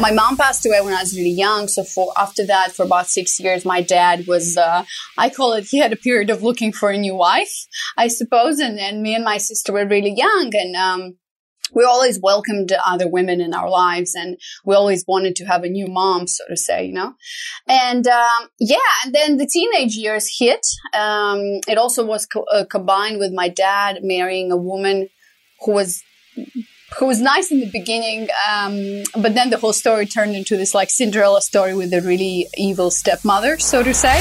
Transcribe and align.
my 0.00 0.10
mom 0.10 0.36
passed 0.36 0.64
away 0.64 0.80
when 0.80 0.94
I 0.94 1.00
was 1.00 1.16
really 1.16 1.30
young. 1.30 1.68
So 1.68 1.84
for 1.84 2.12
after 2.16 2.44
that, 2.46 2.72
for 2.72 2.84
about 2.84 3.08
six 3.08 3.38
years, 3.38 3.64
my 3.64 3.82
dad 3.82 4.26
was, 4.26 4.56
uh, 4.56 4.84
I 5.18 5.28
call 5.28 5.52
it, 5.52 5.66
he 5.70 5.78
had 5.78 5.92
a 5.92 5.96
period 5.96 6.30
of 6.30 6.42
looking 6.42 6.72
for 6.72 6.90
a 6.90 6.98
new 6.98 7.14
wife, 7.14 7.52
I 7.96 8.08
suppose. 8.08 8.58
And, 8.58 8.78
and 8.78 9.02
me 9.02 9.14
and 9.14 9.24
my 9.24 9.38
sister 9.38 9.72
were 9.72 9.86
really 9.86 10.14
young 10.16 10.50
and, 10.54 10.76
um, 10.76 11.16
we 11.72 11.84
always 11.84 12.18
welcomed 12.20 12.72
other 12.84 13.06
women 13.06 13.40
in 13.40 13.54
our 13.54 13.70
lives 13.70 14.16
and 14.16 14.36
we 14.64 14.74
always 14.74 15.04
wanted 15.06 15.36
to 15.36 15.44
have 15.44 15.62
a 15.62 15.68
new 15.68 15.86
mom, 15.86 16.26
so 16.26 16.42
to 16.48 16.56
say, 16.56 16.84
you 16.84 16.92
know? 16.92 17.14
And, 17.68 18.08
um, 18.08 18.48
yeah, 18.58 18.78
and 19.04 19.14
then 19.14 19.36
the 19.36 19.46
teenage 19.46 19.94
years 19.94 20.28
hit. 20.36 20.66
Um, 20.94 21.60
it 21.68 21.78
also 21.78 22.04
was 22.04 22.26
co- 22.26 22.46
uh, 22.52 22.64
combined 22.64 23.20
with 23.20 23.32
my 23.32 23.48
dad 23.48 23.98
marrying 24.02 24.50
a 24.50 24.56
woman 24.56 25.10
who 25.64 25.72
was 25.72 26.02
who 26.98 27.06
was 27.06 27.20
nice 27.20 27.50
in 27.50 27.60
the 27.60 27.70
beginning, 27.70 28.28
um, 28.48 29.02
but 29.20 29.34
then 29.34 29.50
the 29.50 29.58
whole 29.58 29.72
story 29.72 30.06
turned 30.06 30.34
into 30.34 30.56
this 30.56 30.74
like 30.74 30.90
Cinderella 30.90 31.40
story 31.40 31.74
with 31.74 31.92
a 31.92 32.00
really 32.00 32.48
evil 32.56 32.90
stepmother, 32.90 33.58
so 33.58 33.82
to 33.82 33.94
say. 33.94 34.20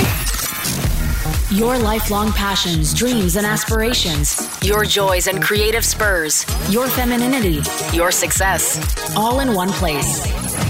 Your 1.52 1.80
lifelong 1.80 2.32
passions, 2.32 2.94
dreams, 2.94 3.36
and 3.36 3.46
aspirations. 3.46 4.48
Your 4.63 4.86
joys 4.86 5.26
and 5.26 5.41
creative 5.41 5.84
spurs. 5.84 6.46
Your 6.70 6.88
femininity. 6.88 7.62
Your 7.91 8.12
success. 8.12 8.77
All 9.16 9.40
in 9.40 9.55
one 9.55 9.70
place. 9.70 10.69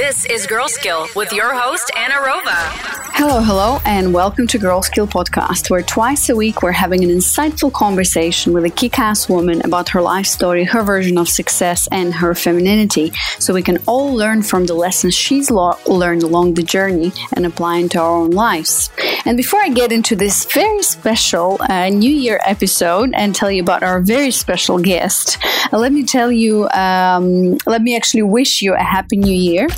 This 0.00 0.24
is 0.24 0.46
Girl 0.46 0.66
Skill 0.66 1.08
with 1.14 1.30
your 1.30 1.52
host, 1.54 1.90
Anna 1.94 2.14
Rova. 2.14 3.00
Hello, 3.12 3.42
hello, 3.42 3.80
and 3.84 4.14
welcome 4.14 4.46
to 4.46 4.56
Girl 4.56 4.80
Skill 4.80 5.06
Podcast, 5.06 5.68
where 5.68 5.82
twice 5.82 6.30
a 6.30 6.34
week 6.34 6.62
we're 6.62 6.72
having 6.72 7.04
an 7.04 7.10
insightful 7.10 7.70
conversation 7.70 8.54
with 8.54 8.64
a 8.64 8.70
kick 8.70 8.98
ass 8.98 9.28
woman 9.28 9.60
about 9.62 9.90
her 9.90 10.00
life 10.00 10.24
story, 10.24 10.64
her 10.64 10.82
version 10.82 11.18
of 11.18 11.28
success, 11.28 11.86
and 11.92 12.14
her 12.14 12.34
femininity, 12.34 13.12
so 13.38 13.52
we 13.52 13.62
can 13.62 13.76
all 13.86 14.14
learn 14.14 14.42
from 14.42 14.64
the 14.64 14.72
lessons 14.72 15.14
she's 15.14 15.50
lo- 15.50 15.76
learned 15.86 16.22
along 16.22 16.54
the 16.54 16.62
journey 16.62 17.12
and 17.36 17.44
apply 17.44 17.76
into 17.76 18.00
our 18.00 18.10
own 18.10 18.30
lives. 18.30 18.88
And 19.26 19.36
before 19.36 19.60
I 19.60 19.68
get 19.68 19.92
into 19.92 20.16
this 20.16 20.46
very 20.46 20.82
special 20.82 21.58
uh, 21.68 21.90
New 21.90 22.10
Year 22.10 22.40
episode 22.46 23.10
and 23.12 23.34
tell 23.34 23.50
you 23.50 23.60
about 23.60 23.82
our 23.82 24.00
very 24.00 24.30
special 24.30 24.78
guest, 24.78 25.36
uh, 25.74 25.78
let 25.78 25.92
me 25.92 26.04
tell 26.04 26.32
you, 26.32 26.70
um, 26.70 27.58
let 27.66 27.82
me 27.82 27.94
actually 27.94 28.22
wish 28.22 28.62
you 28.62 28.72
a 28.72 28.78
happy 28.78 29.18
New 29.18 29.36
Year. 29.36 29.68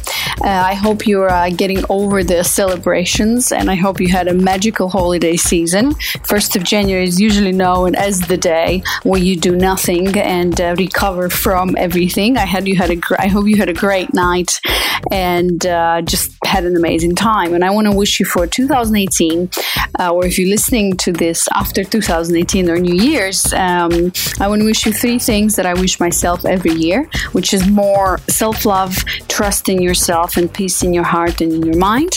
Uh, 0.43 0.49
I 0.49 0.75
hope 0.75 1.07
you're 1.07 1.31
uh, 1.31 1.51
getting 1.51 1.85
over 1.89 2.25
the 2.25 2.43
celebrations 2.43 3.53
and 3.53 3.71
I 3.71 3.75
hope 3.75 4.01
you 4.01 4.09
had 4.09 4.29
a 4.29 4.35
magical 4.35 4.89
holiday 4.89 5.37
season. 5.37 5.93
1st 5.93 6.57
of 6.57 6.65
January 6.65 7.05
is 7.05 7.21
usually 7.21 7.53
known 7.53 7.95
as 7.95 8.21
the 8.21 8.37
day 8.37 8.83
where 9.03 9.21
you 9.21 9.37
do 9.37 9.57
nothing 9.57 10.17
and 10.19 10.61
uh, 10.61 10.75
recover 10.79 11.29
from 11.29 11.75
everything. 11.77 12.37
I 12.37 12.47
had 12.47 12.67
you 12.67 12.77
had 12.77 12.91
a 12.91 12.97
gr- 12.97 13.17
I 13.19 13.29
hope 13.29 13.47
you 13.47 13.57
had 13.57 13.69
a 13.69 13.75
great 13.75 14.13
night 14.15 14.61
and 15.11 15.61
just 16.07 16.33
had 16.45 16.65
an 16.65 16.77
amazing 16.77 17.15
time. 17.15 17.55
And 17.55 17.65
I 17.65 17.71
want 17.71 17.87
to 17.87 17.93
wish 17.93 18.21
you 18.21 18.27
for 18.27 18.47
2018, 18.47 19.51
uh, 19.99 20.13
or 20.13 20.27
if 20.27 20.39
you're 20.39 20.49
listening 20.49 20.97
to 20.99 21.13
this 21.13 21.49
after 21.55 21.83
2018 21.83 22.69
or 22.69 22.79
New 22.79 22.95
Year's, 22.95 23.53
um, 23.55 24.13
I 24.41 24.49
want 24.49 24.61
to 24.61 24.67
wish 24.67 24.85
you 24.85 24.93
three 24.93 25.19
things 25.19 25.57
that 25.57 25.67
I 25.67 25.75
wish 25.75 25.99
myself 25.99 26.45
every 26.45 26.73
year, 26.73 27.09
which 27.33 27.55
is 27.55 27.67
more 27.69 28.19
self 28.29 28.65
love, 28.65 28.97
trust 29.29 29.69
in 29.69 29.81
yourself 29.93 30.39
and 30.39 30.53
peace 30.53 30.83
in 30.83 30.95
your 30.95 31.05
heart 31.05 31.43
and 31.43 31.53
in 31.53 31.63
your 31.63 31.77
mind. 31.77 32.13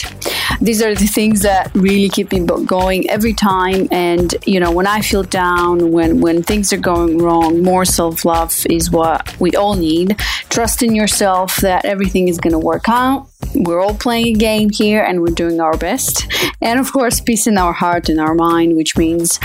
These 0.62 0.80
are 0.80 0.94
the 0.94 1.06
things 1.06 1.42
that 1.42 1.70
really 1.74 2.08
keep 2.08 2.32
me 2.32 2.40
going 2.64 3.08
every 3.10 3.34
time. 3.34 3.86
And 3.90 4.34
you 4.46 4.58
know, 4.60 4.72
when 4.72 4.86
I 4.86 5.02
feel 5.02 5.24
down, 5.24 5.92
when 5.92 6.22
when 6.22 6.42
things 6.42 6.72
are 6.72 6.78
going 6.92 7.18
wrong, 7.18 7.62
more 7.62 7.84
self 7.84 8.24
love 8.24 8.54
is 8.70 8.90
what 8.90 9.38
we 9.38 9.50
all 9.60 9.74
need. 9.74 10.18
Trust 10.48 10.82
in 10.82 10.94
yourself 10.94 11.56
that 11.58 11.84
everything 11.84 12.28
is 12.28 12.38
going 12.38 12.56
to 12.60 12.64
work 12.72 12.88
out 12.88 13.28
we're 13.54 13.80
all 13.80 13.94
playing 13.94 14.36
a 14.36 14.38
game 14.38 14.70
here 14.70 15.02
and 15.02 15.20
we're 15.20 15.34
doing 15.34 15.60
our 15.60 15.76
best. 15.76 16.26
And 16.62 16.80
of 16.80 16.92
course, 16.92 17.20
peace 17.20 17.46
in 17.46 17.58
our 17.58 17.72
heart 17.72 18.08
and 18.08 18.18
our 18.18 18.34
mind, 18.34 18.76
which 18.76 18.96
means, 18.96 19.38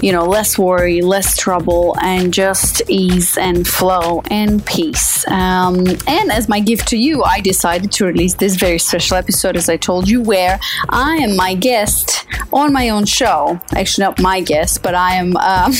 you 0.00 0.12
know, 0.12 0.24
less 0.24 0.56
worry, 0.56 1.00
less 1.02 1.36
trouble, 1.36 1.96
and 2.00 2.32
just 2.32 2.82
ease 2.88 3.36
and 3.36 3.66
flow 3.66 4.22
and 4.30 4.64
peace. 4.64 5.26
Um, 5.28 5.86
and 6.06 6.30
as 6.30 6.48
my 6.48 6.60
gift 6.60 6.88
to 6.88 6.96
you, 6.96 7.22
I 7.24 7.40
decided 7.40 7.90
to 7.92 8.06
release 8.06 8.34
this 8.34 8.54
very 8.54 8.78
special 8.78 9.16
episode, 9.16 9.56
as 9.56 9.68
I 9.68 9.76
told 9.76 10.08
you, 10.08 10.22
where 10.22 10.60
I 10.90 11.16
am 11.16 11.36
my 11.36 11.54
guest 11.54 12.26
on 12.52 12.72
my 12.72 12.88
own 12.88 13.04
show. 13.04 13.60
Actually, 13.74 14.04
not 14.04 14.20
my 14.20 14.40
guest, 14.40 14.82
but 14.82 14.94
I 14.94 15.14
am 15.14 15.36
um, 15.36 15.72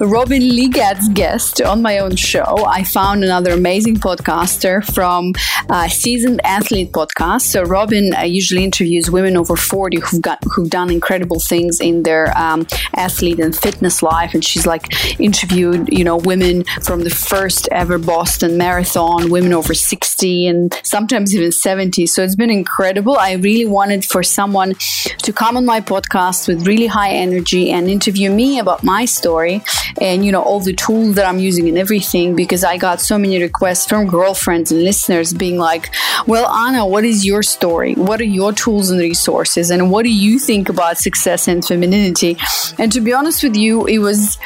Robin 0.00 0.42
Ligat's 0.42 1.08
guest 1.10 1.60
on 1.60 1.82
my 1.82 1.98
own 1.98 2.16
show. 2.16 2.64
I 2.66 2.84
found 2.84 3.22
another 3.22 3.52
amazing 3.52 3.96
podcaster 3.96 4.82
from 4.94 5.34
uh, 5.68 5.88
Seasoned 5.88 6.40
Athlete 6.44 6.92
Podcast 6.92 7.01
podcast. 7.02 7.42
So 7.42 7.62
Robin 7.62 8.14
uh, 8.14 8.22
usually 8.22 8.64
interviews 8.64 9.10
women 9.10 9.36
over 9.36 9.56
40 9.56 10.00
who've 10.00 10.22
got 10.22 10.38
who've 10.44 10.70
done 10.70 10.90
incredible 10.90 11.40
things 11.40 11.80
in 11.80 12.02
their 12.02 12.36
um, 12.36 12.66
athlete 12.94 13.38
and 13.38 13.56
fitness 13.56 14.02
life, 14.02 14.34
and 14.34 14.44
she's 14.44 14.66
like 14.66 15.20
interviewed 15.20 15.88
you 15.92 16.04
know 16.04 16.16
women 16.16 16.64
from 16.82 17.02
the 17.02 17.10
first 17.10 17.68
ever 17.72 17.98
Boston 17.98 18.56
Marathon, 18.56 19.30
women 19.30 19.52
over 19.52 19.74
60 19.74 20.46
and 20.46 20.80
sometimes 20.82 21.34
even 21.34 21.52
70. 21.52 22.06
So 22.06 22.22
it's 22.22 22.36
been 22.36 22.50
incredible. 22.50 23.16
I 23.16 23.32
really 23.32 23.66
wanted 23.66 24.04
for 24.04 24.22
someone 24.22 24.74
to 25.22 25.32
come 25.32 25.56
on 25.56 25.64
my 25.64 25.80
podcast 25.80 26.48
with 26.48 26.66
really 26.66 26.86
high 26.86 27.10
energy 27.10 27.70
and 27.70 27.88
interview 27.88 28.30
me 28.30 28.58
about 28.58 28.82
my 28.82 29.04
story 29.04 29.62
and 30.00 30.24
you 30.24 30.32
know 30.32 30.42
all 30.42 30.60
the 30.60 30.72
tools 30.72 31.14
that 31.16 31.26
I'm 31.26 31.38
using 31.38 31.68
and 31.68 31.78
everything 31.78 32.34
because 32.34 32.64
I 32.64 32.76
got 32.76 33.00
so 33.00 33.18
many 33.18 33.40
requests 33.40 33.86
from 33.86 34.06
girlfriends 34.06 34.72
and 34.72 34.82
listeners 34.82 35.32
being 35.32 35.58
like, 35.58 35.90
"Well, 36.26 36.46
Anna, 36.48 36.86
what 36.92 37.06
is 37.06 37.24
your 37.24 37.42
story? 37.42 37.94
What 37.94 38.20
are 38.20 38.24
your 38.24 38.52
tools 38.52 38.90
and 38.90 39.00
resources? 39.00 39.70
And 39.70 39.90
what 39.90 40.02
do 40.02 40.12
you 40.12 40.38
think 40.38 40.68
about 40.68 40.98
success 40.98 41.48
and 41.48 41.64
femininity? 41.64 42.36
And 42.78 42.92
to 42.92 43.00
be 43.00 43.14
honest 43.14 43.42
with 43.42 43.56
you, 43.56 43.86
it 43.86 43.96
was 43.96 44.36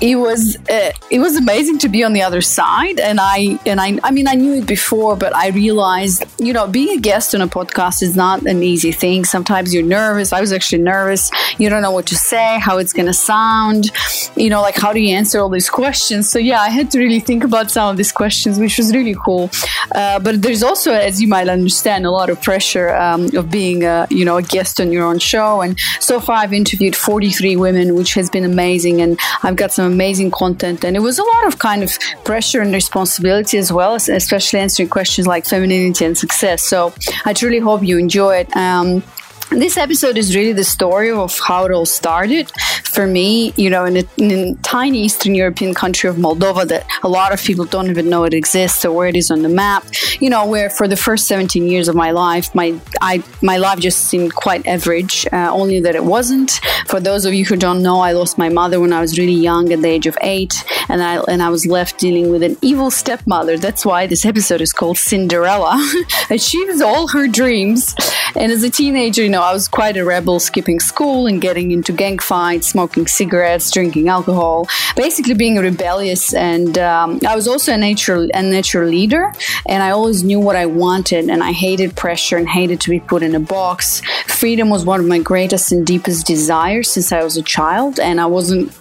it 0.00 0.16
was 0.16 0.56
uh, 0.68 0.90
it 1.10 1.20
was 1.20 1.36
amazing 1.36 1.78
to 1.78 1.88
be 1.88 2.04
on 2.04 2.12
the 2.12 2.22
other 2.22 2.40
side 2.40 3.00
and 3.00 3.18
i 3.20 3.58
and 3.64 3.80
i 3.80 3.98
i 4.02 4.10
mean 4.10 4.28
i 4.28 4.34
knew 4.34 4.54
it 4.54 4.66
before 4.66 5.16
but 5.16 5.34
i 5.34 5.48
realized 5.48 6.24
you 6.38 6.52
know 6.52 6.66
being 6.66 6.98
a 6.98 7.00
guest 7.00 7.34
on 7.34 7.40
a 7.40 7.46
podcast 7.46 8.02
is 8.02 8.14
not 8.14 8.42
an 8.46 8.62
easy 8.62 8.92
thing. 8.92 9.24
Sometimes 9.24 9.72
you're 9.72 9.82
nervous. 9.82 10.32
I 10.32 10.40
was 10.40 10.52
actually 10.52 10.82
nervous. 10.82 11.30
You 11.58 11.68
don't 11.70 11.82
know 11.82 11.90
what 11.90 12.06
to 12.06 12.16
say 12.16 12.58
how 12.60 12.78
it's 12.78 12.92
going 12.92 13.06
to 13.06 13.14
sound 13.14 13.90
you 14.36 14.50
know 14.50 14.60
like 14.60 14.76
how 14.76 14.92
do 14.92 15.00
you 15.00 15.14
answer 15.14 15.40
all 15.40 15.48
these 15.48 15.70
questions? 15.70 16.28
So 16.28 16.38
yeah 16.38 16.60
i 16.60 16.68
had 16.68 16.90
to 16.92 16.98
really 16.98 17.20
think 17.20 17.44
about 17.44 17.70
some 17.70 17.88
of 17.90 17.96
these 17.96 18.12
questions 18.12 18.58
which 18.58 18.76
was 18.78 18.94
really 18.94 19.16
cool. 19.24 19.50
Uh, 19.94 20.18
but 20.18 20.42
there's 20.42 20.62
also 20.62 20.92
as 20.92 21.22
you 21.22 21.28
might 21.28 21.48
understand 21.48 22.04
a 22.04 22.10
lot 22.10 22.28
of 22.28 22.40
pressure 22.42 22.94
um, 22.96 23.28
of 23.34 23.50
being 23.50 23.84
a 23.84 24.06
you 24.10 24.24
know 24.24 24.36
a 24.36 24.42
guest 24.42 24.80
on 24.80 24.92
your 24.92 25.04
own 25.04 25.18
show. 25.18 25.62
And 25.62 25.78
so 26.00 26.20
far 26.20 26.36
i've 26.36 26.52
interviewed 26.52 26.94
43 26.94 27.56
women 27.56 27.94
which 27.94 28.14
has 28.14 28.28
been 28.28 28.44
amazing. 28.44 29.00
And 29.00 29.18
i've 29.42 29.56
got 29.56 29.72
some 29.72 29.85
amazing 29.86 30.30
content. 30.30 30.84
And 30.84 30.96
it 30.96 31.00
was 31.00 31.18
a 31.18 31.24
lot 31.24 31.46
of 31.46 31.58
kind 31.58 31.82
of 31.82 31.90
pressure 32.24 32.60
and 32.60 32.72
responsibility 32.72 33.58
as 33.58 33.72
well, 33.72 33.94
especially 33.94 34.60
answering 34.60 34.88
questions 34.88 35.26
like 35.26 35.46
femininity 35.46 36.04
and 36.04 36.16
success. 36.16 36.62
So 36.62 36.94
I 37.24 37.32
truly 37.32 37.58
hope 37.58 37.82
you 37.82 37.98
enjoy 37.98 38.36
it. 38.38 38.56
Um, 38.56 39.02
this 39.50 39.76
episode 39.76 40.18
is 40.18 40.34
really 40.34 40.52
the 40.52 40.64
story 40.64 41.10
of 41.10 41.38
how 41.38 41.64
it 41.64 41.72
all 41.72 41.86
started 41.86 42.50
for 42.84 43.06
me 43.06 43.52
you 43.56 43.70
know 43.70 43.84
in 43.84 43.96
a, 43.98 44.04
in 44.16 44.30
a, 44.30 44.54
tiny 44.62 45.04
eastern 45.04 45.34
european 45.34 45.74
country 45.74 46.08
of 46.08 46.16
moldova 46.16 46.66
that 46.66 46.84
a 47.02 47.08
lot 47.08 47.32
of 47.32 47.40
people 47.42 47.64
don't 47.64 47.88
even 47.88 48.08
know 48.08 48.24
it 48.24 48.34
exists 48.34 48.84
or 48.84 48.92
where 48.92 49.06
it 49.06 49.16
is 49.16 49.30
on 49.30 49.42
the 49.42 49.48
map. 49.48 49.84
You 50.20 50.30
know 50.30 50.46
where 50.46 50.70
for 50.70 50.88
the 50.88 50.96
first 50.96 51.26
17 51.26 51.66
years 51.68 51.88
of 51.88 51.94
my 51.94 52.10
life 52.10 52.54
my 52.54 52.78
I, 53.00 53.22
my 53.42 53.58
life 53.58 53.78
just 53.78 54.06
seemed 54.06 54.34
quite 54.34 54.66
average 54.66 55.26
uh, 55.32 55.50
only 55.52 55.80
that 55.80 55.94
it 55.94 56.04
wasn't. 56.04 56.60
For 56.86 57.00
those 57.00 57.24
of 57.24 57.34
you 57.34 57.44
who 57.44 57.56
don't 57.56 57.82
know 57.82 58.00
i 58.00 58.12
lost 58.12 58.38
my 58.38 58.48
mother 58.48 58.80
when 58.80 58.92
i 58.92 59.00
was 59.00 59.18
really 59.18 59.40
young 59.50 59.72
at 59.72 59.82
the 59.82 59.88
age 59.88 60.06
of 60.06 60.16
eight 60.22 60.64
and 60.88 61.02
i 61.02 61.16
and 61.28 61.42
i 61.42 61.48
was 61.48 61.66
left 61.66 61.98
dealing 61.98 62.30
with 62.30 62.42
an 62.42 62.56
evil 62.62 62.90
stepmother. 62.90 63.58
That's 63.58 63.84
why 63.84 64.06
this 64.06 64.24
episode 64.24 64.60
is 64.60 64.72
called 64.72 64.98
cinderella. 64.98 65.76
Achieved 66.30 66.82
all 66.82 67.08
her 67.08 67.28
dreams 67.28 67.94
and 68.34 68.50
as 68.50 68.62
a 68.62 68.70
teenager 68.70 69.22
you 69.22 69.28
know 69.28 69.35
know, 69.36 69.42
I 69.42 69.52
was 69.52 69.68
quite 69.68 69.96
a 69.96 70.04
rebel, 70.04 70.40
skipping 70.40 70.80
school 70.80 71.26
and 71.26 71.40
getting 71.40 71.70
into 71.70 71.92
gang 71.92 72.18
fights, 72.18 72.68
smoking 72.68 73.06
cigarettes, 73.06 73.70
drinking 73.70 74.08
alcohol, 74.08 74.66
basically 74.96 75.34
being 75.34 75.56
rebellious. 75.56 76.34
And 76.34 76.78
um, 76.78 77.20
I 77.26 77.34
was 77.36 77.46
also 77.46 77.72
a 77.72 77.76
natural, 77.76 78.28
a 78.34 78.42
natural 78.42 78.88
leader, 78.88 79.32
and 79.66 79.82
I 79.82 79.90
always 79.90 80.24
knew 80.24 80.40
what 80.40 80.56
I 80.56 80.66
wanted, 80.66 81.28
and 81.28 81.42
I 81.42 81.52
hated 81.52 81.94
pressure 81.96 82.36
and 82.36 82.48
hated 82.48 82.80
to 82.82 82.90
be 82.90 83.00
put 83.00 83.22
in 83.22 83.34
a 83.34 83.40
box. 83.40 84.00
Freedom 84.26 84.70
was 84.70 84.84
one 84.84 85.00
of 85.00 85.06
my 85.06 85.18
greatest 85.18 85.72
and 85.72 85.86
deepest 85.86 86.26
desires 86.26 86.90
since 86.90 87.12
I 87.12 87.22
was 87.22 87.36
a 87.36 87.42
child, 87.42 88.00
and 88.00 88.20
I 88.20 88.26
wasn't 88.26 88.72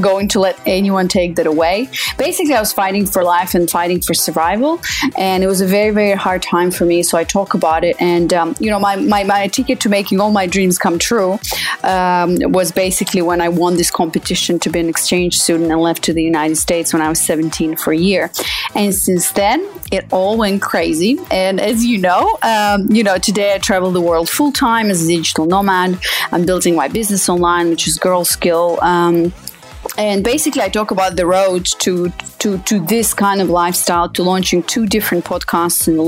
going 0.00 0.28
to 0.28 0.40
let 0.40 0.58
anyone 0.66 1.08
take 1.08 1.36
that 1.36 1.46
away. 1.46 1.88
Basically, 2.18 2.54
I 2.54 2.60
was 2.60 2.72
fighting 2.72 3.06
for 3.06 3.22
life 3.24 3.54
and 3.54 3.70
fighting 3.70 4.00
for 4.00 4.14
survival, 4.14 4.80
and 5.18 5.42
it 5.42 5.46
was 5.46 5.60
a 5.60 5.66
very, 5.66 5.90
very 5.90 6.16
hard 6.16 6.42
time 6.42 6.70
for 6.70 6.84
me. 6.84 7.02
So 7.02 7.18
I 7.18 7.24
talk 7.24 7.54
about 7.54 7.84
it, 7.84 7.96
and 8.00 8.32
um, 8.32 8.54
you 8.60 8.70
know, 8.70 8.78
my, 8.78 8.96
my, 8.96 9.24
my 9.24 9.48
ticket 9.48 9.80
to 9.80 9.88
make 9.88 10.03
making 10.04 10.20
all 10.20 10.30
my 10.30 10.46
dreams 10.46 10.76
come 10.78 10.98
true 10.98 11.38
um, 11.82 12.36
was 12.52 12.70
basically 12.70 13.22
when 13.22 13.40
I 13.40 13.48
won 13.48 13.78
this 13.78 13.90
competition 13.90 14.58
to 14.58 14.68
be 14.68 14.78
an 14.78 14.90
exchange 14.90 15.38
student 15.38 15.70
and 15.72 15.80
left 15.80 16.04
to 16.04 16.12
the 16.12 16.22
United 16.22 16.56
States 16.56 16.92
when 16.92 17.00
I 17.00 17.08
was 17.08 17.18
17 17.20 17.76
for 17.76 17.90
a 17.90 17.96
year. 17.96 18.30
And 18.74 18.94
since 18.94 19.32
then, 19.32 19.66
it 19.90 20.04
all 20.12 20.36
went 20.36 20.60
crazy. 20.60 21.18
And 21.30 21.58
as 21.58 21.86
you 21.86 21.96
know, 21.96 22.36
um, 22.42 22.92
you 22.92 23.02
know, 23.02 23.16
today 23.16 23.54
I 23.54 23.58
travel 23.58 23.92
the 23.92 24.02
world 24.02 24.28
full 24.28 24.52
time 24.52 24.90
as 24.90 25.04
a 25.04 25.08
digital 25.08 25.46
nomad. 25.46 25.98
I'm 26.32 26.44
building 26.44 26.76
my 26.76 26.88
business 26.88 27.26
online, 27.30 27.70
which 27.70 27.88
is 27.88 27.96
Girl 27.96 28.26
Skill. 28.26 28.78
Um, 28.82 29.32
and 29.98 30.24
basically 30.24 30.62
i 30.62 30.68
talk 30.68 30.90
about 30.90 31.14
the 31.16 31.26
road 31.26 31.66
to 31.78 32.10
to 32.44 32.58
to 32.70 32.78
this 32.94 33.14
kind 33.14 33.40
of 33.40 33.48
lifestyle 33.48 34.08
to 34.08 34.22
launching 34.22 34.62
two 34.62 34.86
different 34.86 35.24
podcasts 35.24 35.88
in 35.88 35.96
the 35.96 36.04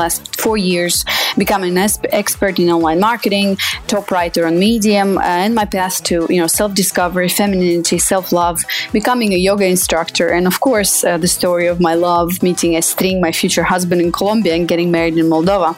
last 0.00 0.20
four 0.44 0.56
years 0.56 1.04
becoming 1.38 1.76
an 1.78 1.88
expert 2.22 2.58
in 2.58 2.68
online 2.70 2.98
marketing 2.98 3.56
top 3.86 4.10
writer 4.10 4.46
on 4.46 4.58
medium 4.58 5.16
uh, 5.18 5.22
and 5.44 5.54
my 5.54 5.64
path 5.64 6.02
to 6.02 6.26
you 6.28 6.40
know 6.40 6.46
self-discovery 6.46 7.28
femininity 7.28 7.98
self-love 8.00 8.58
becoming 8.92 9.32
a 9.32 9.36
yoga 9.36 9.66
instructor 9.66 10.28
and 10.28 10.46
of 10.46 10.60
course 10.60 11.04
uh, 11.04 11.16
the 11.18 11.28
story 11.28 11.66
of 11.66 11.80
my 11.80 11.94
love 11.94 12.42
meeting 12.42 12.72
Estring, 12.72 13.20
my 13.20 13.32
future 13.32 13.62
husband 13.62 14.00
in 14.00 14.10
colombia 14.10 14.54
and 14.54 14.66
getting 14.66 14.90
married 14.90 15.16
in 15.16 15.26
moldova 15.26 15.70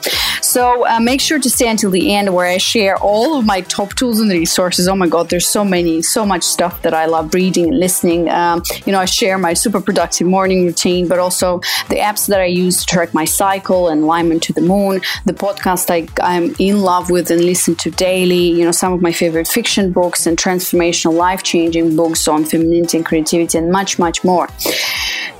so 0.42 0.86
uh, 0.86 1.00
make 1.00 1.20
sure 1.20 1.38
to 1.38 1.50
stay 1.50 1.68
until 1.68 1.90
the 1.90 2.14
end 2.14 2.34
where 2.34 2.46
i 2.46 2.56
share 2.56 2.96
all 2.98 3.38
of 3.38 3.44
my 3.44 3.60
top 3.60 3.94
tools 3.94 4.20
and 4.20 4.30
resources 4.30 4.88
oh 4.88 4.96
my 4.96 5.08
god 5.08 5.28
there's 5.28 5.46
so 5.46 5.64
many 5.64 6.00
so 6.00 6.24
much 6.24 6.42
stuff 6.42 6.80
that 6.82 6.94
i 6.94 7.04
love 7.04 7.34
reading 7.34 7.68
and 7.68 7.78
listening. 7.78 8.28
Um, 8.30 8.62
you 8.86 8.92
know, 8.92 9.00
I 9.00 9.04
share 9.06 9.38
my 9.38 9.54
super 9.54 9.80
productive 9.82 10.26
morning 10.26 10.64
routine, 10.64 11.08
but 11.08 11.19
also 11.19 11.58
the 11.88 11.96
apps 11.96 12.26
that 12.29 12.40
I 12.40 12.46
use 12.46 12.81
to 12.81 12.87
track 12.87 13.14
my 13.14 13.25
cycle 13.25 13.88
and 13.88 14.05
alignment 14.05 14.43
to 14.44 14.52
the 14.52 14.61
moon, 14.61 15.00
the 15.25 15.32
podcast 15.32 15.90
I, 15.90 16.08
I'm 16.23 16.55
in 16.58 16.81
love 16.81 17.11
with 17.11 17.31
and 17.31 17.44
listen 17.44 17.75
to 17.76 17.90
daily, 17.90 18.49
you 18.49 18.64
know, 18.64 18.73
some 18.73 18.93
of 18.93 19.02
my 19.02 19.12
favorite 19.12 19.49
fiction 19.49 19.93
books 19.93 20.26
and 20.26 20.37
transformational, 20.37 21.14
life 21.14 21.43
changing 21.43 21.96
books 21.96 22.29
on 22.29 22.44
femininity 22.44 22.99
and 22.99 23.06
creativity, 23.06 23.58
and 23.58 23.70
much, 23.70 23.99
much 23.99 24.25
more. 24.25 24.49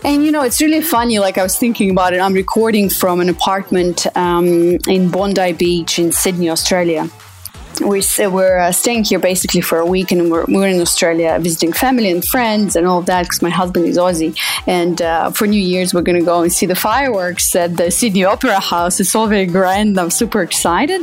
And 0.05 0.25
you 0.25 0.33
know, 0.33 0.43
it's 0.43 0.61
really 0.61 0.83
funny. 0.83 1.19
Like 1.19 1.39
I 1.39 1.43
was 1.43 1.57
thinking 1.57 1.91
about 1.91 2.13
it. 2.13 2.21
I'm 2.21 2.35
recording 2.35 2.89
from 2.89 3.21
an 3.21 3.29
apartment 3.29 4.07
um, 4.17 4.79
in 4.89 5.11
Bondi 5.11 5.53
Beach 5.53 5.99
in 5.99 6.13
Sydney, 6.13 6.51
Australia 6.51 7.09
we 7.87 8.03
we're 8.19 8.59
uh, 8.59 8.73
staying 8.73 9.05
here 9.05 9.19
basically 9.19 9.61
for 9.61 9.79
a 9.79 9.87
week, 9.87 10.13
and 10.13 10.31
we're, 10.31 10.45
we're 10.47 10.69
in 10.69 10.81
Australia 10.81 11.39
visiting 11.41 11.73
family 11.73 12.11
and 12.11 12.25
friends 12.25 12.77
and 12.77 12.87
all 12.87 12.99
of 12.99 13.07
that 13.07 13.23
because 13.23 13.43
my 13.43 13.51
husband 13.51 13.87
is 13.87 13.99
Aussie. 13.99 14.37
And 14.67 15.01
uh, 15.01 15.31
for 15.31 15.47
New 15.47 15.61
Year's, 15.61 15.95
we're 15.95 16.03
going 16.03 16.19
to 16.19 16.25
go 16.25 16.43
and 16.43 16.53
see 16.53 16.67
the 16.67 16.75
fireworks 16.75 17.55
at 17.57 17.77
the 17.77 17.91
Sydney 17.91 18.25
Opera 18.25 18.61
House. 18.61 19.01
It's 19.01 19.15
all 19.15 19.27
very 19.27 19.47
grand. 19.47 19.99
I'm 19.99 20.11
super 20.11 20.43
excited. 20.43 21.03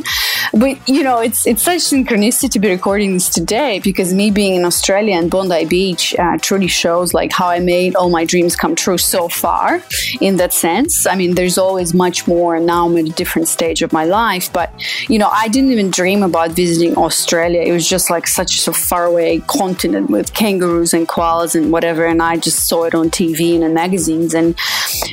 But 0.53 0.87
you 0.87 1.03
know, 1.03 1.19
it's 1.19 1.45
it's 1.45 1.63
such 1.63 1.81
synchronicity 1.81 2.49
to 2.51 2.59
be 2.59 2.69
recording 2.69 3.13
this 3.13 3.29
today 3.29 3.79
because 3.79 4.13
me 4.13 4.31
being 4.31 4.55
in 4.55 4.65
Australia 4.65 5.15
and 5.15 5.29
Bondi 5.29 5.65
Beach 5.65 6.15
uh, 6.17 6.37
truly 6.37 6.67
shows 6.67 7.13
like 7.13 7.31
how 7.31 7.47
I 7.47 7.59
made 7.59 7.95
all 7.95 8.09
my 8.09 8.25
dreams 8.25 8.55
come 8.55 8.75
true 8.75 8.97
so 8.97 9.27
far. 9.27 9.83
In 10.21 10.37
that 10.37 10.53
sense, 10.53 11.05
I 11.05 11.15
mean, 11.15 11.35
there's 11.35 11.57
always 11.57 11.93
much 11.93 12.27
more. 12.27 12.55
And 12.55 12.65
now 12.65 12.87
I'm 12.87 12.97
at 12.97 13.05
a 13.05 13.09
different 13.09 13.47
stage 13.47 13.81
of 13.81 13.93
my 13.93 14.05
life, 14.05 14.51
but 14.51 14.71
you 15.07 15.19
know, 15.19 15.29
I 15.31 15.47
didn't 15.47 15.71
even 15.71 15.91
dream 15.91 16.23
about 16.23 16.51
visiting 16.51 16.97
Australia. 16.97 17.61
It 17.61 17.71
was 17.71 17.87
just 17.87 18.09
like 18.09 18.27
such 18.27 18.67
a 18.67 18.73
far 18.73 19.05
away 19.05 19.39
continent 19.47 20.09
with 20.09 20.33
kangaroos 20.33 20.93
and 20.93 21.07
koalas 21.07 21.55
and 21.55 21.71
whatever. 21.71 22.05
And 22.05 22.21
I 22.21 22.37
just 22.37 22.67
saw 22.67 22.85
it 22.85 22.95
on 22.95 23.09
TV 23.09 23.55
and 23.55 23.63
in 23.63 23.73
magazines. 23.73 24.33
And, 24.33 24.55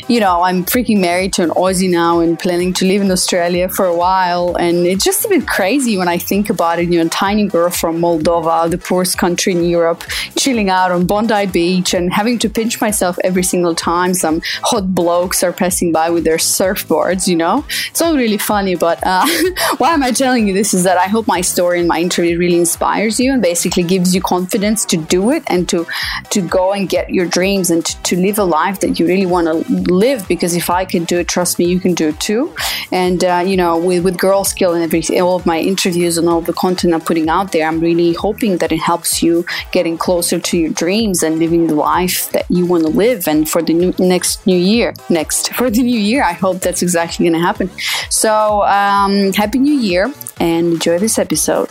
you 0.09 0.21
know, 0.21 0.43
I'm 0.43 0.65
freaking 0.65 1.01
married 1.01 1.35
to 1.35 1.43
an 1.43 1.51
Aussie 1.51 1.91
now 1.91 2.21
and 2.21 2.39
planning 2.39 2.73
to 2.75 2.87
live 2.87 3.03
in 3.03 3.11
Australia 3.11 3.69
for 3.69 3.85
a 3.85 3.97
while. 3.97 4.57
And 4.57 4.87
it 4.87 5.01
just 5.01 5.26
a 5.27 5.29
bit 5.29 5.47
crazy 5.47 5.99
when 5.99 6.09
I 6.09 6.19
think 6.19 6.51
about 6.51 6.79
it. 6.79 6.89
You 6.89 7.01
know, 7.01 7.07
a 7.07 7.11
tiny 7.11 7.47
girl 7.47 7.71
from 7.71 7.99
Moldova, 8.01 8.71
the 8.71 8.79
poorest 8.79 9.19
country 9.19 9.53
in 9.53 9.65
Europe, 9.65 10.05
chilling 10.39 10.71
out 10.71 10.93
on 10.93 11.07
Bondi 11.07 11.47
Beach 11.47 11.95
and 11.95 12.13
having 12.13 12.39
to 12.41 12.49
pinch 12.49 12.81
myself 12.81 13.19
every 13.25 13.43
single 13.43 13.75
time 13.75 14.15
some 14.15 14.41
hot 14.63 14.95
blokes 14.95 15.43
are 15.43 15.53
passing 15.53 15.93
by 15.93 16.11
with 16.11 16.25
their 16.25 16.37
surfboards, 16.37 17.27
you 17.27 17.37
know? 17.37 17.65
It's 17.89 18.01
all 18.01 18.17
really 18.17 18.39
funny, 18.39 18.77
but 18.77 19.05
uh, 19.05 19.27
why 19.79 19.93
am 19.93 20.03
I 20.03 20.13
telling 20.13 20.47
you 20.47 20.55
this 20.55 20.73
is 20.73 20.85
that 20.85 20.99
I 20.99 21.09
hope 21.09 21.27
my 21.27 21.41
story 21.41 21.81
and 21.81 21.89
my 21.89 22.01
interview 22.01 22.39
really 22.39 22.59
inspires 22.59 23.19
you 23.19 23.33
and 23.33 23.43
basically 23.43 23.83
gives 23.83 24.15
you 24.15 24.21
confidence 24.21 24.85
to 24.87 24.97
do 24.97 25.31
it 25.31 25.43
and 25.49 25.69
to 25.69 25.87
to 26.31 26.41
go 26.41 26.73
and 26.73 26.89
get 26.89 27.11
your 27.11 27.27
dreams 27.27 27.71
and 27.71 27.85
to, 27.85 28.03
to 28.03 28.17
live 28.17 28.39
a 28.39 28.45
life 28.45 28.81
that 28.81 28.99
you 28.99 29.07
really 29.07 29.27
want 29.27 29.47
to 29.47 29.73
live 29.93 30.27
because 30.29 30.55
if 30.55 30.71
I 30.71 30.85
can 30.85 31.05
do 31.05 31.19
it 31.19 31.29
trust 31.29 31.59
me 31.59 31.67
you 31.67 31.81
can 31.81 31.95
do 31.95 32.09
it 32.09 32.21
too 32.21 32.55
and 32.93 33.23
uh, 33.25 33.43
you 33.47 33.57
know 33.57 33.79
with, 33.79 34.05
with 34.05 34.19
girl 34.19 34.45
skill 34.45 34.75
and 34.75 34.83
every 34.83 35.03
all 35.21 35.37
of 35.37 35.47
my 35.47 35.59
interviews 35.59 36.19
and 36.19 36.29
all 36.29 36.41
the 36.41 36.53
content 36.53 36.95
I'm 36.95 37.01
putting 37.01 37.29
out 37.29 37.53
there 37.53 37.67
I'm 37.67 37.81
really 37.81 38.13
hoping 38.13 38.59
that 38.59 38.73
it 38.73 38.81
helps 38.81 39.23
you 39.23 39.45
getting 39.73 39.99
closer 39.99 40.39
to 40.39 40.59
your 40.59 40.71
dreams 40.71 41.23
and 41.23 41.39
living 41.39 41.67
the 41.67 41.75
life 41.75 42.31
that 42.33 42.47
you 42.51 42.67
want 42.67 42.85
to 42.85 42.91
live 42.91 43.27
and 43.29 43.49
for 43.49 43.63
the 43.63 43.73
new, 43.73 43.95
next 43.99 44.47
new 44.47 44.57
year 44.57 44.95
next 45.09 45.53
for 45.59 45.71
the 45.71 45.83
new 45.83 45.99
year 45.99 46.23
I 46.23 46.33
hope 46.33 46.61
that's 46.61 46.83
exactly 46.83 47.25
going 47.25 47.41
to 47.41 47.47
happen 47.47 47.71
so 48.11 48.63
um, 48.63 49.33
happy 49.33 49.59
new 49.59 49.75
year 49.75 50.13
and 50.41 50.75
enjoy 50.75 50.99
this 50.99 51.19
episode. 51.19 51.69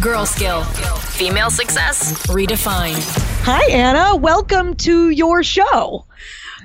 Girl 0.00 0.26
Skill 0.26 0.62
Female 0.62 1.50
Success 1.50 2.26
Redefined. 2.26 3.02
Hi, 3.44 3.64
Anna. 3.70 4.16
Welcome 4.16 4.74
to 4.76 5.10
your 5.10 5.42
show. 5.42 6.04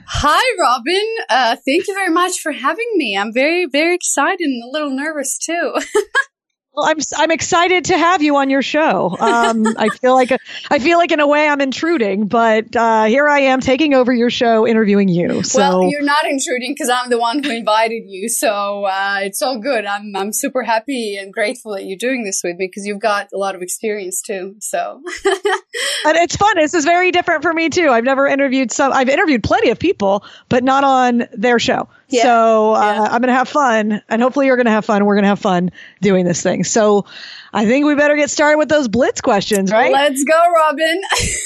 Hi, 0.07 0.57
Robin. 0.59 1.07
Uh, 1.29 1.55
thank 1.65 1.87
you 1.87 1.93
very 1.93 2.09
much 2.09 2.39
for 2.39 2.51
having 2.51 2.89
me. 2.95 3.17
I'm 3.17 3.33
very, 3.33 3.65
very 3.65 3.95
excited 3.95 4.41
and 4.41 4.63
a 4.63 4.71
little 4.71 4.91
nervous 4.91 5.37
too. 5.37 5.73
Well, 6.75 6.87
I'm 6.87 6.97
I'm 7.17 7.29
excited 7.29 7.85
to 7.85 7.97
have 7.97 8.23
you 8.23 8.35
on 8.37 8.49
your 8.49 8.63
show. 8.63 9.15
Um, 9.19 9.65
I 9.77 9.89
feel 9.89 10.15
like 10.15 10.31
I 10.71 10.79
feel 10.79 10.97
like 10.97 11.11
in 11.11 11.19
a 11.19 11.27
way 11.27 11.47
I'm 11.47 11.61
intruding, 11.61 12.25
but 12.25 12.75
uh, 12.75 13.03
here 13.03 13.29
I 13.29 13.41
am 13.41 13.59
taking 13.59 13.93
over 13.93 14.11
your 14.11 14.31
show, 14.31 14.65
interviewing 14.65 15.07
you. 15.07 15.43
So. 15.43 15.59
Well, 15.59 15.83
you're 15.83 16.01
not 16.01 16.25
intruding 16.25 16.73
because 16.73 16.89
I'm 16.89 17.11
the 17.11 17.19
one 17.19 17.43
who 17.43 17.51
invited 17.51 18.05
you, 18.07 18.27
so 18.27 18.85
uh, 18.85 19.19
it's 19.21 19.43
all 19.43 19.59
good. 19.59 19.85
I'm 19.85 20.15
I'm 20.15 20.33
super 20.33 20.63
happy 20.63 21.15
and 21.15 21.31
grateful 21.31 21.73
that 21.73 21.85
you're 21.85 21.97
doing 21.97 22.23
this 22.23 22.41
with 22.43 22.57
me 22.57 22.65
because 22.65 22.87
you've 22.87 23.01
got 23.01 23.27
a 23.33 23.37
lot 23.37 23.53
of 23.53 23.61
experience 23.61 24.23
too. 24.23 24.55
So, 24.59 24.99
and 25.25 26.17
it's 26.17 26.35
fun. 26.35 26.55
This 26.55 26.73
is 26.73 26.85
very 26.85 27.11
different 27.11 27.43
for 27.43 27.53
me 27.53 27.69
too. 27.69 27.89
I've 27.89 28.03
never 28.03 28.25
interviewed 28.25 28.71
some. 28.71 28.91
I've 28.91 29.09
interviewed 29.09 29.43
plenty 29.43 29.69
of 29.69 29.77
people, 29.77 30.25
but 30.49 30.63
not 30.63 30.83
on 30.83 31.27
their 31.33 31.59
show. 31.59 31.87
Yeah. 32.13 32.23
So 32.23 32.75
uh, 32.75 32.79
yeah. 32.79 33.01
I'm 33.01 33.21
going 33.21 33.27
to 33.27 33.33
have 33.33 33.49
fun, 33.49 34.01
and 34.07 34.21
hopefully 34.21 34.45
you're 34.45 34.55
going 34.55 34.67
to 34.67 34.71
have 34.71 34.85
fun. 34.85 35.03
We're 35.05 35.15
going 35.15 35.23
to 35.23 35.29
have 35.29 35.39
fun 35.39 35.71
doing 36.01 36.25
this 36.25 36.43
thing. 36.43 36.63
So 36.63 37.05
I 37.51 37.65
think 37.65 37.85
we 37.85 37.95
better 37.95 38.15
get 38.15 38.29
started 38.29 38.57
with 38.59 38.69
those 38.69 38.87
blitz 38.87 39.19
questions, 39.19 39.71
right? 39.71 39.91
Let's 39.91 40.23
go, 40.23 40.39
Robin. 40.55 41.01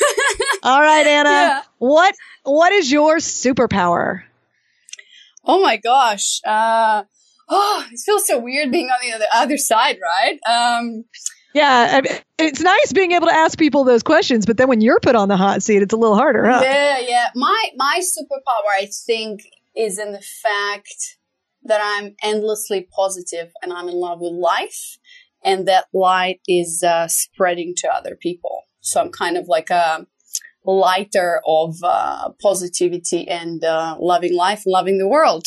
All 0.63 0.81
right, 0.81 1.07
Anna. 1.07 1.29
Yeah. 1.29 1.61
What 1.77 2.15
What 2.43 2.73
is 2.73 2.91
your 2.91 3.17
superpower? 3.17 4.23
Oh 5.45 5.61
my 5.61 5.77
gosh. 5.77 6.41
Uh, 6.45 7.03
oh, 7.47 7.85
it 7.89 7.99
feels 8.05 8.27
so 8.27 8.39
weird 8.39 8.69
being 8.69 8.89
on 8.89 8.97
the 9.01 9.13
other, 9.13 9.25
other 9.33 9.57
side, 9.57 9.97
right? 10.03 10.39
Um, 10.45 11.05
yeah, 11.53 12.01
it's 12.37 12.61
nice 12.61 12.93
being 12.93 13.13
able 13.13 13.27
to 13.27 13.33
ask 13.33 13.57
people 13.57 13.83
those 13.83 14.03
questions, 14.03 14.45
but 14.45 14.57
then 14.57 14.67
when 14.67 14.81
you're 14.81 14.99
put 14.99 15.15
on 15.15 15.27
the 15.27 15.37
hot 15.37 15.63
seat, 15.63 15.81
it's 15.81 15.93
a 15.93 15.97
little 15.97 16.15
harder, 16.15 16.47
huh? 16.47 16.59
Yeah, 16.61 16.99
yeah. 16.99 17.27
My 17.35 17.69
my 17.75 17.99
superpower, 18.01 18.71
I 18.73 18.89
think, 19.07 19.41
is 19.77 19.99
in 19.99 20.11
the 20.11 20.21
fact 20.21 21.17
that 21.63 21.81
I'm 21.83 22.15
endlessly 22.23 22.87
positive 22.95 23.51
and 23.61 23.71
I'm 23.71 23.87
in 23.87 23.95
love 23.95 24.19
with 24.19 24.33
life, 24.33 24.97
and 25.43 25.67
that 25.67 25.85
light 25.93 26.39
is 26.47 26.83
uh, 26.83 27.07
spreading 27.07 27.73
to 27.77 27.89
other 27.89 28.15
people. 28.15 28.63
So 28.81 29.01
I'm 29.01 29.11
kind 29.11 29.37
of 29.37 29.47
like 29.47 29.69
a 29.69 30.07
lighter 30.65 31.41
of 31.45 31.77
uh, 31.83 32.29
positivity 32.41 33.27
and 33.27 33.63
uh, 33.63 33.97
loving 33.99 34.35
life, 34.35 34.63
loving 34.65 34.97
the 34.97 35.07
world. 35.07 35.45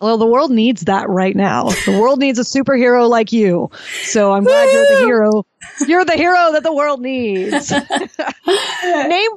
Well, 0.00 0.18
the 0.18 0.26
world 0.26 0.50
needs 0.50 0.82
that 0.82 1.08
right 1.08 1.34
now. 1.34 1.70
The 1.86 1.98
world 1.98 2.18
needs 2.18 2.38
a 2.38 2.42
superhero 2.42 3.08
like 3.08 3.32
you. 3.32 3.70
So 4.02 4.32
I'm 4.32 4.44
glad 4.44 4.70
you're 4.70 4.86
the 4.86 5.06
hero. 5.06 5.46
You're 5.86 6.04
the 6.04 6.16
hero 6.16 6.52
that 6.52 6.62
the 6.62 6.74
world 6.74 7.00
needs. 7.00 7.70
name 9.08 9.30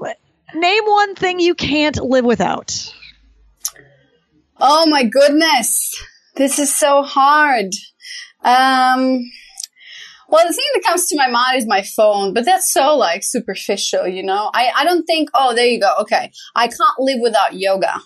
name 0.56 0.84
one 0.84 1.16
thing 1.16 1.40
you 1.40 1.56
can't 1.56 1.96
live 1.98 2.26
without. 2.26 2.94
Oh 4.62 4.86
my 4.86 5.04
goodness. 5.04 5.96
This 6.36 6.60
is 6.60 6.76
so 6.76 7.04
hard. 7.04 7.72
Um, 8.44 9.24
well, 10.28 10.46
the 10.48 10.54
thing 10.54 10.66
that 10.74 10.84
comes 10.86 11.08
to 11.08 11.18
my 11.18 11.30
mind 11.30 11.58
is 11.58 11.66
my 11.66 11.82
phone, 11.82 12.34
but 12.34 12.46
that's 12.46 12.72
so 12.72 12.96
like 12.96 13.24
superficial, 13.24 14.08
you 14.08 14.22
know? 14.22 14.52
I, 14.54 14.72
I 14.76 14.84
don't 14.84 15.04
think, 15.06 15.30
oh, 15.34 15.56
there 15.56 15.66
you 15.66 15.80
go. 15.80 15.94
Okay. 16.02 16.32
I 16.56 16.68
can't 16.68 17.00
live 17.00 17.20
without 17.22 17.54
yoga. 17.54 18.02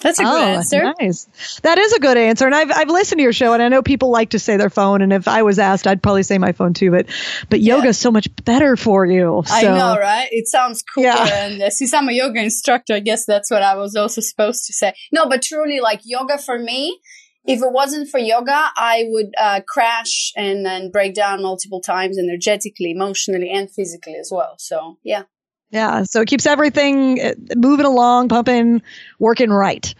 That's 0.00 0.18
a 0.18 0.24
oh, 0.24 0.26
good 0.26 0.48
answer. 0.48 0.92
Nice. 1.00 1.60
That 1.62 1.78
is 1.78 1.92
a 1.92 2.00
good 2.00 2.16
answer. 2.16 2.46
And 2.46 2.54
I've, 2.54 2.70
I've 2.72 2.88
listened 2.88 3.18
to 3.18 3.22
your 3.22 3.32
show 3.32 3.52
and 3.52 3.62
I 3.62 3.68
know 3.68 3.82
people 3.82 4.10
like 4.10 4.30
to 4.30 4.38
say 4.38 4.56
their 4.56 4.70
phone. 4.70 5.00
And 5.00 5.12
if 5.12 5.28
I 5.28 5.42
was 5.42 5.58
asked, 5.58 5.86
I'd 5.86 6.02
probably 6.02 6.24
say 6.24 6.38
my 6.38 6.52
phone 6.52 6.74
too. 6.74 6.90
But 6.90 7.06
but 7.48 7.60
yeah. 7.60 7.76
yoga 7.76 7.88
is 7.88 7.98
so 7.98 8.10
much 8.10 8.28
better 8.44 8.76
for 8.76 9.06
you. 9.06 9.42
So. 9.46 9.54
I 9.54 9.62
know, 9.62 9.96
right? 9.98 10.28
It 10.30 10.48
sounds 10.48 10.82
cool. 10.82 11.04
Yeah. 11.04 11.28
And 11.30 11.62
uh, 11.62 11.70
since 11.70 11.94
I'm 11.94 12.08
a 12.08 12.12
yoga 12.12 12.42
instructor, 12.42 12.94
I 12.94 13.00
guess 13.00 13.26
that's 13.26 13.50
what 13.50 13.62
I 13.62 13.76
was 13.76 13.94
also 13.94 14.20
supposed 14.20 14.66
to 14.66 14.72
say. 14.72 14.92
No, 15.12 15.28
but 15.28 15.42
truly, 15.42 15.80
like 15.80 16.00
yoga 16.04 16.38
for 16.38 16.58
me, 16.58 16.98
if 17.44 17.60
it 17.60 17.72
wasn't 17.72 18.08
for 18.08 18.18
yoga, 18.18 18.70
I 18.76 19.04
would 19.08 19.34
uh, 19.38 19.60
crash 19.66 20.32
and 20.36 20.64
then 20.64 20.90
break 20.90 21.14
down 21.14 21.42
multiple 21.42 21.80
times 21.80 22.18
energetically, 22.18 22.92
emotionally, 22.92 23.50
and 23.50 23.70
physically 23.70 24.14
as 24.14 24.30
well. 24.32 24.54
So, 24.58 24.98
yeah. 25.02 25.24
Yeah. 25.72 26.02
So 26.04 26.20
it 26.20 26.28
keeps 26.28 26.46
everything 26.46 27.20
uh, 27.20 27.34
moving 27.56 27.86
along, 27.86 28.28
pumping, 28.28 28.82
working 29.18 29.50
right. 29.50 29.92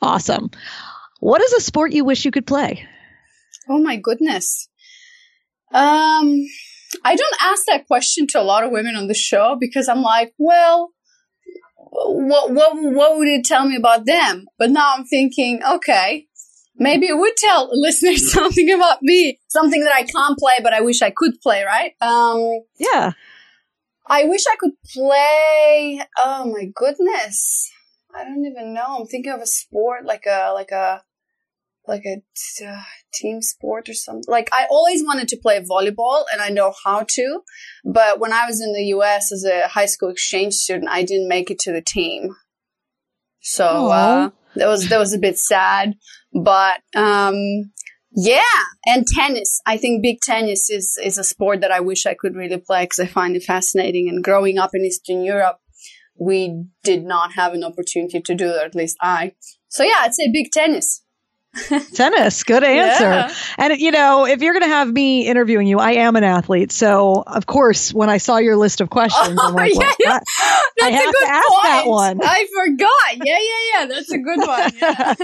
Awesome. 0.00 0.50
What 1.20 1.42
is 1.42 1.52
a 1.52 1.60
sport 1.60 1.92
you 1.92 2.04
wish 2.04 2.24
you 2.24 2.30
could 2.30 2.46
play? 2.46 2.86
Oh 3.68 3.78
my 3.78 3.96
goodness. 3.96 4.68
Um, 5.72 6.46
I 7.04 7.16
don't 7.16 7.36
ask 7.42 7.64
that 7.66 7.86
question 7.86 8.26
to 8.28 8.40
a 8.40 8.42
lot 8.42 8.64
of 8.64 8.70
women 8.70 8.96
on 8.96 9.08
the 9.08 9.14
show 9.14 9.56
because 9.58 9.88
I'm 9.88 10.02
like, 10.02 10.32
well, 10.38 10.92
what 11.76 12.52
what 12.52 12.76
what 12.76 13.18
would 13.18 13.28
it 13.28 13.44
tell 13.44 13.68
me 13.68 13.76
about 13.76 14.06
them? 14.06 14.46
But 14.58 14.70
now 14.70 14.94
I'm 14.96 15.04
thinking, 15.04 15.62
okay, 15.64 16.26
maybe 16.76 17.06
it 17.06 17.18
would 17.18 17.36
tell 17.36 17.68
listeners 17.72 18.32
something 18.32 18.70
about 18.70 19.02
me, 19.02 19.38
something 19.48 19.82
that 19.82 19.94
I 19.94 20.04
can't 20.04 20.38
play, 20.38 20.54
but 20.62 20.72
I 20.72 20.80
wish 20.80 21.02
I 21.02 21.10
could 21.10 21.40
play, 21.42 21.64
right? 21.64 21.92
Um, 22.00 22.60
yeah. 22.78 23.12
I 24.08 24.24
wish 24.24 24.44
I 24.46 24.56
could 24.56 24.72
play. 24.92 26.00
Oh 26.24 26.44
my 26.46 26.70
goodness, 26.74 27.70
I 28.14 28.24
don't 28.24 28.44
even 28.44 28.72
know. 28.74 28.98
I'm 29.00 29.06
thinking 29.06 29.32
of 29.32 29.40
a 29.40 29.46
sport 29.46 30.04
like 30.04 30.26
a 30.26 30.52
like 30.54 30.70
a 30.70 31.02
like 31.88 32.04
a 32.04 32.22
uh, 32.66 32.82
team 33.12 33.42
sport 33.42 33.88
or 33.88 33.94
something. 33.94 34.24
Like 34.26 34.48
I 34.52 34.66
always 34.70 35.04
wanted 35.04 35.28
to 35.28 35.36
play 35.36 35.60
volleyball 35.60 36.24
and 36.32 36.40
I 36.40 36.48
know 36.48 36.72
how 36.84 37.04
to, 37.08 37.40
but 37.84 38.18
when 38.18 38.32
I 38.32 38.46
was 38.46 38.60
in 38.60 38.72
the 38.72 38.84
US 38.96 39.32
as 39.32 39.44
a 39.44 39.68
high 39.68 39.86
school 39.86 40.08
exchange 40.08 40.54
student, 40.54 40.88
I 40.90 41.02
didn't 41.02 41.28
make 41.28 41.50
it 41.50 41.58
to 41.60 41.72
the 41.72 41.82
team. 41.82 42.34
So 43.40 43.88
uh, 43.88 44.30
that 44.56 44.66
was 44.66 44.88
that 44.88 44.98
was 44.98 45.12
a 45.12 45.18
bit 45.18 45.38
sad, 45.38 45.94
but 46.32 46.80
um, 46.96 47.72
yeah, 48.12 48.40
and 48.86 49.06
tennis. 49.06 49.60
I 49.66 49.76
think 49.76 50.02
big 50.02 50.20
tennis 50.20 50.70
is 50.70 50.98
is 51.02 51.18
a 51.18 51.24
sport 51.24 51.60
that 51.60 51.72
I 51.72 51.80
wish 51.80 52.06
I 52.06 52.14
could 52.14 52.34
really 52.34 52.58
play 52.58 52.84
because 52.84 53.00
I 53.00 53.06
find 53.06 53.36
it 53.36 53.42
fascinating. 53.42 54.08
And 54.08 54.22
growing 54.22 54.58
up 54.58 54.70
in 54.74 54.84
Eastern 54.84 55.22
Europe, 55.22 55.58
we 56.18 56.64
did 56.82 57.04
not 57.04 57.32
have 57.32 57.52
an 57.52 57.64
opportunity 57.64 58.20
to 58.20 58.34
do 58.34 58.48
that. 58.48 58.64
At 58.64 58.74
least 58.74 58.96
I. 59.00 59.32
So 59.68 59.82
yeah, 59.82 60.00
I'd 60.00 60.14
say 60.14 60.30
big 60.32 60.50
tennis. 60.52 61.02
Tennis, 61.94 62.44
good 62.44 62.62
answer. 62.62 63.04
Yeah. 63.04 63.34
And 63.58 63.78
you 63.80 63.90
know, 63.90 64.26
if 64.26 64.42
you're 64.42 64.52
going 64.52 64.62
to 64.64 64.68
have 64.68 64.92
me 64.92 65.26
interviewing 65.26 65.66
you, 65.66 65.78
I 65.78 65.92
am 65.92 66.16
an 66.16 66.24
athlete, 66.24 66.72
so 66.72 67.22
of 67.26 67.46
course, 67.46 67.92
when 67.92 68.10
I 68.10 68.18
saw 68.18 68.38
your 68.38 68.56
list 68.56 68.80
of 68.80 68.90
questions, 68.90 69.38
oh, 69.40 69.48
I'm 69.48 69.54
like, 69.54 69.74
well, 69.74 69.94
yeah, 69.98 70.18
that, 70.18 70.22
I 70.82 70.90
have 70.90 71.12
to 71.12 71.26
ask 71.28 71.48
point. 71.48 71.62
that 71.62 71.86
one. 71.86 72.20
I 72.22 72.46
forgot. 72.54 73.26
Yeah, 73.26 73.38
yeah, 73.38 73.80
yeah. 73.80 73.86
That's 73.86 74.12
a 74.12 74.18
good 74.18 74.38
one. 74.38 74.72
Yeah. 74.86 75.14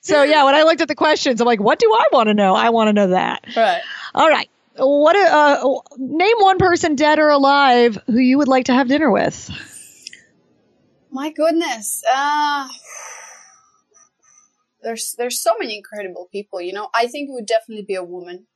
so 0.00 0.22
yeah, 0.22 0.44
when 0.44 0.54
I 0.54 0.62
looked 0.62 0.80
at 0.80 0.88
the 0.88 0.94
questions, 0.94 1.40
I'm 1.40 1.46
like, 1.46 1.60
what 1.60 1.78
do 1.78 1.92
I 1.92 2.06
want 2.12 2.28
to 2.28 2.34
know? 2.34 2.54
I 2.54 2.70
want 2.70 2.88
to 2.88 2.92
know 2.92 3.08
that. 3.08 3.44
Right. 3.56 3.80
All 4.14 4.28
right. 4.28 4.48
What? 4.76 5.16
Uh, 5.16 5.80
name 5.98 6.36
one 6.38 6.58
person, 6.58 6.94
dead 6.94 7.18
or 7.18 7.28
alive, 7.28 7.98
who 8.06 8.18
you 8.18 8.38
would 8.38 8.48
like 8.48 8.66
to 8.66 8.74
have 8.74 8.88
dinner 8.88 9.10
with. 9.10 9.50
My 11.10 11.30
goodness. 11.30 12.04
Uh 12.10 12.68
there's 14.82 15.14
there's 15.18 15.42
so 15.42 15.52
many 15.58 15.76
incredible 15.76 16.28
people 16.32 16.60
you 16.60 16.72
know? 16.72 16.88
I 16.94 17.06
think 17.06 17.28
it 17.28 17.32
would 17.32 17.46
definitely 17.46 17.84
be 17.86 17.94
a 17.94 18.04
woman. 18.04 18.46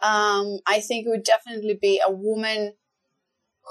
Um, 0.00 0.58
i 0.66 0.80
think 0.80 1.06
it 1.06 1.10
would 1.10 1.24
definitely 1.24 1.78
be 1.80 2.00
a 2.06 2.12
woman 2.12 2.74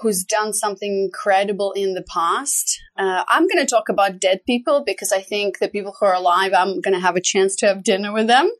who's 0.02 0.24
done 0.24 0.54
something 0.54 1.06
incredible 1.06 1.72
in 1.72 1.94
the 1.94 2.04
past. 2.04 2.80
Uh, 2.98 3.24
i'm 3.30 3.48
going 3.48 3.66
to 3.66 3.70
talk 3.70 3.90
about 3.90 4.20
dead 4.20 4.42
people 4.46 4.84
because 4.86 5.12
i 5.12 5.22
think 5.22 5.60
the 5.60 5.70
people 5.70 5.96
who 5.98 6.06
are 6.06 6.14
alive 6.14 6.52
i'm 6.54 6.82
going 6.82 6.94
to 6.94 7.00
have 7.00 7.16
a 7.16 7.22
chance 7.22 7.56
to 7.58 7.68
have 7.68 7.84
dinner 7.84 8.14
with 8.14 8.28
them. 8.28 8.52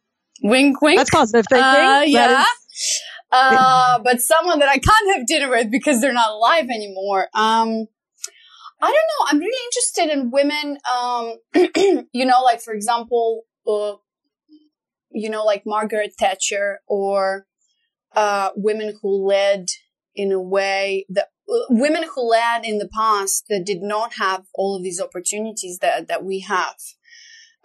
Wink 0.44 0.82
wink. 0.82 0.98
That's 0.98 1.10
positive 1.10 1.46
thinking. 1.50 1.66
Uh, 1.66 2.04
yeah. 2.06 2.44
Uh, 3.30 4.00
but 4.06 4.22
someone 4.22 4.60
that 4.60 4.70
i 4.70 4.78
can't 4.78 5.18
have 5.18 5.28
dinner 5.28 5.50
with 5.50 5.70
because 5.70 6.00
they're 6.00 6.14
not 6.14 6.30
alive 6.30 6.68
anymore. 6.70 7.28
Um, 7.34 7.88
I 8.80 8.86
don't 8.86 8.94
know. 8.94 9.26
I'm 9.30 9.40
really 9.40 9.66
interested 9.66 10.10
in 10.10 10.32
women. 10.32 10.78
Um, 10.94 12.06
you 12.14 12.26
know, 12.26 12.42
like 12.44 12.62
for 12.62 12.74
example, 12.74 13.44
uh, 13.68 13.94
you 15.12 15.30
know, 15.30 15.44
like 15.44 15.64
Margaret 15.66 16.14
Thatcher 16.20 16.80
or 16.88 17.48
uh, 18.16 18.50
women 18.56 18.94
who 19.02 19.28
led 19.28 19.66
in 20.16 20.32
a 20.32 20.42
way 20.42 21.06
that 21.10 21.28
uh, 21.50 21.66
women 21.70 22.04
who 22.14 22.30
led 22.30 22.66
in 22.66 22.78
the 22.78 22.90
past 22.96 23.46
that 23.50 23.66
did 23.66 23.82
not 23.82 24.14
have 24.20 24.46
all 24.54 24.76
of 24.76 24.84
these 24.84 25.02
opportunities 25.02 25.80
that 25.80 26.08
that 26.08 26.24
we 26.24 26.42
have. 26.42 26.76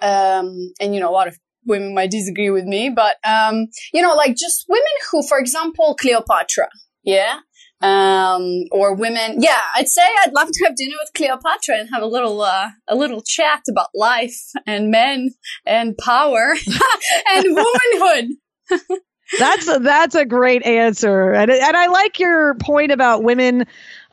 Um, 0.00 0.72
and 0.80 0.94
you 0.94 1.00
know, 1.00 1.10
a 1.10 1.12
lot 1.12 1.28
of 1.28 1.38
women 1.66 1.94
might 1.94 2.10
disagree 2.10 2.50
with 2.50 2.64
me, 2.64 2.90
but 2.90 3.16
um, 3.22 3.66
you 3.92 4.00
know, 4.00 4.14
like 4.14 4.34
just 4.34 4.64
women 4.66 4.84
who, 5.10 5.22
for 5.22 5.38
example, 5.38 5.94
Cleopatra. 5.94 6.68
Yeah 7.04 7.40
um, 7.82 8.64
or 8.70 8.94
women. 8.94 9.36
Yeah, 9.40 9.60
I'd 9.74 9.88
say 9.88 10.02
I'd 10.22 10.32
love 10.32 10.48
to 10.52 10.64
have 10.64 10.76
dinner 10.76 10.94
with 11.00 11.12
Cleopatra 11.14 11.76
and 11.78 11.88
have 11.92 12.02
a 12.02 12.06
little, 12.06 12.40
uh, 12.40 12.68
a 12.88 12.96
little 12.96 13.20
chat 13.20 13.62
about 13.68 13.88
life 13.94 14.40
and 14.66 14.90
men 14.90 15.30
and 15.66 15.96
power 15.98 16.54
and 17.28 17.44
womanhood. 17.56 18.30
that's 19.38 19.68
a, 19.68 19.78
that's 19.80 20.14
a 20.14 20.24
great 20.24 20.64
answer, 20.64 21.32
and 21.32 21.50
and 21.50 21.76
I 21.76 21.86
like 21.88 22.18
your 22.18 22.54
point 22.54 22.92
about 22.92 23.22
women 23.22 23.66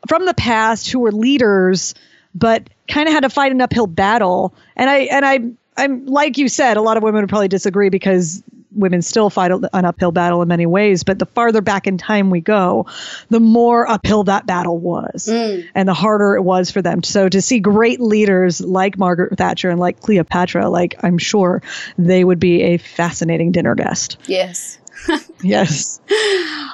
from 0.08 0.26
the 0.26 0.34
past 0.34 0.90
who 0.90 1.00
were 1.00 1.12
leaders, 1.12 1.94
but 2.34 2.68
kind 2.88 3.08
of 3.08 3.14
had 3.14 3.22
to 3.22 3.30
fight 3.30 3.52
an 3.52 3.60
uphill 3.60 3.86
battle. 3.86 4.54
And 4.76 4.90
I 4.90 4.98
and 4.98 5.24
I 5.24 5.40
I'm 5.76 6.06
like 6.06 6.38
you 6.38 6.48
said, 6.48 6.76
a 6.76 6.82
lot 6.82 6.96
of 6.96 7.02
women 7.02 7.22
would 7.22 7.28
probably 7.28 7.48
disagree 7.48 7.88
because 7.88 8.42
women 8.80 9.02
still 9.02 9.30
fight 9.30 9.50
an 9.52 9.84
uphill 9.84 10.12
battle 10.12 10.42
in 10.42 10.48
many 10.48 10.66
ways, 10.66 11.04
but 11.04 11.18
the 11.18 11.26
farther 11.26 11.60
back 11.60 11.86
in 11.86 11.98
time 11.98 12.30
we 12.30 12.40
go, 12.40 12.86
the 13.28 13.40
more 13.40 13.88
uphill 13.88 14.24
that 14.24 14.46
battle 14.46 14.78
was 14.78 15.28
mm. 15.30 15.66
and 15.74 15.88
the 15.88 15.94
harder 15.94 16.36
it 16.36 16.42
was 16.42 16.70
for 16.70 16.82
them. 16.82 17.02
So 17.02 17.28
to 17.28 17.40
see 17.40 17.60
great 17.60 18.00
leaders 18.00 18.60
like 18.60 18.98
Margaret 18.98 19.36
Thatcher 19.36 19.70
and 19.70 19.78
like 19.78 20.00
Cleopatra, 20.00 20.68
like 20.68 20.96
I'm 21.02 21.18
sure 21.18 21.62
they 21.98 22.24
would 22.24 22.40
be 22.40 22.62
a 22.62 22.78
fascinating 22.78 23.52
dinner 23.52 23.74
guest. 23.74 24.16
Yes. 24.26 24.78
yes. 25.42 26.00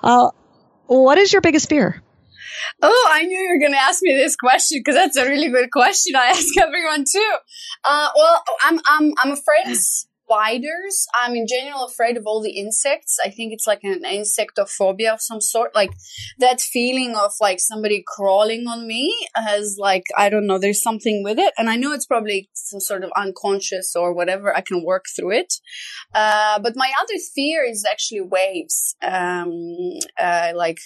Uh, 0.02 0.30
what 0.86 1.18
is 1.18 1.32
your 1.32 1.42
biggest 1.42 1.68
fear? 1.68 2.02
Oh, 2.82 3.08
I 3.10 3.22
knew 3.24 3.38
you 3.38 3.54
were 3.54 3.58
going 3.58 3.72
to 3.72 3.78
ask 3.80 4.02
me 4.02 4.14
this 4.14 4.36
question 4.36 4.80
because 4.80 4.94
that's 4.94 5.16
a 5.16 5.24
really 5.24 5.48
good 5.48 5.70
question. 5.70 6.16
I 6.16 6.26
ask 6.30 6.56
everyone 6.60 7.04
too. 7.10 7.32
Uh, 7.84 8.08
well, 8.16 8.42
I'm 8.62 8.80
I'm 8.86 9.12
I'm 9.18 9.32
afraid 9.32 9.72
of 9.72 9.78
spiders. 10.26 11.06
I'm 11.14 11.34
in 11.34 11.46
general 11.46 11.84
afraid 11.84 12.16
of 12.16 12.24
all 12.26 12.42
the 12.42 12.58
insects. 12.58 13.16
I 13.24 13.30
think 13.30 13.52
it's 13.52 13.66
like 13.66 13.80
an 13.84 14.02
insectophobia 14.04 15.12
of 15.12 15.20
some 15.20 15.40
sort. 15.40 15.74
Like 15.74 15.90
that 16.38 16.60
feeling 16.60 17.14
of 17.16 17.32
like 17.40 17.60
somebody 17.60 18.02
crawling 18.06 18.66
on 18.66 18.86
me 18.86 19.14
has 19.34 19.76
like, 19.78 20.04
I 20.16 20.28
don't 20.28 20.46
know, 20.46 20.58
there's 20.58 20.82
something 20.82 21.22
with 21.22 21.38
it. 21.38 21.52
And 21.56 21.70
I 21.70 21.76
know 21.76 21.92
it's 21.92 22.06
probably 22.06 22.50
some 22.54 22.80
sort 22.80 23.04
of 23.04 23.10
unconscious 23.16 23.94
or 23.94 24.12
whatever. 24.12 24.56
I 24.56 24.60
can 24.60 24.84
work 24.84 25.04
through 25.16 25.32
it. 25.32 25.54
Uh, 26.14 26.58
but 26.58 26.74
my 26.76 26.90
other 27.00 27.18
fear 27.34 27.64
is 27.64 27.84
actually 27.90 28.22
waves. 28.22 28.96
Um, 29.02 29.50
uh, 30.18 30.52
like, 30.54 30.78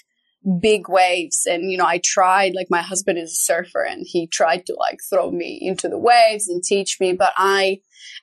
big 0.60 0.88
waves 0.88 1.46
and 1.46 1.70
you 1.70 1.76
know 1.76 1.84
i 1.84 2.00
tried 2.02 2.54
like 2.54 2.68
my 2.70 2.80
husband 2.80 3.18
is 3.18 3.30
a 3.30 3.34
surfer 3.34 3.82
and 3.82 4.06
he 4.06 4.26
tried 4.26 4.64
to 4.64 4.74
like 4.78 4.98
throw 5.10 5.30
me 5.30 5.58
into 5.60 5.86
the 5.86 5.98
waves 5.98 6.48
and 6.48 6.62
teach 6.62 6.96
me 6.98 7.12
but 7.12 7.32
i 7.36 7.78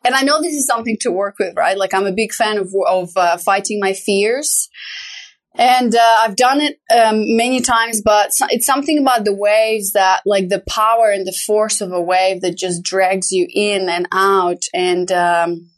and 0.05 0.15
I 0.15 0.21
know 0.21 0.41
this 0.41 0.53
is 0.53 0.65
something 0.65 0.97
to 1.01 1.11
work 1.11 1.35
with, 1.39 1.55
right? 1.55 1.77
Like 1.77 1.93
I'm 1.93 2.05
a 2.05 2.11
big 2.11 2.33
fan 2.33 2.57
of, 2.57 2.73
of 2.87 3.09
uh, 3.15 3.37
fighting 3.37 3.79
my 3.79 3.93
fears. 3.93 4.69
And 5.55 5.95
uh, 5.95 6.17
I've 6.19 6.35
done 6.35 6.61
it 6.61 6.79
um, 6.95 7.35
many 7.35 7.61
times, 7.61 8.01
but 8.03 8.29
it's 8.49 8.65
something 8.65 8.99
about 8.99 9.25
the 9.25 9.33
waves 9.33 9.93
that, 9.93 10.21
like 10.23 10.49
the 10.49 10.63
power 10.69 11.09
and 11.09 11.25
the 11.25 11.35
force 11.47 11.81
of 11.81 11.91
a 11.91 12.01
wave 12.01 12.41
that 12.41 12.55
just 12.55 12.83
drags 12.83 13.31
you 13.31 13.47
in 13.51 13.89
and 13.89 14.07
out. 14.11 14.61
And 14.71 15.11
um, 15.11 15.71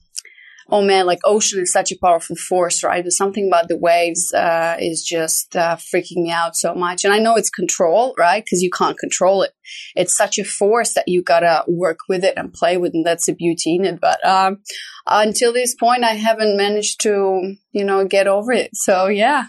oh 0.71 0.81
man, 0.81 1.05
like 1.05 1.19
ocean 1.23 1.61
is 1.61 1.71
such 1.71 1.91
a 1.91 1.97
powerful 1.97 2.35
force, 2.35 2.83
right? 2.83 3.03
But 3.03 3.13
something 3.13 3.47
about 3.47 3.67
the 3.67 3.77
waves 3.77 4.33
uh, 4.33 4.77
is 4.79 5.03
just 5.03 5.55
uh, 5.55 5.75
freaking 5.75 6.23
me 6.23 6.31
out 6.31 6.55
so 6.55 6.73
much. 6.73 7.03
And 7.03 7.13
I 7.13 7.19
know 7.19 7.35
it's 7.35 7.49
control, 7.49 8.13
right? 8.17 8.43
Because 8.43 8.61
you 8.61 8.69
can't 8.69 8.97
control 8.97 9.43
it. 9.43 9.51
It's 9.95 10.15
such 10.15 10.37
a 10.37 10.43
force 10.43 10.93
that 10.93 11.07
you 11.07 11.21
gotta 11.21 11.63
work 11.67 11.99
with 12.07 12.23
it 12.23 12.33
and 12.37 12.53
play 12.53 12.77
with, 12.77 12.93
and 12.93 13.05
that's 13.05 13.25
the 13.25 13.33
beauty 13.33 13.75
in 13.75 13.85
it. 13.85 13.99
But 13.99 14.25
um, 14.25 14.59
until 15.07 15.53
this 15.53 15.75
point, 15.75 16.03
I 16.03 16.13
haven't 16.13 16.57
managed 16.57 17.01
to, 17.01 17.55
you 17.71 17.83
know, 17.83 18.05
get 18.05 18.27
over 18.27 18.51
it. 18.51 18.71
So 18.73 19.07
yeah. 19.07 19.45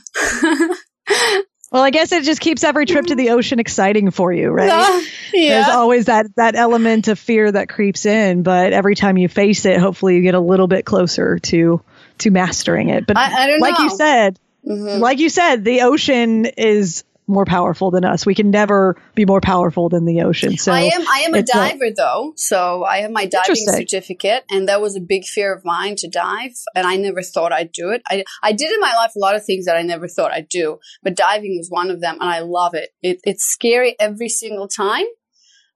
Well, 1.71 1.85
I 1.85 1.91
guess 1.91 2.11
it 2.11 2.25
just 2.25 2.41
keeps 2.41 2.65
every 2.65 2.85
trip 2.85 3.07
to 3.07 3.15
the 3.15 3.31
ocean 3.31 3.61
exciting 3.61 4.11
for 4.11 4.33
you, 4.33 4.50
right? 4.50 4.71
Uh, 4.71 5.00
yeah. 5.33 5.62
There's 5.62 5.77
always 5.77 6.07
that 6.07 6.35
that 6.35 6.57
element 6.57 7.07
of 7.07 7.19
fear 7.19 7.50
that 7.50 7.69
creeps 7.69 8.07
in, 8.07 8.43
but 8.43 8.73
every 8.73 8.97
time 8.97 9.17
you 9.17 9.29
face 9.29 9.65
it, 9.67 9.79
hopefully 9.79 10.17
you 10.17 10.23
get 10.23 10.35
a 10.35 10.41
little 10.41 10.67
bit 10.67 10.85
closer 10.85 11.39
to 11.39 11.81
to 12.19 12.31
mastering 12.31 12.89
it. 12.89 13.07
But 13.07 13.17
I, 13.17 13.55
I 13.55 13.57
like 13.59 13.79
know. 13.79 13.85
you 13.85 13.91
said, 13.91 14.39
mm-hmm. 14.67 15.00
like 15.00 15.21
you 15.21 15.29
said, 15.29 15.65
the 15.65 15.83
ocean 15.83 16.47
is 16.47 17.05
more 17.30 17.44
powerful 17.44 17.90
than 17.90 18.04
us. 18.04 18.26
We 18.26 18.34
can 18.34 18.50
never 18.50 18.96
be 19.14 19.25
more 19.25 19.40
powerful 19.40 19.88
than 19.88 20.04
the 20.04 20.22
ocean. 20.22 20.58
So 20.58 20.72
I 20.72 20.80
am 20.80 21.08
I 21.08 21.20
am 21.20 21.34
a 21.34 21.42
diver 21.42 21.90
though. 21.96 22.32
So 22.37 22.84
I 22.84 22.99
have 22.99 23.10
my 23.10 23.26
diving 23.26 23.56
certificate 23.56 24.44
and 24.50 24.68
that 24.68 24.80
was 24.80 24.96
a 24.96 25.00
big 25.00 25.25
fear 25.25 25.54
of 25.54 25.64
mine 25.64 25.96
to 25.96 26.08
dive 26.08 26.52
and 26.75 26.87
I 26.87 26.96
never 26.96 27.22
thought 27.22 27.52
I'd 27.52 27.72
do 27.72 27.90
it. 27.90 28.02
I 28.08 28.25
I 28.42 28.52
did 28.52 28.70
in 28.70 28.80
my 28.80 28.94
life 28.94 29.12
a 29.16 29.18
lot 29.18 29.37
of 29.37 29.44
things 29.44 29.66
that 29.66 29.76
I 29.76 29.82
never 29.82 30.08
thought 30.08 30.32
I'd 30.32 30.49
do, 30.49 30.78
but 31.02 31.16
diving 31.16 31.56
was 31.56 31.68
one 31.70 31.90
of 31.90 32.00
them 32.00 32.16
and 32.20 32.28
I 32.28 32.40
love 32.40 32.75
it. 32.75 32.90
it 33.02 33.20
it's 33.25 33.44
scary 33.44 33.96
every 33.99 34.28
single 34.28 34.68
time, 34.68 35.06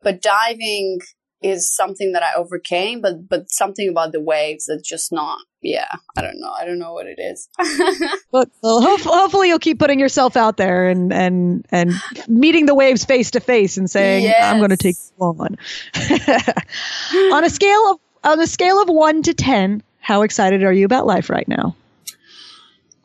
but 0.02 0.22
diving 0.22 0.98
is 1.42 1.74
something 1.74 2.12
that 2.12 2.22
I 2.22 2.34
overcame, 2.36 3.00
but 3.00 3.28
but 3.28 3.50
something 3.50 3.88
about 3.88 4.12
the 4.12 4.20
waves 4.20 4.66
that's 4.66 4.88
just 4.88 5.12
not. 5.12 5.38
Yeah, 5.64 5.88
I 6.14 6.20
don't 6.20 6.38
know. 6.38 6.52
I 6.52 6.66
don't 6.66 6.78
know 6.78 6.92
what 6.92 7.06
it 7.06 7.18
is. 7.18 7.48
but 8.30 8.50
well, 8.62 8.82
hopefully 8.82 9.48
you'll 9.48 9.58
keep 9.58 9.78
putting 9.78 9.98
yourself 9.98 10.36
out 10.36 10.58
there 10.58 10.88
and 10.90 11.10
and 11.10 11.66
and 11.70 11.94
meeting 12.28 12.66
the 12.66 12.74
waves 12.74 13.06
face 13.06 13.30
to 13.30 13.40
face 13.40 13.78
and 13.78 13.90
saying, 13.90 14.24
yes. 14.24 14.44
"I'm 14.44 14.58
going 14.58 14.70
to 14.70 14.76
take 14.76 14.96
you 15.18 15.24
on." 15.24 15.56
on 17.32 17.44
a 17.44 17.48
scale 17.50 17.92
of 17.92 18.00
on 18.22 18.40
a 18.40 18.46
scale 18.46 18.82
of 18.82 18.90
one 18.90 19.22
to 19.22 19.32
ten, 19.32 19.82
how 20.00 20.20
excited 20.20 20.62
are 20.64 20.72
you 20.72 20.84
about 20.84 21.06
life 21.06 21.30
right 21.30 21.48
now? 21.48 21.74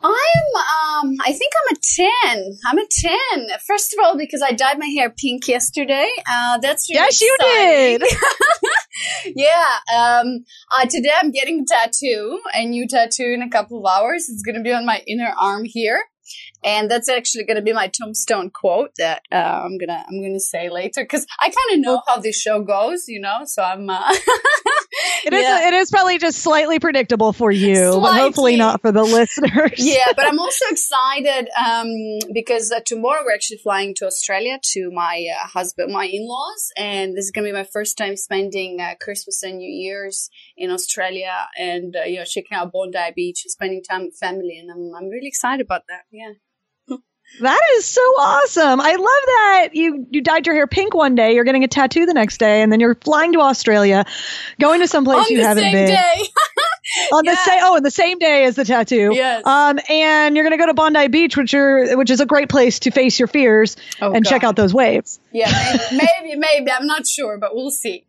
I'm, 0.01 1.09
um, 1.09 1.15
I 1.25 1.33
think 1.33 1.51
I'm 1.59 1.75
a 1.75 2.35
10. 2.35 2.57
I'm 2.67 2.77
a 2.77 2.85
10. 2.89 3.59
First 3.67 3.93
of 3.93 3.99
all, 4.03 4.17
because 4.17 4.41
I 4.41 4.51
dyed 4.51 4.79
my 4.79 4.85
hair 4.87 5.09
pink 5.09 5.47
yesterday. 5.47 6.09
Uh, 6.29 6.57
that's 6.59 6.89
really 6.89 7.01
Yes, 7.01 7.21
exciting. 7.21 7.91
you 7.91 7.99
did. 7.99 9.35
yeah. 9.35 9.65
Um, 9.93 10.45
uh, 10.77 10.85
today 10.85 11.11
I'm 11.21 11.31
getting 11.31 11.61
a 11.61 11.65
tattoo, 11.65 12.39
a 12.53 12.65
new 12.65 12.87
tattoo 12.87 13.31
in 13.33 13.41
a 13.41 13.49
couple 13.49 13.79
of 13.85 13.91
hours. 13.91 14.27
It's 14.29 14.43
going 14.43 14.55
to 14.55 14.61
be 14.61 14.71
on 14.71 14.85
my 14.85 15.01
inner 15.07 15.33
arm 15.37 15.63
here 15.65 16.03
and 16.63 16.89
that's 16.91 17.09
actually 17.09 17.43
going 17.43 17.55
to 17.55 17.61
be 17.63 17.73
my 17.73 17.87
tombstone 17.87 18.49
quote 18.51 18.91
that 18.97 19.21
uh, 19.31 19.61
I'm 19.63 19.77
gonna 19.77 20.03
I'm 20.07 20.21
gonna 20.21 20.39
say 20.39 20.69
later 20.69 21.03
because 21.03 21.25
I 21.39 21.45
kind 21.45 21.73
of 21.73 21.79
know 21.79 22.01
how 22.07 22.19
this 22.19 22.39
show 22.39 22.61
goes, 22.61 23.05
you 23.07 23.19
know. 23.19 23.39
So 23.45 23.63
I'm. 23.63 23.89
Uh, 23.89 24.13
it 25.25 25.33
is 25.33 25.43
yeah. 25.43 25.67
it 25.67 25.73
is 25.73 25.91
probably 25.91 26.17
just 26.17 26.39
slightly 26.39 26.79
predictable 26.79 27.33
for 27.33 27.51
you, 27.51 27.75
slightly. 27.75 28.01
but 28.01 28.13
hopefully 28.13 28.55
not 28.55 28.81
for 28.81 28.91
the 28.91 29.03
listeners. 29.17 29.73
yeah, 29.77 30.11
but 30.15 30.25
I'm 30.27 30.39
also 30.39 30.65
excited 30.69 31.49
um, 31.57 32.19
because 32.33 32.71
uh, 32.71 32.79
tomorrow 32.85 33.21
we're 33.25 33.33
actually 33.33 33.57
flying 33.57 33.93
to 33.95 34.05
Australia 34.05 34.59
to 34.73 34.91
my 34.91 35.27
uh, 35.33 35.47
husband, 35.47 35.93
my 35.93 36.05
in-laws, 36.05 36.71
and 36.77 37.15
this 37.15 37.25
is 37.25 37.31
gonna 37.31 37.47
be 37.47 37.53
my 37.53 37.63
first 37.63 37.97
time 37.97 38.15
spending 38.15 38.79
uh, 38.79 38.95
Christmas 38.99 39.43
and 39.43 39.57
New 39.57 39.71
Year's 39.71 40.29
in 40.57 40.71
Australia, 40.71 41.47
and 41.57 41.95
uh, 41.95 42.03
you 42.03 42.17
know 42.17 42.25
checking 42.25 42.57
out 42.57 42.71
Bondi 42.71 43.11
Beach, 43.15 43.43
spending 43.47 43.83
time 43.83 44.05
with 44.05 44.17
family, 44.17 44.57
and 44.59 44.71
I'm 44.71 44.91
I'm 44.95 45.09
really 45.09 45.27
excited 45.27 45.65
about 45.65 45.83
that. 45.87 46.03
Yeah. 46.11 46.33
That 47.41 47.59
is 47.75 47.85
so 47.85 48.01
awesome. 48.01 48.81
I 48.81 48.91
love 48.91 48.99
that 48.99 49.69
you 49.73 50.05
you 50.09 50.21
dyed 50.21 50.45
your 50.45 50.55
hair 50.55 50.67
pink 50.67 50.93
one 50.93 51.15
day, 51.15 51.33
you're 51.33 51.45
getting 51.45 51.63
a 51.63 51.67
tattoo 51.67 52.05
the 52.05 52.13
next 52.13 52.37
day, 52.37 52.61
and 52.61 52.71
then 52.71 52.79
you're 52.79 52.95
flying 52.95 53.33
to 53.33 53.39
Australia, 53.39 54.05
going 54.59 54.81
to 54.81 54.87
someplace 54.87 55.29
you 55.29 55.41
haven't 55.41 55.71
been. 55.71 55.97
on 57.13 57.25
the 57.25 57.35
same 57.35 57.59
oh, 57.63 57.75
on 57.75 57.83
the 57.83 57.91
same 57.91 58.19
day 58.19 58.45
as 58.45 58.55
the 58.55 58.65
tattoo. 58.65 59.11
Yes. 59.13 59.45
Um, 59.45 59.79
and 59.89 60.35
you're 60.35 60.43
gonna 60.43 60.57
go 60.57 60.65
to 60.65 60.73
Bondi 60.73 61.07
Beach, 61.07 61.37
which 61.37 61.53
are 61.53 61.97
which 61.97 62.09
is 62.09 62.19
a 62.19 62.25
great 62.25 62.49
place 62.49 62.79
to 62.79 62.91
face 62.91 63.19
your 63.19 63.27
fears 63.27 63.77
oh, 64.01 64.11
and 64.11 64.23
God. 64.23 64.29
check 64.29 64.43
out 64.43 64.55
those 64.55 64.73
waves. 64.73 65.19
Yeah, 65.31 65.49
maybe, 65.91 66.01
maybe, 66.23 66.35
maybe. 66.35 66.71
I'm 66.71 66.87
not 66.87 67.07
sure, 67.07 67.37
but 67.37 67.55
we'll 67.55 67.71
see 67.71 68.05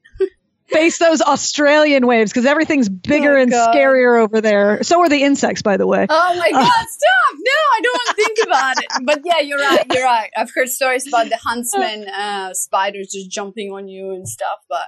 face 0.71 0.99
those 0.99 1.21
Australian 1.21 2.07
waves 2.07 2.31
because 2.33 2.47
everything's 2.47 2.89
bigger 2.89 3.37
oh, 3.37 3.43
and 3.43 3.51
God. 3.51 3.75
scarier 3.75 4.23
over 4.23 4.41
there. 4.41 4.83
So 4.83 5.01
are 5.01 5.09
the 5.09 5.23
insects, 5.23 5.63
by 5.63 5.77
the 5.77 5.87
way. 5.87 6.07
Oh 6.09 6.37
my 6.39 6.51
God, 6.51 6.63
uh, 6.63 6.87
stop! 6.87 7.35
No, 7.35 7.53
I 7.75 7.81
don't 7.83 7.93
want 7.93 8.09
to 8.09 8.25
think 8.25 8.39
about 8.47 8.77
it. 8.79 8.87
But 9.05 9.21
yeah, 9.25 9.41
you're 9.41 9.59
right. 9.59 9.87
You're 9.93 10.05
right. 10.05 10.31
I've 10.37 10.51
heard 10.55 10.69
stories 10.69 11.07
about 11.07 11.29
the 11.29 11.37
huntsman 11.37 12.09
uh, 12.09 12.55
spiders 12.55 13.11
just 13.13 13.31
jumping 13.31 13.73
on 13.73 13.89
you 13.89 14.11
and 14.11 14.29
stuff. 14.29 14.59
But 14.69 14.87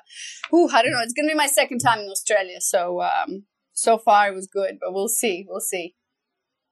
ooh, 0.54 0.68
I 0.72 0.82
don't 0.82 0.92
know. 0.92 1.00
It's 1.02 1.12
gonna 1.12 1.28
be 1.28 1.34
my 1.34 1.46
second 1.46 1.78
time 1.78 2.00
in 2.00 2.08
Australia, 2.08 2.60
so 2.60 3.02
um, 3.02 3.44
so 3.72 3.98
far 3.98 4.28
it 4.28 4.34
was 4.34 4.46
good. 4.46 4.78
But 4.80 4.92
we'll 4.92 5.08
see. 5.08 5.46
We'll 5.48 5.60
see. 5.60 5.94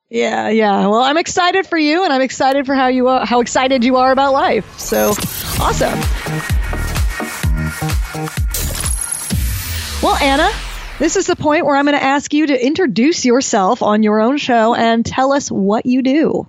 Yeah, 0.08 0.48
yeah. 0.48 0.88
Well, 0.88 1.02
I'm 1.02 1.18
excited 1.18 1.66
for 1.66 1.78
you, 1.78 2.02
and 2.04 2.12
I'm 2.12 2.22
excited 2.22 2.66
for 2.66 2.74
how 2.74 2.88
you 2.88 3.06
are, 3.08 3.24
how 3.24 3.40
excited 3.40 3.84
you 3.84 3.96
are 3.96 4.10
about 4.10 4.32
life. 4.32 4.78
So 4.78 5.10
awesome. 5.60 6.59
Well, 10.02 10.16
Anna, 10.16 10.50
this 10.98 11.16
is 11.16 11.26
the 11.26 11.36
point 11.36 11.66
where 11.66 11.76
I'm 11.76 11.84
going 11.84 11.94
to 11.94 12.02
ask 12.02 12.32
you 12.32 12.46
to 12.46 12.66
introduce 12.66 13.26
yourself 13.26 13.82
on 13.82 14.02
your 14.02 14.18
own 14.18 14.38
show 14.38 14.74
and 14.74 15.04
tell 15.04 15.30
us 15.34 15.50
what 15.50 15.84
you 15.84 16.00
do. 16.00 16.48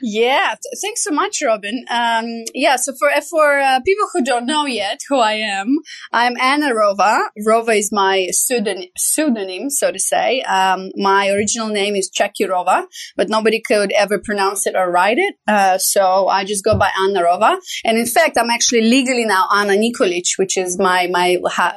Yeah, 0.00 0.54
thanks 0.80 1.04
so 1.04 1.10
much, 1.10 1.42
Robin. 1.44 1.84
Um, 1.90 2.44
yeah, 2.54 2.76
so 2.76 2.94
for 2.98 3.10
for 3.28 3.58
uh, 3.58 3.80
people 3.84 4.06
who 4.12 4.24
don't 4.24 4.46
know 4.46 4.64
yet 4.64 5.00
who 5.08 5.18
I 5.18 5.34
am, 5.34 5.78
I'm 6.12 6.34
Anna 6.40 6.72
Rova. 6.72 7.26
Rova 7.46 7.76
is 7.76 7.90
my 7.92 8.28
pseudonym, 8.30 8.88
pseudonym 8.96 9.70
so 9.70 9.90
to 9.90 9.98
say. 9.98 10.40
Um, 10.42 10.90
my 10.96 11.28
original 11.28 11.68
name 11.68 11.94
is 11.94 12.10
Chakirova, 12.10 12.86
but 13.16 13.28
nobody 13.28 13.60
could 13.60 13.92
ever 13.92 14.18
pronounce 14.18 14.66
it 14.66 14.76
or 14.76 14.90
write 14.90 15.18
it, 15.18 15.34
uh, 15.46 15.76
so 15.78 16.28
I 16.28 16.44
just 16.44 16.64
go 16.64 16.78
by 16.78 16.90
Anna 16.98 17.22
Rova. 17.22 17.58
And 17.84 17.98
in 17.98 18.06
fact, 18.06 18.38
I'm 18.38 18.50
actually 18.50 18.82
legally 18.82 19.24
now 19.24 19.46
Anna 19.52 19.74
Nikolic, 19.74 20.38
which 20.38 20.56
is 20.56 20.78
my 20.78 21.08
my 21.08 21.38
ha- 21.46 21.74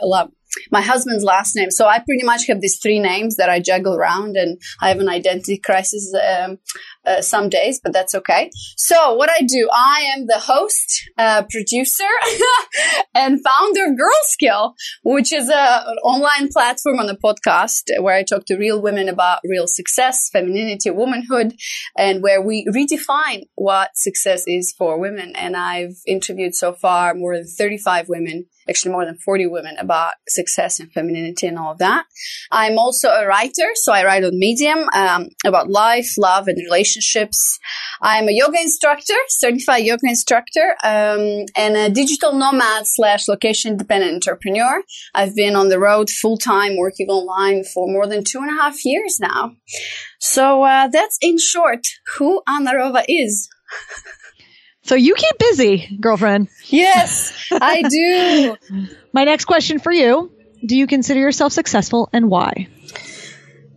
my 0.72 0.82
husband's 0.82 1.24
last 1.24 1.56
name. 1.56 1.72
So 1.72 1.88
I 1.88 2.00
pretty 2.00 2.24
much 2.24 2.48
have 2.48 2.62
these 2.62 2.80
three 2.82 3.00
names 3.00 3.38
that 3.38 3.50
I 3.50 3.60
juggle 3.60 3.96
around, 3.96 4.36
and 4.36 4.60
I 4.82 4.90
have 4.90 5.00
an 5.00 5.10
identity 5.10 5.58
crisis 5.58 6.14
um, 6.16 6.58
uh, 7.06 7.22
some 7.22 7.50
days, 7.50 7.80
but 7.84 7.94
that's 7.94 8.16
okay. 8.16 8.50
So 8.78 9.14
what 9.14 9.30
I 9.30 9.42
do, 9.42 9.70
I 9.74 10.12
am 10.16 10.28
the 10.28 10.40
host, 10.40 11.10
uh, 11.18 11.44
producer, 11.50 12.04
and 13.16 13.40
founder 13.44 13.86
of 13.86 13.98
Girl 13.98 14.20
Skill, 14.24 14.76
which 15.04 15.34
is 15.34 15.50
a, 15.50 15.84
an 15.88 15.98
online 16.04 16.50
platform 16.50 17.00
on 17.00 17.08
the 17.08 17.18
podcast 17.18 17.84
where 18.02 18.16
I 18.16 18.24
talk 18.24 18.46
to 18.48 18.58
real 18.58 18.82
women 18.82 19.10
about 19.10 19.40
real 19.44 19.68
success, 19.68 20.30
femininity, 20.32 20.92
womanhood, 20.92 21.56
and 21.98 22.22
where 22.22 22.42
we 22.42 22.66
redefine 22.66 23.44
what 23.56 23.92
success 23.96 24.44
is 24.48 24.74
for 24.78 25.00
women. 25.00 25.34
And 25.36 25.56
I've 25.56 25.96
interviewed 26.08 26.56
so 26.56 26.74
far 26.74 27.14
more 27.14 27.36
than 27.36 27.48
35 27.48 28.10
women 28.10 28.46
actually 28.70 28.92
more 28.92 29.06
than 29.06 29.18
40 29.18 29.48
women 29.48 29.76
about 29.78 30.14
success 30.28 30.80
and 30.80 30.92
femininity 30.92 31.48
and 31.48 31.58
all 31.58 31.74
of 31.74 31.80
that. 31.80 32.06
I'm 32.52 32.78
also 32.78 33.10
a 33.10 33.28
writer, 33.28 33.70
so 33.76 33.92
I 33.94 34.04
write 34.04 34.24
on 34.24 34.38
Medium 34.38 34.88
um, 34.94 35.30
about 35.46 35.70
life, 35.70 36.14
love, 36.18 36.48
and 36.48 36.58
relationships. 36.58 36.91
I'm 38.02 38.28
a 38.28 38.32
yoga 38.32 38.60
instructor, 38.60 39.16
certified 39.30 39.84
yoga 39.84 40.08
instructor, 40.08 40.76
um, 40.84 41.46
and 41.56 41.78
a 41.78 41.90
digital 41.90 42.34
nomad 42.34 42.84
slash 42.86 43.28
location 43.28 43.78
dependent 43.78 44.14
entrepreneur. 44.14 44.82
I've 45.14 45.36
been 45.36 45.56
on 45.56 45.70
the 45.70 45.80
road 45.80 46.10
full 46.10 46.38
time 46.38 46.78
working 46.78 47.08
online 47.10 47.64
for 47.64 47.88
more 47.88 48.08
than 48.08 48.24
two 48.24 48.40
and 48.40 48.50
a 48.50 48.62
half 48.62 48.84
years 48.86 49.20
now. 49.20 49.54
So 50.20 50.64
uh, 50.64 50.88
that's 50.88 51.18
in 51.22 51.38
short 51.38 51.86
who 52.18 52.42
Anna 52.48 52.74
Rova 52.74 53.04
is. 53.08 53.50
So 54.84 54.96
you 54.96 55.14
keep 55.16 55.38
busy, 55.38 55.98
girlfriend. 56.02 56.50
Yes, 56.66 57.48
I 57.52 57.84
do. 57.84 58.58
My 59.14 59.24
next 59.24 59.46
question 59.46 59.80
for 59.80 59.92
you 59.92 60.32
Do 60.66 60.76
you 60.76 60.88
consider 60.88 61.20
yourself 61.20 61.54
successful 61.54 62.10
and 62.12 62.30
why? 62.30 62.68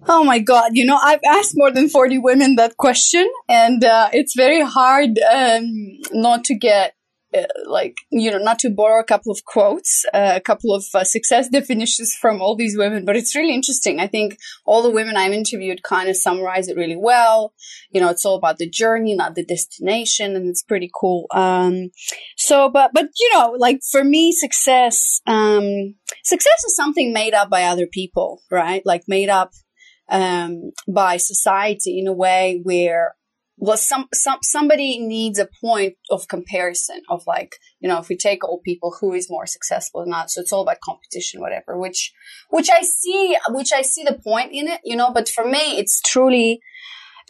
Oh 0.06 0.24
my 0.24 0.38
God. 0.38 0.72
You 0.74 0.84
know, 0.84 0.98
I've 1.02 1.20
asked 1.26 1.52
more 1.54 1.70
than 1.70 1.88
40 1.88 2.18
women 2.18 2.56
that 2.56 2.76
question, 2.76 3.30
and 3.48 3.82
uh, 3.84 4.10
it's 4.12 4.34
very 4.36 4.60
hard 4.60 5.18
um, 5.18 5.64
not 6.12 6.44
to 6.44 6.54
get 6.54 6.94
uh, 7.34 7.42
like 7.66 7.96
you 8.10 8.30
know 8.30 8.38
not 8.38 8.60
to 8.60 8.70
borrow 8.70 9.00
a 9.00 9.04
couple 9.04 9.32
of 9.32 9.44
quotes 9.44 10.04
uh, 10.14 10.34
a 10.36 10.40
couple 10.40 10.72
of 10.72 10.84
uh, 10.94 11.02
success 11.02 11.48
definitions 11.48 12.14
from 12.14 12.40
all 12.40 12.54
these 12.54 12.78
women 12.78 13.04
but 13.04 13.16
it's 13.16 13.34
really 13.34 13.52
interesting. 13.52 13.98
I 13.98 14.06
think 14.06 14.38
all 14.64 14.82
the 14.82 14.90
women 14.90 15.16
i've 15.16 15.32
interviewed 15.32 15.82
kind 15.82 16.08
of 16.08 16.16
summarize 16.16 16.68
it 16.68 16.76
really 16.76 16.96
well. 16.96 17.52
You 17.90 18.00
know 18.00 18.10
it's 18.10 18.24
all 18.24 18.36
about 18.36 18.58
the 18.58 18.68
journey 18.68 19.16
not 19.16 19.34
the 19.34 19.44
destination 19.44 20.36
and 20.36 20.46
it's 20.48 20.62
pretty 20.62 20.90
cool. 20.94 21.26
Um, 21.34 21.90
so 22.36 22.68
but 22.68 22.92
but 22.94 23.08
you 23.18 23.30
know 23.32 23.56
like 23.58 23.80
for 23.90 24.04
me 24.04 24.30
success 24.30 25.20
um, 25.26 25.96
success 26.22 26.64
is 26.64 26.76
something 26.76 27.12
made 27.12 27.34
up 27.34 27.50
by 27.50 27.64
other 27.64 27.88
people 27.90 28.42
right? 28.50 28.82
Like 28.84 29.04
made 29.08 29.28
up 29.28 29.50
um, 30.08 30.72
by 30.86 31.16
society 31.16 31.98
in 31.98 32.06
a 32.06 32.12
way 32.12 32.60
where 32.62 33.14
well 33.56 33.76
some, 33.76 34.06
some 34.12 34.38
somebody 34.42 34.98
needs 34.98 35.38
a 35.38 35.48
point 35.60 35.94
of 36.10 36.28
comparison 36.28 37.00
of 37.08 37.22
like 37.26 37.56
you 37.80 37.88
know 37.88 37.98
if 37.98 38.08
we 38.08 38.16
take 38.16 38.44
all 38.44 38.60
people 38.64 38.96
who 39.00 39.12
is 39.12 39.30
more 39.30 39.46
successful 39.46 40.02
or 40.02 40.06
not? 40.06 40.30
So 40.30 40.40
it's 40.40 40.52
all 40.52 40.62
about 40.62 40.80
competition 40.82 41.40
whatever 41.40 41.78
which 41.78 42.12
which 42.50 42.68
i 42.70 42.82
see 42.82 43.36
which 43.50 43.72
i 43.72 43.82
see 43.82 44.04
the 44.04 44.18
point 44.18 44.52
in 44.52 44.68
it 44.68 44.80
you 44.84 44.96
know 44.96 45.12
but 45.12 45.28
for 45.28 45.44
me 45.44 45.78
it's 45.78 46.00
truly 46.00 46.60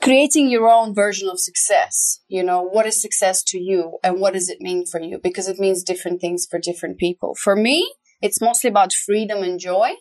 creating 0.03 0.51
your 0.51 0.69
own 0.69 0.95
version 0.95 1.29
of 1.29 1.39
success. 1.39 2.21
You 2.29 2.43
know 2.43 2.63
what 2.63 2.87
is 2.87 3.01
success 3.01 3.43
to 3.45 3.59
you 3.59 3.99
and 4.03 4.21
what 4.21 4.35
does 4.35 4.49
it 4.49 4.61
mean 4.61 4.87
for 4.87 5.01
you? 5.01 5.19
Because 5.23 5.49
it 5.49 5.59
means 5.59 5.83
different 5.83 6.21
things 6.21 6.47
for 6.51 6.59
different 6.59 6.99
people. 6.99 7.35
For 7.35 7.57
me 7.57 7.95
it's 8.21 8.41
mostly 8.41 8.71
about 8.71 8.93
freedom 8.93 9.43
and 9.43 9.59
joy 9.61 9.93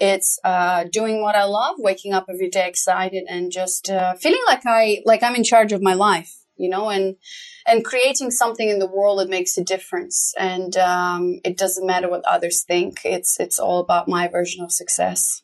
it's 0.00 0.38
uh, 0.44 0.84
doing 0.90 1.22
what 1.22 1.34
I 1.34 1.44
love, 1.44 1.76
waking 1.78 2.12
up 2.12 2.26
every 2.28 2.48
day 2.50 2.68
excited, 2.68 3.24
and 3.28 3.50
just 3.52 3.90
uh, 3.90 4.14
feeling 4.14 4.42
like 4.46 4.62
I 4.66 5.02
like 5.04 5.22
I'm 5.22 5.34
in 5.36 5.44
charge 5.44 5.72
of 5.72 5.82
my 5.82 5.94
life. 5.94 6.32
you 6.56 6.68
know, 6.68 6.90
and 6.90 7.16
and 7.66 7.84
creating 7.84 8.30
something 8.30 8.68
in 8.68 8.78
the 8.78 8.86
world 8.86 9.18
that 9.20 9.28
makes 9.28 9.56
a 9.56 9.64
difference. 9.64 10.34
And 10.38 10.76
um, 10.76 11.40
it 11.44 11.56
doesn't 11.56 11.86
matter 11.86 12.08
what 12.10 12.24
others 12.24 12.64
think. 12.66 13.00
It's 13.04 13.38
it's 13.38 13.58
all 13.58 13.80
about 13.80 14.08
my 14.08 14.28
version 14.28 14.64
of 14.64 14.72
success. 14.72 15.42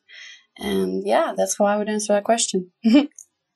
And 0.59 1.03
yeah, 1.07 1.33
that's 1.37 1.57
how 1.59 1.67
I 1.67 1.77
would 1.77 1.89
answer 1.89 2.13
that 2.15 2.25
question. 2.25 2.71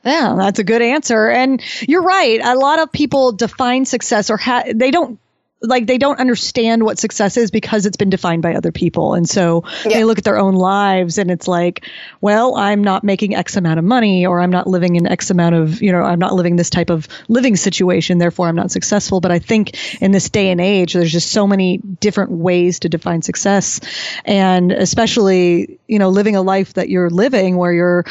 Yeah, 0.05 0.37
that's 0.39 0.61
a 0.61 0.65
good 0.65 0.81
answer. 0.81 1.29
And 1.29 1.61
you're 1.89 2.03
right. 2.03 2.41
A 2.41 2.55
lot 2.55 2.79
of 2.79 2.93
people 2.93 3.33
define 3.33 3.85
success 3.85 4.31
or 4.31 4.37
ha- 4.37 4.63
they 4.73 4.93
don't 4.93 5.19
like 5.61 5.87
they 5.87 5.99
don't 5.99 6.21
understand 6.21 6.85
what 6.85 6.99
success 6.99 7.37
is 7.37 7.51
because 7.51 7.85
it's 7.85 7.97
been 7.97 8.11
defined 8.11 8.42
by 8.42 8.55
other 8.55 8.71
people. 8.71 9.14
And 9.14 9.29
so 9.29 9.64
yeah. 9.85 9.94
they 9.99 10.05
look 10.05 10.18
at 10.18 10.25
their 10.25 10.38
own 10.38 10.55
lives 10.55 11.18
and 11.18 11.31
it's 11.31 11.49
like, 11.49 11.85
well, 12.21 12.55
I'm 12.55 12.85
not 12.85 13.03
making 13.03 13.35
X 13.35 13.57
amount 13.57 13.79
of 13.79 13.85
money 13.85 14.25
or 14.25 14.40
I'm 14.40 14.51
not 14.51 14.68
living 14.68 14.94
in 14.94 15.09
X 15.09 15.31
amount 15.31 15.57
of, 15.57 15.83
you 15.83 15.90
know, 15.90 16.03
I'm 16.03 16.21
not 16.21 16.33
living 16.33 16.55
this 16.55 16.71
type 16.71 16.90
of 16.90 17.09
living 17.27 17.57
situation, 17.57 18.18
therefore 18.18 18.47
I'm 18.47 18.57
not 18.57 18.71
successful. 18.71 19.21
But 19.21 19.33
I 19.33 19.40
think 19.40 20.01
in 20.01 20.12
this 20.12 20.31
day 20.31 20.51
and 20.51 20.61
age, 20.61 20.92
there's 20.92 21.12
just 21.12 21.33
so 21.33 21.47
many 21.47 21.79
different 21.79 22.31
ways 22.31 22.81
to 22.81 22.88
define 22.88 23.23
success. 23.23 23.81
And 24.25 24.71
especially, 24.71 25.81
you 25.88 25.99
know, 25.99 26.11
living 26.11 26.37
a 26.37 26.42
life 26.42 26.75
that 26.75 26.88
you're 26.88 27.11
living 27.11 27.57
where 27.57 27.73
you're 27.73 28.05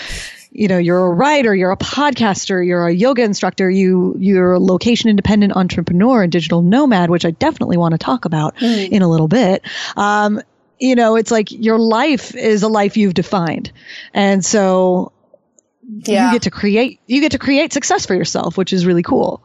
you 0.52 0.68
know 0.68 0.78
you're 0.78 1.06
a 1.06 1.12
writer 1.12 1.54
you're 1.54 1.72
a 1.72 1.78
podcaster 1.78 2.66
you're 2.66 2.88
a 2.88 2.94
yoga 2.94 3.24
instructor 3.24 3.70
you 3.70 4.16
you're 4.18 4.54
a 4.54 4.60
location 4.60 5.10
independent 5.10 5.56
entrepreneur 5.56 6.24
and 6.24 6.32
digital 6.32 6.62
nomad 6.62 7.10
which 7.10 7.26
i 7.26 7.32
definitely 7.32 7.78
want 7.78 7.92
to 7.94 7.98
talk 7.98 8.26
about 8.26 8.56
mm. 8.58 8.90
in 8.90 9.02
a 9.02 9.10
little 9.10 9.28
bit. 9.28 9.64
Um, 9.96 10.42
you 10.80 10.96
know 10.96 11.16
it's 11.16 11.32
like 11.32 11.52
your 11.52 11.80
life 11.80 12.36
is 12.36 12.64
a 12.64 12.68
life 12.68 12.98
you've 12.98 13.14
defined. 13.14 13.72
And 14.14 14.46
so 14.46 15.12
yeah. 15.82 16.28
you 16.28 16.36
get 16.36 16.44
to 16.44 16.52
create 16.52 17.00
you 17.08 17.22
get 17.22 17.32
to 17.32 17.40
create 17.40 17.74
success 17.74 18.06
for 18.06 18.14
yourself 18.14 18.58
which 18.58 18.74
is 18.74 18.86
really 18.86 19.04
cool. 19.04 19.42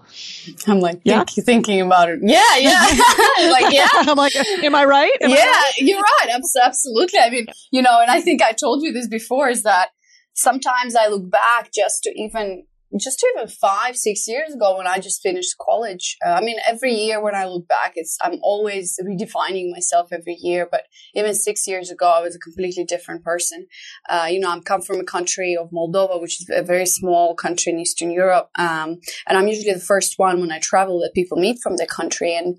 I'm 0.67 0.81
like 0.81 1.01
yeah? 1.05 1.25
Think, 1.25 1.47
thinking 1.47 1.81
about 1.81 2.11
it. 2.11 2.21
Yeah 2.23 2.57
yeah. 2.59 2.87
Like 3.51 3.73
yeah. 3.73 3.89
I'm 3.93 4.17
like 4.17 4.35
am 4.37 4.75
i 4.75 4.85
right? 4.85 5.13
Am 5.21 5.31
yeah 5.31 5.37
I 5.37 5.41
right? 5.47 5.73
you're 5.79 6.01
right. 6.01 6.29
Absolutely. 6.35 7.19
I 7.19 7.31
mean 7.31 7.47
you 7.71 7.83
know 7.83 7.99
and 8.01 8.11
i 8.11 8.21
think 8.21 8.43
i 8.43 8.53
told 8.53 8.83
you 8.83 8.93
this 8.93 9.09
before 9.09 9.49
is 9.49 9.63
that 9.63 9.91
sometimes 10.35 10.95
I 10.97 11.09
look 11.09 11.31
back 11.31 11.71
just 11.73 12.03
to 12.05 12.11
even 12.11 12.65
just 13.01 13.21
to 13.21 13.33
even 13.35 13.49
five, 13.49 13.97
six 13.97 14.29
years 14.29 14.55
ago 14.55 14.77
when 14.77 14.87
I 14.87 14.99
just 14.99 15.23
finished 15.23 15.57
college. 15.59 16.17
Uh, 16.25 16.33
I 16.33 16.41
mean, 16.43 16.57
every 16.67 16.93
year 16.93 17.23
when 17.23 17.35
I 17.35 17.47
look 17.47 17.67
back, 17.67 17.93
it's 17.97 18.19
I'm 18.23 18.39
always 18.43 18.99
redefining 19.03 19.71
myself 19.71 20.13
every 20.13 20.37
year. 20.39 20.69
But 20.71 20.83
even 21.15 21.35
six 21.35 21.67
years 21.67 21.91
ago, 21.91 22.11
I 22.11 22.21
was 22.21 22.37
a 22.37 22.39
completely 22.39 22.85
different 22.85 23.25
person. 23.25 23.67
Uh, 24.09 24.29
you 24.31 24.41
know, 24.41 24.51
I'm 24.51 24.63
come 24.63 24.83
from 24.83 25.01
a 25.01 25.05
country 25.05 25.57
of 25.57 25.71
Moldova, 25.71 26.21
which 26.21 26.41
is 26.41 26.51
a 26.53 26.63
very 26.63 26.87
small 26.87 27.35
country 27.35 27.73
in 27.73 27.79
Eastern 27.79 28.11
Europe, 28.11 28.51
um, 28.59 29.01
and 29.27 29.39
I'm 29.39 29.49
usually 29.49 29.73
the 29.73 29.81
first 29.81 30.19
one 30.19 30.41
when 30.41 30.53
I 30.53 30.59
travel 30.59 31.01
that 31.01 31.15
people 31.15 31.39
meet 31.39 31.61
from 31.63 31.77
the 31.77 31.87
country 31.87 32.35
and 32.35 32.59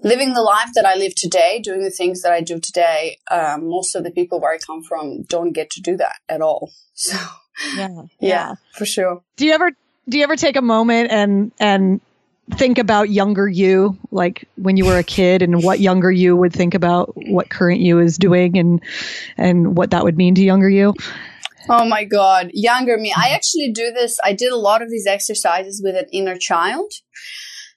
living 0.00 0.32
the 0.32 0.42
life 0.42 0.70
that 0.74 0.86
I 0.86 0.94
live 0.94 1.14
today, 1.14 1.60
doing 1.62 1.82
the 1.82 1.90
things 1.90 2.22
that 2.22 2.32
I 2.32 2.40
do 2.40 2.60
today, 2.60 3.18
um, 3.30 3.68
most 3.68 3.96
of 3.96 4.04
the 4.04 4.10
people 4.10 4.40
where 4.40 4.52
I 4.52 4.58
come 4.58 4.82
from 4.82 5.24
don't 5.24 5.52
get 5.52 5.70
to 5.70 5.80
do 5.80 5.96
that 5.96 6.16
at 6.28 6.40
all. 6.40 6.70
So, 6.98 7.16
yeah, 7.76 7.88
yeah, 7.88 8.02
yeah, 8.20 8.54
for 8.72 8.84
sure. 8.84 9.22
Do 9.36 9.46
you 9.46 9.52
ever 9.52 9.70
do 10.08 10.18
you 10.18 10.24
ever 10.24 10.34
take 10.34 10.56
a 10.56 10.62
moment 10.62 11.12
and 11.12 11.52
and 11.60 12.00
think 12.50 12.78
about 12.78 13.08
younger 13.08 13.46
you, 13.46 13.96
like 14.10 14.48
when 14.56 14.76
you 14.76 14.84
were 14.84 14.98
a 14.98 15.04
kid, 15.04 15.42
and 15.42 15.62
what 15.62 15.78
younger 15.78 16.10
you 16.10 16.36
would 16.36 16.52
think 16.52 16.74
about 16.74 17.12
what 17.14 17.50
current 17.50 17.80
you 17.80 18.00
is 18.00 18.18
doing, 18.18 18.58
and 18.58 18.82
and 19.36 19.76
what 19.76 19.92
that 19.92 20.02
would 20.02 20.16
mean 20.16 20.34
to 20.34 20.42
younger 20.42 20.68
you? 20.68 20.92
Oh 21.68 21.86
my 21.86 22.02
God, 22.02 22.50
younger 22.52 22.98
me. 22.98 23.14
I 23.16 23.28
actually 23.28 23.70
do 23.72 23.92
this. 23.92 24.18
I 24.24 24.32
did 24.32 24.50
a 24.50 24.56
lot 24.56 24.82
of 24.82 24.90
these 24.90 25.06
exercises 25.06 25.80
with 25.84 25.94
an 25.94 26.06
inner 26.12 26.36
child 26.36 26.90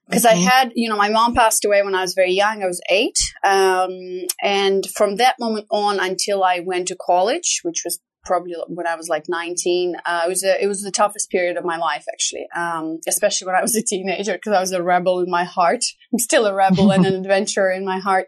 because 0.07 0.25
I 0.25 0.34
had, 0.34 0.71
you 0.75 0.89
know, 0.89 0.97
my 0.97 1.10
mom 1.10 1.36
passed 1.36 1.63
away 1.63 1.84
when 1.84 1.93
I 1.93 2.01
was 2.01 2.15
very 2.15 2.31
young. 2.31 2.63
I 2.63 2.67
was 2.67 2.81
eight. 2.89 3.17
Um, 3.43 4.27
and 4.41 4.86
from 4.95 5.17
that 5.17 5.36
moment 5.39 5.67
on 5.69 5.99
until 5.99 6.43
I 6.43 6.60
went 6.60 6.88
to 6.88 6.97
college, 6.99 7.60
which 7.63 7.84
was 7.86 7.99
probably 8.23 8.55
when 8.67 8.88
I 8.88 8.95
was 8.95 9.10
like 9.10 9.25
19, 9.27 9.95
uh, 10.05 10.21
it 10.25 10.29
was 10.29 10.43
a, 10.43 10.63
it 10.63 10.67
was 10.67 10.81
the 10.81 10.91
toughest 10.91 11.29
period 11.29 11.57
of 11.57 11.65
my 11.65 11.77
life, 11.77 12.05
actually. 12.12 12.47
Um, 12.55 12.99
especially 13.07 13.47
when 13.47 13.55
I 13.55 13.62
was 13.62 13.75
a 13.75 13.84
teenager, 13.84 14.34
because 14.34 14.53
I 14.53 14.60
was 14.60 14.71
a 14.71 14.84
rebel 14.84 15.19
in 15.19 15.29
my 15.29 15.43
heart. 15.43 15.84
I'm 16.13 16.19
still 16.19 16.45
a 16.45 16.53
rebel 16.53 16.91
and 16.91 17.05
an 17.05 17.15
adventurer 17.21 17.71
in 17.71 17.86
my 17.86 17.99
heart. 17.99 18.27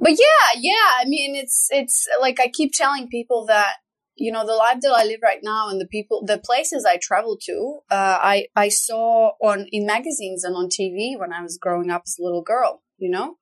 But 0.00 0.12
yeah, 0.12 0.58
yeah. 0.58 1.00
I 1.00 1.04
mean, 1.06 1.34
it's, 1.34 1.68
it's 1.70 2.06
like 2.20 2.38
I 2.40 2.48
keep 2.48 2.72
telling 2.72 3.08
people 3.08 3.46
that 3.46 3.74
you 4.18 4.32
know 4.32 4.44
the 4.44 4.54
life 4.54 4.80
that 4.82 4.92
I 4.92 5.04
live 5.04 5.20
right 5.22 5.40
now 5.42 5.68
and 5.68 5.80
the 5.80 5.86
people, 5.86 6.24
the 6.24 6.38
places 6.38 6.84
I 6.84 6.98
travel 7.00 7.38
to, 7.42 7.78
uh, 7.90 8.18
I 8.20 8.46
I 8.56 8.68
saw 8.68 9.32
on 9.40 9.66
in 9.70 9.86
magazines 9.86 10.44
and 10.44 10.56
on 10.56 10.68
TV 10.68 11.18
when 11.18 11.32
I 11.32 11.42
was 11.42 11.56
growing 11.56 11.90
up 11.90 12.02
as 12.04 12.16
a 12.18 12.24
little 12.24 12.42
girl. 12.42 12.82
You 12.98 13.10
know, 13.10 13.36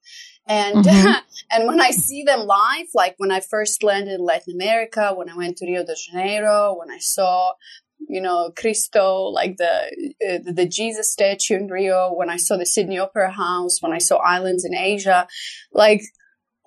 and 0.47 0.85
mm-hmm. 0.85 1.13
and 1.51 1.67
when 1.67 1.81
I 1.81 1.91
see 1.91 2.23
them 2.23 2.41
live, 2.41 2.87
like 2.95 3.15
when 3.19 3.31
I 3.31 3.41
first 3.41 3.83
landed 3.83 4.15
in 4.15 4.25
Latin 4.25 4.55
America, 4.55 5.13
when 5.15 5.31
I 5.31 5.37
went 5.37 5.57
to 5.59 5.67
Rio 5.67 5.85
de 5.85 5.95
Janeiro, 5.95 6.77
when 6.79 6.91
I 6.91 6.99
saw 6.99 7.53
you 8.09 8.21
know 8.21 8.53
Cristo, 8.57 9.25
like 9.25 9.57
the 9.57 10.15
uh, 10.29 10.53
the 10.53 10.67
Jesus 10.67 11.13
statue 11.13 11.57
in 11.57 11.69
Rio, 11.69 12.13
when 12.13 12.31
I 12.31 12.37
saw 12.37 12.57
the 12.57 12.67
Sydney 12.67 12.99
Opera 12.99 13.33
House, 13.33 13.81
when 13.81 13.93
I 13.93 13.99
saw 13.99 14.17
islands 14.17 14.65
in 14.65 14.75
Asia, 14.75 15.27
like 15.73 16.03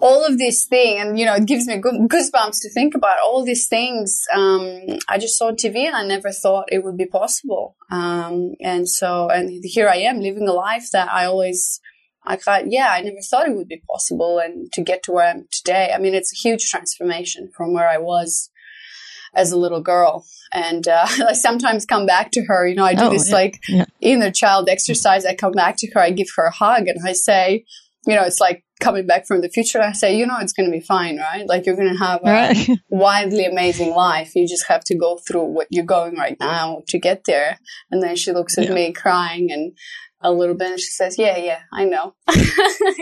all 0.02 0.26
of 0.26 0.38
these 0.38 0.66
things, 0.66 1.02
and 1.02 1.20
you 1.20 1.26
know, 1.26 1.36
it 1.36 1.46
gives 1.46 1.68
me 1.68 1.76
goosebumps 1.76 2.62
to 2.62 2.70
think 2.70 2.96
about 2.96 3.18
all 3.24 3.44
these 3.44 3.68
things. 3.68 4.24
Um, 4.34 5.00
I 5.08 5.18
just 5.18 5.38
saw 5.38 5.48
on 5.48 5.56
TV, 5.56 5.86
and 5.86 5.96
I 5.96 6.06
never 6.06 6.32
thought 6.32 6.70
it 6.72 6.84
would 6.84 6.98
be 6.98 7.06
possible. 7.06 7.76
Um, 7.92 8.54
and 8.62 8.88
so, 8.88 9.30
and 9.30 9.62
here 9.64 9.90
I 9.90 9.98
am 9.98 10.22
living 10.22 10.48
a 10.48 10.54
life 10.54 10.90
that 10.94 11.12
I 11.12 11.26
always, 11.26 11.82
I 12.30 12.36
thought, 12.36 12.72
yeah, 12.72 12.92
I 12.92 13.02
never 13.02 13.22
thought 13.22 13.48
it 13.48 13.56
would 13.56 13.68
be 13.68 13.82
possible, 13.90 14.38
and 14.38 14.72
to 14.74 14.82
get 14.82 15.02
to 15.04 15.12
where 15.12 15.26
I 15.26 15.32
am 15.32 15.48
today. 15.52 15.92
I 15.94 15.98
mean, 15.98 16.14
it's 16.14 16.32
a 16.32 16.40
huge 16.48 16.70
transformation 16.70 17.50
from 17.58 17.74
where 17.74 17.90
I 17.90 17.98
was 17.98 18.52
as 19.34 19.52
a 19.52 19.58
little 19.58 19.82
girl. 19.82 20.26
And 20.54 20.88
uh, 20.88 21.08
I 21.28 21.34
sometimes 21.34 21.86
come 21.86 22.06
back 22.06 22.32
to 22.32 22.44
her. 22.46 22.68
You 22.68 22.76
know, 22.76 22.86
I 22.86 22.94
do 22.94 23.06
oh, 23.06 23.10
this 23.10 23.30
yeah, 23.30 23.36
like 23.36 23.60
yeah. 23.68 23.86
inner 24.00 24.32
child 24.32 24.70
exercise. 24.70 25.26
I 25.26 25.34
come 25.34 25.54
back 25.54 25.76
to 25.78 25.92
her, 25.94 26.00
I 26.00 26.12
give 26.12 26.28
her 26.36 26.46
a 26.46 26.52
hug, 26.52 26.88
and 26.88 27.00
I 27.04 27.14
say, 27.14 27.66
you 28.06 28.16
know, 28.16 28.24
it's 28.24 28.40
like 28.40 28.64
coming 28.80 29.06
back 29.06 29.28
from 29.28 29.42
the 29.42 29.50
future, 29.50 29.82
I 29.82 29.92
say, 29.92 30.18
you 30.18 30.26
know, 30.26 30.38
it's 30.40 30.54
going 30.54 30.68
to 30.68 30.72
be 30.72 30.80
fine, 30.80 31.18
right? 31.18 31.46
Like 31.48 31.66
you're 31.66 31.76
going 31.76 31.92
to 31.92 32.00
have 32.00 32.22
a 32.24 32.32
right. 32.32 32.70
wildly 32.90 33.46
amazing 33.46 33.94
life. 33.94 34.36
You 34.36 34.48
just 34.48 34.68
have 34.68 34.84
to 34.86 34.96
go 34.96 35.18
through 35.18 35.46
what 35.46 35.68
you're 35.70 35.86
going 35.86 36.16
right 36.16 36.38
now 36.40 36.84
to 36.88 36.98
get 36.98 37.26
there. 37.26 37.60
And 37.92 38.02
then 38.02 38.16
she 38.16 38.32
looks 38.32 38.58
at 38.58 38.66
yeah. 38.66 38.74
me 38.74 38.94
crying 38.94 39.52
and 39.52 39.74
a 40.22 40.32
little 40.32 40.56
bit 40.56 40.72
and 40.72 40.80
she 40.80 40.92
says, 40.92 41.18
yeah, 41.18 41.38
yeah, 41.38 41.60
I 41.72 41.86
know. 41.86 42.14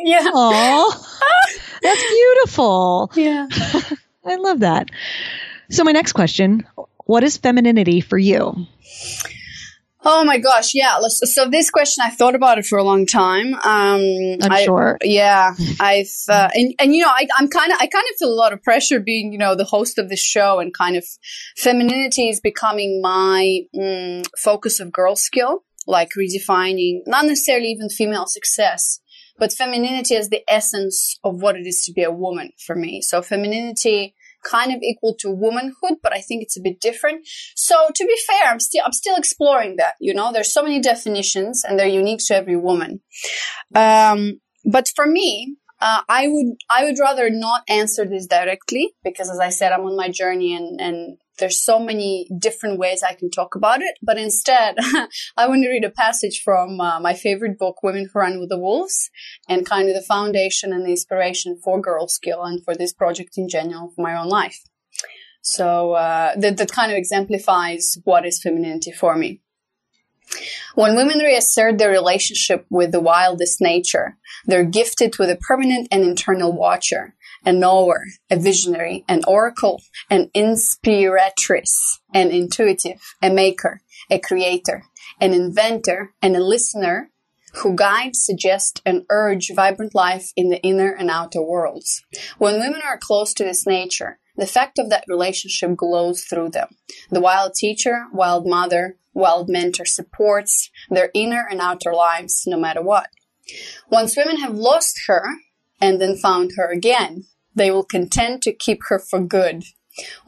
yeah. 0.03 0.83
That's 1.81 2.09
beautiful. 2.09 3.11
Yeah. 3.15 3.47
I 4.25 4.35
love 4.35 4.59
that. 4.59 4.89
So 5.69 5.83
my 5.83 5.91
next 5.91 6.13
question, 6.13 6.65
what 7.05 7.23
is 7.23 7.37
femininity 7.37 8.01
for 8.01 8.17
you? 8.17 8.67
Oh 10.09 10.23
my 10.23 10.37
gosh, 10.37 10.73
yeah. 10.73 10.99
So 11.09 11.49
this 11.49 11.69
question, 11.69 12.01
I 12.05 12.11
thought 12.11 12.33
about 12.33 12.57
it 12.57 12.65
for 12.65 12.77
a 12.77 12.83
long 12.83 13.05
time. 13.05 13.53
Um, 13.55 14.01
I'm 14.41 14.51
I, 14.51 14.63
sure. 14.63 14.97
Yeah, 15.01 15.53
I've 15.81 16.09
uh, 16.29 16.49
and 16.53 16.73
and 16.79 16.95
you 16.95 17.01
know, 17.01 17.09
I, 17.09 17.27
am 17.37 17.49
kind 17.49 17.73
of 17.73 17.77
I 17.81 17.87
kind 17.87 18.05
of 18.09 18.17
feel 18.17 18.29
a 18.29 18.33
lot 18.33 18.53
of 18.53 18.63
pressure 18.63 19.01
being 19.01 19.33
you 19.33 19.37
know 19.37 19.55
the 19.55 19.65
host 19.65 19.97
of 19.97 20.07
this 20.07 20.21
show 20.21 20.59
and 20.59 20.73
kind 20.73 20.95
of 20.95 21.03
femininity 21.57 22.29
is 22.29 22.39
becoming 22.39 23.01
my 23.01 23.61
mm, 23.75 24.25
focus 24.37 24.79
of 24.79 24.93
girl 24.93 25.17
skill, 25.17 25.65
like 25.87 26.09
redefining 26.17 26.99
not 27.05 27.25
necessarily 27.25 27.67
even 27.67 27.89
female 27.89 28.27
success, 28.27 28.99
but 29.39 29.53
femininity 29.53 30.15
as 30.15 30.29
the 30.29 30.43
essence 30.47 31.19
of 31.23 31.41
what 31.41 31.55
it 31.55 31.65
is 31.65 31.83
to 31.85 31.93
be 31.93 32.03
a 32.03 32.11
woman 32.11 32.51
for 32.65 32.75
me. 32.75 33.01
So 33.01 33.21
femininity 33.21 34.13
kind 34.43 34.71
of 34.71 34.81
equal 34.81 35.15
to 35.19 35.29
womanhood, 35.29 35.95
but 36.01 36.13
I 36.13 36.21
think 36.21 36.43
it's 36.43 36.57
a 36.57 36.61
bit 36.61 36.79
different. 36.79 37.27
So 37.55 37.75
to 37.93 38.05
be 38.05 38.15
fair, 38.27 38.51
I'm 38.51 38.59
still 38.59 38.83
I'm 38.85 38.93
still 38.93 39.15
exploring 39.15 39.75
that. 39.77 39.95
You 39.99 40.13
know, 40.13 40.31
there's 40.31 40.53
so 40.53 40.63
many 40.63 40.79
definitions, 40.79 41.63
and 41.63 41.77
they're 41.77 41.87
unique 41.87 42.21
to 42.27 42.35
every 42.35 42.55
woman. 42.55 43.01
Um, 43.73 44.39
but 44.65 44.87
for 44.95 45.05
me, 45.05 45.55
uh, 45.79 46.01
I 46.09 46.27
would 46.27 46.55
I 46.69 46.85
would 46.85 46.99
rather 46.99 47.29
not 47.29 47.61
answer 47.69 48.05
this 48.05 48.25
directly 48.25 48.93
because, 49.03 49.29
as 49.29 49.39
I 49.39 49.49
said, 49.49 49.71
I'm 49.71 49.85
on 49.85 49.95
my 49.95 50.09
journey, 50.09 50.55
and 50.55 50.81
and 50.81 51.17
there's 51.37 51.63
so 51.63 51.79
many 51.79 52.27
different 52.39 52.79
ways 52.79 53.03
I 53.03 53.13
can 53.13 53.29
talk 53.29 53.55
about 53.55 53.81
it. 53.81 53.95
But 54.01 54.17
instead, 54.17 54.77
I 55.37 55.47
want 55.47 55.63
to 55.63 55.69
read 55.69 55.83
a 55.83 55.91
passage 55.91 56.41
from 56.43 56.81
uh, 56.81 56.99
my 56.99 57.13
favorite 57.13 57.59
book, 57.59 57.83
Women 57.83 58.09
Who 58.11 58.19
Run 58.19 58.39
with 58.39 58.49
the 58.49 58.59
Wolves, 58.59 59.09
and 59.47 59.65
kind 59.65 59.87
of 59.87 59.95
the 59.95 60.01
foundation 60.01 60.73
and 60.73 60.85
the 60.85 60.91
inspiration 60.91 61.59
for 61.63 61.79
Girl 61.79 62.07
Skill 62.07 62.43
and 62.43 62.63
for 62.63 62.75
this 62.75 62.93
project 62.93 63.37
in 63.37 63.47
general 63.47 63.91
for 63.95 64.01
my 64.01 64.17
own 64.17 64.29
life. 64.29 64.61
So 65.41 65.93
uh, 65.93 66.35
that, 66.37 66.57
that 66.57 66.71
kind 66.71 66.91
of 66.91 66.97
exemplifies 66.97 67.97
what 68.03 68.25
is 68.25 68.41
femininity 68.41 68.91
for 68.91 69.15
me. 69.15 69.41
When 70.75 70.95
women 70.95 71.19
reassert 71.19 71.77
their 71.77 71.89
relationship 71.89 72.65
with 72.69 72.91
the 72.91 72.99
wildest 72.99 73.61
nature, 73.61 74.17
they're 74.45 74.63
gifted 74.63 75.17
with 75.17 75.29
a 75.29 75.35
permanent 75.37 75.87
and 75.91 76.03
internal 76.03 76.51
watcher 76.51 77.15
a 77.45 77.53
knower, 77.53 78.03
a 78.29 78.35
visionary, 78.35 79.05
an 79.07 79.21
oracle, 79.25 79.81
an 80.09 80.29
inspiratrice, 80.35 81.99
an 82.13 82.29
intuitive, 82.29 82.99
a 83.21 83.29
maker, 83.29 83.79
a 84.09 84.19
creator, 84.19 84.83
an 85.21 85.33
inventor, 85.33 86.13
and 86.21 86.35
a 86.35 86.43
listener 86.43 87.09
who 87.53 87.75
guides, 87.75 88.23
suggest, 88.23 88.81
and 88.85 89.05
urge 89.09 89.51
vibrant 89.55 89.95
life 89.95 90.31
in 90.35 90.49
the 90.49 90.61
inner 90.61 90.91
and 90.91 91.09
outer 91.09 91.41
worlds. 91.41 92.03
When 92.37 92.59
women 92.59 92.81
are 92.85 92.97
close 92.97 93.33
to 93.35 93.43
this 93.43 93.65
nature, 93.65 94.19
the 94.37 94.47
fact 94.47 94.79
of 94.79 94.89
that 94.89 95.05
relationship 95.07 95.75
glows 95.75 96.23
through 96.23 96.51
them. 96.51 96.69
The 97.09 97.19
wild 97.19 97.53
teacher, 97.55 98.05
wild 98.13 98.47
mother, 98.47 98.97
wild 99.13 99.49
mentor 99.49 99.85
supports 99.85 100.69
their 100.89 101.09
inner 101.13 101.45
and 101.49 101.59
outer 101.59 101.93
lives 101.93 102.43
no 102.45 102.57
matter 102.57 102.81
what. 102.81 103.09
Once 103.89 104.15
women 104.15 104.37
have 104.37 104.53
lost 104.53 105.01
her 105.07 105.23
and 105.81 105.99
then 105.99 106.15
found 106.15 106.51
her 106.55 106.69
again, 106.71 107.25
they 107.55 107.71
will 107.71 107.83
contend 107.83 108.41
to 108.43 108.53
keep 108.53 108.79
her 108.89 108.99
for 108.99 109.19
good. 109.19 109.63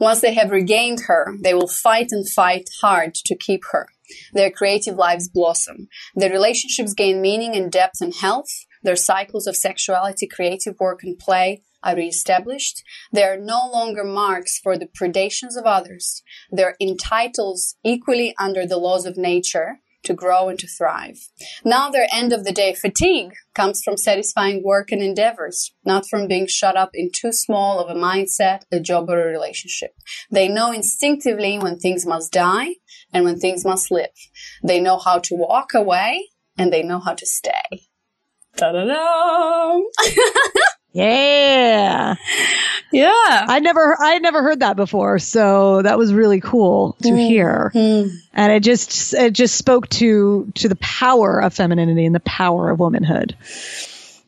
Once 0.00 0.20
they 0.20 0.34
have 0.34 0.50
regained 0.50 1.02
her, 1.06 1.36
they 1.42 1.54
will 1.54 1.68
fight 1.68 2.08
and 2.10 2.28
fight 2.28 2.68
hard 2.80 3.14
to 3.14 3.36
keep 3.36 3.62
her. 3.70 3.86
Their 4.32 4.50
creative 4.50 4.96
lives 4.96 5.28
blossom. 5.28 5.88
Their 6.16 6.30
relationships 6.30 6.94
gain 6.94 7.20
meaning 7.20 7.54
and 7.54 7.70
depth 7.70 8.00
and 8.00 8.12
health. 8.12 8.66
Their 8.82 8.96
cycles 8.96 9.46
of 9.46 9.56
sexuality, 9.56 10.26
creative 10.26 10.78
work, 10.80 11.02
and 11.02 11.18
play 11.18 11.62
are 11.82 11.96
reestablished. 11.96 12.82
They 13.12 13.24
are 13.24 13.38
no 13.38 13.68
longer 13.72 14.04
marks 14.04 14.58
for 14.58 14.76
the 14.76 14.86
predations 14.86 15.56
of 15.56 15.64
others. 15.64 16.22
They're 16.50 16.76
entitled 16.80 17.58
equally 17.84 18.34
under 18.38 18.66
the 18.66 18.76
laws 18.76 19.06
of 19.06 19.16
nature 19.16 19.80
to 20.02 20.14
grow 20.14 20.48
and 20.48 20.58
to 20.58 20.66
thrive. 20.66 21.28
Now 21.64 21.90
their 21.90 22.06
end 22.12 22.32
of 22.32 22.44
the 22.44 22.52
day 22.52 22.74
fatigue 22.74 23.32
comes 23.54 23.82
from 23.82 23.96
satisfying 23.96 24.62
work 24.64 24.92
and 24.92 25.02
endeavors, 25.02 25.74
not 25.84 26.08
from 26.08 26.26
being 26.26 26.46
shut 26.46 26.76
up 26.76 26.90
in 26.94 27.10
too 27.12 27.32
small 27.32 27.80
of 27.80 27.94
a 27.94 27.98
mindset, 27.98 28.62
a 28.72 28.80
job, 28.80 29.10
or 29.10 29.20
a 29.20 29.30
relationship. 29.30 29.92
They 30.30 30.48
know 30.48 30.72
instinctively 30.72 31.58
when 31.58 31.78
things 31.78 32.06
must 32.06 32.32
die 32.32 32.76
and 33.12 33.24
when 33.24 33.38
things 33.38 33.64
must 33.64 33.90
live. 33.90 34.08
They 34.62 34.80
know 34.80 34.98
how 34.98 35.18
to 35.18 35.34
walk 35.34 35.74
away 35.74 36.28
and 36.56 36.72
they 36.72 36.82
know 36.82 37.00
how 37.00 37.14
to 37.14 37.26
stay. 37.26 37.89
Da-da-da! 38.56 39.80
yeah. 40.92 42.14
Yeah. 42.92 43.10
I 43.48 43.60
never 43.60 43.96
I 44.00 44.10
had 44.10 44.22
never 44.22 44.42
heard 44.42 44.60
that 44.60 44.76
before, 44.76 45.18
so 45.18 45.82
that 45.82 45.98
was 45.98 46.12
really 46.12 46.40
cool 46.40 46.96
to 47.02 47.10
mm. 47.10 47.28
hear. 47.28 47.70
Mm. 47.74 48.10
And 48.32 48.52
it 48.52 48.62
just 48.62 49.14
it 49.14 49.32
just 49.32 49.56
spoke 49.56 49.88
to 49.90 50.50
to 50.56 50.68
the 50.68 50.76
power 50.76 51.40
of 51.40 51.54
femininity 51.54 52.04
and 52.04 52.14
the 52.14 52.20
power 52.20 52.70
of 52.70 52.80
womanhood. 52.80 53.36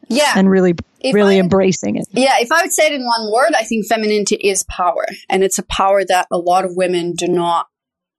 Yeah. 0.08 0.32
And 0.37 0.48
really 0.48 0.74
if 1.00 1.14
really 1.14 1.37
I, 1.37 1.40
embracing 1.40 1.96
it. 1.96 2.06
Yeah, 2.12 2.35
if 2.38 2.52
I 2.52 2.62
would 2.62 2.72
say 2.72 2.87
it 2.87 2.92
in 2.92 3.04
one 3.04 3.32
word, 3.32 3.54
I 3.56 3.64
think 3.64 3.87
femininity 3.87 4.37
is 4.37 4.62
power. 4.64 5.06
And 5.28 5.42
it's 5.42 5.58
a 5.58 5.64
power 5.64 6.04
that 6.04 6.26
a 6.30 6.38
lot 6.38 6.64
of 6.64 6.76
women 6.76 7.14
do 7.14 7.26
not 7.26 7.66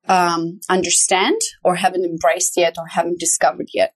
um, 0.07 0.59
understand 0.69 1.39
or 1.63 1.75
haven't 1.75 2.05
embraced 2.05 2.57
yet 2.57 2.75
or 2.77 2.85
haven't 2.87 3.19
discovered 3.19 3.67
yet. 3.73 3.93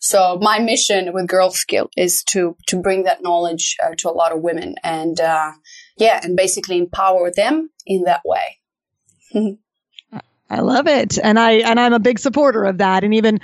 So 0.00 0.38
my 0.40 0.58
mission 0.58 1.12
with 1.12 1.28
Girl 1.28 1.50
Skill 1.50 1.90
is 1.96 2.24
to 2.24 2.56
to 2.68 2.80
bring 2.80 3.04
that 3.04 3.22
knowledge 3.22 3.76
uh, 3.82 3.94
to 3.98 4.10
a 4.10 4.12
lot 4.12 4.32
of 4.32 4.40
women 4.40 4.76
and 4.82 5.20
uh, 5.20 5.52
yeah, 5.96 6.20
and 6.22 6.36
basically 6.36 6.78
empower 6.78 7.30
them 7.30 7.70
in 7.86 8.04
that 8.04 8.22
way. 8.24 9.58
I 10.52 10.60
love 10.62 10.88
it, 10.88 11.16
and 11.22 11.38
I 11.38 11.52
and 11.52 11.78
I'm 11.78 11.92
a 11.92 12.00
big 12.00 12.18
supporter 12.18 12.64
of 12.64 12.78
that. 12.78 13.04
And 13.04 13.14
even, 13.14 13.38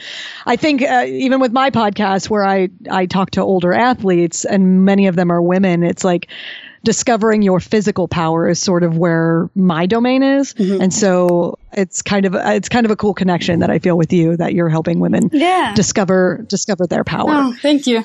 I 0.44 0.56
think 0.56 0.82
uh, 0.82 1.04
even 1.06 1.38
with 1.38 1.52
my 1.52 1.70
podcast 1.70 2.28
where 2.28 2.44
I 2.44 2.68
I 2.90 3.06
talk 3.06 3.30
to 3.32 3.42
older 3.42 3.72
athletes, 3.72 4.44
and 4.44 4.84
many 4.84 5.06
of 5.06 5.14
them 5.14 5.30
are 5.30 5.40
women, 5.40 5.84
it's 5.84 6.02
like 6.02 6.28
discovering 6.86 7.42
your 7.42 7.58
physical 7.58 8.06
power 8.06 8.48
is 8.48 8.60
sort 8.60 8.84
of 8.84 8.96
where 8.96 9.50
my 9.56 9.86
domain 9.86 10.22
is. 10.22 10.54
Mm-hmm. 10.54 10.80
and 10.80 10.94
so 10.94 11.58
it's 11.72 12.00
kind 12.00 12.24
of 12.24 12.34
it's 12.36 12.68
kind 12.68 12.86
of 12.86 12.92
a 12.92 12.96
cool 12.96 13.12
connection 13.12 13.58
that 13.58 13.70
i 13.70 13.80
feel 13.80 13.98
with 13.98 14.12
you 14.12 14.36
that 14.36 14.54
you're 14.54 14.68
helping 14.68 15.00
women 15.00 15.28
yeah. 15.32 15.74
discover 15.74 16.44
discover 16.48 16.86
their 16.86 17.02
power. 17.02 17.28
Oh, 17.28 17.56
thank 17.60 17.86
you. 17.86 18.04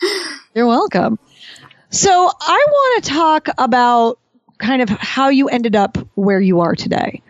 You're 0.54 0.66
welcome. 0.66 1.18
So 1.90 2.10
i 2.10 2.66
want 2.68 3.04
to 3.04 3.10
talk 3.10 3.48
about 3.58 4.20
kind 4.58 4.82
of 4.82 4.88
how 4.88 5.30
you 5.30 5.48
ended 5.48 5.74
up 5.74 5.98
where 6.14 6.40
you 6.40 6.60
are 6.60 6.76
today. 6.76 7.22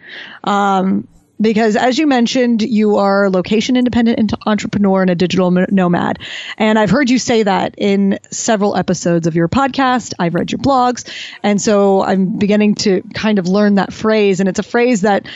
Um, 0.44 1.08
because 1.40 1.76
as 1.76 1.98
you 1.98 2.06
mentioned, 2.06 2.62
you 2.62 2.96
are 2.96 3.30
location 3.30 3.76
independent 3.76 4.32
entrepreneur 4.46 5.02
and 5.02 5.10
a 5.10 5.14
digital 5.14 5.50
nomad. 5.50 6.18
And 6.58 6.78
I've 6.78 6.90
heard 6.90 7.10
you 7.10 7.18
say 7.18 7.42
that 7.42 7.74
in 7.78 8.18
several 8.30 8.76
episodes 8.76 9.26
of 9.26 9.34
your 9.34 9.48
podcast. 9.48 10.14
I've 10.18 10.34
read 10.34 10.52
your 10.52 10.58
blogs. 10.58 11.10
And 11.42 11.60
so 11.60 12.02
I'm 12.02 12.38
beginning 12.38 12.74
to 12.76 13.02
kind 13.14 13.38
of 13.38 13.48
learn 13.48 13.76
that 13.76 13.92
phrase. 13.92 14.40
And 14.40 14.48
it's 14.48 14.58
a 14.58 14.64
phrase 14.64 15.02
that 15.02 15.26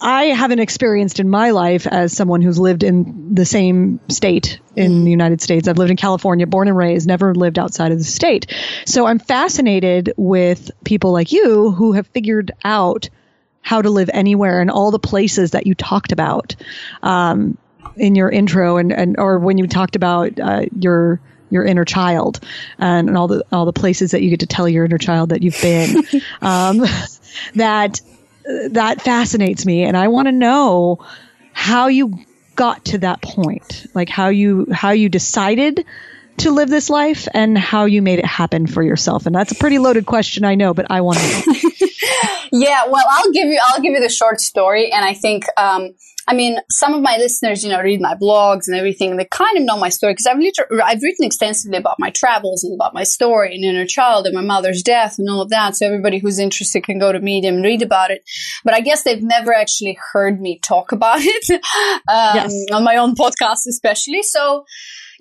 I 0.00 0.24
haven't 0.24 0.58
experienced 0.58 1.20
in 1.20 1.30
my 1.30 1.50
life 1.50 1.86
as 1.86 2.12
someone 2.12 2.42
who's 2.42 2.58
lived 2.58 2.82
in 2.82 3.34
the 3.34 3.46
same 3.46 4.00
state 4.08 4.60
in 4.76 5.04
the 5.04 5.10
United 5.10 5.40
States. 5.40 5.68
I've 5.68 5.78
lived 5.78 5.90
in 5.90 5.96
California, 5.96 6.46
born 6.46 6.68
and 6.68 6.76
raised, 6.76 7.06
never 7.06 7.34
lived 7.34 7.58
outside 7.58 7.92
of 7.92 7.98
the 7.98 8.04
state. 8.04 8.52
So 8.84 9.06
I'm 9.06 9.18
fascinated 9.18 10.12
with 10.16 10.70
people 10.84 11.12
like 11.12 11.32
you 11.32 11.70
who 11.70 11.92
have 11.92 12.06
figured 12.08 12.52
out 12.64 13.08
how 13.64 13.80
to 13.80 13.90
live 13.90 14.10
anywhere 14.12 14.60
and 14.60 14.70
all 14.70 14.90
the 14.90 14.98
places 14.98 15.52
that 15.52 15.66
you 15.66 15.74
talked 15.74 16.12
about 16.12 16.54
um, 17.02 17.56
in 17.96 18.14
your 18.14 18.30
intro 18.30 18.76
and, 18.76 18.92
and 18.92 19.18
or 19.18 19.38
when 19.38 19.58
you 19.58 19.66
talked 19.66 19.96
about 19.96 20.38
uh, 20.38 20.66
your 20.78 21.20
your 21.50 21.64
inner 21.64 21.84
child 21.84 22.40
and, 22.78 23.08
and, 23.08 23.16
all 23.16 23.26
the 23.26 23.44
all 23.50 23.64
the 23.64 23.72
places 23.72 24.10
that 24.10 24.22
you 24.22 24.30
get 24.30 24.40
to 24.40 24.46
tell 24.46 24.68
your 24.68 24.84
inner 24.84 24.98
child 24.98 25.30
that 25.30 25.42
you've 25.42 25.60
been 25.62 26.04
um, 26.42 26.84
that 27.54 28.00
that 28.70 29.00
fascinates 29.00 29.64
me. 29.64 29.84
And 29.84 29.96
I 29.96 30.08
want 30.08 30.28
to 30.28 30.32
know 30.32 30.98
how 31.52 31.86
you 31.86 32.18
got 32.56 32.84
to 32.84 32.98
that 32.98 33.20
point 33.20 33.86
like 33.94 34.08
how 34.08 34.28
you 34.28 34.66
how 34.70 34.90
you 34.90 35.08
decided 35.08 35.84
to 36.38 36.50
live 36.50 36.68
this 36.68 36.90
life 36.90 37.28
and 37.32 37.56
how 37.56 37.84
you 37.84 38.02
made 38.02 38.18
it 38.18 38.26
happen 38.26 38.66
for 38.66 38.82
yourself 38.82 39.26
and 39.26 39.34
that's 39.34 39.52
a 39.52 39.56
pretty 39.56 39.78
loaded 39.78 40.06
question 40.06 40.44
I 40.44 40.54
know 40.54 40.74
but 40.74 40.90
I 40.90 41.00
want 41.00 41.18
to 41.18 41.44
know 41.46 41.70
Yeah, 42.56 42.84
well, 42.88 43.04
I'll 43.10 43.32
give 43.32 43.48
you 43.48 43.58
I'll 43.66 43.80
give 43.80 43.94
you 43.94 44.00
the 44.00 44.08
short 44.08 44.40
story, 44.40 44.92
and 44.92 45.04
I 45.04 45.12
think 45.12 45.44
um, 45.56 45.90
I 46.28 46.34
mean 46.34 46.58
some 46.70 46.94
of 46.94 47.02
my 47.02 47.16
listeners, 47.16 47.64
you 47.64 47.70
know, 47.70 47.80
read 47.80 48.00
my 48.00 48.14
blogs 48.14 48.68
and 48.68 48.76
everything, 48.76 49.10
and 49.10 49.18
they 49.18 49.24
kind 49.24 49.58
of 49.58 49.64
know 49.64 49.76
my 49.76 49.88
story 49.88 50.12
because 50.12 50.26
I've 50.26 50.38
liter- 50.38 50.68
I've 50.84 51.02
written 51.02 51.24
extensively 51.24 51.78
about 51.78 51.96
my 51.98 52.10
travels 52.10 52.62
and 52.62 52.72
about 52.72 52.94
my 52.94 53.02
story 53.02 53.56
and 53.56 53.64
inner 53.64 53.84
child 53.84 54.26
and 54.26 54.36
my 54.36 54.40
mother's 54.40 54.84
death 54.84 55.18
and 55.18 55.28
all 55.28 55.40
of 55.40 55.50
that. 55.50 55.74
So 55.74 55.84
everybody 55.84 56.18
who's 56.18 56.38
interested 56.38 56.84
can 56.84 57.00
go 57.00 57.10
to 57.10 57.18
Medium 57.18 57.56
and 57.56 57.64
read 57.64 57.82
about 57.82 58.12
it. 58.12 58.22
But 58.62 58.74
I 58.74 58.82
guess 58.82 59.02
they've 59.02 59.20
never 59.20 59.52
actually 59.52 59.98
heard 60.12 60.40
me 60.40 60.60
talk 60.60 60.92
about 60.92 61.18
it 61.22 61.50
um, 61.50 62.36
yes. 62.36 62.66
on 62.72 62.84
my 62.84 62.94
own 62.96 63.16
podcast, 63.16 63.66
especially. 63.68 64.22
So 64.22 64.64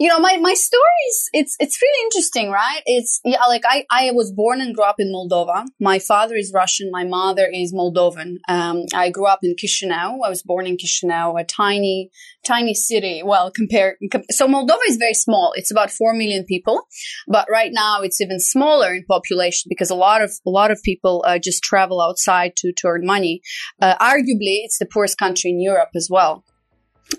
you 0.03 0.09
know, 0.09 0.19
my, 0.19 0.35
my 0.35 0.53
stories, 0.53 1.29
it's, 1.31 1.55
it's 1.61 1.81
really 1.81 2.05
interesting, 2.07 2.51
right? 2.51 2.81
It's, 2.85 3.21
yeah, 3.23 3.45
like 3.47 3.61
I, 3.65 3.85
I 3.89 4.11
was 4.11 4.33
born 4.33 4.59
and 4.59 4.75
grew 4.75 4.83
up 4.83 4.97
in 4.99 5.13
Moldova. 5.13 5.63
My 5.79 5.97
father 5.97 6.35
is 6.35 6.51
Russian. 6.53 6.91
My 6.91 7.05
mother 7.05 7.49
is 7.49 7.73
Moldovan. 7.73 8.39
Um, 8.49 8.83
I 8.93 9.09
grew 9.09 9.27
up 9.27 9.39
in 9.43 9.55
Chisinau. 9.55 10.17
I 10.25 10.27
was 10.27 10.43
born 10.43 10.67
in 10.67 10.75
Chisinau, 10.75 11.39
a 11.39 11.45
tiny, 11.45 12.09
tiny 12.43 12.73
city. 12.73 13.21
Well, 13.23 13.49
compared, 13.49 13.95
so 14.29 14.45
Moldova 14.45 14.85
is 14.89 14.97
very 14.97 15.13
small. 15.13 15.53
It's 15.55 15.71
about 15.71 15.89
4 15.89 16.13
million 16.13 16.43
people, 16.43 16.81
but 17.25 17.47
right 17.49 17.71
now 17.71 18.01
it's 18.01 18.19
even 18.19 18.41
smaller 18.41 18.93
in 18.93 19.05
population 19.05 19.69
because 19.69 19.89
a 19.89 19.95
lot 19.95 20.21
of, 20.21 20.33
a 20.45 20.49
lot 20.49 20.69
of 20.69 20.83
people 20.83 21.23
uh, 21.25 21.39
just 21.39 21.63
travel 21.63 22.01
outside 22.01 22.57
to, 22.57 22.73
to 22.75 22.87
earn 22.87 23.05
money. 23.05 23.41
Uh, 23.81 23.95
arguably, 23.99 24.65
it's 24.65 24.79
the 24.79 24.85
poorest 24.85 25.17
country 25.17 25.51
in 25.51 25.61
Europe 25.61 25.91
as 25.95 26.09
well. 26.11 26.43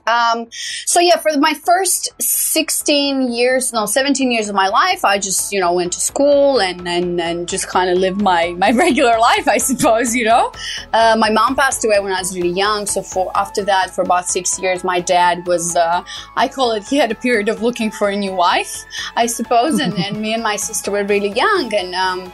Um, 0.07 0.48
so 0.50 1.00
yeah, 1.00 1.16
for 1.16 1.30
my 1.38 1.54
first 1.54 2.11
16 2.20 3.33
years, 3.33 3.72
no, 3.72 3.87
17 3.87 4.30
years 4.30 4.48
of 4.48 4.54
my 4.54 4.68
life, 4.68 5.04
I 5.04 5.18
just, 5.18 5.52
you 5.52 5.61
know, 5.61 5.72
went 5.72 5.92
to 5.94 6.00
school 6.00 6.61
and, 6.61 6.87
and, 6.87 7.20
and 7.20 7.48
just 7.48 7.68
kind 7.68 7.90
of 7.90 7.98
lived 7.98 8.20
my, 8.20 8.52
my 8.52 8.70
regular 8.74 9.18
life, 9.18 9.48
I 9.48 9.59
suppose, 9.59 10.14
you 10.14 10.24
know. 10.24 10.52
Uh, 10.92 11.16
my 11.18 11.30
mom 11.30 11.57
passed 11.57 11.85
away 11.85 11.98
when 12.00 12.12
I 12.12 12.20
was 12.20 12.35
really 12.35 12.50
young. 12.50 12.87
So 12.87 13.02
for, 13.02 13.30
after 13.35 13.64
that, 13.64 13.90
for 13.90 14.02
about 14.02 14.28
six 14.28 14.59
years, 14.61 14.85
my 14.85 15.00
dad 15.00 15.46
was, 15.46 15.76
uh, 15.76 16.04
I 16.37 16.48
call 16.48 16.72
it, 16.72 16.87
he 16.87 16.96
had 16.96 17.11
a 17.11 17.16
period 17.16 17.48
of 17.48 17.62
looking 17.62 17.90
for 17.90 18.09
a 18.09 18.16
new 18.16 18.35
wife, 18.35 18.85
I 19.16 19.26
suppose. 19.26 19.78
and, 19.80 19.94
and 19.94 20.20
me 20.20 20.35
and 20.35 20.42
my 20.42 20.57
sister 20.57 20.90
were 20.90 21.04
really 21.04 21.30
young 21.30 21.72
and, 21.74 21.94
um, 21.94 22.33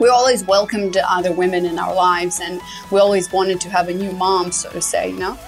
we 0.00 0.08
always 0.08 0.42
welcomed 0.44 0.96
other 0.96 1.30
women 1.30 1.66
in 1.66 1.78
our 1.78 1.94
lives 1.94 2.40
and 2.40 2.60
we 2.90 2.98
always 2.98 3.30
wanted 3.30 3.60
to 3.60 3.68
have 3.68 3.88
a 3.88 3.94
new 3.94 4.10
mom, 4.12 4.50
so 4.50 4.70
to 4.70 4.80
say, 4.80 5.10
you 5.10 5.18
know. 5.18 5.38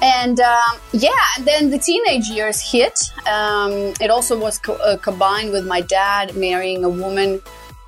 And 0.00 0.38
um, 0.40 0.78
yeah, 0.92 1.10
and 1.36 1.46
then 1.46 1.70
the 1.70 1.78
teenage 1.78 2.28
years 2.28 2.60
hit. 2.60 2.98
Um, 3.26 3.72
it 4.00 4.10
also 4.10 4.38
was 4.38 4.58
co- 4.58 4.74
uh, 4.74 4.96
combined 4.96 5.50
with 5.50 5.66
my 5.66 5.80
dad 5.80 6.36
marrying 6.36 6.84
a 6.84 6.88
woman 6.88 7.42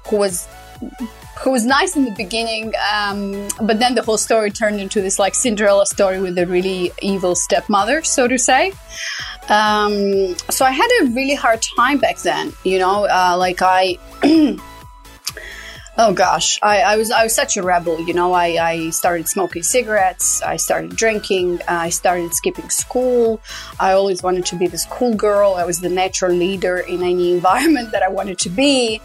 who 0.09 0.17
was 0.17 0.49
who 1.41 1.51
was 1.51 1.65
nice 1.65 1.97
in 1.97 2.05
the 2.05 2.11
beginning, 2.11 2.73
um, 2.93 3.49
but 3.63 3.79
then 3.79 3.95
the 3.95 4.03
whole 4.03 4.19
story 4.19 4.51
turned 4.51 4.79
into 4.79 5.01
this 5.01 5.19
like 5.19 5.35
Cinderella 5.35 5.87
story 5.87 6.21
with 6.21 6.37
a 6.37 6.47
really 6.47 6.93
evil 7.01 7.35
stepmother, 7.35 8.03
so 8.03 8.29
to 8.29 8.39
say. 8.39 8.73
Um, 9.49 10.37
so 10.51 10.67
I 10.67 10.71
had 10.71 10.89
a 11.01 11.07
really 11.07 11.35
hard 11.35 11.63
time 11.77 11.99
back 11.99 12.19
then, 12.19 12.53
you 12.65 12.79
know, 12.79 13.07
uh, 13.07 13.37
like 13.39 13.61
I. 13.63 13.99
Oh 16.03 16.15
gosh, 16.15 16.59
I, 16.63 16.81
I, 16.81 16.97
was 16.97 17.11
I 17.11 17.25
was 17.25 17.35
such 17.35 17.59
a 17.59 17.63
rebel. 17.63 18.01
You 18.01 18.15
know, 18.15 18.33
I, 18.33 18.47
I 18.57 18.89
started 18.89 19.29
smoking 19.29 19.63
cigarettes. 19.63 20.41
I 20.41 20.57
started 20.57 20.97
drinking. 20.97 21.61
I 21.69 21.91
started 21.91 22.33
skipping 22.33 22.71
school. 22.71 23.39
I 23.79 23.93
always 23.93 24.23
wanted 24.23 24.47
to 24.47 24.57
be 24.57 24.67
this 24.67 24.87
cool 24.87 25.15
girl. 25.15 25.57
I 25.57 25.67
was 25.67 25.81
the 25.81 25.91
natural 25.91 26.33
leader 26.33 26.79
in 26.79 27.03
any 27.03 27.33
environment 27.35 27.93
that 27.93 28.03
I 28.03 28.09
wanted 28.09 28.39
to 28.39 28.49
be, 28.49 28.99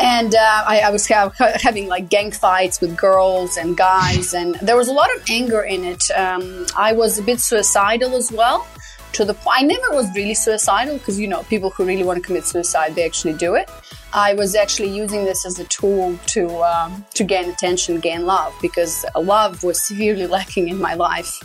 and 0.00 0.34
uh, 0.34 0.64
I, 0.66 0.80
I, 0.86 0.90
was 0.90 1.06
ha- 1.06 1.30
having 1.38 1.86
like 1.86 2.10
gang 2.10 2.32
fights 2.32 2.80
with 2.80 2.96
girls 2.96 3.56
and 3.56 3.76
guys, 3.76 4.34
and 4.34 4.56
there 4.56 4.76
was 4.76 4.88
a 4.88 4.92
lot 4.92 5.14
of 5.14 5.22
anger 5.30 5.60
in 5.60 5.84
it. 5.84 6.02
Um, 6.16 6.66
I 6.76 6.94
was 6.94 7.16
a 7.16 7.22
bit 7.22 7.38
suicidal 7.38 8.16
as 8.16 8.32
well 8.32 8.66
to 9.12 9.24
the 9.24 9.34
point 9.34 9.56
I 9.58 9.62
never 9.62 9.90
was 9.92 10.12
really 10.14 10.34
suicidal 10.34 10.98
because 10.98 11.18
you 11.18 11.28
know 11.28 11.42
people 11.44 11.70
who 11.70 11.84
really 11.84 12.04
want 12.04 12.16
to 12.18 12.22
commit 12.22 12.44
suicide 12.44 12.94
they 12.94 13.04
actually 13.04 13.34
do 13.34 13.54
it. 13.54 13.70
I 14.12 14.34
was 14.34 14.56
actually 14.56 14.88
using 14.88 15.24
this 15.24 15.46
as 15.46 15.58
a 15.60 15.64
tool 15.64 16.18
to 16.28 16.62
um, 16.62 17.04
to 17.14 17.24
gain 17.24 17.48
attention, 17.48 18.00
gain 18.00 18.26
love 18.26 18.54
because 18.60 19.04
love 19.16 19.62
was 19.62 19.80
severely 19.86 20.26
lacking 20.26 20.68
in 20.68 20.78
my 20.80 20.94
life 20.94 21.40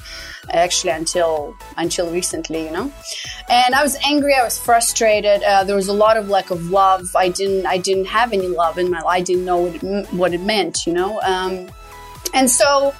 actually 0.51 0.91
until 0.91 1.55
until 1.77 2.11
recently, 2.11 2.63
you 2.63 2.71
know. 2.71 2.91
And 3.49 3.75
I 3.75 3.83
was 3.83 3.97
angry, 4.05 4.33
I 4.35 4.43
was 4.43 4.57
frustrated. 4.57 5.43
Uh, 5.43 5.63
there 5.63 5.75
was 5.75 5.87
a 5.87 5.93
lot 5.93 6.17
of 6.17 6.29
lack 6.29 6.51
of 6.51 6.69
love. 6.69 7.15
I 7.15 7.29
didn't 7.29 7.65
I 7.65 7.77
didn't 7.77 8.05
have 8.05 8.33
any 8.33 8.47
love 8.47 8.77
in 8.77 8.89
my 8.89 8.99
life. 8.99 9.15
I 9.15 9.21
didn't 9.21 9.45
know 9.45 9.57
what 9.57 9.83
it, 9.83 10.13
what 10.13 10.33
it 10.33 10.41
meant, 10.41 10.85
you 10.85 10.93
know. 10.93 11.19
Um, 11.21 11.67
and 12.33 12.49
so 12.49 12.93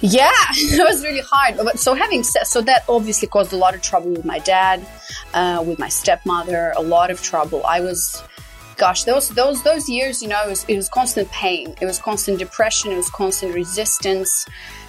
yeah, 0.00 0.30
it 0.52 0.84
was 0.86 1.02
really 1.02 1.22
hard. 1.24 1.56
But 1.56 1.78
so 1.78 1.94
having 1.94 2.22
said, 2.22 2.46
so 2.46 2.60
that 2.62 2.84
obviously 2.88 3.28
caused 3.28 3.52
a 3.52 3.56
lot 3.56 3.74
of 3.74 3.82
trouble 3.82 4.10
with 4.10 4.24
my 4.24 4.38
dad, 4.40 4.86
uh, 5.34 5.62
with 5.66 5.78
my 5.78 5.88
stepmother, 5.88 6.72
a 6.76 6.82
lot 6.82 7.10
of 7.10 7.22
trouble. 7.22 7.64
I 7.64 7.80
was, 7.80 8.22
gosh, 8.76 9.04
those 9.04 9.28
those 9.30 9.62
those 9.62 9.88
years, 9.88 10.22
you 10.22 10.28
know, 10.28 10.42
it 10.44 10.48
was 10.48 10.64
it 10.64 10.76
was 10.76 10.88
constant 10.88 11.30
pain, 11.30 11.74
it 11.80 11.86
was 11.86 11.98
constant 11.98 12.38
depression, 12.38 12.92
it 12.92 12.96
was 12.96 13.10
constant 13.10 13.54
resistance. 13.54 14.46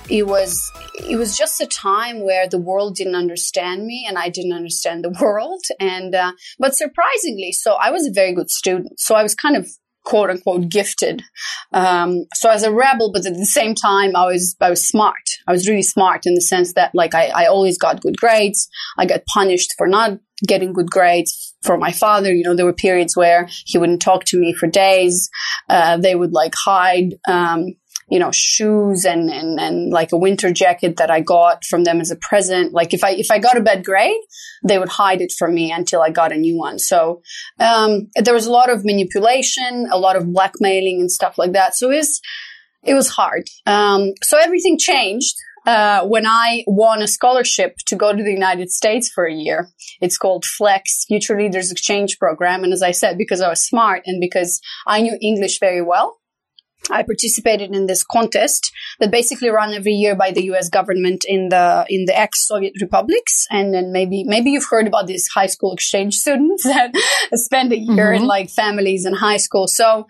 It 0.09 0.25
was 0.25 0.71
it 0.99 1.17
was 1.17 1.37
just 1.37 1.59
a 1.59 1.67
time 1.67 2.21
where 2.21 2.47
the 2.47 2.57
world 2.57 2.95
didn't 2.95 3.15
understand 3.15 3.85
me 3.85 4.05
and 4.07 4.17
I 4.17 4.29
didn't 4.29 4.53
understand 4.53 5.03
the 5.03 5.09
world. 5.21 5.63
And 5.79 6.15
uh, 6.15 6.31
but 6.59 6.75
surprisingly, 6.75 7.51
so 7.51 7.73
I 7.73 7.91
was 7.91 8.07
a 8.07 8.11
very 8.11 8.33
good 8.33 8.49
student. 8.49 8.99
So 8.99 9.15
I 9.15 9.23
was 9.23 9.35
kind 9.35 9.55
of 9.55 9.69
quote 10.07 10.29
unquote 10.29 10.69
gifted. 10.69 11.21
Um, 11.73 12.25
so 12.33 12.49
as 12.49 12.63
a 12.63 12.71
rebel, 12.71 13.11
but 13.11 13.25
at 13.25 13.35
the 13.35 13.45
same 13.45 13.75
time, 13.75 14.15
I 14.15 14.25
was, 14.25 14.55
I 14.61 14.69
was 14.69 14.87
smart. 14.87 15.25
I 15.47 15.51
was 15.51 15.67
really 15.67 15.83
smart 15.83 16.25
in 16.25 16.33
the 16.33 16.41
sense 16.41 16.73
that 16.73 16.91
like 16.93 17.13
I, 17.13 17.27
I 17.27 17.45
always 17.47 17.77
got 17.77 18.01
good 18.01 18.17
grades. 18.17 18.69
I 18.97 19.05
got 19.05 19.25
punished 19.25 19.73
for 19.77 19.85
not 19.85 20.19
getting 20.47 20.71
good 20.71 20.89
grades 20.89 21.55
for 21.61 21.77
my 21.77 21.91
father. 21.91 22.33
You 22.33 22.43
know, 22.43 22.55
there 22.55 22.65
were 22.65 22.73
periods 22.73 23.17
where 23.17 23.49
he 23.65 23.77
wouldn't 23.77 24.01
talk 24.01 24.23
to 24.25 24.39
me 24.39 24.53
for 24.53 24.67
days. 24.67 25.29
Uh, 25.67 25.97
they 25.97 26.15
would 26.15 26.31
like 26.31 26.53
hide, 26.55 27.15
um, 27.27 27.75
you 28.09 28.19
know, 28.19 28.31
shoes 28.31 29.05
and, 29.05 29.29
and, 29.29 29.59
and 29.59 29.91
like 29.91 30.11
a 30.11 30.17
winter 30.17 30.51
jacket 30.51 30.95
that 30.97 31.11
I 31.11 31.19
got 31.19 31.65
from 31.65 31.83
them 31.83 31.99
as 31.99 32.09
a 32.09 32.15
present. 32.15 32.73
Like 32.73 32.93
if 32.93 33.03
I, 33.03 33.11
if 33.11 33.29
I 33.29 33.39
got 33.39 33.57
a 33.57 33.61
bad 33.61 33.83
grade, 33.83 34.21
they 34.63 34.79
would 34.79 34.89
hide 34.89 35.21
it 35.21 35.33
from 35.37 35.53
me 35.53 35.71
until 35.71 36.01
I 36.01 36.09
got 36.09 36.31
a 36.31 36.37
new 36.37 36.57
one. 36.57 36.79
So, 36.79 37.21
um, 37.59 38.09
there 38.15 38.33
was 38.33 38.45
a 38.45 38.51
lot 38.51 38.69
of 38.69 38.85
manipulation, 38.85 39.87
a 39.91 39.97
lot 39.97 40.15
of 40.15 40.31
blackmailing 40.31 41.01
and 41.01 41.11
stuff 41.11 41.37
like 41.37 41.51
that. 41.53 41.75
So 41.75 41.91
it 41.91 41.97
was, 41.97 42.21
it 42.83 42.93
was 42.93 43.09
hard. 43.09 43.49
Um, 43.65 44.13
so 44.23 44.37
everything 44.37 44.77
changed. 44.77 45.35
Uh, 45.65 46.05
when 46.05 46.25
I 46.25 46.63
won 46.65 47.01
a 47.01 47.07
scholarship 47.09 47.75
to 47.87 47.97
go 47.97 48.15
to 48.15 48.23
the 48.23 48.31
United 48.31 48.71
States 48.71 49.09
for 49.09 49.25
a 49.25 49.33
year. 49.33 49.69
It's 49.99 50.17
called 50.17 50.45
FLEX, 50.45 51.03
Future 51.07 51.37
Leaders 51.37 51.73
Exchange 51.73 52.19
Program. 52.19 52.63
And 52.63 52.71
as 52.71 52.81
I 52.81 52.91
said, 52.91 53.17
because 53.17 53.41
I 53.41 53.49
was 53.49 53.65
smart 53.65 54.03
and 54.05 54.21
because 54.21 54.61
I 54.85 55.01
knew 55.01 55.17
English 55.21 55.59
very 55.59 55.81
well, 55.81 56.19
I 56.89 57.04
participated 57.04 57.76
in 57.76 57.88
this 57.88 58.04
contest 58.04 58.71
that 59.00 59.12
basically 59.12 59.50
run 59.50 59.73
every 59.73 59.93
year 59.93 60.15
by 60.15 60.32
the 60.32 60.43
U.S. 60.45 60.69
government 60.69 61.23
in 61.28 61.50
the 61.50 61.86
in 61.89 62.06
the 62.06 62.17
ex-Soviet 62.17 62.73
republics, 62.82 63.45
and 63.50 63.73
then 63.73 63.91
maybe 63.91 64.23
maybe 64.23 64.52
you've 64.52 64.67
heard 64.69 64.88
about 64.88 65.08
these 65.08 65.28
high 65.28 65.47
school 65.47 65.73
exchange 65.73 66.15
students 66.15 66.63
that 66.71 66.91
spend 67.34 67.71
a 67.71 67.78
year 67.78 68.08
mm-hmm. 68.08 68.23
in 68.23 68.28
like 68.28 68.50
families 68.50 69.06
in 69.06 69.13
high 69.13 69.38
school. 69.38 69.67
So 69.67 70.08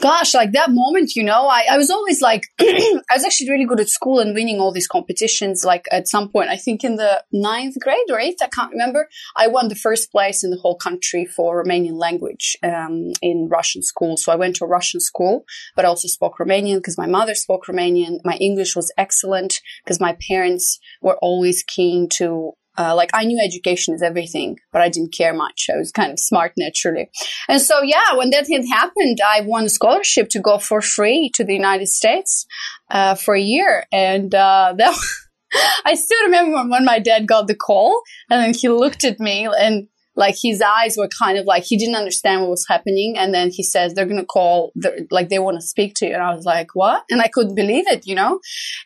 gosh, 0.00 0.34
like 0.34 0.52
that 0.52 0.70
moment, 0.70 1.16
you 1.16 1.22
know, 1.22 1.48
I, 1.48 1.66
I 1.70 1.76
was 1.76 1.90
always 1.90 2.20
like, 2.20 2.44
I 2.60 3.00
was 3.12 3.24
actually 3.24 3.50
really 3.50 3.64
good 3.64 3.80
at 3.80 3.88
school 3.88 4.20
and 4.20 4.34
winning 4.34 4.60
all 4.60 4.72
these 4.72 4.88
competitions. 4.88 5.64
Like 5.64 5.86
at 5.90 6.08
some 6.08 6.28
point, 6.28 6.50
I 6.50 6.56
think 6.56 6.84
in 6.84 6.96
the 6.96 7.22
ninth 7.32 7.76
grade 7.80 8.10
or 8.10 8.18
eighth, 8.18 8.42
I 8.42 8.48
can't 8.48 8.70
remember, 8.70 9.08
I 9.36 9.48
won 9.48 9.68
the 9.68 9.74
first 9.74 10.10
place 10.10 10.44
in 10.44 10.50
the 10.50 10.58
whole 10.58 10.76
country 10.76 11.24
for 11.24 11.62
Romanian 11.62 11.98
language 11.98 12.56
um, 12.62 13.12
in 13.22 13.48
Russian 13.50 13.82
school. 13.82 14.16
So 14.16 14.32
I 14.32 14.36
went 14.36 14.56
to 14.56 14.64
a 14.64 14.68
Russian 14.68 15.00
school, 15.00 15.44
but 15.74 15.84
I 15.84 15.88
also 15.88 16.08
spoke 16.08 16.38
Romanian 16.38 16.76
because 16.76 16.98
my 16.98 17.06
mother 17.06 17.34
spoke 17.34 17.66
Romanian. 17.66 18.18
My 18.24 18.36
English 18.36 18.76
was 18.76 18.92
excellent 18.98 19.60
because 19.84 20.00
my 20.00 20.16
parents 20.28 20.78
were 21.00 21.16
always 21.22 21.62
keen 21.62 22.08
to 22.16 22.52
uh, 22.78 22.94
like 22.94 23.10
I 23.14 23.24
knew 23.24 23.40
education 23.42 23.94
is 23.94 24.02
everything, 24.02 24.58
but 24.72 24.82
I 24.82 24.88
didn't 24.88 25.12
care 25.12 25.32
much. 25.32 25.68
I 25.72 25.78
was 25.78 25.92
kind 25.92 26.12
of 26.12 26.18
smart 26.18 26.52
naturally. 26.56 27.10
And 27.48 27.60
so, 27.60 27.82
yeah, 27.82 28.14
when 28.14 28.30
that 28.30 28.48
had 28.50 28.66
happened, 28.68 29.18
I 29.26 29.42
won 29.42 29.64
a 29.64 29.68
scholarship 29.68 30.28
to 30.30 30.40
go 30.40 30.58
for 30.58 30.80
free 30.80 31.30
to 31.34 31.44
the 31.44 31.54
United 31.54 31.88
States, 31.88 32.46
uh, 32.90 33.14
for 33.14 33.34
a 33.34 33.40
year. 33.40 33.84
And, 33.92 34.34
uh, 34.34 34.74
that, 34.76 34.98
I 35.84 35.94
still 35.94 36.24
remember 36.24 36.68
when 36.68 36.84
my 36.84 36.98
dad 36.98 37.26
got 37.26 37.46
the 37.46 37.54
call 37.54 38.02
and 38.30 38.42
then 38.42 38.54
he 38.54 38.68
looked 38.68 39.04
at 39.04 39.20
me 39.20 39.48
and 39.58 39.88
like 40.16 40.36
his 40.42 40.62
eyes 40.62 40.96
were 40.96 41.08
kind 41.08 41.38
of 41.38 41.44
like 41.44 41.64
he 41.64 41.76
didn't 41.76 41.94
understand 41.94 42.40
what 42.40 42.50
was 42.50 42.66
happening. 42.68 43.16
And 43.16 43.34
then 43.34 43.50
he 43.50 43.62
says 43.62 43.94
they're 43.94 44.06
gonna 44.06 44.24
call 44.24 44.72
like 45.10 45.28
they 45.28 45.38
want 45.38 45.58
to 45.60 45.66
speak 45.66 45.94
to 45.96 46.06
you. 46.06 46.14
And 46.14 46.22
i 46.22 46.34
was 46.34 46.44
like 46.44 46.74
what? 46.74 47.04
And 47.10 47.20
i 47.20 47.28
couldn't 47.28 47.54
believe 47.54 47.86
it 47.88 48.06
you 48.06 48.14
know? 48.14 48.40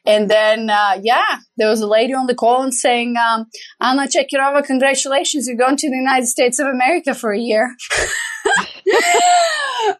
And 0.04 0.30
then 0.30 0.70
uh, 0.70 0.98
yeah 1.02 1.38
there 1.56 1.68
was 1.68 1.80
a 1.80 1.86
lady 1.86 2.14
on 2.14 2.26
the 2.26 2.34
call 2.34 2.62
and 2.62 2.74
saying 2.74 3.16
um, 3.16 3.46
anna 3.80 4.06
chekirova 4.06 4.64
congratulations. 4.64 5.46
You're 5.46 5.56
going 5.56 5.76
to 5.76 5.88
the 5.88 5.96
united 5.96 6.26
states 6.26 6.58
of 6.58 6.66
america 6.66 7.14
for 7.14 7.32
a 7.32 7.38
year. 7.38 7.74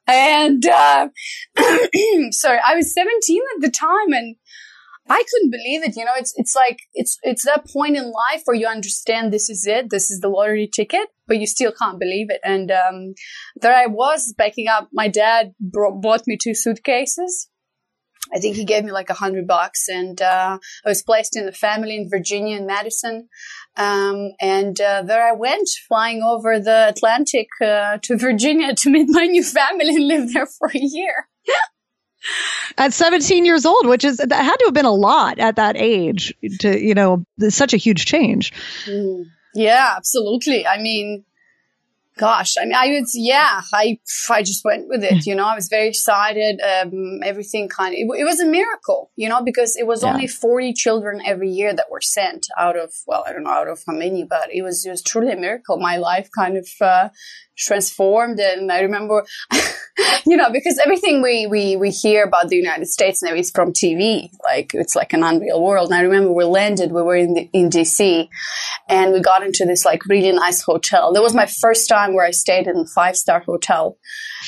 And 0.07 0.65
uh, 0.67 1.09
sorry 2.31 2.59
i 2.67 2.75
was 2.75 2.93
17 2.93 3.41
at 3.57 3.63
the 3.63 3.71
time 3.71 4.13
and 4.13 4.37
I 5.11 5.25
couldn't 5.29 5.51
believe 5.51 5.83
it. 5.83 5.97
You 5.97 6.05
know, 6.05 6.13
it's, 6.17 6.33
it's 6.37 6.55
like, 6.55 6.79
it's, 6.95 7.19
it's 7.23 7.45
that 7.45 7.67
point 7.69 7.97
in 7.97 8.05
life 8.05 8.43
where 8.45 8.57
you 8.57 8.69
understand 8.69 9.33
this 9.33 9.51
is 9.51 9.67
it. 9.67 9.91
This 9.91 10.09
is 10.09 10.21
the 10.21 10.29
lottery 10.29 10.71
ticket, 10.73 11.09
but 11.27 11.41
you 11.41 11.49
still 11.49 11.73
can't 11.73 11.99
believe 11.99 12.31
it. 12.31 12.41
And, 12.45 12.71
um, 12.71 13.15
there 13.57 13.75
I 13.75 13.87
was 13.87 14.33
backing 14.39 14.69
up. 14.69 14.89
My 14.93 15.09
dad 15.09 15.53
brought, 15.59 16.01
bought 16.01 16.29
me 16.29 16.39
two 16.41 16.55
suitcases. 16.55 17.49
I 18.33 18.39
think 18.39 18.55
he 18.55 18.65
gave 18.65 18.85
me 18.85 18.93
like 18.93 19.11
a 19.11 19.15
hundred 19.15 19.49
bucks 19.49 19.89
and, 19.89 20.23
uh, 20.23 20.59
I 20.85 20.89
was 20.89 21.03
placed 21.03 21.37
in 21.37 21.49
a 21.49 21.53
family 21.53 21.97
in 21.97 22.09
Virginia 22.09 22.57
and 22.57 22.69
Madison. 22.69 23.29
Um, 23.77 24.31
and, 24.41 24.81
uh, 24.81 25.03
there 25.03 25.27
I 25.27 25.33
went 25.33 25.69
flying 25.89 26.23
over 26.23 26.61
the 26.61 26.87
Atlantic, 26.89 27.49
uh, 27.61 27.99
to 28.05 28.17
Virginia 28.17 28.75
to 28.77 28.91
meet 28.91 29.09
my 29.09 29.25
new 29.25 29.43
family 29.43 29.89
and 29.89 30.07
live 30.07 30.33
there 30.33 30.47
for 30.47 30.69
a 30.69 30.79
year. 30.79 31.27
at 32.79 32.93
17 32.93 33.45
years 33.45 33.67
old, 33.67 33.87
which 33.87 34.05
is 34.05 34.19
that 34.19 34.33
had 34.33 34.57
to 34.57 34.67
have 34.67 34.75
been 34.75 34.85
a 34.85 34.93
lot 34.93 35.39
at 35.39 35.57
that 35.57 35.77
age 35.77 36.35
to, 36.61 36.79
you 36.79 36.95
know, 36.95 37.25
such 37.49 37.75
a 37.75 37.77
huge 37.77 38.07
change. 38.07 38.53
Mm. 38.87 39.25
Yeah, 39.55 39.95
absolutely. 39.97 40.67
I 40.67 40.81
mean, 40.81 41.25
gosh, 42.21 42.55
I 42.61 42.65
mean, 42.65 42.75
I 42.75 42.89
would, 42.89 43.07
yeah, 43.15 43.63
I, 43.73 43.99
I 44.31 44.43
just 44.43 44.65
went 44.65 44.89
with 44.89 45.03
it. 45.03 45.27
You 45.27 45.35
know, 45.35 45.47
I 45.47 45.55
was 45.55 45.69
very 45.69 45.89
excited. 45.89 46.61
Um, 46.61 47.21
everything 47.25 47.69
kind 47.69 47.95
of, 47.95 47.99
it, 47.99 48.21
it, 48.21 48.25
was 48.25 48.41
a 48.41 48.47
miracle, 48.47 49.11
you 49.17 49.29
know, 49.29 49.43
because 49.43 49.77
it 49.77 49.87
was 49.87 50.03
yeah. 50.03 50.13
only 50.13 50.27
40 50.27 50.75
children 50.75 51.23
every 51.25 51.49
year 51.49 51.75
that 51.75 51.91
were 51.91 52.03
sent 52.03 52.47
out 52.59 52.77
of, 52.77 52.93
well, 53.07 53.25
I 53.27 53.33
don't 53.33 53.45
know 53.45 53.51
out 53.51 53.69
of 53.69 53.83
how 53.87 53.95
many, 53.95 54.25
but 54.25 54.53
it 54.53 54.63
was, 54.63 54.85
it 54.85 54.91
was 54.91 55.03
truly 55.03 55.33
a 55.33 55.37
miracle. 55.37 55.79
My 55.79 55.97
life 55.97 56.29
kind 56.37 56.59
of, 56.59 56.69
uh, 56.81 57.09
transformed. 57.61 58.41
And 58.41 58.73
I 58.73 58.81
remember, 58.81 59.25
you 60.27 60.37
know, 60.37 60.51
because 60.51 60.79
everything 60.79 61.23
we, 61.23 61.47
we, 61.47 61.77
we 61.77 61.91
hear 61.91 62.25
about 62.25 62.49
the 62.49 62.57
United 62.57 62.87
States 62.87 63.23
now 63.23 63.35
is 63.35 63.51
from 63.51 63.73
TV. 63.73 64.31
Like 64.45 64.73
it's 64.75 64.97
like 64.97 65.13
an 65.13 65.23
unreal 65.23 65.63
world. 65.63 65.91
And 65.91 65.99
I 65.99 66.03
remember 66.03 66.33
we 66.33 66.45
landed, 66.45 66.93
we 66.93 67.03
were 67.03 67.17
in, 67.17 67.35
the, 67.35 67.51
in 67.53 67.71
DC 67.71 68.29
and 68.89 69.13
we 69.13 69.21
got 69.21 69.43
into 69.43 69.65
this 69.67 69.85
like 69.85 70.05
really 70.07 70.33
nice 70.33 70.63
hotel. 70.63 71.13
That 71.13 71.23
was 71.23 71.35
my 71.35 71.47
first 71.47 71.89
time 71.89 72.15
where 72.15 72.27
I 72.27 72.31
stayed 72.31 72.67
in 72.67 72.77
a 72.77 72.87
five 72.87 73.17
star 73.17 73.41
hotel. 73.41 73.99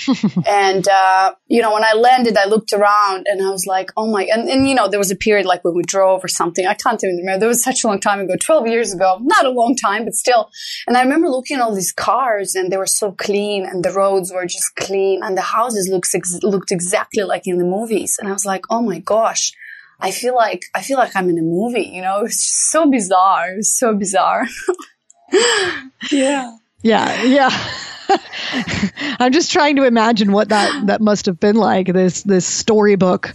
and, 0.46 0.86
uh, 0.88 1.34
you 1.48 1.60
know, 1.60 1.74
when 1.74 1.84
I 1.84 1.94
landed, 1.94 2.36
I 2.36 2.46
looked 2.46 2.72
around 2.72 3.26
and 3.28 3.42
I 3.42 3.50
was 3.50 3.66
like, 3.66 3.90
oh 3.96 4.10
my, 4.10 4.24
and, 4.24 4.48
and, 4.48 4.68
you 4.68 4.74
know, 4.74 4.88
there 4.88 4.98
was 4.98 5.10
a 5.10 5.16
period 5.16 5.46
like 5.46 5.62
when 5.64 5.74
we 5.74 5.82
drove 5.82 6.24
or 6.24 6.28
something. 6.28 6.66
I 6.66 6.74
can't 6.74 7.02
even 7.04 7.16
remember. 7.16 7.40
There 7.40 7.48
was 7.48 7.62
such 7.62 7.84
a 7.84 7.86
long 7.86 8.00
time 8.00 8.20
ago, 8.20 8.34
12 8.40 8.66
years 8.68 8.92
ago. 8.92 9.18
Not 9.20 9.44
a 9.44 9.50
long 9.50 9.76
time, 9.76 10.04
but 10.04 10.14
still. 10.14 10.50
And 10.86 10.96
I 10.96 11.02
remember 11.02 11.28
looking 11.28 11.58
at 11.58 11.62
all 11.62 11.74
these 11.74 11.92
cars 11.92 12.54
and 12.54 12.72
they 12.72 12.76
were 12.76 12.86
so 12.86 13.01
clean 13.10 13.66
and 13.66 13.84
the 13.84 13.90
roads 13.90 14.32
were 14.32 14.46
just 14.46 14.76
clean 14.76 15.20
and 15.24 15.36
the 15.36 15.42
houses 15.42 15.88
looks 15.90 16.14
ex- 16.14 16.42
looked 16.44 16.70
exactly 16.70 17.24
like 17.24 17.48
in 17.48 17.58
the 17.58 17.64
movies. 17.64 18.16
And 18.20 18.28
I 18.28 18.32
was 18.32 18.46
like, 18.46 18.62
oh 18.70 18.82
my 18.82 19.00
gosh, 19.00 19.52
I 19.98 20.12
feel 20.12 20.36
like 20.36 20.66
I 20.74 20.82
feel 20.82 20.98
like 20.98 21.16
I'm 21.16 21.28
in 21.28 21.38
a 21.38 21.42
movie. 21.42 21.90
You 21.92 22.02
know, 22.02 22.20
it's 22.20 22.40
just 22.40 22.70
so 22.70 22.88
bizarre. 22.88 23.54
It's 23.56 23.76
so 23.76 23.96
bizarre. 23.96 24.46
yeah. 26.12 26.56
Yeah. 26.82 27.22
Yeah. 27.24 27.50
I'm 29.18 29.32
just 29.32 29.52
trying 29.52 29.76
to 29.76 29.84
imagine 29.84 30.30
what 30.30 30.50
that 30.50 30.86
that 30.86 31.00
must 31.00 31.26
have 31.26 31.40
been 31.40 31.56
like. 31.56 31.86
This 31.86 32.22
this 32.22 32.46
storybook 32.46 33.34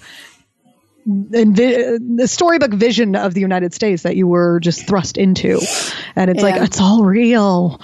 the 1.07 2.27
storybook 2.27 2.73
vision 2.73 3.15
of 3.15 3.33
the 3.33 3.39
United 3.39 3.73
States 3.73 4.03
that 4.03 4.17
you 4.17 4.27
were 4.27 4.59
just 4.59 4.85
thrust 4.87 5.17
into. 5.17 5.61
And 6.17 6.29
it's 6.29 6.43
yeah. 6.43 6.49
like, 6.49 6.61
it's 6.61 6.81
all 6.81 7.03
real. 7.03 7.81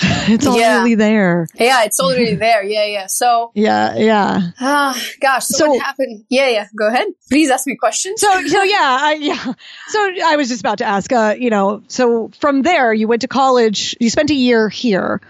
It's 0.30 0.46
all 0.46 0.58
yeah. 0.58 0.80
really 0.80 0.94
there. 0.94 1.46
Yeah, 1.54 1.84
it's 1.84 1.98
all 1.98 2.10
really 2.10 2.34
there. 2.34 2.62
Yeah, 2.62 2.84
yeah. 2.84 3.06
So, 3.06 3.50
yeah, 3.54 3.96
yeah. 3.96 4.50
Ah, 4.60 5.02
gosh. 5.22 5.46
So, 5.46 5.56
so, 5.56 5.70
what 5.70 5.82
happened? 5.82 6.26
Yeah, 6.28 6.48
yeah. 6.48 6.66
Go 6.78 6.86
ahead. 6.86 7.06
Please 7.30 7.48
ask 7.50 7.66
me 7.66 7.76
questions. 7.76 8.20
So, 8.20 8.46
so 8.46 8.62
yeah, 8.62 8.98
I, 9.00 9.12
yeah. 9.14 9.54
So 9.88 10.10
I 10.26 10.36
was 10.36 10.48
just 10.48 10.60
about 10.60 10.78
to 10.78 10.84
ask, 10.84 11.10
uh, 11.10 11.34
you 11.38 11.48
know, 11.48 11.82
so 11.88 12.30
from 12.40 12.60
there 12.60 12.92
you 12.92 13.08
went 13.08 13.22
to 13.22 13.28
college, 13.28 13.96
you 14.00 14.10
spent 14.10 14.30
a 14.30 14.34
year 14.34 14.68
here. 14.68 15.22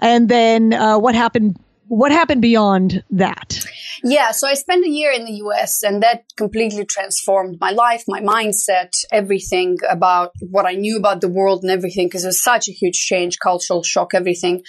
And 0.00 0.28
then 0.28 0.72
uh, 0.72 0.98
what 0.98 1.14
happened? 1.14 1.56
What 1.86 2.10
happened 2.10 2.42
beyond 2.42 3.04
that? 3.10 3.64
Yeah, 4.02 4.30
so 4.30 4.48
I 4.48 4.54
spent 4.54 4.84
a 4.84 4.88
year 4.88 5.12
in 5.12 5.24
the 5.24 5.32
US 5.44 5.82
and 5.82 6.02
that 6.02 6.24
completely 6.36 6.84
transformed 6.84 7.58
my 7.60 7.70
life, 7.70 8.04
my 8.08 8.20
mindset, 8.20 8.90
everything 9.12 9.78
about 9.88 10.32
what 10.40 10.66
I 10.66 10.72
knew 10.72 10.96
about 10.96 11.20
the 11.20 11.28
world 11.28 11.62
and 11.62 11.70
everything 11.70 12.06
because 12.06 12.24
it 12.24 12.28
was 12.28 12.42
such 12.42 12.68
a 12.68 12.72
huge 12.72 12.98
change, 12.98 13.38
cultural 13.38 13.82
shock, 13.82 14.14
everything. 14.14 14.62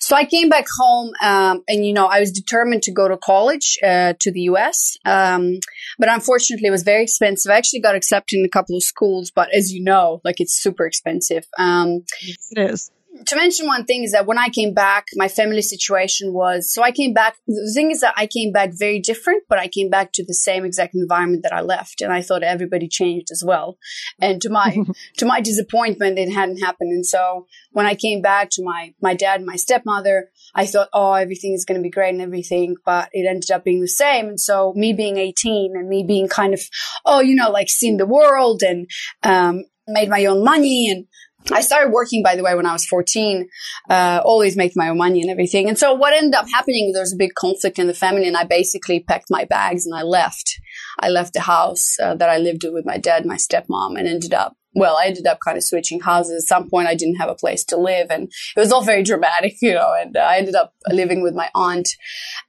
So 0.00 0.16
I 0.16 0.24
came 0.24 0.48
back 0.48 0.66
home 0.78 1.12
um, 1.22 1.62
and, 1.68 1.84
you 1.86 1.92
know, 1.92 2.06
I 2.06 2.20
was 2.20 2.32
determined 2.32 2.82
to 2.84 2.92
go 2.92 3.08
to 3.08 3.16
college 3.16 3.78
uh, 3.84 4.14
to 4.20 4.32
the 4.32 4.42
US. 4.42 4.96
Um, 5.04 5.58
but 5.98 6.08
unfortunately, 6.08 6.68
it 6.68 6.72
was 6.72 6.82
very 6.82 7.02
expensive. 7.02 7.50
I 7.50 7.56
actually 7.56 7.80
got 7.80 7.94
accepted 7.94 8.38
in 8.38 8.44
a 8.44 8.48
couple 8.48 8.76
of 8.76 8.82
schools, 8.82 9.30
but 9.30 9.52
as 9.54 9.72
you 9.72 9.82
know, 9.82 10.20
like 10.24 10.40
it's 10.40 10.54
super 10.54 10.86
expensive. 10.86 11.44
Um, 11.58 12.04
it 12.50 12.58
is 12.58 12.90
to 13.26 13.36
mention 13.36 13.66
one 13.66 13.84
thing 13.84 14.04
is 14.04 14.12
that 14.12 14.26
when 14.26 14.38
I 14.38 14.48
came 14.48 14.74
back, 14.74 15.06
my 15.14 15.28
family 15.28 15.62
situation 15.62 16.32
was 16.32 16.72
so 16.72 16.82
I 16.82 16.92
came 16.92 17.12
back. 17.12 17.36
The 17.46 17.72
thing 17.74 17.90
is 17.90 18.00
that 18.00 18.14
I 18.16 18.26
came 18.26 18.52
back 18.52 18.70
very 18.72 19.00
different, 19.00 19.44
but 19.48 19.58
I 19.58 19.68
came 19.68 19.90
back 19.90 20.12
to 20.14 20.24
the 20.24 20.34
same 20.34 20.64
exact 20.64 20.94
environment 20.94 21.42
that 21.42 21.52
I 21.52 21.60
left, 21.60 22.00
and 22.00 22.12
I 22.12 22.22
thought 22.22 22.42
everybody 22.42 22.88
changed 22.88 23.28
as 23.30 23.42
well. 23.44 23.78
And 24.20 24.40
to 24.42 24.50
my 24.50 24.76
to 25.18 25.26
my 25.26 25.40
disappointment, 25.40 26.18
it 26.18 26.32
hadn't 26.32 26.58
happened. 26.58 26.92
And 26.92 27.06
so 27.06 27.46
when 27.72 27.86
I 27.86 27.94
came 27.94 28.22
back 28.22 28.50
to 28.52 28.64
my 28.64 28.94
my 29.00 29.14
dad 29.14 29.40
and 29.40 29.46
my 29.46 29.56
stepmother, 29.56 30.30
I 30.54 30.66
thought, 30.66 30.88
oh, 30.92 31.14
everything 31.14 31.52
is 31.52 31.64
going 31.64 31.78
to 31.78 31.82
be 31.82 31.90
great 31.90 32.10
and 32.10 32.22
everything, 32.22 32.76
but 32.84 33.08
it 33.12 33.26
ended 33.28 33.50
up 33.50 33.64
being 33.64 33.80
the 33.80 33.88
same. 33.88 34.28
And 34.28 34.40
so 34.40 34.72
me 34.76 34.92
being 34.92 35.16
18 35.16 35.72
and 35.74 35.88
me 35.88 36.04
being 36.06 36.28
kind 36.28 36.54
of, 36.54 36.60
oh, 37.04 37.20
you 37.20 37.34
know, 37.34 37.50
like 37.50 37.68
seeing 37.68 37.96
the 37.96 38.06
world 38.06 38.62
and 38.62 38.88
um, 39.22 39.64
made 39.86 40.08
my 40.08 40.24
own 40.26 40.44
money 40.44 40.88
and 40.90 41.06
I 41.50 41.60
started 41.60 41.92
working, 41.92 42.22
by 42.22 42.36
the 42.36 42.42
way, 42.42 42.54
when 42.54 42.66
I 42.66 42.72
was 42.72 42.84
14, 42.86 43.48
uh, 43.88 44.20
always 44.24 44.56
make 44.56 44.72
my 44.74 44.88
own 44.88 44.98
money 44.98 45.22
and 45.22 45.30
everything. 45.30 45.68
And 45.68 45.78
so 45.78 45.94
what 45.94 46.12
ended 46.12 46.34
up 46.34 46.46
happening, 46.52 46.92
there 46.92 47.02
was 47.02 47.14
a 47.14 47.16
big 47.16 47.34
conflict 47.34 47.78
in 47.78 47.86
the 47.86 47.94
family 47.94 48.26
and 48.26 48.36
I 48.36 48.44
basically 48.44 49.00
packed 49.00 49.30
my 49.30 49.44
bags 49.44 49.86
and 49.86 49.94
I 49.94 50.02
left. 50.02 50.58
I 51.00 51.08
left 51.08 51.32
the 51.32 51.40
house 51.40 51.96
uh, 52.02 52.14
that 52.16 52.28
I 52.28 52.38
lived 52.38 52.64
with 52.64 52.84
my 52.84 52.98
dad, 52.98 53.24
my 53.24 53.36
stepmom 53.36 53.98
and 53.98 54.08
ended 54.08 54.34
up 54.34 54.56
well, 54.78 54.96
I 55.00 55.06
ended 55.06 55.26
up 55.26 55.40
kind 55.40 55.56
of 55.56 55.64
switching 55.64 56.00
houses. 56.00 56.44
At 56.44 56.48
some 56.48 56.70
point, 56.70 56.88
I 56.88 56.94
didn't 56.94 57.16
have 57.16 57.28
a 57.28 57.34
place 57.34 57.64
to 57.64 57.76
live, 57.76 58.08
and 58.10 58.24
it 58.56 58.60
was 58.60 58.72
all 58.72 58.82
very 58.82 59.02
dramatic, 59.02 59.56
you 59.62 59.74
know. 59.74 59.94
And 59.98 60.16
I 60.16 60.38
ended 60.38 60.54
up 60.54 60.74
living 60.88 61.22
with 61.22 61.34
my 61.34 61.50
aunt. 61.54 61.88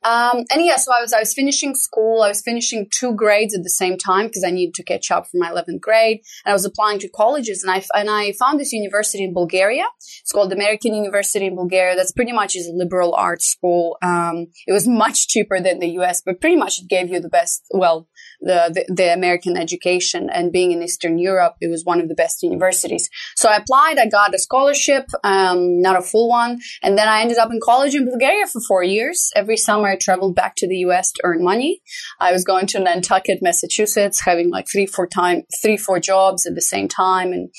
Um, 0.04 0.46
and 0.52 0.64
yeah, 0.64 0.78
so 0.78 0.92
I 0.98 1.02
was 1.02 1.14
I 1.14 1.20
was 1.20 1.34
finishing 1.34 1.76
school. 1.76 2.22
I 2.22 2.30
was 2.30 2.42
finishing 2.42 2.88
two 2.92 3.14
grades 3.14 3.56
at 3.56 3.64
the 3.64 3.70
same 3.70 3.98
time 3.98 4.28
because 4.28 4.44
I 4.44 4.52
needed 4.52 4.76
to 4.76 4.84
catch 4.84 5.12
up 5.12 5.28
for 5.28 5.38
my 5.38 5.50
eleventh 5.50 5.82
grade. 5.82 6.22
And 6.46 6.52
I 6.52 6.54
was 6.54 6.66
applying 6.66 7.00
to 7.00 7.10
colleges, 7.10 7.64
and 7.64 7.72
I 7.72 7.84
and 7.94 8.10
I 8.10 8.34
found 8.34 8.60
this 8.60 8.72
university 8.72 9.24
in 9.24 9.34
Bulgaria. 9.34 9.86
It's 10.22 10.32
called 10.32 10.54
American 10.54 10.94
University 10.94 11.46
in 11.46 11.56
Bulgaria. 11.56 11.96
That's 11.96 12.12
pretty 12.12 12.32
much 12.32 12.56
is 12.56 12.68
a 12.68 12.74
liberal 12.74 13.14
arts 13.16 13.48
school. 13.48 13.98
Um, 14.02 14.48
it 14.68 14.74
was 14.74 14.88
much 14.88 15.28
cheaper 15.28 15.60
than 15.60 15.80
the 15.80 15.90
U.S., 16.00 16.22
but 16.26 16.42
pretty 16.42 16.56
much 16.56 16.80
it 16.80 16.88
gave 16.88 17.10
you 17.10 17.20
the 17.20 17.30
best. 17.30 17.64
Well, 17.72 18.08
the, 18.42 18.86
the, 18.88 19.14
American 19.14 19.58
education 19.58 20.30
and 20.30 20.52
being 20.52 20.72
in 20.72 20.82
Eastern 20.82 21.18
Europe, 21.18 21.56
it 21.62 21.70
was 21.70 21.84
one 21.84 22.00
of 22.00 22.08
the 22.08 22.16
best 22.16 22.42
universities. 22.44 23.10
So 23.36 23.50
I 23.50 23.58
applied, 23.58 23.98
I 23.98 24.08
got 24.08 24.34
a 24.34 24.40
scholarship, 24.40 25.08
um, 25.24 25.82
not 25.82 25.98
a 25.98 26.02
full 26.02 26.30
one. 26.30 26.60
And 26.82 26.98
then 26.98 27.08
I 27.08 27.22
ended 27.22 27.38
up 27.38 27.52
in 27.52 27.60
college 27.62 27.96
in 27.96 28.06
Bulgaria 28.06 28.48
for 28.48 28.62
four 28.68 28.84
years. 28.84 29.32
Every 29.36 29.58
summer 29.58 29.88
I 29.88 29.96
traveled 29.96 30.36
back 30.36 30.56
to 30.58 30.68
the 30.68 30.78
US 30.78 31.12
to 31.14 31.22
earn 31.24 31.44
money. 31.44 31.82
I 32.20 32.32
was 32.32 32.44
going 32.44 32.68
to 32.68 32.80
Nantucket, 32.80 33.42
Massachusetts, 33.42 34.22
having 34.22 34.50
like 34.50 34.68
three, 34.72 34.86
four 34.86 35.08
time, 35.08 35.44
three, 35.62 35.78
four 35.78 36.00
jobs 36.00 36.46
at 36.46 36.56
the 36.56 36.62
same 36.62 36.88
time. 36.88 37.34
And 37.34 37.50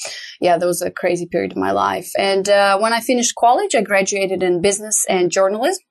yeah, 0.40 0.56
that 0.56 0.66
was 0.66 0.82
a 0.82 0.90
crazy 0.90 1.26
period 1.26 1.52
of 1.52 1.58
my 1.58 1.72
life. 1.72 2.10
And, 2.18 2.48
uh, 2.48 2.78
when 2.78 2.92
I 2.92 3.00
finished 3.00 3.34
college, 3.34 3.74
I 3.74 3.82
graduated 3.82 4.42
in 4.42 4.62
business 4.62 5.04
and 5.08 5.30
journalism. 5.30 5.84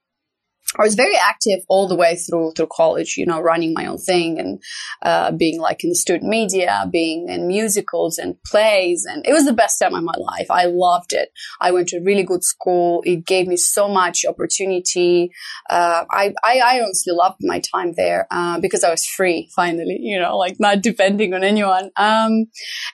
I 0.78 0.84
was 0.84 0.94
very 0.94 1.16
active 1.18 1.60
all 1.68 1.88
the 1.88 1.96
way 1.96 2.16
through 2.16 2.52
through 2.56 2.68
college, 2.72 3.16
you 3.18 3.26
know, 3.26 3.42
running 3.42 3.74
my 3.74 3.88
own 3.88 3.98
thing 3.98 4.40
and 4.40 4.62
uh, 5.02 5.32
being 5.32 5.60
like 5.60 5.84
in 5.84 5.90
the 5.90 5.96
student 5.96 6.30
media, 6.30 6.88
being 6.92 7.28
in 7.28 7.48
musicals 7.48 8.20
and 8.20 8.36
plays, 8.44 9.06
and 9.10 9.26
it 9.26 9.34
was 9.34 9.46
the 9.46 9.54
best 9.54 9.80
time 9.80 9.96
of 9.96 10.04
my 10.04 10.14
life. 10.18 10.46
I 10.52 10.66
loved 10.66 11.14
it. 11.14 11.30
I 11.60 11.72
went 11.72 11.88
to 11.90 11.98
a 11.98 12.04
really 12.04 12.24
good 12.24 12.44
school. 12.44 13.02
It 13.04 13.26
gave 13.26 13.48
me 13.48 13.58
so 13.58 13.88
much 13.88 14.26
opportunity. 14.26 15.32
Uh, 15.70 16.06
I, 16.12 16.34
I, 16.44 16.60
I 16.60 16.82
honestly 16.82 17.14
loved 17.14 17.38
my 17.42 17.60
time 17.60 17.94
there 17.98 18.28
uh, 18.30 18.60
because 18.60 18.84
I 18.84 18.92
was 18.92 19.08
free 19.08 19.50
finally, 19.56 19.98
you 20.00 20.20
know, 20.20 20.38
like 20.38 20.58
not 20.60 20.82
depending 20.84 21.34
on 21.34 21.44
anyone. 21.44 21.90
Um, 21.98 22.46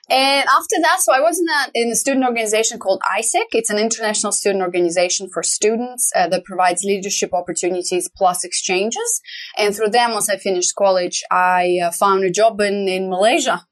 and 0.08 0.48
after 0.48 0.76
that, 0.80 1.00
so 1.00 1.12
I 1.12 1.20
was 1.20 1.38
in 1.38 1.46
a 1.46 1.70
in 1.74 1.92
a 1.92 1.96
student 1.96 2.24
organization 2.24 2.78
called 2.78 3.02
AIESEC. 3.02 3.52
It's 3.52 3.70
an 3.70 3.78
international 3.78 4.32
student 4.32 4.62
organization 4.62 5.28
for 5.30 5.42
students 5.42 6.10
uh, 6.16 6.28
that 6.28 6.44
provides 6.44 6.82
leadership 6.82 7.34
opportunities 7.34 7.65
opportunities 7.66 8.08
plus 8.16 8.44
exchanges. 8.44 9.20
And 9.58 9.74
through 9.74 9.90
them, 9.90 10.12
once 10.12 10.30
I 10.30 10.36
finished 10.36 10.74
college, 10.76 11.22
I 11.30 11.78
uh, 11.84 11.90
found 11.90 12.24
a 12.24 12.30
job 12.30 12.60
in, 12.60 12.88
in 12.88 13.10
Malaysia 13.10 13.66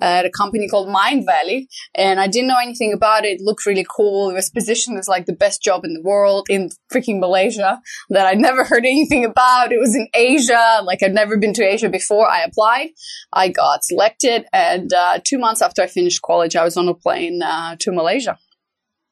at 0.00 0.24
a 0.24 0.30
company 0.30 0.66
called 0.68 0.88
Mindvalley. 0.88 1.66
And 1.94 2.18
I 2.18 2.28
didn't 2.28 2.48
know 2.48 2.58
anything 2.62 2.94
about 2.94 3.26
it. 3.26 3.40
It 3.40 3.42
looked 3.42 3.66
really 3.66 3.84
cool. 3.94 4.30
It 4.30 4.34
was 4.34 4.48
positioned 4.48 4.98
as 4.98 5.06
like 5.06 5.26
the 5.26 5.34
best 5.34 5.62
job 5.62 5.84
in 5.84 5.92
the 5.92 6.02
world 6.02 6.46
in 6.48 6.70
freaking 6.90 7.20
Malaysia 7.20 7.78
that 8.08 8.26
I'd 8.26 8.38
never 8.38 8.64
heard 8.64 8.86
anything 8.86 9.24
about. 9.24 9.70
It 9.70 9.78
was 9.78 9.94
in 9.94 10.08
Asia. 10.14 10.80
Like 10.82 11.02
I'd 11.02 11.12
never 11.12 11.36
been 11.36 11.52
to 11.54 11.62
Asia 11.62 11.90
before. 11.90 12.26
I 12.26 12.42
applied. 12.42 12.88
I 13.34 13.48
got 13.48 13.84
selected. 13.84 14.46
And 14.52 14.92
uh, 14.94 15.20
two 15.22 15.38
months 15.38 15.60
after 15.60 15.82
I 15.82 15.88
finished 15.88 16.22
college, 16.22 16.56
I 16.56 16.64
was 16.64 16.78
on 16.78 16.88
a 16.88 16.94
plane 16.94 17.42
uh, 17.42 17.76
to 17.80 17.92
Malaysia. 17.92 18.38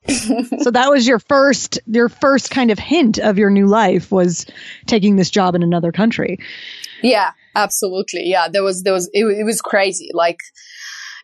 So 0.06 0.70
that 0.70 0.88
was 0.90 1.06
your 1.06 1.18
first 1.18 1.78
your 1.86 2.08
first 2.08 2.50
kind 2.50 2.70
of 2.70 2.78
hint 2.78 3.18
of 3.18 3.36
your 3.36 3.50
new 3.50 3.66
life 3.66 4.10
was 4.10 4.46
taking 4.86 5.16
this 5.16 5.30
job 5.30 5.54
in 5.54 5.62
another 5.62 5.92
country. 5.92 6.38
Yeah, 7.02 7.32
absolutely. 7.54 8.22
Yeah, 8.24 8.48
there 8.48 8.62
was 8.62 8.82
there 8.82 8.92
was 8.92 9.10
it, 9.12 9.24
it 9.24 9.44
was 9.44 9.60
crazy. 9.60 10.10
Like 10.14 10.38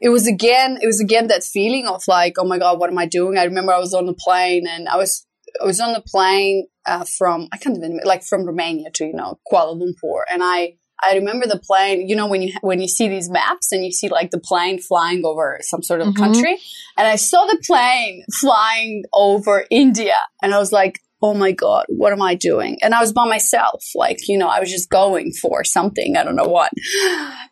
it 0.00 0.10
was 0.10 0.26
again 0.26 0.78
it 0.82 0.86
was 0.86 1.00
again 1.00 1.28
that 1.28 1.44
feeling 1.44 1.86
of 1.86 2.02
like 2.08 2.34
oh 2.38 2.44
my 2.44 2.58
god 2.58 2.78
what 2.78 2.90
am 2.90 2.98
I 2.98 3.06
doing? 3.06 3.38
I 3.38 3.44
remember 3.44 3.72
I 3.72 3.78
was 3.78 3.94
on 3.94 4.06
the 4.06 4.14
plane 4.14 4.66
and 4.68 4.88
I 4.88 4.96
was 4.96 5.26
I 5.60 5.64
was 5.64 5.80
on 5.80 5.92
the 5.92 6.02
plane 6.02 6.66
uh, 6.86 7.04
from 7.16 7.48
I 7.52 7.56
can't 7.56 7.76
even 7.76 8.00
like 8.04 8.22
from 8.22 8.44
Romania 8.44 8.90
to 8.94 9.04
you 9.06 9.14
know 9.14 9.38
Kuala 9.50 9.80
Lumpur 9.80 10.22
and 10.32 10.42
I 10.42 10.74
I 11.02 11.14
remember 11.16 11.46
the 11.46 11.58
plane, 11.58 12.08
you 12.08 12.16
know, 12.16 12.26
when 12.26 12.42
you, 12.42 12.52
when 12.62 12.80
you 12.80 12.88
see 12.88 13.08
these 13.08 13.28
maps 13.28 13.72
and 13.72 13.84
you 13.84 13.92
see 13.92 14.08
like 14.08 14.30
the 14.30 14.40
plane 14.40 14.80
flying 14.80 15.24
over 15.24 15.58
some 15.62 15.82
sort 15.82 16.00
of 16.00 16.08
mm-hmm. 16.08 16.22
country. 16.22 16.58
And 16.96 17.06
I 17.06 17.16
saw 17.16 17.44
the 17.46 17.58
plane 17.66 18.24
flying 18.40 19.04
over 19.12 19.66
India 19.70 20.14
and 20.42 20.54
I 20.54 20.58
was 20.58 20.72
like, 20.72 21.00
oh 21.24 21.32
my 21.32 21.52
God, 21.52 21.86
what 21.88 22.12
am 22.12 22.20
I 22.20 22.34
doing? 22.34 22.76
And 22.82 22.92
I 22.94 23.00
was 23.00 23.10
by 23.10 23.26
myself. 23.26 23.82
Like, 23.94 24.28
you 24.28 24.36
know, 24.36 24.46
I 24.46 24.60
was 24.60 24.70
just 24.70 24.90
going 24.90 25.32
for 25.32 25.64
something. 25.64 26.18
I 26.18 26.22
don't 26.22 26.36
know 26.36 26.44
what. 26.44 26.70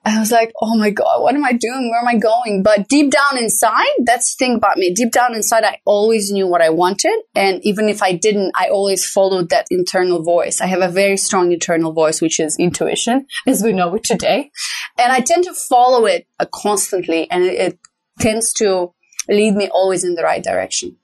And 0.05 0.17
I 0.17 0.21
was 0.21 0.31
like, 0.31 0.53
oh 0.61 0.77
my 0.77 0.91
God, 0.91 1.23
what 1.23 1.35
am 1.35 1.45
I 1.45 1.53
doing? 1.53 1.89
Where 1.89 2.01
am 2.01 2.09
I 2.09 2.19
going? 2.19 2.63
But 2.63 2.89
deep 2.89 3.11
down 3.11 3.39
inside, 3.39 3.87
that's 4.05 4.35
the 4.35 4.45
thing 4.45 4.57
about 4.57 4.77
me. 4.77 4.93
Deep 4.93 5.13
down 5.13 5.35
inside, 5.35 5.65
I 5.65 5.79
always 5.87 6.31
knew 6.31 6.47
what 6.47 6.61
I 6.61 6.69
wanted. 6.69 7.19
And 7.35 7.65
even 7.65 7.89
if 7.89 8.03
I 8.03 8.13
didn't, 8.13 8.53
I 8.57 8.69
always 8.69 9.09
followed 9.09 9.49
that 9.49 9.69
internal 9.71 10.23
voice. 10.23 10.61
I 10.61 10.67
have 10.67 10.83
a 10.83 10.89
very 10.89 11.17
strong 11.17 11.51
internal 11.51 11.93
voice, 11.93 12.21
which 12.21 12.41
is 12.41 12.59
intuition, 12.59 13.27
as 13.47 13.63
we 13.63 13.73
know 13.73 13.95
it 13.95 14.05
today. 14.05 14.51
And 14.99 15.13
I 15.13 15.21
tend 15.21 15.45
to 15.45 15.55
follow 15.55 16.05
it 16.05 16.27
constantly 16.53 17.31
and 17.31 17.45
it, 17.45 17.55
it 17.55 17.79
tends 18.19 18.53
to 18.55 18.93
lead 19.31 19.55
me 19.55 19.69
always 19.69 20.05
in 20.05 20.15
the 20.15 20.23
right 20.23 20.45
direction. 20.45 20.99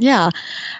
Yeah. 0.00 0.30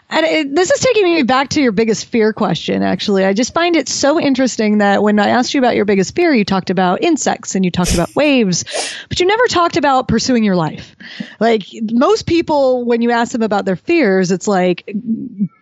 And 0.09 0.27
it, 0.27 0.55
this 0.55 0.71
is 0.71 0.81
taking 0.81 1.05
me 1.05 1.23
back 1.23 1.51
to 1.51 1.61
your 1.61 1.73
biggest 1.73 2.07
fear 2.07 2.33
question, 2.33 2.83
actually. 2.83 3.25
I 3.25 3.35
just 3.35 3.53
find 3.53 3.77
it 3.77 3.89
so 3.89 4.19
interesting 4.19 4.79
that 4.79 5.03
when 5.03 5.19
I 5.21 5.29
asked 5.29 5.53
you 5.53 5.61
about 5.61 5.77
your 5.77 5.85
biggest 5.85 6.17
fear, 6.17 6.35
you 6.35 6.45
talked 6.45 6.71
about 6.71 7.03
insects 7.03 7.55
and 7.55 7.65
you 7.65 7.71
talked 7.71 7.93
about 7.95 8.15
waves, 8.17 8.65
but 9.09 9.21
you 9.21 9.27
never 9.27 9.47
talked 9.47 9.77
about 9.77 10.09
pursuing 10.09 10.43
your 10.43 10.57
life. 10.57 10.97
Like 11.39 11.65
most 11.93 12.27
people, 12.27 12.85
when 12.85 13.03
you 13.03 13.11
ask 13.11 13.33
them 13.33 13.43
about 13.43 13.67
their 13.67 13.77
fears, 13.77 14.31
it's 14.31 14.49
like 14.49 14.91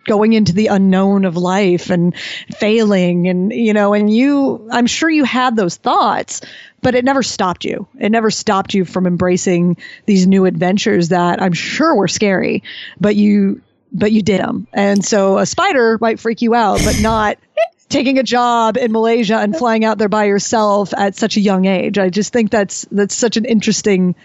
going 0.09 0.33
into 0.33 0.53
the 0.53 0.67
unknown 0.67 1.23
of 1.23 1.37
life 1.37 1.91
and 1.91 2.17
failing. 2.57 3.29
And, 3.29 3.53
you 3.53 3.73
know, 3.73 3.93
and 3.93 4.11
you, 4.11 4.67
I'm 4.71 4.87
sure 4.87 5.07
you 5.07 5.23
had 5.23 5.55
those 5.55 5.75
thoughts, 5.75 6.41
but 6.81 6.95
it 6.95 7.05
never 7.05 7.21
stopped 7.21 7.63
you. 7.63 7.87
It 7.99 8.09
never 8.09 8.31
stopped 8.31 8.73
you 8.73 8.85
from 8.85 9.05
embracing 9.05 9.77
these 10.07 10.25
new 10.25 10.45
adventures 10.45 11.09
that 11.09 11.39
I'm 11.39 11.53
sure 11.53 11.95
were 11.95 12.07
scary, 12.07 12.63
but 12.99 13.15
you 13.15 13.61
but 13.91 14.11
you 14.11 14.21
did 14.21 14.39
them. 14.39 14.67
And 14.71 15.03
so 15.03 15.39
a 15.39 15.45
spider 15.45 15.97
might 15.99 16.19
freak 16.19 16.41
you 16.41 16.53
out, 16.53 16.79
but 16.83 16.99
not 17.01 17.37
taking 17.89 18.19
a 18.19 18.23
job 18.23 18.77
in 18.77 18.91
Malaysia 18.91 19.37
and 19.37 19.55
flying 19.55 19.83
out 19.83 19.97
there 19.97 20.09
by 20.09 20.25
yourself 20.25 20.93
at 20.93 21.15
such 21.15 21.37
a 21.37 21.39
young 21.39 21.65
age. 21.65 21.97
I 21.97 22.09
just 22.09 22.33
think 22.33 22.51
that's 22.51 22.85
that's 22.91 23.15
such 23.15 23.37
an 23.37 23.45
interesting 23.45 24.15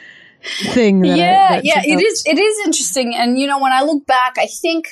thing. 0.73 1.05
yeah, 1.05 1.49
I, 1.51 1.61
yeah, 1.65 1.83
it 1.85 2.01
is. 2.01 2.23
It 2.27 2.39
is 2.39 2.67
interesting, 2.67 3.15
and 3.15 3.39
you 3.39 3.47
know, 3.47 3.59
when 3.59 3.73
I 3.73 3.83
look 3.83 4.07
back, 4.07 4.37
I 4.39 4.47
think. 4.47 4.89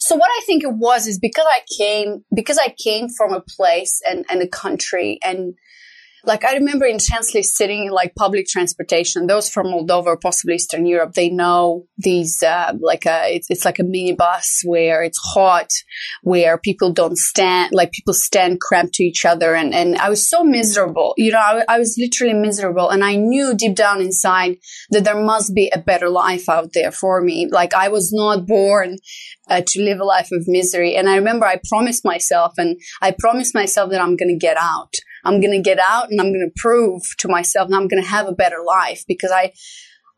So 0.00 0.16
what 0.16 0.30
I 0.30 0.40
think 0.46 0.62
it 0.64 0.72
was 0.72 1.06
is 1.06 1.18
because 1.18 1.44
I 1.46 1.60
came 1.76 2.24
because 2.34 2.58
I 2.58 2.74
came 2.78 3.08
from 3.10 3.32
a 3.32 3.40
place 3.40 4.00
and, 4.08 4.24
and 4.30 4.40
a 4.40 4.48
country 4.48 5.18
and 5.22 5.54
like 6.24 6.44
I 6.44 6.54
remember 6.54 6.86
intensely 6.86 7.42
sitting 7.42 7.86
in 7.86 7.92
like 7.92 8.14
public 8.14 8.46
transportation. 8.46 9.26
Those 9.26 9.48
from 9.48 9.66
Moldova 9.66 10.06
or 10.06 10.16
possibly 10.16 10.56
Eastern 10.56 10.86
Europe, 10.86 11.14
they 11.14 11.30
know 11.30 11.86
these 11.96 12.42
uh, 12.42 12.74
like 12.80 13.06
a 13.06 13.34
it's, 13.34 13.50
it's 13.50 13.64
like 13.64 13.78
a 13.78 13.84
minibus 13.84 14.60
where 14.64 15.02
it's 15.02 15.18
hot, 15.18 15.70
where 16.22 16.58
people 16.58 16.92
don't 16.92 17.16
stand 17.16 17.72
like 17.72 17.92
people 17.92 18.14
stand 18.14 18.60
cramped 18.60 18.94
to 18.94 19.04
each 19.04 19.24
other, 19.24 19.54
and 19.54 19.74
and 19.74 19.96
I 19.96 20.10
was 20.10 20.28
so 20.28 20.42
miserable. 20.42 21.14
You 21.16 21.32
know, 21.32 21.38
I, 21.38 21.64
I 21.68 21.78
was 21.78 21.96
literally 21.98 22.34
miserable, 22.34 22.88
and 22.90 23.04
I 23.04 23.14
knew 23.14 23.54
deep 23.54 23.76
down 23.76 24.00
inside 24.00 24.56
that 24.90 25.04
there 25.04 25.20
must 25.20 25.54
be 25.54 25.70
a 25.72 25.78
better 25.78 26.08
life 26.08 26.48
out 26.48 26.72
there 26.74 26.90
for 26.92 27.20
me. 27.20 27.48
Like 27.50 27.74
I 27.74 27.88
was 27.88 28.12
not 28.12 28.46
born 28.46 28.96
uh, 29.48 29.62
to 29.66 29.82
live 29.82 30.00
a 30.00 30.04
life 30.04 30.28
of 30.32 30.48
misery, 30.48 30.96
and 30.96 31.08
I 31.08 31.16
remember 31.16 31.46
I 31.46 31.60
promised 31.68 32.04
myself, 32.04 32.54
and 32.58 32.76
I 33.00 33.14
promised 33.16 33.54
myself 33.54 33.90
that 33.90 34.00
I'm 34.00 34.16
going 34.16 34.30
to 34.30 34.38
get 34.38 34.56
out. 34.58 34.94
I'm 35.28 35.40
going 35.40 35.52
to 35.52 35.60
get 35.60 35.78
out 35.78 36.10
and 36.10 36.20
I'm 36.20 36.32
going 36.32 36.50
to 36.50 36.60
prove 36.60 37.02
to 37.18 37.28
myself 37.28 37.66
and 37.66 37.74
I'm 37.74 37.86
going 37.86 38.02
to 38.02 38.08
have 38.08 38.26
a 38.26 38.32
better 38.32 38.62
life 38.66 39.04
because 39.06 39.30
I, 39.30 39.52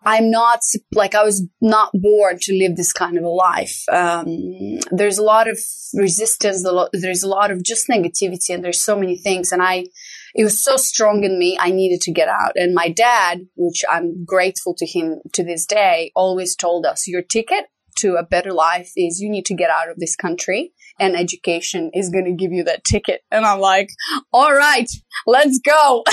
I'm 0.02 0.30
not 0.30 0.60
like 0.92 1.14
I 1.14 1.24
was 1.24 1.46
not 1.60 1.90
born 1.92 2.38
to 2.42 2.54
live 2.56 2.76
this 2.76 2.92
kind 2.92 3.18
of 3.18 3.24
a 3.24 3.28
life. 3.28 3.82
Um, 3.92 4.78
there's 4.90 5.18
a 5.18 5.22
lot 5.22 5.48
of 5.48 5.58
resistance. 5.92 6.64
There's 6.92 7.22
a 7.22 7.28
lot 7.28 7.50
of 7.50 7.62
just 7.62 7.88
negativity, 7.88 8.54
and 8.54 8.64
there's 8.64 8.80
so 8.80 8.98
many 8.98 9.18
things. 9.18 9.52
And 9.52 9.62
I, 9.62 9.88
it 10.34 10.44
was 10.44 10.64
so 10.64 10.76
strong 10.76 11.24
in 11.24 11.38
me. 11.38 11.58
I 11.60 11.70
needed 11.70 12.00
to 12.02 12.12
get 12.12 12.28
out. 12.28 12.52
And 12.54 12.74
my 12.74 12.88
dad, 12.88 13.40
which 13.56 13.82
I'm 13.90 14.24
grateful 14.24 14.74
to 14.78 14.86
him 14.86 15.20
to 15.34 15.44
this 15.44 15.66
day, 15.66 16.12
always 16.14 16.56
told 16.56 16.86
us, 16.86 17.06
"Your 17.06 17.22
ticket 17.22 17.66
to 17.96 18.14
a 18.14 18.24
better 18.24 18.52
life 18.52 18.92
is 18.96 19.20
you 19.20 19.28
need 19.28 19.44
to 19.46 19.54
get 19.54 19.68
out 19.68 19.90
of 19.90 19.98
this 19.98 20.16
country 20.16 20.72
and 21.00 21.16
education 21.16 21.90
is 21.94 22.10
going 22.10 22.26
to 22.26 22.32
give 22.32 22.52
you 22.52 22.64
that 22.64 22.84
ticket. 22.84 23.22
And 23.30 23.44
I'm 23.44 23.58
like, 23.58 23.88
all 24.32 24.52
right, 24.52 24.88
let's 25.26 25.58
go. 25.58 26.04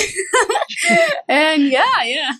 and 1.27 1.63
yeah, 1.63 2.03
yeah. 2.03 2.31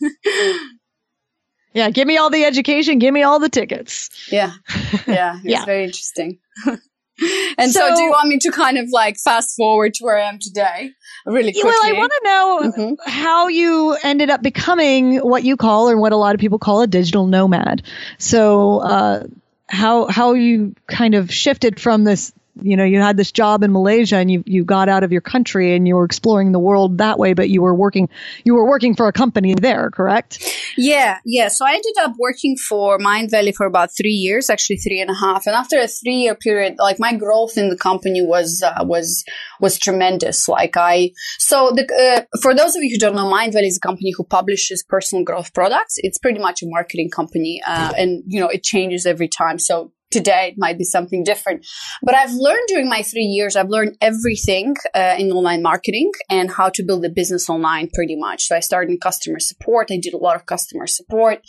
Yeah, 1.74 1.92
give 1.92 2.08
me 2.08 2.18
all 2.18 2.32
the 2.32 2.44
education, 2.44 2.98
give 2.98 3.14
me 3.14 3.22
all 3.22 3.40
the 3.40 3.50
tickets. 3.50 4.10
Yeah. 4.32 4.54
Yeah, 5.06 5.36
it's 5.38 5.46
yeah. 5.46 5.66
very 5.66 5.84
interesting. 5.86 6.40
and 6.66 7.72
so, 7.72 7.80
so, 7.80 7.96
do 7.96 8.02
you 8.02 8.10
want 8.10 8.28
me 8.28 8.38
to 8.40 8.52
kind 8.52 8.78
of 8.78 8.90
like 8.92 9.18
fast 9.18 9.56
forward 9.56 9.94
to 9.96 10.04
where 10.04 10.18
I 10.18 10.28
am 10.28 10.38
today 10.40 10.92
really 11.26 11.54
quickly? 11.54 11.70
Well, 11.70 11.80
I 11.86 11.94
want 11.94 12.12
to 12.12 12.22
know 12.24 12.72
mm-hmm. 12.72 13.10
how 13.10 13.48
you 13.48 13.98
ended 14.04 14.30
up 14.30 14.42
becoming 14.42 15.18
what 15.18 15.44
you 15.44 15.56
call 15.56 15.90
or 15.90 15.98
what 15.98 16.12
a 16.12 16.18
lot 16.18 16.36
of 16.36 16.42
people 16.42 16.60
call 16.60 16.82
a 16.82 16.88
digital 16.88 17.26
nomad. 17.26 17.84
So, 18.18 18.80
uh, 18.80 19.24
how 19.68 20.08
how 20.08 20.34
you 20.34 20.76
kind 20.88 21.16
of 21.16 21.32
shifted 21.32 21.80
from 21.80 22.04
this 22.04 22.34
you 22.62 22.76
know 22.76 22.84
you 22.84 23.00
had 23.00 23.18
this 23.18 23.32
job 23.32 23.64
in 23.64 23.72
Malaysia 23.72 24.18
and 24.18 24.30
you 24.30 24.44
you 24.46 24.64
got 24.64 24.90
out 24.90 25.04
of 25.04 25.12
your 25.12 25.22
country 25.22 25.76
and 25.76 25.88
you 25.88 25.96
were 25.96 26.06
exploring 26.06 26.52
the 26.52 26.60
world 26.60 26.98
that 26.98 27.18
way 27.20 27.34
but 27.34 27.50
you 27.50 27.62
were 27.62 27.76
working 27.76 28.10
you 28.44 28.54
were 28.56 28.68
working 28.68 28.96
for 28.96 29.08
a 29.08 29.14
company 29.14 29.54
there 29.54 29.90
correct? 29.92 30.44
Yeah 30.78 31.20
yeah. 31.26 31.48
So 31.48 31.66
I 31.66 31.72
ended 31.72 31.96
up 32.02 32.14
working 32.18 32.58
for 32.58 32.98
Mindvalley 33.00 33.54
for 33.54 33.66
about 33.66 33.90
three 33.96 34.12
years 34.26 34.50
actually 34.50 34.78
three 34.78 35.02
and 35.02 35.10
a 35.10 35.14
half. 35.14 35.46
And 35.46 35.56
after 35.56 35.80
a 35.80 35.88
three 35.88 36.16
year 36.16 36.36
period 36.36 36.76
like 36.80 37.00
my 37.00 37.16
growth 37.16 37.58
in 37.58 37.70
the 37.70 37.78
company 37.78 38.22
was 38.26 38.64
uh, 38.64 38.84
was 38.84 39.24
was 39.60 39.78
tremendous. 39.78 40.48
Like 40.48 40.78
I 40.78 41.12
so 41.40 41.72
the, 41.76 41.86
uh, 41.86 42.38
for 42.42 42.54
those 42.54 42.76
of 42.76 42.84
you 42.84 42.92
who 42.92 42.98
don't 42.98 43.16
know 43.16 43.32
Mindvalley 43.32 43.68
is 43.68 43.78
a 43.78 43.88
company 43.88 44.14
who 44.16 44.24
publishes 44.24 44.84
personal 44.84 45.24
growth 45.24 45.54
products. 45.54 45.96
It's 45.98 46.18
pretty 46.18 46.40
much 46.40 46.62
a 46.64 46.68
marketing 46.68 47.10
company 47.10 47.62
uh, 47.66 47.94
and 47.98 48.24
you 48.28 48.40
know 48.40 48.48
it 48.48 48.64
changes 48.64 49.06
every 49.06 49.28
time. 49.28 49.60
So 49.60 49.92
today 50.12 50.50
it 50.52 50.56
might 50.58 50.78
be 50.78 50.84
something 50.84 51.24
different. 51.24 51.66
But 52.02 52.16
i've 52.16 52.34
learned 52.34 52.68
during 52.68 52.90
my 52.90 53.02
three 53.02 53.30
years 53.38 53.56
i've 53.56 53.70
learned 53.70 53.98
everything 54.02 54.76
uh, 54.94 55.16
in 55.18 55.32
online 55.32 55.62
marketing 55.62 56.12
and 56.30 56.52
how 56.52 56.70
to 56.70 56.84
build 56.84 57.06
a 57.06 57.10
business 57.10 57.50
online 57.50 57.90
pretty 57.94 58.16
much. 58.16 58.44
So 58.48 58.56
i 58.56 58.60
started 58.60 58.92
in 58.92 59.00
customer 59.00 59.40
support. 59.40 59.92
I 59.92 59.98
did 59.98 60.14
a 60.14 60.18
lot 60.18 60.36
of 60.36 60.46
customer 60.46 60.88
support 60.88 61.40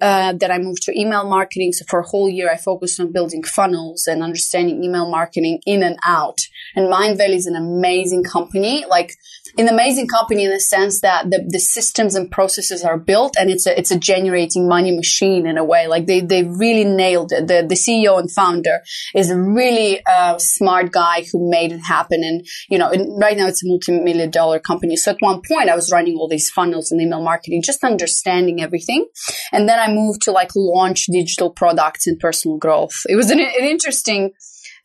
uh, 0.00 0.32
then 0.32 0.50
i 0.50 0.58
moved 0.58 0.82
to 0.82 0.98
email 0.98 1.24
marketing. 1.28 1.72
So 1.72 1.84
for 1.88 2.00
a 2.00 2.06
whole 2.06 2.28
year 2.28 2.50
i 2.50 2.56
focused 2.56 3.00
on 3.00 3.12
building 3.12 3.42
funnels 3.42 4.06
and 4.06 4.22
understanding 4.22 4.82
email 4.82 5.10
marketing 5.10 5.60
in 5.66 5.82
and 5.82 5.98
out. 6.04 6.38
And 6.74 6.92
mindvalley 6.92 7.36
is 7.36 7.46
an 7.46 7.56
amazing 7.56 8.24
company. 8.24 8.84
Like 8.88 9.14
an 9.58 9.68
amazing 9.68 10.06
company 10.06 10.44
in 10.44 10.50
the 10.50 10.60
sense 10.60 11.00
that 11.00 11.30
the, 11.30 11.44
the 11.48 11.58
systems 11.58 12.14
and 12.14 12.30
processes 12.30 12.82
are 12.84 12.98
built 12.98 13.34
and 13.38 13.50
it's 13.50 13.66
a 13.66 13.78
it's 13.78 13.90
a 13.90 13.98
generating 13.98 14.68
money 14.68 14.94
machine 14.94 15.46
in 15.46 15.58
a 15.58 15.64
way 15.64 15.86
like 15.86 16.06
they 16.06 16.20
they 16.20 16.44
really 16.44 16.84
nailed 16.84 17.32
it 17.32 17.46
the 17.46 17.64
the 17.66 17.74
ceo 17.74 18.18
and 18.18 18.30
founder 18.30 18.80
is 19.14 19.30
a 19.30 19.40
really 19.40 20.00
uh, 20.06 20.38
smart 20.38 20.92
guy 20.92 21.24
who 21.32 21.50
made 21.50 21.72
it 21.72 21.80
happen. 21.80 22.22
And, 22.22 22.46
you 22.68 22.78
know, 22.78 22.90
right 23.20 23.36
now 23.36 23.46
it's 23.46 23.64
a 23.64 23.68
multi-million 23.68 24.30
dollar 24.30 24.58
company. 24.58 24.96
So 24.96 25.12
at 25.12 25.20
one 25.20 25.40
point 25.46 25.68
I 25.68 25.74
was 25.74 25.90
running 25.92 26.16
all 26.16 26.28
these 26.28 26.50
funnels 26.50 26.90
and 26.90 27.00
email 27.00 27.22
marketing, 27.22 27.62
just 27.62 27.84
understanding 27.84 28.62
everything. 28.62 29.06
And 29.52 29.68
then 29.68 29.78
I 29.78 29.92
moved 29.92 30.22
to 30.22 30.32
like 30.32 30.50
launch 30.54 31.06
digital 31.06 31.50
products 31.50 32.06
and 32.06 32.18
personal 32.18 32.58
growth. 32.58 33.02
It 33.08 33.16
was 33.16 33.30
an, 33.30 33.40
an 33.40 33.64
interesting 33.64 34.32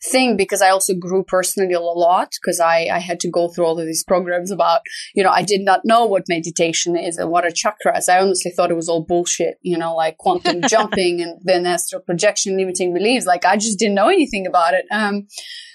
thing 0.03 0.35
because 0.35 0.61
I 0.61 0.69
also 0.69 0.93
grew 0.93 1.23
personally 1.23 1.73
a 1.73 1.79
lot 1.79 2.33
because 2.41 2.59
I, 2.59 2.87
I 2.91 2.99
had 2.99 3.19
to 3.21 3.29
go 3.29 3.47
through 3.47 3.65
all 3.65 3.79
of 3.79 3.85
these 3.85 4.03
programs 4.03 4.51
about, 4.51 4.81
you 5.15 5.23
know, 5.23 5.29
I 5.29 5.43
did 5.43 5.61
not 5.61 5.81
know 5.85 6.05
what 6.05 6.25
meditation 6.27 6.97
is 6.97 7.17
and 7.17 7.29
what 7.29 7.45
are 7.45 7.49
chakras. 7.49 8.09
I 8.09 8.19
honestly 8.19 8.51
thought 8.51 8.71
it 8.71 8.75
was 8.75 8.89
all 8.89 9.03
bullshit, 9.03 9.57
you 9.61 9.77
know, 9.77 9.95
like 9.95 10.17
quantum 10.17 10.61
jumping 10.67 11.21
and 11.21 11.39
then 11.43 11.65
astral 11.65 12.01
projection, 12.01 12.57
limiting 12.57 12.93
beliefs. 12.93 13.25
Like 13.25 13.45
I 13.45 13.55
just 13.55 13.79
didn't 13.79 13.95
know 13.95 14.09
anything 14.09 14.45
about 14.45 14.73
it. 14.73 14.85
Um, 14.91 15.27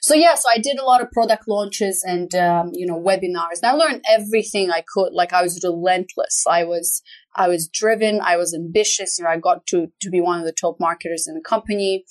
so 0.03 0.15
yeah, 0.15 0.35
so 0.35 0.49
I 0.51 0.59
did 0.59 0.79
a 0.79 0.85
lot 0.85 1.01
of 1.01 1.11
product 1.11 1.49
launches 1.49 2.05
and, 2.07 2.33
um, 2.35 2.71
you 2.75 2.87
know, 2.87 3.01
webinars 3.01 3.61
and 3.63 3.67
I 3.67 3.73
learned 3.73 4.03
everything 4.11 4.71
I 4.71 4.85
could. 4.87 5.13
Like 5.13 5.33
I 5.33 5.43
was 5.43 5.61
relentless. 5.65 6.45
I 6.49 6.65
was, 6.65 7.03
I 7.35 7.49
was 7.49 7.69
driven. 7.69 8.21
I 8.21 8.37
was 8.37 8.55
ambitious. 8.55 9.19
You 9.19 9.25
know, 9.25 9.31
I 9.31 9.39
got 9.39 9.67
to, 9.69 9.89
to 10.01 10.11
be 10.11 10.21
one 10.21 10.39
of 10.39 10.45
the 10.45 10.53
top 10.53 10.77
marketers 10.79 11.27
in 11.27 11.35
the 11.35 11.41
company. 11.41 12.05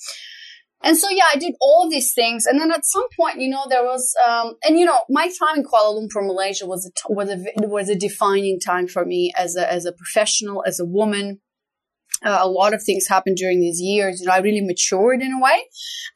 And 0.82 0.96
so, 0.96 1.08
yeah, 1.10 1.24
I 1.32 1.38
did 1.38 1.54
all 1.60 1.88
these 1.90 2.14
things. 2.14 2.46
And 2.46 2.60
then 2.60 2.70
at 2.70 2.84
some 2.84 3.06
point, 3.16 3.40
you 3.40 3.50
know, 3.50 3.64
there 3.68 3.82
was, 3.82 4.14
um, 4.26 4.54
and 4.64 4.78
you 4.78 4.84
know, 4.84 5.00
my 5.08 5.26
time 5.26 5.56
in 5.56 5.64
Kuala 5.64 5.98
Lumpur, 5.98 6.24
Malaysia 6.24 6.66
was 6.66 6.86
a, 6.86 7.12
was 7.12 7.30
a, 7.30 7.44
was 7.56 7.88
a 7.88 7.96
defining 7.96 8.60
time 8.60 8.86
for 8.86 9.04
me 9.04 9.32
as 9.36 9.56
a, 9.56 9.70
as 9.70 9.86
a 9.86 9.92
professional, 9.92 10.62
as 10.66 10.78
a 10.78 10.84
woman. 10.84 11.40
Uh, 12.24 12.38
a 12.40 12.48
lot 12.48 12.74
of 12.74 12.82
things 12.82 13.06
happened 13.06 13.36
during 13.36 13.60
these 13.60 13.80
years. 13.80 14.20
Know, 14.20 14.32
I 14.32 14.38
really 14.38 14.60
matured 14.60 15.22
in 15.22 15.32
a 15.32 15.40
way. 15.40 15.64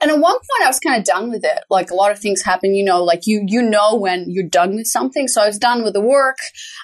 And 0.00 0.10
at 0.10 0.18
one 0.18 0.34
point 0.34 0.64
I 0.64 0.66
was 0.66 0.80
kind 0.80 0.98
of 0.98 1.04
done 1.04 1.30
with 1.30 1.44
it. 1.44 1.60
Like 1.70 1.90
a 1.90 1.94
lot 1.94 2.10
of 2.10 2.18
things 2.18 2.42
happen, 2.42 2.74
you 2.74 2.84
know, 2.84 3.04
like 3.04 3.20
you, 3.26 3.44
you 3.46 3.62
know, 3.62 3.94
when 3.94 4.26
you're 4.28 4.48
done 4.48 4.74
with 4.74 4.86
something. 4.86 5.28
So 5.28 5.42
I 5.42 5.46
was 5.46 5.58
done 5.58 5.84
with 5.84 5.92
the 5.92 6.00
work. 6.00 6.38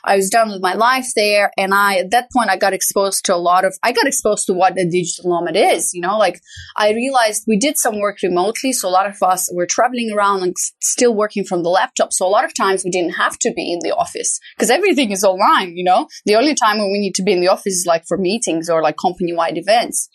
I 0.05 0.17
was 0.17 0.31
done 0.31 0.51
with 0.51 0.63
my 0.63 0.75
life 0.75 1.09
there. 1.17 1.51
And 1.59 1.75
I, 1.75 1.97
at 1.97 2.11
that 2.13 2.29
point, 2.31 2.51
I 2.51 2.57
got 2.57 2.73
exposed 2.73 3.25
to 3.25 3.35
a 3.35 3.37
lot 3.37 3.65
of, 3.65 3.77
I 3.83 3.93
got 3.93 4.07
exposed 4.07 4.47
to 4.47 4.55
what 4.55 4.79
a 4.79 4.89
digital 4.89 5.31
nomad 5.31 5.57
is, 5.57 5.93
you 5.93 6.01
know, 6.01 6.17
like 6.17 6.41
I 6.77 6.93
realized 6.93 7.45
we 7.49 7.59
did 7.59 7.77
some 7.77 7.99
work 7.99 8.19
remotely. 8.23 8.73
So 8.73 8.89
a 8.89 8.91
lot 8.91 9.07
of 9.07 9.21
us 9.23 9.51
were 9.53 9.67
traveling 9.67 10.13
around 10.15 10.43
and 10.43 10.55
still 10.81 11.15
working 11.15 11.45
from 11.45 11.65
the 11.65 11.71
laptop. 11.71 12.13
So 12.13 12.27
a 12.27 12.31
lot 12.31 12.45
of 12.45 12.55
times 12.55 12.85
we 12.85 12.91
didn't 12.91 13.15
have 13.15 13.37
to 13.41 13.53
be 13.53 13.73
in 13.73 13.81
the 13.83 13.95
office 13.97 14.39
because 14.57 14.71
everything 14.71 15.11
is 15.11 15.25
online, 15.25 15.77
you 15.77 15.83
know, 15.83 16.07
the 16.25 16.37
only 16.37 16.55
time 16.55 16.79
when 16.79 16.93
we 16.93 17.01
need 17.01 17.15
to 17.17 17.23
be 17.23 17.33
in 17.33 17.41
the 17.41 17.49
office 17.49 17.75
is 17.75 17.87
like 17.87 18.05
for 18.07 18.17
meetings 18.17 18.71
or 18.71 18.83
like 18.83 18.97
company 19.09 19.33
wide 19.33 19.59
events. 19.59 20.09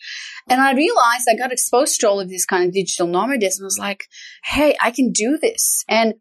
And 0.48 0.60
I 0.60 0.72
realized 0.72 1.26
I 1.28 1.36
got 1.36 1.52
exposed 1.52 2.00
to 2.00 2.08
all 2.08 2.20
of 2.20 2.28
this 2.28 2.44
kind 2.44 2.64
of 2.64 2.72
digital 2.72 3.06
nomadism. 3.06 3.64
I 3.64 3.66
was 3.66 3.78
like, 3.78 4.04
hey, 4.44 4.76
I 4.82 4.90
can 4.90 5.10
do 5.10 5.38
this. 5.40 5.84
And 5.88 6.14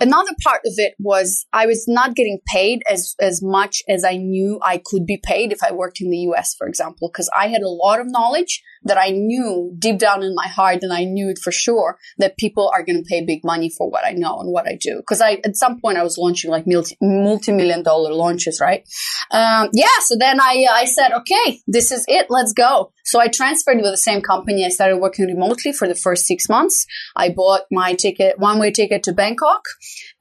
Another 0.00 0.32
part 0.42 0.62
of 0.64 0.72
it 0.76 0.94
was 0.98 1.46
I 1.52 1.66
was 1.66 1.86
not 1.86 2.16
getting 2.16 2.40
paid 2.46 2.82
as, 2.90 3.14
as 3.20 3.42
much 3.42 3.82
as 3.88 4.04
I 4.04 4.16
knew 4.16 4.58
I 4.62 4.80
could 4.84 5.06
be 5.06 5.20
paid 5.22 5.52
if 5.52 5.62
I 5.62 5.72
worked 5.72 6.00
in 6.00 6.10
the 6.10 6.18
US, 6.30 6.54
for 6.54 6.66
example, 6.66 7.10
because 7.12 7.30
I 7.36 7.48
had 7.48 7.62
a 7.62 7.68
lot 7.68 8.00
of 8.00 8.10
knowledge 8.10 8.62
that 8.82 8.96
I 8.96 9.10
knew 9.10 9.74
deep 9.78 9.98
down 9.98 10.22
in 10.22 10.34
my 10.34 10.48
heart 10.48 10.78
and 10.82 10.92
I 10.92 11.04
knew 11.04 11.28
it 11.28 11.38
for 11.38 11.52
sure 11.52 11.98
that 12.16 12.38
people 12.38 12.70
are 12.74 12.82
going 12.82 13.02
to 13.02 13.08
pay 13.08 13.24
big 13.24 13.44
money 13.44 13.70
for 13.76 13.90
what 13.90 14.06
I 14.06 14.12
know 14.12 14.38
and 14.40 14.50
what 14.50 14.66
I 14.66 14.78
do. 14.80 15.02
Cause 15.06 15.20
I, 15.20 15.40
at 15.44 15.56
some 15.56 15.80
point 15.80 15.98
I 15.98 16.02
was 16.02 16.16
launching 16.16 16.50
like 16.50 16.66
multi, 16.66 16.96
multi-million 17.02 17.82
dollar 17.82 18.12
launches, 18.14 18.58
right? 18.60 18.82
Um, 19.30 19.68
yeah. 19.74 19.86
So 20.00 20.16
then 20.18 20.40
I, 20.40 20.66
I 20.70 20.84
said, 20.86 21.12
okay, 21.12 21.60
this 21.66 21.92
is 21.92 22.04
it. 22.08 22.26
Let's 22.30 22.54
go. 22.54 22.92
So 23.10 23.18
I 23.18 23.26
transferred 23.26 23.78
with 23.78 23.90
the 23.90 23.96
same 23.96 24.20
company. 24.22 24.64
I 24.64 24.68
started 24.68 24.98
working 24.98 25.26
remotely 25.26 25.72
for 25.72 25.88
the 25.88 25.96
first 25.96 26.26
six 26.26 26.48
months. 26.48 26.86
I 27.16 27.30
bought 27.30 27.62
my 27.68 27.94
ticket, 27.94 28.38
one 28.38 28.60
way 28.60 28.70
ticket 28.70 29.02
to 29.02 29.12
Bangkok 29.12 29.62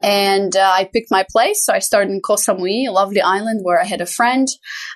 and 0.01 0.55
uh, 0.55 0.71
I 0.73 0.89
picked 0.91 1.11
my 1.11 1.23
place. 1.29 1.63
So 1.63 1.71
I 1.71 1.77
started 1.77 2.09
in 2.09 2.19
Koh 2.19 2.33
Samui, 2.33 2.87
a 2.87 2.91
lovely 2.91 3.21
island 3.21 3.59
where 3.61 3.79
I 3.79 3.85
had 3.85 4.01
a 4.01 4.07
friend. 4.07 4.47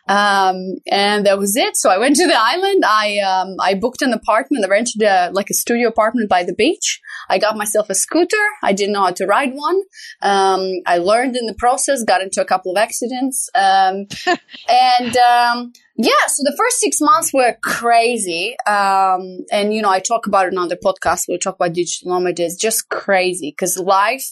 Um, 0.09 0.77
and 0.91 1.27
that 1.27 1.37
was 1.37 1.55
it. 1.55 1.77
So 1.77 1.91
I 1.91 1.99
went 1.99 2.15
to 2.15 2.25
the 2.25 2.35
island. 2.35 2.83
I, 2.83 3.19
um, 3.19 3.57
I 3.59 3.75
booked 3.75 4.01
an 4.01 4.11
apartment. 4.11 4.65
I 4.65 4.69
rented 4.69 5.03
a, 5.03 5.29
like 5.31 5.51
a 5.51 5.53
studio 5.53 5.87
apartment 5.87 6.31
by 6.31 6.43
the 6.43 6.55
beach. 6.55 6.99
I 7.29 7.37
got 7.37 7.55
myself 7.57 7.91
a 7.91 7.95
scooter. 7.95 8.43
I 8.63 8.73
didn't 8.73 8.93
know 8.93 9.03
how 9.03 9.11
to 9.11 9.27
ride 9.27 9.53
one. 9.53 9.79
Um, 10.23 10.67
I 10.87 10.97
learned 10.97 11.35
in 11.35 11.45
the 11.45 11.53
process, 11.53 12.03
got 12.03 12.21
into 12.23 12.41
a 12.41 12.45
couple 12.45 12.71
of 12.71 12.77
accidents. 12.77 13.51
Um, 13.53 14.07
and, 14.67 15.15
um, 15.17 15.73
yeah, 15.95 16.25
so 16.27 16.41
the 16.43 16.55
first 16.57 16.79
six 16.79 16.97
months 16.99 17.31
were 17.33 17.55
crazy. 17.63 18.55
Um, 18.65 19.39
and, 19.51 19.73
you 19.73 19.81
know, 19.81 19.91
I 19.91 19.99
talk 19.99 20.25
about 20.25 20.47
it 20.47 20.57
on 20.57 20.67
the 20.67 20.77
podcast. 20.77 21.27
We 21.27 21.37
talk 21.37 21.55
about 21.55 21.73
digital 21.73 22.11
nomad. 22.11 22.39
It's 22.39 22.55
just 22.55 22.89
crazy 22.89 23.51
because 23.51 23.77
life, 23.77 24.25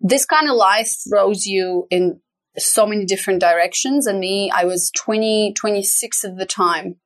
this 0.00 0.24
kind 0.24 0.48
of 0.48 0.56
life 0.56 0.94
throws 1.08 1.46
you 1.46 1.86
in 1.90 2.20
so 2.58 2.86
many 2.86 3.06
different 3.06 3.40
directions. 3.40 4.06
And 4.06 4.20
me, 4.20 4.52
I 4.54 4.64
was 4.64 4.92
20, 4.96 5.54
26 5.54 6.24
at 6.24 6.36
the 6.36 6.46
time 6.46 6.96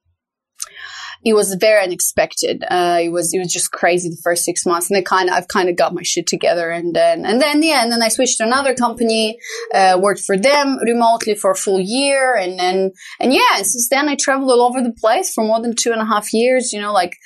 it 1.24 1.34
was 1.34 1.54
very 1.54 1.82
unexpected. 1.82 2.64
Uh, 2.70 2.98
it 3.02 3.08
was 3.08 3.32
it 3.32 3.38
was 3.38 3.52
just 3.52 3.72
crazy 3.72 4.10
the 4.10 4.20
first 4.22 4.44
six 4.44 4.66
months, 4.66 4.90
and 4.90 4.98
I 4.98 5.02
kind 5.02 5.30
of 5.30 5.34
I've 5.34 5.48
kind 5.48 5.68
of 5.68 5.76
got 5.76 5.94
my 5.94 6.02
shit 6.02 6.26
together, 6.26 6.70
and 6.70 6.94
then 6.94 7.24
and 7.24 7.40
then 7.40 7.62
yeah, 7.62 7.82
and 7.82 7.90
then 7.90 8.02
I 8.02 8.08
switched 8.08 8.38
to 8.38 8.44
another 8.44 8.74
company, 8.74 9.38
uh, 9.72 9.98
worked 10.00 10.20
for 10.20 10.36
them 10.36 10.78
remotely 10.84 11.34
for 11.34 11.50
a 11.50 11.56
full 11.56 11.80
year, 11.80 12.36
and 12.36 12.58
then 12.58 12.92
and 13.18 13.32
yeah, 13.32 13.56
since 13.56 13.88
then 13.88 14.08
I 14.08 14.16
traveled 14.16 14.50
all 14.50 14.62
over 14.62 14.82
the 14.82 14.92
place 14.92 15.32
for 15.32 15.44
more 15.44 15.60
than 15.60 15.74
two 15.74 15.92
and 15.92 16.02
a 16.02 16.06
half 16.06 16.32
years. 16.34 16.72
You 16.72 16.80
know, 16.80 16.92
like 16.92 17.16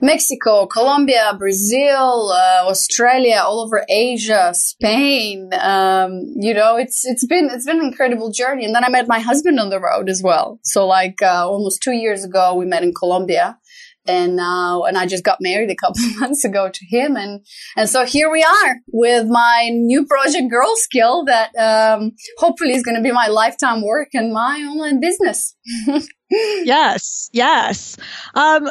Mexico, 0.00 0.66
Colombia, 0.66 1.34
Brazil, 1.38 2.32
uh, 2.32 2.64
Australia, 2.66 3.42
all 3.44 3.60
over 3.60 3.84
Asia, 3.88 4.52
Spain. 4.54 5.50
Um, 5.60 6.24
you 6.36 6.54
know, 6.54 6.76
it's 6.76 7.04
it's 7.04 7.26
been 7.26 7.48
it's 7.50 7.66
been 7.66 7.80
an 7.80 7.86
incredible 7.86 8.30
journey. 8.30 8.64
And 8.64 8.74
then 8.74 8.84
I 8.84 8.88
met 8.88 9.08
my 9.08 9.20
husband 9.20 9.60
on 9.60 9.70
the 9.70 9.80
road 9.80 10.08
as 10.08 10.22
well. 10.22 10.58
So 10.62 10.86
like 10.86 11.22
uh, 11.22 11.48
almost 11.48 11.82
two 11.82 11.92
years 11.92 12.24
ago, 12.24 12.54
we 12.54 12.66
met 12.66 12.82
in 12.82 12.92
Colombia, 12.92 13.58
and 14.06 14.36
now 14.36 14.82
and 14.84 14.98
I 14.98 15.06
just 15.06 15.24
got 15.24 15.38
married 15.40 15.70
a 15.70 15.76
couple 15.76 16.04
of 16.04 16.16
months 16.20 16.44
ago 16.44 16.70
to 16.72 16.86
him, 16.86 17.16
and 17.16 17.44
and 17.76 17.88
so 17.88 18.04
here 18.04 18.30
we 18.30 18.42
are 18.42 18.76
with 18.92 19.26
my 19.28 19.70
new 19.72 20.06
project, 20.06 20.52
Girlskill, 20.52 21.26
that 21.26 21.54
um, 21.56 22.12
hopefully 22.38 22.72
is 22.72 22.82
going 22.82 22.96
to 22.96 23.02
be 23.02 23.12
my 23.12 23.28
lifetime 23.28 23.82
work 23.82 24.08
and 24.14 24.32
my 24.32 24.58
online 24.60 25.00
business. 25.00 25.54
yes, 26.30 27.30
yes. 27.32 27.96
Um, 28.34 28.70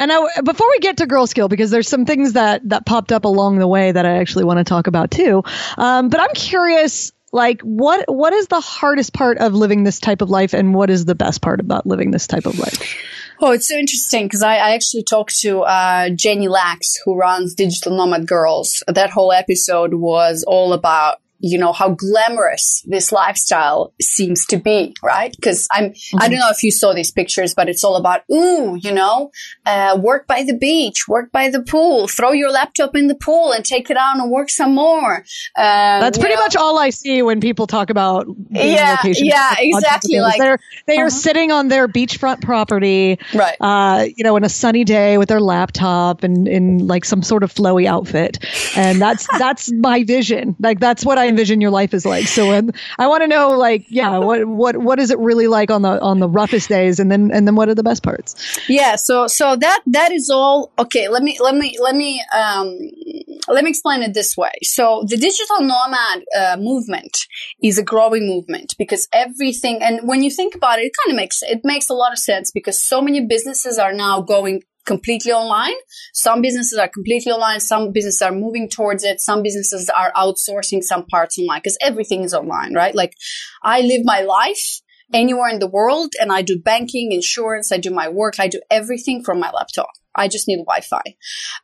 and 0.00 0.10
I, 0.10 0.40
before 0.42 0.66
we 0.70 0.78
get 0.78 0.96
to 0.96 1.06
Girlskill, 1.06 1.48
because 1.48 1.70
there's 1.70 1.88
some 1.88 2.06
things 2.06 2.32
that 2.32 2.66
that 2.70 2.86
popped 2.86 3.12
up 3.12 3.26
along 3.26 3.58
the 3.58 3.68
way 3.68 3.92
that 3.92 4.06
I 4.06 4.16
actually 4.16 4.44
want 4.44 4.58
to 4.58 4.64
talk 4.64 4.86
about 4.86 5.10
too. 5.10 5.44
Um, 5.76 6.08
but 6.08 6.20
I'm 6.20 6.34
curious, 6.34 7.12
like 7.32 7.60
what 7.60 8.06
what 8.12 8.32
is 8.32 8.48
the 8.48 8.60
hardest 8.60 9.12
part 9.12 9.38
of 9.38 9.54
living 9.54 9.84
this 9.84 10.00
type 10.00 10.22
of 10.22 10.30
life, 10.30 10.54
and 10.54 10.74
what 10.74 10.88
is 10.88 11.04
the 11.04 11.14
best 11.14 11.42
part 11.42 11.60
about 11.60 11.86
living 11.86 12.10
this 12.10 12.26
type 12.26 12.46
of 12.46 12.58
life? 12.58 12.96
Oh, 13.42 13.52
it's 13.52 13.68
so 13.68 13.76
interesting 13.76 14.24
because 14.26 14.42
I, 14.42 14.56
I, 14.56 14.70
actually 14.72 15.02
talked 15.02 15.38
to 15.40 15.60
uh, 15.60 16.10
Jenny 16.10 16.46
Lachs, 16.46 16.98
who 17.04 17.16
runs 17.16 17.54
Digital 17.54 17.96
Nomad 17.96 18.26
Girls. 18.26 18.82
That 18.86 19.10
whole 19.10 19.32
episode 19.32 19.94
was 19.94 20.44
all 20.46 20.74
about 20.74 21.19
you 21.40 21.58
know 21.58 21.72
how 21.72 21.88
glamorous 21.90 22.84
this 22.86 23.12
lifestyle 23.12 23.92
seems 24.00 24.44
to 24.46 24.58
be 24.58 24.94
right 25.02 25.34
because 25.36 25.66
i'm 25.72 25.90
mm-hmm. 25.90 26.18
i 26.20 26.28
don't 26.28 26.38
know 26.38 26.50
if 26.50 26.62
you 26.62 26.70
saw 26.70 26.92
these 26.92 27.10
pictures 27.10 27.54
but 27.54 27.68
it's 27.68 27.82
all 27.82 27.96
about 27.96 28.22
ooh 28.30 28.76
you 28.80 28.92
know 28.92 29.30
uh, 29.66 29.98
work 30.00 30.26
by 30.26 30.42
the 30.42 30.56
beach 30.56 31.08
work 31.08 31.32
by 31.32 31.48
the 31.48 31.62
pool 31.62 32.06
throw 32.08 32.32
your 32.32 32.50
laptop 32.50 32.94
in 32.94 33.06
the 33.06 33.14
pool 33.14 33.52
and 33.52 33.64
take 33.64 33.90
it 33.90 33.96
out 33.96 34.18
and 34.18 34.30
work 34.30 34.50
some 34.50 34.74
more 34.74 35.16
um, 35.16 35.24
that's 35.56 36.18
pretty 36.18 36.34
know. 36.34 36.42
much 36.42 36.56
all 36.56 36.78
i 36.78 36.90
see 36.90 37.22
when 37.22 37.40
people 37.40 37.66
talk 37.66 37.90
about 37.90 38.26
yeah 38.50 38.98
yeah 39.04 39.54
exactly 39.58 40.20
like 40.20 40.38
they're 40.38 40.58
they 40.86 40.98
are 40.98 41.06
uh-huh. 41.06 41.10
sitting 41.10 41.50
on 41.50 41.68
their 41.68 41.88
beachfront 41.88 42.42
property 42.42 43.18
right 43.34 43.56
uh, 43.60 44.06
you 44.14 44.24
know 44.24 44.36
in 44.36 44.44
a 44.44 44.48
sunny 44.48 44.84
day 44.84 45.16
with 45.16 45.28
their 45.28 45.40
laptop 45.40 46.22
and 46.22 46.46
in 46.46 46.86
like 46.86 47.04
some 47.04 47.22
sort 47.22 47.42
of 47.42 47.52
flowy 47.52 47.86
outfit 47.86 48.38
and 48.76 49.00
that's 49.00 49.26
that's 49.38 49.72
my 49.72 50.04
vision 50.04 50.54
like 50.58 50.80
that's 50.80 51.04
what 51.04 51.18
i 51.18 51.29
envision 51.30 51.60
your 51.60 51.70
life 51.70 51.94
is 51.94 52.04
like. 52.04 52.28
So 52.28 52.52
um, 52.52 52.70
I 52.98 53.06
want 53.06 53.22
to 53.22 53.28
know, 53.28 53.50
like, 53.50 53.86
yeah, 53.88 54.18
what 54.18 54.44
what 54.44 54.76
what 54.76 54.98
is 54.98 55.10
it 55.10 55.18
really 55.18 55.46
like 55.46 55.70
on 55.70 55.82
the 55.82 56.00
on 56.00 56.20
the 56.20 56.28
roughest 56.28 56.68
days, 56.68 57.00
and 57.00 57.10
then 57.10 57.30
and 57.30 57.46
then 57.46 57.54
what 57.54 57.68
are 57.68 57.74
the 57.74 57.82
best 57.82 58.02
parts? 58.02 58.34
Yeah, 58.68 58.96
so 58.96 59.26
so 59.26 59.56
that 59.56 59.80
that 59.86 60.12
is 60.12 60.28
all 60.28 60.72
okay. 60.78 61.08
Let 61.08 61.22
me 61.22 61.38
let 61.40 61.54
me 61.54 61.78
let 61.80 61.96
me 61.96 62.22
um, 62.36 62.76
let 63.48 63.64
me 63.64 63.70
explain 63.70 64.02
it 64.02 64.12
this 64.14 64.36
way. 64.36 64.52
So 64.62 65.04
the 65.06 65.16
digital 65.16 65.60
nomad 65.60 66.24
uh, 66.36 66.56
movement 66.58 67.26
is 67.62 67.78
a 67.78 67.82
growing 67.82 68.26
movement 68.26 68.74
because 68.78 69.08
everything, 69.12 69.82
and 69.82 70.06
when 70.06 70.22
you 70.22 70.30
think 70.30 70.54
about 70.54 70.78
it, 70.78 70.86
it 70.86 70.92
kind 71.04 71.14
of 71.14 71.16
makes 71.16 71.42
it 71.42 71.60
makes 71.64 71.88
a 71.88 71.94
lot 71.94 72.12
of 72.12 72.18
sense 72.18 72.50
because 72.50 72.82
so 72.82 73.00
many 73.00 73.24
businesses 73.24 73.78
are 73.78 73.92
now 73.92 74.20
going 74.20 74.62
completely 74.90 75.30
online. 75.30 75.78
Some 76.12 76.42
businesses 76.42 76.76
are 76.76 76.88
completely 76.88 77.30
online. 77.30 77.60
Some 77.60 77.92
businesses 77.92 78.22
are 78.22 78.32
moving 78.32 78.68
towards 78.68 79.04
it. 79.04 79.20
Some 79.20 79.40
businesses 79.42 79.88
are 79.88 80.12
outsourcing 80.16 80.82
some 80.82 81.06
parts 81.06 81.38
online 81.38 81.60
because 81.60 81.78
everything 81.80 82.24
is 82.24 82.34
online, 82.34 82.74
right? 82.74 82.94
Like 82.94 83.14
I 83.62 83.82
live 83.82 84.02
my 84.04 84.22
life 84.22 84.64
anywhere 85.12 85.48
in 85.48 85.60
the 85.60 85.68
world 85.78 86.10
and 86.20 86.32
I 86.32 86.42
do 86.42 86.58
banking, 86.58 87.12
insurance, 87.12 87.70
I 87.70 87.78
do 87.78 87.90
my 87.90 88.08
work, 88.08 88.34
I 88.40 88.48
do 88.48 88.60
everything 88.68 89.22
from 89.22 89.38
my 89.38 89.50
laptop. 89.52 89.90
I 90.16 90.26
just 90.26 90.48
need 90.48 90.58
Wi-Fi. 90.66 91.02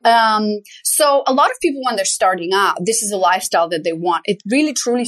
Um, 0.04 0.60
so 0.84 1.24
a 1.26 1.32
lot 1.32 1.50
of 1.50 1.56
people, 1.60 1.82
when 1.84 1.96
they're 1.96 2.04
starting 2.04 2.52
out, 2.54 2.78
this 2.84 3.02
is 3.02 3.10
a 3.10 3.16
lifestyle 3.16 3.68
that 3.70 3.82
they 3.82 3.92
want. 3.92 4.22
It 4.24 4.38
really, 4.48 4.72
truly 4.72 5.06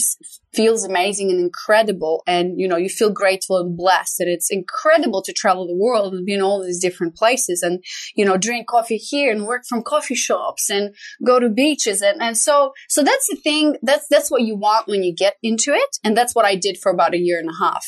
feels 0.54 0.84
amazing 0.84 1.30
and 1.30 1.40
incredible. 1.40 2.22
And, 2.26 2.58
you 2.58 2.66
know, 2.66 2.76
you 2.76 2.88
feel 2.88 3.10
grateful 3.10 3.58
and 3.58 3.76
blessed 3.76 4.18
that 4.18 4.28
it's 4.28 4.50
incredible 4.50 5.22
to 5.22 5.32
travel 5.32 5.66
the 5.66 5.76
world 5.76 6.14
and 6.14 6.24
be 6.24 6.34
in 6.34 6.42
all 6.42 6.64
these 6.64 6.80
different 6.80 7.14
places 7.16 7.62
and, 7.62 7.82
you 8.14 8.24
know, 8.24 8.36
drink 8.36 8.66
coffee 8.66 8.96
here 8.96 9.30
and 9.30 9.46
work 9.46 9.62
from 9.68 9.82
coffee 9.82 10.14
shops 10.14 10.70
and 10.70 10.94
go 11.24 11.38
to 11.38 11.48
beaches. 11.48 12.02
And, 12.02 12.22
and 12.22 12.36
so, 12.36 12.72
so 12.88 13.02
that's 13.02 13.26
the 13.28 13.36
thing. 13.36 13.76
That's, 13.82 14.06
that's 14.08 14.30
what 14.30 14.42
you 14.42 14.56
want 14.56 14.88
when 14.88 15.02
you 15.02 15.14
get 15.14 15.36
into 15.42 15.72
it. 15.72 15.98
And 16.02 16.16
that's 16.16 16.34
what 16.34 16.44
I 16.44 16.54
did 16.54 16.78
for 16.78 16.90
about 16.90 17.14
a 17.14 17.18
year 17.18 17.38
and 17.38 17.50
a 17.50 17.64
half. 17.64 17.86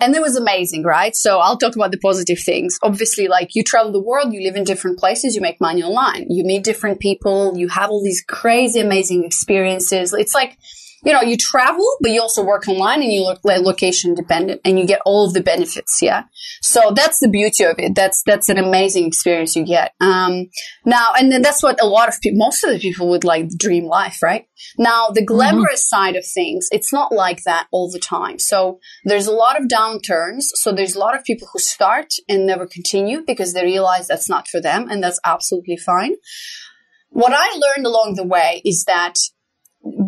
And 0.00 0.14
it 0.14 0.22
was 0.22 0.36
amazing, 0.36 0.84
right? 0.84 1.14
So 1.14 1.40
I'll 1.40 1.58
talk 1.58 1.76
about 1.76 1.90
the 1.90 1.98
positive 1.98 2.38
things. 2.38 2.78
Obviously, 2.82 3.28
like 3.28 3.54
you 3.54 3.62
travel 3.62 3.92
the 3.92 4.02
world, 4.02 4.32
you 4.32 4.42
live 4.42 4.56
in 4.56 4.64
different 4.64 4.98
places, 4.98 5.34
you 5.34 5.42
make 5.42 5.60
money 5.60 5.82
online, 5.82 6.26
you 6.30 6.42
meet 6.42 6.64
different 6.64 7.00
people, 7.00 7.52
you 7.56 7.68
have 7.68 7.90
all 7.90 8.02
these 8.02 8.24
crazy, 8.26 8.80
amazing 8.80 9.24
experiences. 9.24 10.14
It's 10.14 10.34
like, 10.34 10.56
you 11.04 11.12
know, 11.12 11.22
you 11.22 11.36
travel, 11.36 11.86
but 12.00 12.10
you 12.10 12.20
also 12.20 12.44
work 12.44 12.68
online 12.68 13.02
and 13.02 13.12
you 13.12 13.22
look 13.22 13.40
like 13.42 13.60
location 13.60 14.14
dependent 14.14 14.60
and 14.64 14.78
you 14.78 14.86
get 14.86 15.00
all 15.06 15.26
of 15.26 15.32
the 15.32 15.42
benefits. 15.42 16.00
Yeah. 16.02 16.24
So 16.60 16.92
that's 16.94 17.20
the 17.20 17.28
beauty 17.28 17.64
of 17.64 17.76
it. 17.78 17.94
That's, 17.94 18.22
that's 18.24 18.48
an 18.48 18.58
amazing 18.58 19.06
experience 19.06 19.56
you 19.56 19.64
get. 19.64 19.92
Um, 20.00 20.48
now, 20.84 21.12
and 21.18 21.32
then 21.32 21.42
that's 21.42 21.62
what 21.62 21.80
a 21.82 21.86
lot 21.86 22.08
of 22.08 22.20
people, 22.20 22.38
most 22.38 22.62
of 22.64 22.70
the 22.70 22.78
people 22.78 23.08
would 23.08 23.24
like 23.24 23.48
dream 23.56 23.84
life, 23.84 24.22
right? 24.22 24.46
Now, 24.78 25.08
the 25.08 25.20
mm-hmm. 25.20 25.26
glamorous 25.26 25.82
mm-hmm. 25.82 26.02
side 26.02 26.16
of 26.16 26.26
things, 26.26 26.68
it's 26.70 26.92
not 26.92 27.12
like 27.12 27.42
that 27.44 27.66
all 27.70 27.90
the 27.90 27.98
time. 27.98 28.38
So 28.38 28.78
there's 29.04 29.26
a 29.26 29.32
lot 29.32 29.60
of 29.60 29.68
downturns. 29.68 30.44
So 30.54 30.72
there's 30.72 30.94
a 30.94 30.98
lot 30.98 31.16
of 31.16 31.24
people 31.24 31.48
who 31.52 31.58
start 31.58 32.08
and 32.28 32.46
never 32.46 32.66
continue 32.66 33.22
because 33.26 33.52
they 33.52 33.64
realize 33.64 34.06
that's 34.06 34.28
not 34.28 34.48
for 34.48 34.60
them 34.60 34.88
and 34.90 35.02
that's 35.02 35.20
absolutely 35.24 35.76
fine. 35.76 36.14
What 37.08 37.32
I 37.34 37.48
learned 37.54 37.86
along 37.86 38.14
the 38.14 38.26
way 38.26 38.62
is 38.64 38.84
that 38.84 39.14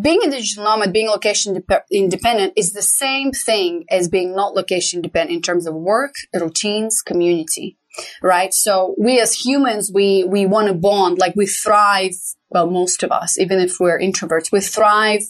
being 0.01 0.21
a 0.23 0.29
digital 0.29 0.63
nomad, 0.63 0.93
being 0.93 1.07
location 1.07 1.53
de- 1.53 1.83
independent 1.91 2.53
is 2.55 2.73
the 2.73 2.81
same 2.81 3.31
thing 3.31 3.85
as 3.89 4.07
being 4.07 4.35
not 4.35 4.53
location 4.53 5.01
dependent 5.01 5.35
in 5.35 5.41
terms 5.41 5.65
of 5.65 5.73
work, 5.73 6.13
routines, 6.33 7.01
community, 7.01 7.77
right? 8.21 8.53
So 8.53 8.95
we 8.99 9.19
as 9.19 9.33
humans, 9.33 9.91
we, 9.93 10.23
we 10.23 10.45
want 10.45 10.67
to 10.67 10.73
bond, 10.73 11.17
like 11.17 11.35
we 11.35 11.47
thrive 11.47 12.13
well, 12.53 12.69
most 12.69 13.01
of 13.01 13.11
us, 13.11 13.39
even 13.39 13.59
if 13.59 13.79
we're 13.79 13.99
introverts, 13.99 14.51
we 14.51 14.61
thrive 14.61 15.23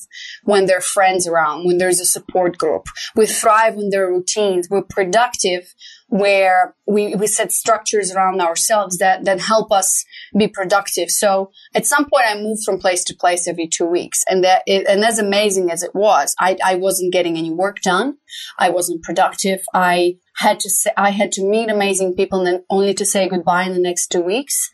when 0.44 0.66
there 0.66 0.80
are 0.80 0.82
friends 0.82 1.26
around, 1.26 1.66
when 1.66 1.78
there's 1.78 2.02
a 2.02 2.06
support 2.06 2.58
group. 2.58 2.88
We 3.16 3.26
thrive 3.26 3.76
when 3.76 3.90
there 3.90 4.06
are 4.06 4.14
routines. 4.14 4.68
We're 4.70 4.84
productive 4.84 5.74
where 6.14 6.76
we, 6.86 7.16
we 7.16 7.26
set 7.26 7.52
structures 7.52 8.12
around 8.12 8.40
ourselves 8.40 9.00
that, 9.00 9.26
that 9.26 9.40
help 9.40 9.72
us 9.72 10.06
be 10.38 10.48
productive. 10.48 11.10
So 11.10 11.50
at 11.74 11.88
some 11.88 12.04
point 12.04 12.26
I 12.28 12.40
moved 12.40 12.64
from 12.64 12.78
place 12.78 13.04
to 13.06 13.16
place 13.16 13.48
every 13.48 13.68
two 13.68 13.88
weeks 13.88 14.24
and 14.30 14.44
that, 14.44 14.62
it, 14.68 14.86
and 14.88 15.04
as 15.04 15.18
amazing 15.18 15.72
as 15.72 15.82
it 15.82 15.96
was, 15.96 16.36
I, 16.40 16.56
I 16.64 16.76
wasn't 16.76 17.14
getting 17.14 17.36
any 17.36 17.50
work 17.50 17.82
done. 17.82 18.18
I 18.60 18.70
wasn't 18.70 19.02
productive. 19.02 19.62
I 19.74 20.18
had 20.36 20.60
to 20.60 20.70
say, 20.70 20.92
I 20.96 21.10
had 21.10 21.32
to 21.32 21.50
meet 21.50 21.72
amazing 21.72 22.14
people 22.14 22.38
and 22.38 22.48
then 22.48 22.64
only 22.70 22.94
to 22.94 23.08
say 23.08 23.28
goodbye 23.28 23.64
in 23.64 23.74
the 23.74 23.80
next 23.80 24.10
two 24.10 24.22
weeks. 24.22 24.70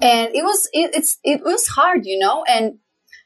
And 0.00 0.28
it 0.32 0.44
was, 0.44 0.68
it, 0.72 0.92
it's, 0.94 1.18
it 1.24 1.40
was 1.42 1.66
hard, 1.66 2.06
you 2.06 2.20
know, 2.20 2.44
and 2.48 2.78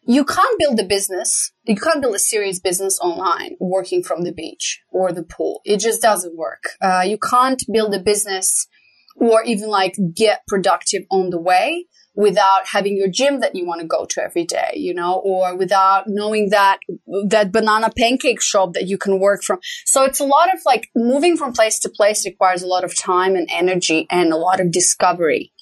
you 0.09 0.25
can't 0.25 0.59
build 0.59 0.81
a 0.81 0.85
business, 0.85 1.53
you 1.65 1.77
can't 1.77 2.01
build 2.01 2.15
a 2.15 2.19
serious 2.19 2.59
business 2.59 2.99
online 3.01 3.57
working 3.61 4.03
from 4.03 4.25
the 4.25 4.33
beach 4.33 4.81
or 4.91 5.13
the 5.13 5.23
pool. 5.23 5.61
It 5.67 5.81
just 5.81 6.01
doesn't 6.01 6.35
work. 6.35 6.63
Uh, 6.81 7.03
you 7.07 7.19
can't 7.19 7.63
build 7.71 7.95
a 7.95 8.01
business 8.01 8.67
or 9.17 9.43
even 9.45 9.69
like 9.69 9.97
get 10.15 10.47
productive 10.49 11.03
on 11.11 11.29
the 11.29 11.39
way 11.39 11.85
without 12.15 12.67
having 12.73 12.97
your 12.97 13.09
gym 13.09 13.41
that 13.41 13.55
you 13.55 13.67
want 13.67 13.83
to 13.83 13.87
go 13.87 14.07
to 14.07 14.23
every 14.23 14.45
day, 14.45 14.73
you 14.77 14.95
know, 14.95 15.17
or 15.17 15.55
without 15.57 16.05
knowing 16.07 16.49
that, 16.51 16.79
that 17.29 17.53
banana 17.53 17.91
pancake 17.95 18.41
shop 18.41 18.73
that 18.73 18.89
you 18.89 18.97
can 18.97 19.21
work 19.21 19.43
from. 19.43 19.59
So 19.85 20.05
it's 20.05 20.21
a 20.21 20.25
lot 20.25 20.53
of 20.55 20.61
like 20.65 20.89
moving 20.97 21.37
from 21.37 21.53
place 21.53 21.79
to 21.81 21.91
place 21.91 22.25
requires 22.25 22.63
a 22.63 22.67
lot 22.67 22.83
of 22.83 22.97
time 22.97 23.37
and 23.37 23.47
energy 23.53 24.07
and 24.09 24.33
a 24.33 24.37
lot 24.37 24.59
of 24.59 24.73
discovery. 24.73 25.53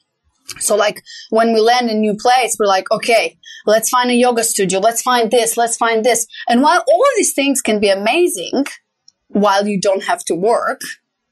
So 0.59 0.77
like 0.77 1.03
when 1.31 1.53
we 1.53 1.61
land 1.61 1.91
a 1.91 1.95
new 1.95 2.15
place, 2.15 2.57
we're 2.59 2.67
like, 2.67 2.91
okay, 2.91 3.39
let's 3.67 3.89
find 3.89 4.11
a 4.11 4.15
yoga 4.15 4.45
studio. 4.45 4.79
Let's 4.79 5.03
find 5.03 5.31
this. 5.31 5.57
Let's 5.57 5.77
find 5.77 6.05
this. 6.05 6.27
And 6.49 6.63
while 6.63 6.85
all 6.87 7.03
of 7.03 7.17
these 7.17 7.35
things 7.35 7.61
can 7.61 7.81
be 7.81 7.89
amazing 7.89 8.67
while 9.29 9.67
you 9.67 9.81
don't 9.81 10.05
have 10.05 10.25
to 10.27 10.35
work, 10.35 10.81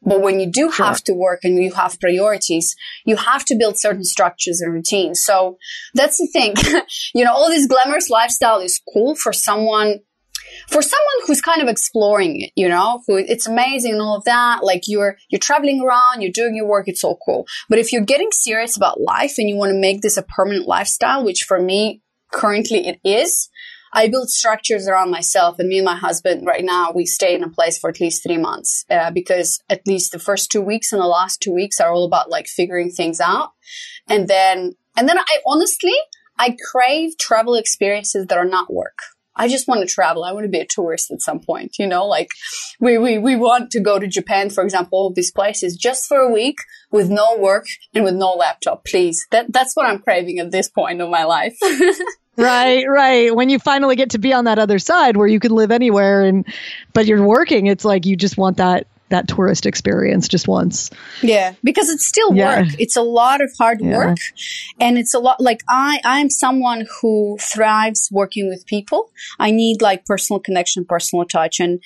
but 0.02 0.20
when 0.20 0.38
you 0.38 0.50
do 0.50 0.68
have 0.68 1.02
to 1.04 1.14
work 1.14 1.40
and 1.44 1.56
you 1.62 1.72
have 1.72 1.98
priorities, 1.98 2.76
you 3.06 3.16
have 3.16 3.44
to 3.46 3.56
build 3.56 3.78
certain 3.78 4.04
structures 4.04 4.60
and 4.60 4.72
routines. 4.72 5.24
So 5.24 5.58
that's 5.94 6.18
the 6.18 6.26
thing. 6.26 6.54
you 7.14 7.24
know, 7.24 7.32
all 7.32 7.48
this 7.48 7.66
glamorous 7.66 8.10
lifestyle 8.10 8.60
is 8.60 8.80
cool 8.92 9.14
for 9.14 9.32
someone 9.32 10.00
for 10.68 10.82
someone 10.82 11.26
who's 11.26 11.40
kind 11.40 11.62
of 11.62 11.68
exploring 11.68 12.42
it, 12.42 12.50
you 12.54 12.68
know, 12.68 13.02
who 13.06 13.16
it's 13.16 13.46
amazing 13.46 13.92
and 13.92 14.02
all 14.02 14.16
of 14.16 14.24
that, 14.24 14.64
like 14.64 14.82
you're, 14.86 15.16
you're 15.30 15.38
traveling 15.38 15.80
around, 15.80 16.22
you're 16.22 16.30
doing 16.30 16.54
your 16.54 16.66
work, 16.66 16.88
it's 16.88 17.04
all 17.04 17.18
cool. 17.24 17.46
But 17.68 17.78
if 17.78 17.92
you're 17.92 18.02
getting 18.04 18.30
serious 18.32 18.76
about 18.76 19.00
life 19.00 19.34
and 19.38 19.48
you 19.48 19.56
want 19.56 19.70
to 19.70 19.78
make 19.78 20.00
this 20.00 20.16
a 20.16 20.22
permanent 20.22 20.66
lifestyle, 20.66 21.24
which 21.24 21.44
for 21.46 21.60
me 21.60 22.02
currently 22.32 22.86
it 22.86 23.00
is, 23.04 23.48
I 23.96 24.08
build 24.08 24.28
structures 24.28 24.88
around 24.88 25.12
myself 25.12 25.60
and 25.60 25.68
me 25.68 25.78
and 25.78 25.84
my 25.84 25.94
husband 25.94 26.44
right 26.44 26.64
now, 26.64 26.90
we 26.90 27.06
stay 27.06 27.34
in 27.34 27.44
a 27.44 27.48
place 27.48 27.78
for 27.78 27.88
at 27.90 28.00
least 28.00 28.24
three 28.24 28.38
months, 28.38 28.84
uh, 28.90 29.12
because 29.12 29.62
at 29.70 29.86
least 29.86 30.10
the 30.10 30.18
first 30.18 30.50
two 30.50 30.60
weeks 30.60 30.92
and 30.92 31.00
the 31.00 31.06
last 31.06 31.40
two 31.40 31.54
weeks 31.54 31.78
are 31.78 31.92
all 31.92 32.04
about 32.04 32.28
like 32.28 32.48
figuring 32.48 32.90
things 32.90 33.20
out. 33.20 33.52
And 34.08 34.26
then, 34.26 34.74
and 34.96 35.08
then 35.08 35.16
I 35.16 35.38
honestly, 35.46 35.94
I 36.36 36.56
crave 36.72 37.16
travel 37.18 37.54
experiences 37.54 38.26
that 38.26 38.36
are 38.36 38.44
not 38.44 38.72
work. 38.72 38.98
I 39.36 39.48
just 39.48 39.66
want 39.66 39.80
to 39.80 39.92
travel. 39.92 40.24
I 40.24 40.32
want 40.32 40.44
to 40.44 40.50
be 40.50 40.60
a 40.60 40.66
tourist 40.66 41.10
at 41.10 41.20
some 41.20 41.40
point, 41.40 41.76
you 41.78 41.86
know, 41.86 42.06
like 42.06 42.28
we, 42.80 42.98
we, 42.98 43.18
we 43.18 43.36
want 43.36 43.70
to 43.72 43.80
go 43.80 43.98
to 43.98 44.06
Japan, 44.06 44.50
for 44.50 44.62
example, 44.62 44.98
all 44.98 45.10
these 45.10 45.32
places 45.32 45.76
just 45.76 46.08
for 46.08 46.18
a 46.18 46.30
week 46.30 46.58
with 46.90 47.10
no 47.10 47.36
work 47.36 47.66
and 47.94 48.04
with 48.04 48.14
no 48.14 48.34
laptop, 48.34 48.84
please. 48.84 49.26
That, 49.30 49.52
that's 49.52 49.74
what 49.74 49.86
I'm 49.86 49.98
craving 49.98 50.38
at 50.38 50.50
this 50.50 50.68
point 50.68 51.00
of 51.00 51.10
my 51.10 51.24
life. 51.24 51.58
right, 52.36 52.84
right. 52.88 53.34
When 53.34 53.48
you 53.48 53.58
finally 53.58 53.96
get 53.96 54.10
to 54.10 54.18
be 54.18 54.32
on 54.32 54.44
that 54.44 54.58
other 54.58 54.78
side 54.78 55.16
where 55.16 55.26
you 55.26 55.40
can 55.40 55.52
live 55.52 55.72
anywhere 55.72 56.22
and, 56.22 56.46
but 56.92 57.06
you're 57.06 57.24
working, 57.24 57.66
it's 57.66 57.84
like 57.84 58.06
you 58.06 58.16
just 58.16 58.38
want 58.38 58.58
that 58.58 58.86
that 59.10 59.28
tourist 59.28 59.66
experience 59.66 60.28
just 60.28 60.48
once. 60.48 60.90
Yeah, 61.22 61.54
because 61.62 61.88
it's 61.88 62.06
still 62.06 62.34
yeah. 62.34 62.60
work. 62.60 62.68
It's 62.78 62.96
a 62.96 63.02
lot 63.02 63.40
of 63.40 63.50
hard 63.58 63.80
yeah. 63.80 63.96
work 63.96 64.18
and 64.80 64.98
it's 64.98 65.14
a 65.14 65.18
lot 65.18 65.40
like 65.40 65.60
I 65.68 66.00
I'm 66.04 66.30
someone 66.30 66.86
who 67.00 67.38
thrives 67.40 68.08
working 68.10 68.48
with 68.48 68.66
people. 68.66 69.10
I 69.38 69.50
need 69.50 69.82
like 69.82 70.04
personal 70.04 70.40
connection, 70.40 70.84
personal 70.84 71.24
touch 71.26 71.60
and 71.60 71.82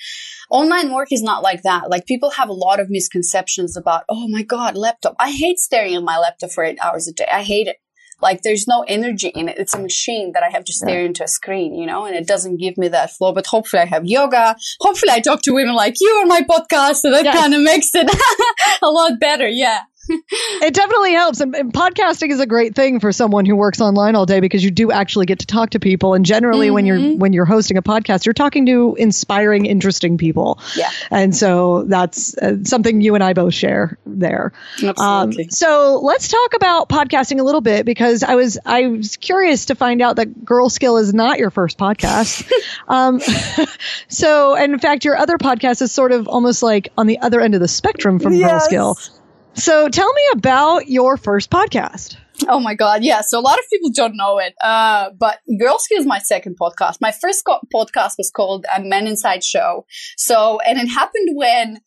online 0.49 0.93
work 0.93 1.11
is 1.11 1.21
not 1.21 1.43
like 1.43 1.63
that. 1.63 1.89
Like 1.89 2.05
people 2.05 2.31
have 2.31 2.49
a 2.49 2.53
lot 2.53 2.79
of 2.79 2.89
misconceptions 2.89 3.77
about, 3.77 4.03
"Oh 4.09 4.27
my 4.27 4.41
god, 4.41 4.75
laptop. 4.75 5.15
I 5.19 5.31
hate 5.31 5.59
staring 5.59 5.95
at 5.95 6.03
my 6.03 6.17
laptop 6.17 6.51
for 6.51 6.63
8 6.63 6.77
hours 6.81 7.07
a 7.07 7.13
day. 7.13 7.27
I 7.31 7.43
hate 7.43 7.67
it." 7.67 7.77
Like 8.21 8.41
there's 8.41 8.67
no 8.67 8.83
energy 8.87 9.29
in 9.29 9.49
it. 9.49 9.57
It's 9.57 9.73
a 9.73 9.79
machine 9.79 10.33
that 10.33 10.43
I 10.43 10.49
have 10.49 10.63
to 10.65 10.73
stare 10.73 11.01
yeah. 11.01 11.07
into 11.07 11.23
a 11.23 11.27
screen, 11.27 11.75
you 11.75 11.85
know, 11.85 12.05
and 12.05 12.15
it 12.15 12.27
doesn't 12.27 12.57
give 12.57 12.77
me 12.77 12.87
that 12.89 13.11
flow. 13.11 13.33
But 13.33 13.47
hopefully 13.47 13.81
I 13.81 13.85
have 13.85 14.05
yoga. 14.05 14.55
Hopefully 14.81 15.11
I 15.11 15.19
talk 15.19 15.41
to 15.43 15.53
women 15.53 15.75
like 15.75 15.95
you 15.99 16.09
on 16.21 16.27
my 16.27 16.41
podcast. 16.41 16.97
So 16.97 17.11
that 17.11 17.25
yes. 17.25 17.37
kind 17.37 17.53
of 17.53 17.61
makes 17.61 17.91
it 17.93 18.09
a 18.81 18.89
lot 18.89 19.19
better. 19.19 19.47
Yeah. 19.47 19.83
it 20.61 20.73
definitely 20.73 21.13
helps. 21.13 21.39
And, 21.39 21.55
and, 21.55 21.73
podcasting 21.73 22.31
is 22.31 22.39
a 22.39 22.47
great 22.47 22.75
thing 22.75 22.99
for 22.99 23.11
someone 23.11 23.45
who 23.45 23.55
works 23.55 23.79
online 23.79 24.15
all 24.15 24.25
day 24.25 24.39
because 24.39 24.63
you 24.63 24.71
do 24.71 24.91
actually 24.91 25.25
get 25.25 25.39
to 25.39 25.45
talk 25.45 25.71
to 25.71 25.79
people. 25.79 26.13
And 26.13 26.25
generally, 26.25 26.67
mm-hmm. 26.67 26.73
when 26.75 26.85
you're 26.85 26.97
mm-hmm. 26.97 27.19
when 27.19 27.33
you're 27.33 27.45
hosting 27.45 27.77
a 27.77 27.81
podcast, 27.81 28.25
you're 28.25 28.33
talking 28.33 28.65
to 28.65 28.95
inspiring, 28.95 29.65
interesting 29.65 30.17
people. 30.17 30.59
Yeah. 30.75 30.89
And 31.11 31.35
so 31.35 31.83
that's 31.83 32.37
uh, 32.37 32.63
something 32.63 33.01
you 33.01 33.15
and 33.15 33.23
I 33.23 33.33
both 33.33 33.53
share 33.53 33.97
there. 34.05 34.51
Absolutely. 34.83 35.43
Um, 35.45 35.49
so 35.51 35.99
let's 36.03 36.27
talk 36.27 36.53
about 36.55 36.89
podcasting 36.89 37.39
a 37.39 37.43
little 37.43 37.61
bit 37.61 37.85
because 37.85 38.23
I 38.23 38.35
was 38.35 38.57
I 38.65 38.87
was 38.87 39.17
curious 39.17 39.65
to 39.65 39.75
find 39.75 40.01
out 40.01 40.15
that 40.15 40.43
Girlskill 40.43 40.99
is 40.99 41.13
not 41.13 41.39
your 41.39 41.51
first 41.51 41.77
podcast. 41.77 42.49
um, 42.87 43.19
so, 44.07 44.55
and 44.55 44.73
in 44.73 44.79
fact, 44.79 45.05
your 45.05 45.17
other 45.17 45.37
podcast 45.37 45.81
is 45.81 45.91
sort 45.91 46.11
of 46.11 46.27
almost 46.27 46.63
like 46.63 46.91
on 46.97 47.07
the 47.07 47.19
other 47.19 47.41
end 47.41 47.55
of 47.55 47.61
the 47.61 47.67
spectrum 47.67 48.19
from 48.19 48.33
yes. 48.33 48.67
Girlskill. 48.67 49.18
So 49.55 49.89
tell 49.89 50.11
me 50.13 50.21
about 50.33 50.87
your 50.87 51.17
first 51.17 51.49
podcast. 51.49 52.15
Oh 52.47 52.59
my 52.59 52.73
God. 52.73 53.03
Yeah. 53.03 53.21
So 53.21 53.39
a 53.39 53.41
lot 53.41 53.59
of 53.59 53.65
people 53.69 53.89
don't 53.93 54.15
know 54.15 54.39
it. 54.39 54.53
Uh, 54.63 55.09
but 55.17 55.39
Girlskill 55.61 55.99
is 55.99 56.05
my 56.05 56.19
second 56.19 56.57
podcast. 56.59 57.01
My 57.01 57.11
first 57.11 57.43
co- 57.45 57.59
podcast 57.73 58.13
was 58.17 58.31
called 58.33 58.65
a 58.73 58.81
Men 58.81 59.07
Inside 59.07 59.43
Show. 59.43 59.85
So, 60.17 60.59
and 60.65 60.77
it 60.77 60.87
happened 60.87 61.29
when, 61.33 61.79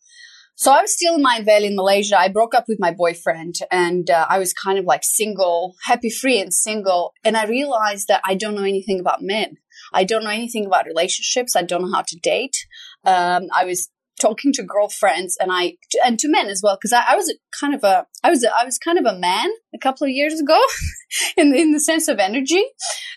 so 0.55 0.71
I 0.71 0.81
was 0.81 0.93
still 0.93 1.15
in 1.15 1.23
Mindvalley 1.23 1.65
in 1.65 1.75
Malaysia. 1.75 2.19
I 2.19 2.27
broke 2.27 2.53
up 2.53 2.65
with 2.67 2.77
my 2.79 2.91
boyfriend 2.91 3.55
and 3.71 4.09
uh, 4.09 4.27
I 4.29 4.37
was 4.37 4.53
kind 4.53 4.77
of 4.77 4.85
like 4.85 5.03
single, 5.03 5.75
happy, 5.83 6.11
free 6.11 6.39
and 6.39 6.53
single. 6.53 7.13
And 7.23 7.35
I 7.35 7.45
realized 7.45 8.07
that 8.09 8.21
I 8.23 8.35
don't 8.35 8.53
know 8.53 8.63
anything 8.63 8.99
about 8.99 9.23
men. 9.23 9.57
I 9.91 10.03
don't 10.03 10.23
know 10.23 10.29
anything 10.29 10.65
about 10.65 10.85
relationships. 10.85 11.55
I 11.55 11.63
don't 11.63 11.81
know 11.81 11.91
how 11.91 12.03
to 12.07 12.19
date. 12.21 12.55
Um, 13.03 13.47
I 13.53 13.65
was 13.65 13.89
talking 14.23 14.53
to 14.53 14.63
girlfriends 14.63 15.37
and 15.39 15.51
I 15.51 15.73
and 16.05 16.17
to 16.19 16.29
men 16.29 16.47
as 16.47 16.61
well 16.63 16.77
because 16.77 16.93
I, 16.93 17.03
I, 17.09 17.15
was 17.15 17.33
kind 17.59 17.75
of 17.75 17.83
a 17.83 18.05
I 18.23 18.29
was 18.29 18.43
a, 18.43 18.49
I 18.57 18.63
was 18.63 18.77
kind 18.77 18.97
of 18.97 19.05
a 19.05 19.17
man 19.17 19.49
a 19.75 19.77
couple 19.77 20.05
of 20.05 20.11
years 20.11 20.39
ago 20.39 20.59
in 21.37 21.53
in 21.53 21.73
the 21.73 21.79
sense 21.79 22.07
of 22.07 22.19
energy, 22.19 22.63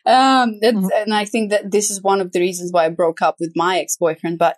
um, 0.04 0.58
mm-hmm. 0.62 0.88
and 0.96 1.14
I 1.14 1.24
think 1.24 1.50
that 1.50 1.70
this 1.70 1.90
is 1.90 2.02
one 2.02 2.20
of 2.20 2.32
the 2.32 2.40
reasons 2.40 2.72
why 2.72 2.86
I 2.86 2.88
broke 2.88 3.22
up 3.22 3.36
with 3.38 3.52
my 3.54 3.78
ex 3.78 3.96
boyfriend. 3.96 4.38
But 4.38 4.56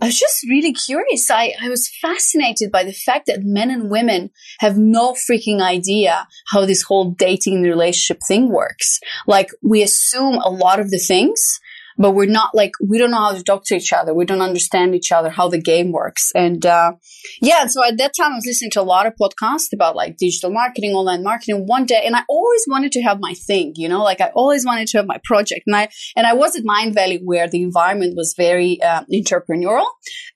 I 0.00 0.06
was 0.06 0.18
just 0.18 0.44
really 0.48 0.74
curious. 0.74 1.30
I 1.30 1.54
I 1.62 1.68
was 1.68 1.90
fascinated 2.02 2.70
by 2.70 2.84
the 2.84 2.92
fact 2.92 3.26
that 3.26 3.42
men 3.42 3.70
and 3.70 3.90
women 3.90 4.30
have 4.60 4.76
no 4.76 5.14
freaking 5.14 5.62
idea 5.62 6.28
how 6.48 6.66
this 6.66 6.82
whole 6.82 7.12
dating 7.12 7.62
relationship 7.62 8.20
thing 8.28 8.50
works. 8.50 9.00
Like 9.26 9.50
we 9.62 9.82
assume 9.82 10.34
a 10.34 10.50
lot 10.50 10.78
of 10.78 10.90
the 10.90 10.98
things 10.98 11.60
but 11.98 12.12
we're 12.12 12.26
not 12.30 12.54
like 12.54 12.72
we 12.80 12.98
don't 12.98 13.10
know 13.10 13.20
how 13.20 13.32
to 13.32 13.42
talk 13.42 13.64
to 13.66 13.76
each 13.76 13.92
other. 13.92 14.14
We 14.14 14.24
don't 14.24 14.42
understand 14.42 14.94
each 14.94 15.12
other, 15.12 15.30
how 15.30 15.48
the 15.48 15.60
game 15.60 15.92
works. 15.92 16.32
And 16.34 16.64
uh, 16.64 16.92
yeah, 17.40 17.66
so 17.66 17.84
at 17.84 17.98
that 17.98 18.12
time 18.18 18.32
I 18.32 18.36
was 18.36 18.46
listening 18.46 18.70
to 18.72 18.80
a 18.80 18.82
lot 18.82 19.06
of 19.06 19.14
podcasts 19.20 19.72
about 19.72 19.96
like 19.96 20.16
digital 20.16 20.50
marketing, 20.50 20.92
online 20.92 21.22
marketing. 21.22 21.66
One 21.66 21.84
day, 21.84 22.02
and 22.04 22.16
I 22.16 22.22
always 22.28 22.64
wanted 22.68 22.92
to 22.92 23.02
have 23.02 23.18
my 23.20 23.34
thing, 23.34 23.72
you 23.76 23.88
know, 23.88 24.02
like 24.02 24.20
I 24.20 24.30
always 24.34 24.64
wanted 24.64 24.88
to 24.88 24.98
have 24.98 25.06
my 25.06 25.20
project. 25.24 25.62
And 25.66 25.76
I 25.76 25.88
and 26.16 26.26
I 26.26 26.34
was 26.34 26.56
at 26.56 26.64
mindvalley 26.64 27.20
where 27.22 27.48
the 27.48 27.62
environment 27.62 28.14
was 28.16 28.34
very 28.36 28.80
uh, 28.82 29.04
entrepreneurial. 29.12 29.86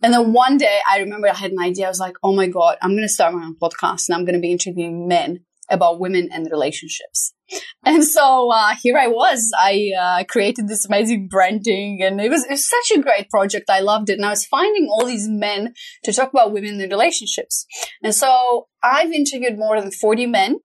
And 0.03 0.13
then 0.13 0.33
one 0.33 0.57
day 0.57 0.81
I 0.91 1.01
remember 1.01 1.29
I 1.29 1.35
had 1.35 1.53
an 1.53 1.61
idea. 1.61 1.87
I 1.87 1.89
was 1.89 2.01
like, 2.01 2.17
oh 2.23 2.35
my 2.35 2.47
god, 2.47 2.77
I'm 2.83 2.91
going 2.91 3.03
to 3.03 3.09
start 3.09 3.35
my 3.35 3.45
own 3.45 3.57
podcast 3.61 4.09
and 4.09 4.17
I'm 4.17 4.25
going 4.25 4.35
to 4.35 4.41
be 4.41 4.53
interviewing 4.53 5.09
men 5.09 5.41
about 5.71 6.01
women 6.01 6.29
and 6.33 6.49
relationships. 6.51 7.35
And 7.85 8.05
so 8.05 8.51
uh, 8.53 8.75
here 8.81 8.97
I 8.97 9.09
was. 9.09 9.51
I 9.59 9.91
uh, 9.99 10.25
created 10.25 10.69
this 10.69 10.87
amazing 10.87 11.29
branding, 11.29 12.01
and 12.03 12.21
it 12.21 12.31
was, 12.31 12.45
it 12.45 12.51
was 12.51 12.69
such 12.69 12.97
a 12.97 13.03
great 13.03 13.29
project. 13.29 13.71
I 13.71 13.81
loved 13.81 14.09
it, 14.11 14.19
and 14.19 14.27
I 14.27 14.31
was 14.31 14.47
finding 14.47 14.89
all 14.91 15.05
these 15.05 15.29
men 15.29 15.75
to 16.05 16.13
talk 16.13 16.31
about 16.31 16.53
women 16.53 16.81
and 16.81 16.93
relationships. 16.93 17.67
And 18.03 18.15
so 18.15 18.69
I've 18.83 19.13
interviewed 19.13 19.59
more 19.59 19.81
than 19.81 19.91
forty 19.91 20.27
men. 20.27 20.59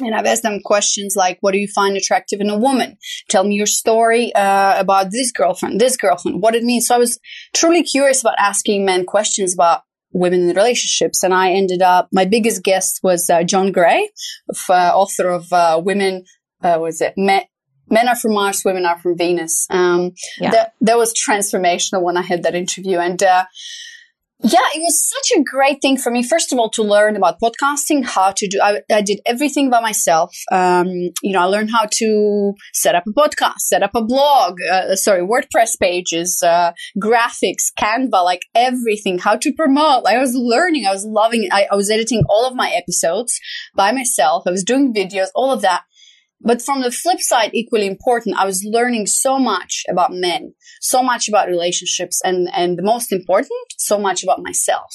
And 0.00 0.14
I've 0.14 0.26
asked 0.26 0.44
them 0.44 0.60
questions 0.64 1.14
like, 1.16 1.38
what 1.40 1.50
do 1.50 1.58
you 1.58 1.66
find 1.66 1.96
attractive 1.96 2.40
in 2.40 2.50
a 2.50 2.56
woman? 2.56 2.98
Tell 3.28 3.42
me 3.42 3.56
your 3.56 3.66
story 3.66 4.32
uh, 4.32 4.78
about 4.78 5.10
this 5.10 5.32
girlfriend, 5.32 5.80
this 5.80 5.96
girlfriend, 5.96 6.40
what 6.40 6.54
it 6.54 6.62
means. 6.62 6.86
So 6.86 6.94
I 6.94 6.98
was 6.98 7.18
truly 7.52 7.82
curious 7.82 8.20
about 8.20 8.36
asking 8.38 8.84
men 8.84 9.04
questions 9.04 9.52
about 9.52 9.80
women 10.12 10.48
in 10.48 10.56
relationships. 10.56 11.22
And 11.22 11.34
I 11.34 11.52
ended 11.52 11.82
up, 11.82 12.08
my 12.12 12.24
biggest 12.24 12.62
guest 12.62 13.00
was 13.02 13.28
uh, 13.30 13.42
John 13.42 13.72
Gray, 13.72 14.10
uh, 14.68 14.72
author 14.72 15.28
of 15.28 15.52
uh, 15.52 15.80
Women, 15.84 16.24
uh, 16.62 16.78
was 16.80 17.00
it? 17.00 17.14
Men, 17.16 17.42
Men 17.90 18.08
are 18.08 18.16
from 18.16 18.34
Mars, 18.34 18.62
Women 18.64 18.84
are 18.84 18.98
from 18.98 19.16
Venus. 19.16 19.66
Um, 19.70 20.12
yeah. 20.38 20.50
that, 20.50 20.72
that 20.82 20.98
was 20.98 21.14
transformational 21.14 22.02
when 22.02 22.16
I 22.16 22.22
had 22.22 22.42
that 22.42 22.54
interview. 22.54 22.98
And, 22.98 23.22
uh, 23.22 23.44
yeah, 24.40 24.60
it 24.72 24.78
was 24.78 25.08
such 25.08 25.36
a 25.36 25.42
great 25.42 25.82
thing 25.82 25.96
for 25.96 26.12
me. 26.12 26.22
First 26.22 26.52
of 26.52 26.60
all, 26.60 26.70
to 26.70 26.82
learn 26.84 27.16
about 27.16 27.40
podcasting, 27.40 28.04
how 28.04 28.30
to 28.30 28.46
do, 28.46 28.60
I, 28.62 28.82
I 28.90 29.02
did 29.02 29.20
everything 29.26 29.68
by 29.68 29.80
myself. 29.80 30.32
Um, 30.52 30.86
you 31.22 31.32
know, 31.32 31.40
I 31.40 31.46
learned 31.46 31.72
how 31.72 31.86
to 31.94 32.54
set 32.72 32.94
up 32.94 33.02
a 33.08 33.10
podcast, 33.10 33.58
set 33.58 33.82
up 33.82 33.90
a 33.96 34.04
blog, 34.04 34.58
uh, 34.70 34.94
sorry, 34.94 35.22
WordPress 35.22 35.78
pages, 35.80 36.40
uh, 36.40 36.70
graphics, 37.02 37.72
Canva, 37.76 38.24
like 38.24 38.42
everything, 38.54 39.18
how 39.18 39.34
to 39.36 39.52
promote. 39.52 40.04
I 40.06 40.18
was 40.18 40.34
learning. 40.36 40.86
I 40.86 40.92
was 40.92 41.04
loving 41.04 41.44
it. 41.44 41.52
I, 41.52 41.66
I 41.72 41.74
was 41.74 41.90
editing 41.90 42.22
all 42.28 42.46
of 42.46 42.54
my 42.54 42.70
episodes 42.70 43.40
by 43.74 43.90
myself. 43.90 44.44
I 44.46 44.50
was 44.50 44.62
doing 44.62 44.94
videos, 44.94 45.28
all 45.34 45.50
of 45.50 45.62
that. 45.62 45.82
But 46.40 46.62
from 46.62 46.82
the 46.82 46.90
flip 46.90 47.20
side, 47.20 47.50
equally 47.52 47.86
important, 47.86 48.36
I 48.38 48.46
was 48.46 48.64
learning 48.64 49.06
so 49.06 49.38
much 49.38 49.84
about 49.88 50.12
men, 50.12 50.54
so 50.80 51.02
much 51.02 51.28
about 51.28 51.48
relationships, 51.48 52.20
and 52.24 52.48
and 52.54 52.78
the 52.78 52.82
most 52.82 53.12
important, 53.12 53.58
so 53.76 53.98
much 53.98 54.22
about 54.22 54.42
myself. 54.42 54.94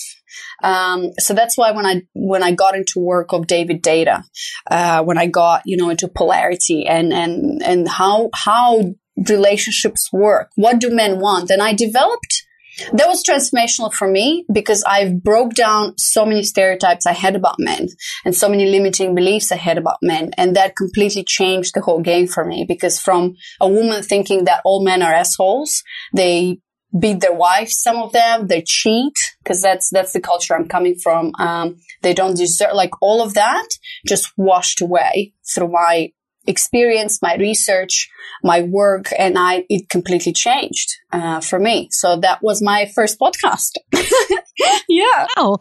Um, 0.64 1.12
so 1.20 1.34
that's 1.34 1.58
why 1.58 1.72
when 1.72 1.86
I 1.86 2.04
when 2.14 2.44
I 2.44 2.52
got 2.52 2.76
into 2.76 3.00
work 3.00 3.34
of 3.34 3.48
David 3.48 3.84
Deida, 3.84 4.24
uh, 4.72 5.04
when 5.04 5.18
I 5.18 5.28
got 5.28 5.64
you 5.66 5.78
know 5.78 5.89
into 5.89 6.08
polarity 6.08 6.86
and 6.88 7.12
and 7.14 7.62
and 7.62 7.88
how 7.88 8.30
how 8.34 8.96
relationships 9.30 10.10
work, 10.14 10.50
what 10.56 10.80
do 10.80 10.89
men 10.89 11.20
want, 11.20 11.50
and 11.50 11.62
I 11.62 11.74
developed 11.74 12.46
that 12.93 13.07
was 13.07 13.24
transformational 13.24 13.93
for 13.93 14.07
me 14.07 14.45
because 14.51 14.84
I've 14.88 15.24
broke 15.24 15.53
down 15.53 15.97
so 15.97 16.26
many 16.26 16.43
stereotypes 16.43 17.05
I 17.05 17.13
had 17.13 17.36
about 17.36 17.59
men 17.59 17.89
and 18.26 18.36
so 18.36 18.49
many 18.49 18.65
limiting 18.69 19.15
beliefs 19.15 19.51
I 19.51 19.57
had 19.57 19.78
about 19.78 19.97
men. 20.01 20.32
And 20.38 20.55
that 20.55 20.76
completely 20.76 21.24
changed 21.24 21.74
the 21.74 21.82
whole 21.82 22.01
game 22.01 22.28
for 22.28 22.45
me 22.45 22.65
because 22.67 22.99
from 22.99 23.36
a 23.59 23.67
woman 23.67 24.03
thinking 24.03 24.45
that 24.45 24.61
all 24.65 24.84
men 24.84 25.01
are 25.01 25.13
assholes, 25.13 25.84
they 26.13 26.59
beat 26.97 27.21
their 27.21 27.34
wives, 27.34 27.80
some 27.80 27.97
of 27.97 28.11
them, 28.11 28.47
they 28.47 28.61
cheat 28.61 29.13
because 29.43 29.61
that's, 29.61 29.89
that's 29.91 30.13
the 30.13 30.21
culture 30.21 30.55
I'm 30.55 30.67
coming 30.67 30.95
from. 30.95 31.32
Um, 31.39 31.78
they 32.01 32.13
don't 32.13 32.38
deserve, 32.38 32.74
like 32.74 32.91
all 33.01 33.21
of 33.21 33.34
that 33.34 33.67
just 34.07 34.32
washed 34.38 34.82
away 34.82 35.34
through 35.53 35.69
my 35.69 36.11
experience, 36.48 37.22
my 37.22 37.36
research, 37.36 38.10
my 38.44 38.62
work, 38.62 39.08
and 39.18 39.38
I 39.38 39.66
it 39.70 39.89
completely 39.89 40.34
changed 40.34 40.98
uh, 41.12 41.39
for 41.41 41.60
me. 41.60 41.89
So 41.91 42.18
that 42.18 42.41
was 42.41 42.62
my 42.62 42.91
first 42.96 43.20
podcast. 43.20 43.72
yeah. 44.88 45.28
Wow. 45.38 45.60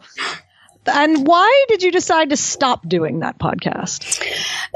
And 0.85 1.25
why 1.25 1.65
did 1.69 1.81
you 1.81 1.91
decide 1.91 2.29
to 2.31 2.37
stop 2.37 2.87
doing 2.87 3.19
that 3.19 3.39
podcast? 3.39 4.21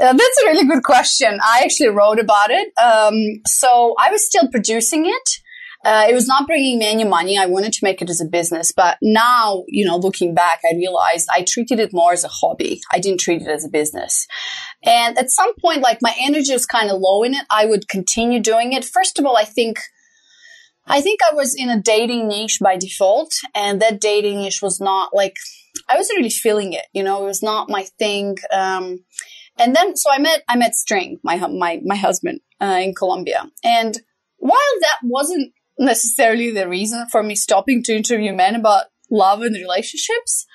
Uh, 0.00 0.12
that's 0.12 0.42
a 0.42 0.46
really 0.46 0.66
good 0.66 0.82
question. 0.82 1.38
I 1.44 1.60
actually 1.64 1.88
wrote 1.88 2.18
about 2.18 2.50
it. 2.50 2.72
Um, 2.82 3.42
so 3.46 3.94
I 3.98 4.10
was 4.10 4.24
still 4.24 4.48
producing 4.48 5.06
it. 5.06 5.40
Uh, 5.84 6.06
it 6.08 6.14
was 6.14 6.26
not 6.26 6.46
bringing 6.46 6.78
me 6.78 6.86
any 6.86 7.04
money. 7.04 7.38
I 7.38 7.46
wanted 7.46 7.72
to 7.74 7.80
make 7.84 8.02
it 8.02 8.10
as 8.10 8.20
a 8.20 8.24
business, 8.24 8.72
but 8.72 8.98
now, 9.00 9.62
you 9.68 9.86
know, 9.86 9.96
looking 9.96 10.34
back, 10.34 10.60
I 10.68 10.74
realized 10.74 11.28
I 11.32 11.44
treated 11.44 11.78
it 11.78 11.92
more 11.92 12.12
as 12.12 12.24
a 12.24 12.28
hobby. 12.28 12.80
I 12.92 12.98
didn't 12.98 13.20
treat 13.20 13.42
it 13.42 13.48
as 13.48 13.64
a 13.64 13.68
business. 13.68 14.26
And 14.82 15.18
at 15.18 15.30
some 15.30 15.54
point, 15.60 15.80
like 15.80 15.98
my 16.00 16.14
energy 16.20 16.52
was 16.52 16.66
kind 16.66 16.90
of 16.90 17.00
low 17.00 17.22
in 17.22 17.34
it. 17.34 17.44
I 17.50 17.66
would 17.66 17.88
continue 17.88 18.40
doing 18.40 18.72
it. 18.72 18.84
First 18.84 19.18
of 19.18 19.26
all, 19.26 19.36
I 19.36 19.44
think, 19.44 19.80
I 20.86 21.00
think 21.00 21.20
I 21.28 21.34
was 21.34 21.54
in 21.54 21.68
a 21.68 21.80
dating 21.80 22.28
niche 22.28 22.58
by 22.62 22.76
default, 22.76 23.32
and 23.54 23.82
that 23.82 24.00
dating 24.00 24.38
niche 24.38 24.62
was 24.62 24.80
not 24.80 25.14
like 25.14 25.34
I 25.88 25.96
wasn't 25.96 26.18
really 26.18 26.30
feeling 26.30 26.72
it. 26.72 26.86
You 26.92 27.02
know, 27.02 27.22
it 27.22 27.26
was 27.26 27.42
not 27.42 27.68
my 27.68 27.86
thing. 27.98 28.36
Um, 28.52 29.04
and 29.58 29.74
then, 29.74 29.96
so 29.96 30.10
I 30.10 30.18
met 30.18 30.42
I 30.48 30.56
met 30.56 30.72
Estring, 30.72 31.18
my 31.22 31.36
my 31.48 31.80
my 31.84 31.96
husband, 31.96 32.40
uh, 32.60 32.78
in 32.80 32.94
Colombia, 32.94 33.50
and 33.64 33.98
while 34.36 34.58
that 34.80 34.98
wasn't 35.02 35.52
necessarily 35.78 36.50
the 36.50 36.68
reason 36.68 37.06
for 37.10 37.22
me 37.22 37.34
stopping 37.34 37.82
to 37.84 37.96
interview 37.96 38.32
men 38.32 38.54
about 38.54 38.86
love 39.10 39.42
and 39.42 39.54
relationships. 39.54 40.46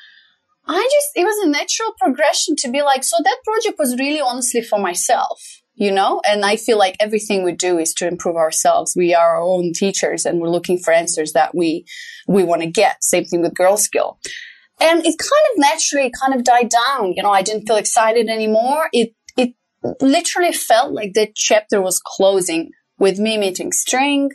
I 0.67 0.81
just, 0.81 1.09
it 1.15 1.25
was 1.25 1.45
a 1.45 1.49
natural 1.49 1.93
progression 1.99 2.55
to 2.57 2.71
be 2.71 2.81
like, 2.81 3.03
so 3.03 3.17
that 3.23 3.37
project 3.43 3.77
was 3.77 3.97
really 3.97 4.21
honestly 4.21 4.61
for 4.61 4.79
myself, 4.79 5.61
you 5.75 5.91
know? 5.91 6.21
And 6.27 6.45
I 6.45 6.55
feel 6.55 6.77
like 6.77 6.95
everything 6.99 7.43
we 7.43 7.51
do 7.51 7.77
is 7.77 7.93
to 7.95 8.07
improve 8.07 8.37
ourselves. 8.37 8.95
We 8.95 9.13
are 9.13 9.35
our 9.35 9.41
own 9.41 9.73
teachers 9.73 10.25
and 10.25 10.39
we're 10.39 10.49
looking 10.49 10.77
for 10.77 10.93
answers 10.93 11.33
that 11.33 11.53
we, 11.53 11.85
we 12.27 12.43
want 12.43 12.61
to 12.61 12.69
get. 12.69 13.03
Same 13.03 13.25
thing 13.25 13.41
with 13.41 13.55
Girlskill. 13.55 14.17
And 14.79 15.05
it 15.05 15.17
kind 15.17 15.45
of 15.53 15.57
naturally 15.57 16.11
kind 16.19 16.33
of 16.33 16.43
died 16.43 16.69
down. 16.69 17.13
You 17.13 17.23
know, 17.23 17.31
I 17.31 17.41
didn't 17.41 17.67
feel 17.67 17.77
excited 17.77 18.27
anymore. 18.27 18.89
It, 18.93 19.13
it 19.37 19.53
literally 20.01 20.53
felt 20.53 20.93
like 20.93 21.13
that 21.13 21.35
chapter 21.35 21.81
was 21.81 22.01
closing 22.03 22.71
with 23.03 23.19
me 23.19 23.37
meeting 23.37 23.69
Estring, 23.69 24.29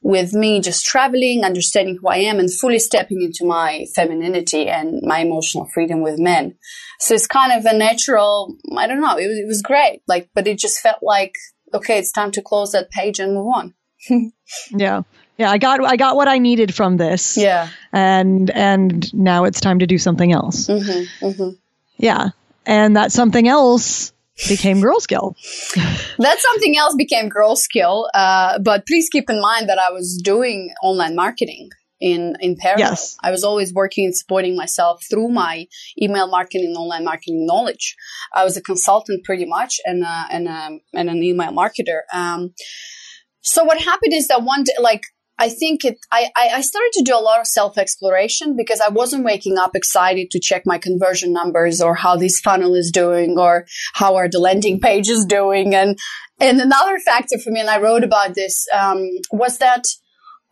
with 0.00 0.32
me 0.32 0.60
just 0.60 0.84
traveling, 0.84 1.42
understanding 1.44 1.98
who 2.00 2.08
I 2.08 2.18
am 2.18 2.38
and 2.38 2.48
fully 2.48 2.78
stepping 2.78 3.20
into 3.20 3.44
my 3.44 3.84
femininity 3.96 4.68
and 4.68 5.00
my 5.02 5.18
emotional 5.18 5.68
freedom 5.74 6.02
with 6.02 6.20
men. 6.20 6.54
So 7.00 7.14
it's 7.14 7.26
kind 7.26 7.50
of 7.52 7.66
a 7.66 7.76
natural, 7.76 8.56
I 8.76 8.86
don't 8.86 9.00
know, 9.00 9.16
it 9.16 9.26
was, 9.26 9.38
it 9.38 9.46
was 9.48 9.60
great. 9.60 10.02
Like, 10.06 10.30
but 10.34 10.46
it 10.46 10.56
just 10.56 10.78
felt 10.78 11.00
like, 11.02 11.34
okay, 11.74 11.98
it's 11.98 12.12
time 12.12 12.30
to 12.30 12.42
close 12.42 12.70
that 12.72 12.92
page 12.92 13.18
and 13.18 13.34
move 13.34 13.48
on. 13.52 13.74
yeah. 14.70 15.02
Yeah, 15.36 15.50
I 15.50 15.58
got 15.58 15.82
I 15.84 15.96
got 15.96 16.14
what 16.14 16.28
I 16.28 16.38
needed 16.38 16.72
from 16.72 16.98
this. 16.98 17.36
Yeah. 17.36 17.70
And 17.90 18.50
and 18.50 19.12
now 19.14 19.44
it's 19.44 19.60
time 19.60 19.80
to 19.80 19.86
do 19.86 19.98
something 19.98 20.30
else. 20.30 20.68
Mm-hmm, 20.68 21.26
mm-hmm. 21.26 21.50
Yeah. 21.96 22.28
And 22.66 22.96
that 22.96 23.10
something 23.10 23.48
else 23.48 24.11
became 24.48 24.80
Girlskill. 24.80 25.34
that 26.18 26.38
something 26.40 26.76
else 26.76 26.94
became 26.96 27.30
Girlskill. 27.30 28.08
Uh, 28.14 28.58
but 28.58 28.86
please 28.86 29.08
keep 29.08 29.28
in 29.30 29.40
mind 29.40 29.68
that 29.68 29.78
I 29.78 29.92
was 29.92 30.20
doing 30.22 30.74
online 30.82 31.14
marketing 31.14 31.70
in 32.00 32.36
in 32.40 32.56
parallel. 32.56 32.90
Yes. 32.90 33.16
I 33.22 33.30
was 33.30 33.44
always 33.44 33.72
working 33.72 34.04
and 34.06 34.16
supporting 34.16 34.56
myself 34.56 35.04
through 35.08 35.28
my 35.28 35.66
email 36.00 36.28
marketing, 36.28 36.74
online 36.76 37.04
marketing 37.04 37.46
knowledge. 37.46 37.94
I 38.34 38.44
was 38.44 38.56
a 38.56 38.62
consultant 38.62 39.24
pretty 39.24 39.46
much 39.46 39.80
and 39.86 40.04
uh, 40.04 40.24
and 40.30 40.48
um, 40.48 40.80
and 40.92 41.08
an 41.08 41.22
email 41.22 41.52
marketer. 41.52 42.00
Um, 42.12 42.54
so 43.40 43.64
what 43.64 43.80
happened 43.80 44.12
is 44.12 44.28
that 44.28 44.42
one 44.42 44.64
day, 44.64 44.72
like 44.80 45.02
I 45.42 45.48
think 45.48 45.84
it, 45.84 45.98
I, 46.12 46.28
I 46.36 46.60
started 46.60 46.92
to 46.92 47.02
do 47.02 47.16
a 47.16 47.18
lot 47.18 47.40
of 47.40 47.48
self 47.48 47.76
exploration 47.76 48.54
because 48.56 48.80
I 48.80 48.90
wasn't 48.90 49.24
waking 49.24 49.58
up 49.58 49.72
excited 49.74 50.30
to 50.30 50.38
check 50.38 50.62
my 50.64 50.78
conversion 50.78 51.32
numbers 51.32 51.80
or 51.80 51.96
how 51.96 52.14
this 52.14 52.38
funnel 52.38 52.76
is 52.76 52.92
doing 52.92 53.36
or 53.36 53.66
how 53.94 54.14
are 54.14 54.28
the 54.28 54.38
landing 54.38 54.78
pages 54.78 55.24
doing. 55.24 55.74
And, 55.74 55.98
and 56.38 56.60
another 56.60 56.96
factor 57.00 57.38
for 57.38 57.50
me, 57.50 57.58
and 57.58 57.68
I 57.68 57.80
wrote 57.80 58.04
about 58.04 58.36
this, 58.36 58.68
um, 58.72 59.10
was 59.32 59.58
that 59.58 59.82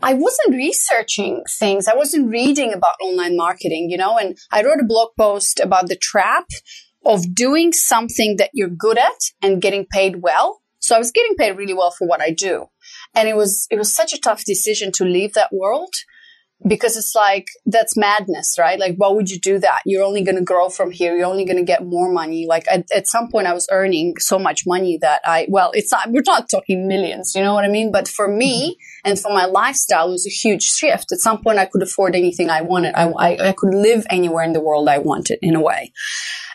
I 0.02 0.14
wasn't 0.14 0.56
researching 0.56 1.44
things. 1.48 1.86
I 1.86 1.94
wasn't 1.94 2.28
reading 2.28 2.72
about 2.72 3.00
online 3.00 3.36
marketing, 3.36 3.90
you 3.90 3.96
know, 3.96 4.18
and 4.18 4.36
I 4.50 4.64
wrote 4.64 4.80
a 4.80 4.84
blog 4.84 5.10
post 5.16 5.60
about 5.60 5.86
the 5.86 5.94
trap 5.94 6.46
of 7.06 7.32
doing 7.32 7.72
something 7.72 8.38
that 8.38 8.50
you're 8.54 8.68
good 8.68 8.98
at 8.98 9.20
and 9.40 9.62
getting 9.62 9.86
paid 9.86 10.16
well. 10.20 10.62
So 10.80 10.96
I 10.96 10.98
was 10.98 11.12
getting 11.12 11.36
paid 11.36 11.56
really 11.56 11.74
well 11.74 11.92
for 11.92 12.08
what 12.08 12.20
I 12.20 12.32
do. 12.32 12.66
And 13.14 13.28
it 13.28 13.36
was, 13.36 13.66
it 13.70 13.76
was 13.76 13.94
such 13.94 14.12
a 14.12 14.20
tough 14.20 14.44
decision 14.44 14.92
to 14.92 15.04
leave 15.04 15.32
that 15.34 15.52
world 15.52 15.92
because 16.66 16.96
it's 16.96 17.14
like, 17.14 17.46
that's 17.64 17.96
madness, 17.96 18.56
right? 18.58 18.78
Like, 18.78 18.96
why 18.96 19.08
would 19.08 19.30
you 19.30 19.40
do 19.40 19.58
that? 19.58 19.80
You're 19.86 20.04
only 20.04 20.22
going 20.22 20.36
to 20.36 20.44
grow 20.44 20.68
from 20.68 20.90
here. 20.90 21.16
You're 21.16 21.26
only 21.26 21.46
going 21.46 21.56
to 21.56 21.64
get 21.64 21.86
more 21.86 22.12
money. 22.12 22.46
Like 22.46 22.66
at, 22.70 22.84
at 22.94 23.06
some 23.06 23.30
point 23.30 23.46
I 23.46 23.54
was 23.54 23.66
earning 23.72 24.14
so 24.18 24.38
much 24.38 24.64
money 24.66 24.98
that 25.00 25.22
I, 25.24 25.46
well, 25.48 25.70
it's 25.72 25.90
not, 25.90 26.10
we're 26.10 26.22
not 26.26 26.50
talking 26.50 26.86
millions, 26.86 27.34
you 27.34 27.42
know 27.42 27.54
what 27.54 27.64
I 27.64 27.68
mean? 27.68 27.90
But 27.90 28.08
for 28.08 28.28
me 28.28 28.72
mm-hmm. 28.72 29.10
and 29.10 29.18
for 29.18 29.32
my 29.32 29.46
lifestyle, 29.46 30.08
it 30.08 30.12
was 30.12 30.26
a 30.26 30.30
huge 30.30 30.62
shift. 30.62 31.12
At 31.12 31.20
some 31.20 31.42
point 31.42 31.58
I 31.58 31.64
could 31.64 31.82
afford 31.82 32.14
anything 32.14 32.50
I 32.50 32.60
wanted. 32.60 32.94
I, 32.94 33.08
I, 33.08 33.48
I 33.48 33.52
could 33.52 33.74
live 33.74 34.06
anywhere 34.10 34.44
in 34.44 34.52
the 34.52 34.60
world 34.60 34.88
I 34.88 34.98
wanted 34.98 35.38
in 35.40 35.56
a 35.56 35.60
way. 35.62 35.92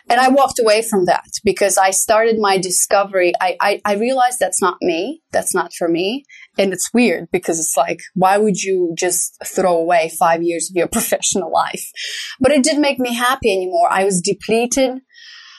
And 0.08 0.20
I 0.20 0.28
walked 0.28 0.60
away 0.60 0.82
from 0.82 1.06
that 1.06 1.26
because 1.42 1.76
I 1.76 1.90
started 1.90 2.38
my 2.38 2.58
discovery. 2.58 3.32
I, 3.40 3.56
I, 3.60 3.80
I, 3.84 3.94
realized 3.94 4.38
that's 4.38 4.62
not 4.62 4.76
me. 4.80 5.22
That's 5.32 5.52
not 5.52 5.72
for 5.72 5.88
me. 5.88 6.24
And 6.56 6.72
it's 6.72 6.94
weird 6.94 7.28
because 7.32 7.58
it's 7.58 7.76
like, 7.76 7.98
why 8.14 8.38
would 8.38 8.62
you 8.62 8.94
just 8.96 9.36
throw 9.44 9.76
away 9.76 10.12
five 10.16 10.44
years 10.44 10.70
of 10.70 10.76
your 10.76 10.86
professional 10.92 11.50
life? 11.52 11.90
But 12.38 12.52
it 12.52 12.62
didn't 12.62 12.82
make 12.82 13.00
me 13.00 13.14
happy 13.14 13.52
anymore. 13.52 13.88
I 13.90 14.04
was 14.04 14.20
depleted. 14.20 15.00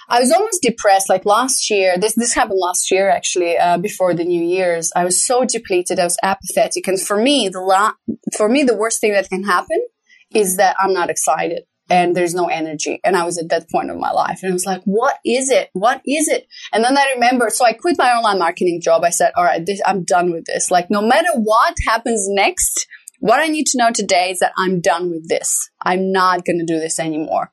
I 0.09 0.21
was 0.21 0.31
almost 0.31 0.61
depressed. 0.61 1.09
Like 1.09 1.25
last 1.25 1.69
year, 1.69 1.97
this 1.97 2.15
this 2.15 2.33
happened 2.33 2.59
last 2.61 2.89
year 2.89 3.09
actually, 3.09 3.57
uh, 3.57 3.77
before 3.77 4.13
the 4.13 4.23
New 4.23 4.41
Year's. 4.41 4.89
I 4.95 5.03
was 5.03 5.25
so 5.25 5.43
depleted. 5.43 5.99
I 5.99 6.05
was 6.05 6.17
apathetic, 6.23 6.87
and 6.87 7.01
for 7.01 7.21
me, 7.21 7.49
the 7.49 7.59
la- 7.59 7.91
for 8.37 8.47
me, 8.47 8.63
the 8.63 8.77
worst 8.77 9.01
thing 9.01 9.11
that 9.11 9.27
can 9.27 9.43
happen 9.43 9.85
is 10.33 10.55
that 10.55 10.77
I'm 10.79 10.93
not 10.93 11.09
excited 11.09 11.63
and 11.89 12.15
there's 12.15 12.33
no 12.33 12.47
energy. 12.47 12.99
And 13.03 13.15
I 13.15 13.23
was 13.23 13.37
at 13.37 13.49
that 13.49 13.69
point 13.69 13.89
of 13.89 13.97
my 13.97 14.11
life 14.11 14.39
and 14.41 14.51
I 14.51 14.53
was 14.53 14.65
like, 14.65 14.81
what 14.83 15.17
is 15.25 15.49
it? 15.49 15.69
What 15.73 16.01
is 16.05 16.27
it? 16.27 16.47
And 16.73 16.83
then 16.83 16.97
I 16.97 17.13
remember, 17.13 17.49
so 17.49 17.65
I 17.65 17.73
quit 17.73 17.97
my 17.97 18.11
online 18.11 18.39
marketing 18.39 18.81
job. 18.81 19.03
I 19.03 19.09
said, 19.09 19.31
all 19.35 19.43
right, 19.43 19.65
this, 19.65 19.81
I'm 19.85 20.03
done 20.03 20.31
with 20.31 20.45
this. 20.45 20.69
Like 20.71 20.89
no 20.89 21.01
matter 21.01 21.29
what 21.35 21.75
happens 21.87 22.27
next, 22.29 22.87
what 23.19 23.39
I 23.39 23.47
need 23.47 23.65
to 23.67 23.77
know 23.77 23.91
today 23.91 24.31
is 24.31 24.39
that 24.39 24.53
I'm 24.57 24.79
done 24.79 25.09
with 25.09 25.27
this. 25.27 25.69
I'm 25.81 26.11
not 26.11 26.45
going 26.45 26.59
to 26.59 26.65
do 26.65 26.79
this 26.79 26.99
anymore. 26.99 27.51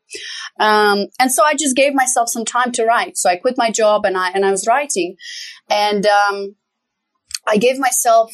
Um, 0.61 1.07
and 1.19 1.33
so 1.33 1.43
I 1.45 1.55
just 1.55 1.77
gave 1.77 1.95
myself 1.95 2.29
some 2.29 2.45
time 2.45 2.73
to 2.73 2.85
write. 2.85 3.17
So 3.17 3.31
I 3.31 3.37
quit 3.37 3.57
my 3.57 3.71
job 3.71 4.05
and 4.05 4.17
I, 4.17 4.31
and 4.31 4.45
I 4.45 4.51
was 4.51 4.67
writing 4.67 5.17
and, 5.71 6.07
um, 6.07 6.57
I 7.47 7.59
gave 7.59 7.79
myself 7.79 8.33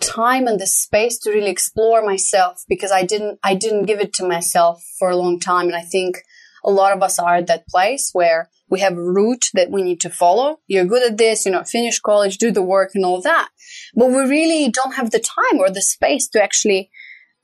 time 0.00 0.46
and 0.46 0.60
the 0.60 0.66
space 0.66 1.18
to 1.20 1.30
really 1.30 1.50
explore 1.50 2.04
myself 2.04 2.62
because 2.68 2.92
I 2.92 3.04
didn't 3.04 3.38
I 3.42 3.54
didn't 3.54 3.86
give 3.86 4.00
it 4.00 4.12
to 4.14 4.28
myself 4.28 4.82
for 4.98 5.10
a 5.10 5.16
long 5.16 5.40
time 5.40 5.66
and 5.66 5.76
I 5.76 5.82
think 5.82 6.18
a 6.64 6.70
lot 6.70 6.92
of 6.92 7.02
us 7.02 7.18
are 7.18 7.36
at 7.36 7.46
that 7.46 7.68
place 7.68 8.10
where 8.12 8.50
we 8.68 8.80
have 8.80 8.94
a 8.94 9.02
route 9.02 9.46
that 9.54 9.70
we 9.70 9.82
need 9.82 10.00
to 10.00 10.10
follow. 10.10 10.58
You're 10.66 10.84
good 10.84 11.10
at 11.10 11.16
this, 11.16 11.46
you 11.46 11.52
know, 11.52 11.64
finish 11.64 12.00
college, 12.00 12.36
do 12.36 12.50
the 12.50 12.62
work 12.62 12.90
and 12.94 13.04
all 13.04 13.22
that. 13.22 13.48
But 13.94 14.08
we 14.08 14.20
really 14.22 14.68
don't 14.70 14.94
have 14.94 15.10
the 15.10 15.20
time 15.20 15.58
or 15.58 15.70
the 15.70 15.80
space 15.80 16.28
to 16.28 16.42
actually 16.42 16.90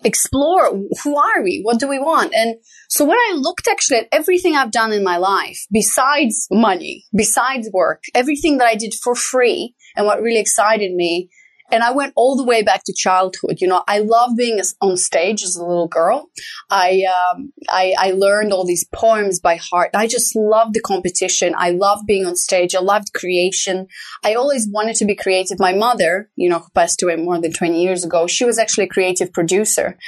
explore 0.04 0.70
who 1.02 1.16
are 1.16 1.42
we? 1.42 1.60
What 1.62 1.80
do 1.80 1.88
we 1.88 1.98
want? 1.98 2.34
And 2.34 2.56
so 2.88 3.04
when 3.04 3.16
I 3.16 3.34
looked 3.36 3.68
actually 3.68 3.98
at 3.98 4.08
everything 4.12 4.54
I've 4.54 4.70
done 4.70 4.92
in 4.92 5.02
my 5.02 5.16
life, 5.16 5.66
besides 5.72 6.46
money, 6.50 7.06
besides 7.14 7.70
work, 7.72 8.04
everything 8.14 8.58
that 8.58 8.66
I 8.66 8.74
did 8.74 8.94
for 8.94 9.14
free 9.14 9.74
and 9.96 10.06
what 10.06 10.20
really 10.20 10.40
excited 10.40 10.92
me, 10.92 11.30
and 11.74 11.82
I 11.82 11.90
went 11.90 12.12
all 12.14 12.36
the 12.36 12.44
way 12.44 12.62
back 12.62 12.84
to 12.84 12.92
childhood. 12.92 13.60
You 13.60 13.66
know, 13.66 13.82
I 13.88 13.98
love 13.98 14.36
being 14.36 14.60
on 14.80 14.96
stage 14.96 15.42
as 15.42 15.56
a 15.56 15.64
little 15.64 15.88
girl. 15.88 16.30
I, 16.70 17.02
um, 17.02 17.52
I, 17.68 17.94
I 17.98 18.10
learned 18.12 18.52
all 18.52 18.64
these 18.64 18.84
poems 18.84 19.40
by 19.40 19.56
heart. 19.56 19.90
I 19.92 20.06
just 20.06 20.36
loved 20.36 20.74
the 20.74 20.80
competition. 20.80 21.52
I 21.58 21.70
loved 21.70 22.06
being 22.06 22.26
on 22.26 22.36
stage. 22.36 22.76
I 22.76 22.80
loved 22.80 23.12
creation. 23.12 23.88
I 24.22 24.34
always 24.34 24.68
wanted 24.70 24.94
to 24.96 25.04
be 25.04 25.16
creative. 25.16 25.58
My 25.58 25.72
mother, 25.72 26.30
you 26.36 26.48
know, 26.48 26.60
who 26.60 26.68
passed 26.76 27.02
away 27.02 27.16
more 27.16 27.40
than 27.40 27.52
20 27.52 27.82
years 27.82 28.04
ago, 28.04 28.28
she 28.28 28.44
was 28.44 28.56
actually 28.56 28.84
a 28.84 28.94
creative 28.96 29.32
producer. 29.32 29.98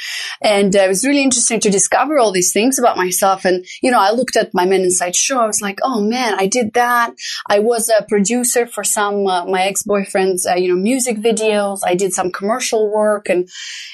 And 0.41 0.77
uh, 0.77 0.83
it 0.83 0.89
was 0.89 1.05
really 1.05 1.25
interesting 1.25 1.59
to 1.61 1.69
discover 1.69 2.17
all 2.17 2.31
these 2.31 2.53
things 2.53 2.79
about 2.79 2.97
myself. 2.97 3.45
And, 3.45 3.67
you 3.83 3.91
know, 3.91 4.01
I 4.01 4.12
looked 4.12 4.37
at 4.37 4.55
my 4.55 4.67
Men 4.67 4.83
Inside 4.83 5.17
show. 5.17 5.41
I 5.41 5.49
was 5.49 5.61
like, 5.61 5.81
oh 5.83 6.01
man, 6.01 6.39
I 6.39 6.47
did 6.47 6.75
that. 6.75 7.12
I 7.49 7.59
was 7.59 7.89
a 7.89 8.05
producer 8.05 8.69
for 8.69 8.85
some, 8.85 9.27
uh, 9.27 9.47
my 9.47 9.62
ex-boyfriend's, 9.62 10.47
uh, 10.47 10.55
you 10.55 10.69
know, 10.69 10.81
music 10.81 11.19
video 11.19 11.56
videos. 11.57 11.81
I 11.85 11.95
did 11.95 12.13
some 12.13 12.31
commercial 12.31 12.93
work 12.93 13.29
and 13.29 13.49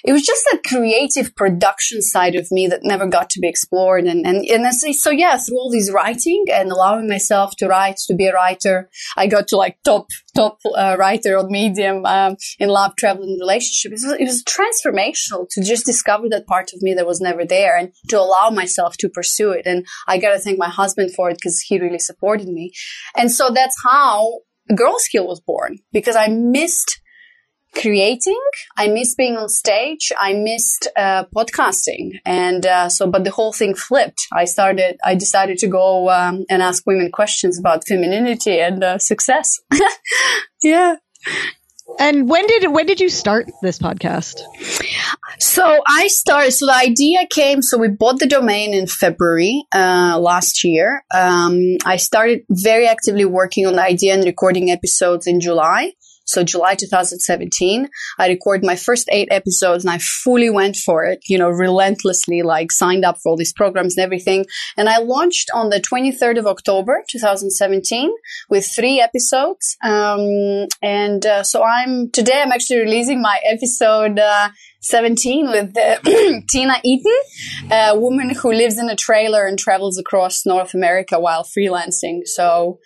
it 0.04 0.12
was 0.12 0.22
just 0.22 0.46
that 0.50 0.62
creative 0.64 1.34
production 1.36 2.02
side 2.02 2.34
of 2.34 2.50
me 2.50 2.66
that 2.68 2.80
never 2.82 3.06
got 3.06 3.30
to 3.30 3.40
be 3.40 3.48
explored. 3.48 4.04
And, 4.04 4.26
and, 4.26 4.44
and 4.44 4.74
so, 4.74 5.10
yeah, 5.10 5.36
through 5.36 5.58
all 5.58 5.70
this 5.70 5.92
writing 5.92 6.44
and 6.52 6.70
allowing 6.70 7.08
myself 7.08 7.56
to 7.58 7.68
write, 7.68 7.96
to 8.06 8.14
be 8.14 8.26
a 8.26 8.32
writer, 8.32 8.90
I 9.16 9.26
got 9.26 9.48
to 9.48 9.56
like 9.56 9.78
top, 9.84 10.06
top 10.34 10.58
uh, 10.76 10.96
writer 10.98 11.38
on 11.38 11.50
Medium 11.50 12.04
um, 12.04 12.36
in 12.58 12.68
love, 12.68 12.96
travel, 12.96 13.24
and 13.24 13.40
relationship. 13.40 13.92
It 13.92 14.02
was, 14.02 14.16
it 14.18 14.24
was 14.24 14.44
transformational 14.44 15.46
to 15.50 15.62
just 15.62 15.86
discover 15.86 16.28
that 16.30 16.46
part 16.46 16.72
of 16.72 16.82
me 16.82 16.94
that 16.94 17.06
was 17.06 17.20
never 17.20 17.44
there 17.44 17.76
and 17.76 17.92
to 18.08 18.18
allow 18.18 18.50
myself 18.50 18.96
to 18.98 19.08
pursue 19.08 19.52
it. 19.52 19.66
And 19.66 19.86
I 20.08 20.18
got 20.18 20.32
to 20.32 20.38
thank 20.38 20.58
my 20.58 20.68
husband 20.68 21.14
for 21.14 21.30
it 21.30 21.36
because 21.36 21.60
he 21.60 21.78
really 21.78 21.98
supported 21.98 22.48
me. 22.48 22.72
And 23.16 23.30
so 23.30 23.50
that's 23.50 23.76
how 23.84 24.40
Girlskill 24.70 25.26
was 25.26 25.40
born 25.40 25.78
because 25.92 26.16
I 26.16 26.28
missed 26.28 27.00
creating. 27.74 28.40
I 28.76 28.88
missed 28.88 29.16
being 29.16 29.36
on 29.36 29.48
stage. 29.48 30.12
I 30.18 30.34
missed 30.34 30.88
uh, 30.96 31.24
podcasting, 31.34 32.20
and 32.24 32.64
uh, 32.66 32.88
so 32.88 33.06
but 33.06 33.24
the 33.24 33.30
whole 33.30 33.52
thing 33.52 33.74
flipped. 33.74 34.26
I 34.32 34.44
started. 34.44 34.98
I 35.04 35.14
decided 35.14 35.58
to 35.58 35.68
go 35.68 36.10
um, 36.10 36.44
and 36.50 36.62
ask 36.62 36.86
women 36.86 37.10
questions 37.10 37.58
about 37.58 37.86
femininity 37.86 38.60
and 38.60 38.82
uh, 38.82 38.98
success. 38.98 39.60
yeah. 40.62 40.96
And 41.98 42.28
when 42.28 42.46
did 42.46 42.72
when 42.72 42.86
did 42.86 43.00
you 43.00 43.08
start 43.08 43.50
this 43.62 43.78
podcast? 43.78 44.40
So 45.38 45.82
I 45.86 46.06
started. 46.06 46.52
So 46.52 46.66
the 46.66 46.76
idea 46.76 47.26
came. 47.28 47.62
So 47.62 47.78
we 47.78 47.88
bought 47.88 48.18
the 48.18 48.26
domain 48.26 48.72
in 48.72 48.86
February 48.86 49.64
uh, 49.74 50.18
last 50.20 50.64
year. 50.64 51.04
Um, 51.14 51.76
I 51.84 51.96
started 51.96 52.42
very 52.50 52.86
actively 52.86 53.24
working 53.24 53.66
on 53.66 53.74
the 53.74 53.82
idea 53.82 54.14
and 54.14 54.24
recording 54.24 54.70
episodes 54.70 55.26
in 55.26 55.40
July. 55.40 55.92
So 56.24 56.44
July 56.44 56.74
2017, 56.74 57.88
I 58.18 58.28
recorded 58.28 58.64
my 58.64 58.76
first 58.76 59.08
eight 59.10 59.28
episodes 59.30 59.84
and 59.84 59.90
I 59.90 59.98
fully 59.98 60.50
went 60.50 60.76
for 60.76 61.04
it, 61.04 61.20
you 61.28 61.38
know, 61.38 61.50
relentlessly, 61.50 62.42
like 62.42 62.72
signed 62.72 63.04
up 63.04 63.18
for 63.22 63.30
all 63.30 63.36
these 63.36 63.52
programs 63.52 63.96
and 63.96 64.04
everything. 64.04 64.46
And 64.76 64.88
I 64.88 64.98
launched 64.98 65.50
on 65.54 65.70
the 65.70 65.80
23rd 65.80 66.38
of 66.38 66.46
October 66.46 67.02
2017 67.08 68.10
with 68.48 68.66
three 68.66 69.00
episodes. 69.00 69.76
Um, 69.84 70.66
and 70.80 71.24
uh, 71.26 71.42
so 71.42 71.62
I'm 71.62 72.10
today 72.10 72.40
I'm 72.42 72.52
actually 72.52 72.80
releasing 72.80 73.20
my 73.20 73.38
episode 73.44 74.18
uh, 74.18 74.50
17 74.82 75.48
with 75.48 75.76
uh, 75.76 75.96
Tina 76.50 76.74
Eaton, 76.84 77.18
a 77.70 77.98
woman 77.98 78.30
who 78.34 78.52
lives 78.52 78.78
in 78.78 78.90
a 78.90 78.96
trailer 78.96 79.46
and 79.46 79.58
travels 79.58 79.98
across 79.98 80.44
North 80.44 80.74
America 80.74 81.20
while 81.20 81.44
freelancing. 81.44 82.26
So 82.26 82.80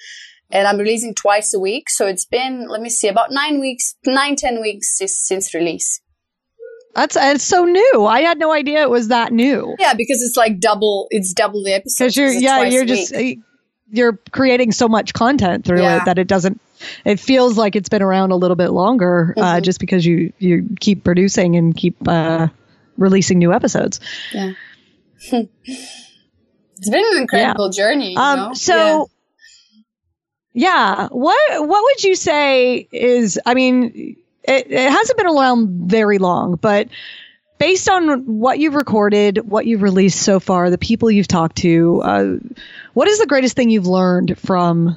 and 0.51 0.67
I'm 0.67 0.79
releasing 0.79 1.15
twice 1.15 1.53
a 1.55 1.59
week. 1.59 1.91
So 1.91 2.07
it's 2.07 2.25
been, 2.25 2.69
let 2.69 2.81
me 2.81 2.89
see, 2.89 3.09
about 3.09 3.31
nine 3.31 3.61
weeks, 3.61 3.95
nine, 4.05 4.37
ten 4.37 4.61
weeks 4.61 4.99
since 4.99 5.55
release. 5.55 6.01
That's 6.95 7.15
it's 7.15 7.45
so 7.45 7.67
new. 7.67 8.07
I 8.07 8.23
had 8.23 8.39
no 8.39 8.51
idea 8.51 8.81
it 8.81 8.89
was 8.89 9.09
that 9.09 9.31
new. 9.31 9.77
Yeah, 9.79 9.93
because 9.93 10.23
it's 10.23 10.37
like 10.37 10.59
double. 10.61 11.09
It's 11.11 11.35
double 11.35 11.63
the 11.63 11.75
episodes. 11.75 12.15
Because 12.15 12.17
you're 12.17 12.31
yeah, 12.31 12.63
you're 12.63 12.87
just 12.87 13.15
you're 13.91 14.19
creating 14.33 14.73
so 14.73 14.89
much 14.89 15.13
content 15.13 15.67
through 15.67 15.83
yeah. 15.83 15.99
it 15.99 16.05
that 16.07 16.19
it 16.19 16.27
doesn't. 16.27 16.59
It 17.05 17.21
feels 17.21 17.59
like 17.59 17.77
it's 17.77 17.91
been 17.91 18.03
around 18.03 18.31
a 18.31 18.37
little 18.37 18.57
bit 18.57 18.71
longer, 18.71 19.35
uh, 19.37 19.41
mm-hmm. 19.41 19.57
uh, 19.59 19.61
just 19.61 19.79
because 19.79 20.07
you 20.07 20.33
you 20.39 20.71
keep 20.81 21.05
producing 21.05 21.57
and 21.57 21.77
keep 21.77 21.97
uh, 22.09 22.49
releasing 22.97 23.39
new 23.39 23.53
episodes. 23.53 24.01
Yeah, 24.33 24.53
it's 25.33 26.91
been 26.91 27.05
an 27.13 27.21
incredible 27.21 27.71
yeah. 27.73 27.77
journey. 27.77 28.17
um, 28.17 28.55
so 28.55 28.75
yeah. 28.75 29.05
What 31.09 31.69
What 31.69 31.85
would 31.85 32.05
you 32.05 32.15
say 32.15 32.89
is? 32.91 33.39
I 33.45 33.55
mean, 33.55 34.17
it, 34.43 34.71
it 34.71 34.91
hasn't 34.91 35.19
been 35.19 35.27
around 35.27 35.91
very 35.91 36.19
long, 36.19 36.57
but 36.57 36.89
based 37.59 37.89
on 37.89 38.39
what 38.39 38.59
you've 38.59 38.75
recorded, 38.75 39.49
what 39.49 39.67
you've 39.67 39.83
released 39.83 40.21
so 40.21 40.41
far, 40.41 40.71
the 40.71 40.79
people 40.79 41.11
you've 41.11 41.29
talked 41.29 41.57
to, 41.57 42.03
uh, 42.03 42.37
what 42.95 43.09
is 43.09 43.19
the 43.19 43.27
greatest 43.27 43.57
thing 43.57 43.71
you've 43.71 43.87
learned 43.87 44.39
from 44.39 44.97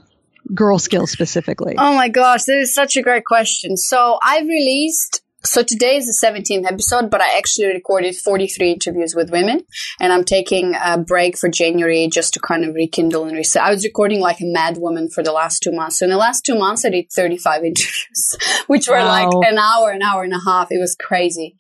girl 0.54 0.80
skills 0.80 1.12
specifically? 1.12 1.76
Oh 1.78 1.94
my 1.94 2.10
gosh, 2.10 2.44
this 2.46 2.70
is 2.70 2.74
such 2.74 2.98
a 2.98 3.02
great 3.02 3.26
question. 3.26 3.78
So 3.78 4.18
I've 4.24 4.48
released 4.48 5.22
so 5.44 5.64
today 5.64 5.96
is 5.96 6.06
the 6.06 6.28
17th 6.28 6.66
episode, 6.66 7.10
but 7.10 7.22
I 7.22 7.38
actually 7.38 7.68
recorded 7.68 8.16
43 8.16 8.74
interviews 8.74 9.16
with 9.16 9.32
women 9.32 9.62
and 10.00 10.12
I'm 10.12 10.24
taking 10.24 10.76
a 10.76 10.98
break 10.98 11.38
for 11.38 11.50
January 11.50 12.08
just 12.12 12.34
to 12.34 12.40
kind 12.40 12.66
of 12.66 12.76
rekindle 12.76 13.26
and 13.26 13.36
reset. 13.36 13.62
I 13.62 13.72
was 13.72 13.86
recording 13.86 14.20
like 14.20 14.42
a 14.42 14.46
mad 14.46 14.78
woman 14.78 15.10
for 15.10 15.24
the 15.24 15.32
last 15.32 15.64
two 15.64 15.72
months. 15.72 16.00
So 16.00 16.06
in 16.06 16.12
the 16.12 16.18
last 16.18 16.46
two 16.46 16.58
months, 16.58 16.84
I 16.86 16.90
did 16.90 17.12
35 17.12 17.64
interviews, 17.64 18.38
which 18.68 18.88
were 18.88 18.96
wow. 18.96 19.08
like 19.08 19.48
an 19.50 19.58
hour, 19.58 19.92
an 19.92 20.02
hour 20.02 20.24
and 20.24 20.34
a 20.34 20.42
half. 20.46 20.68
It 20.72 20.80
was 20.80 20.96
crazy. 20.96 21.56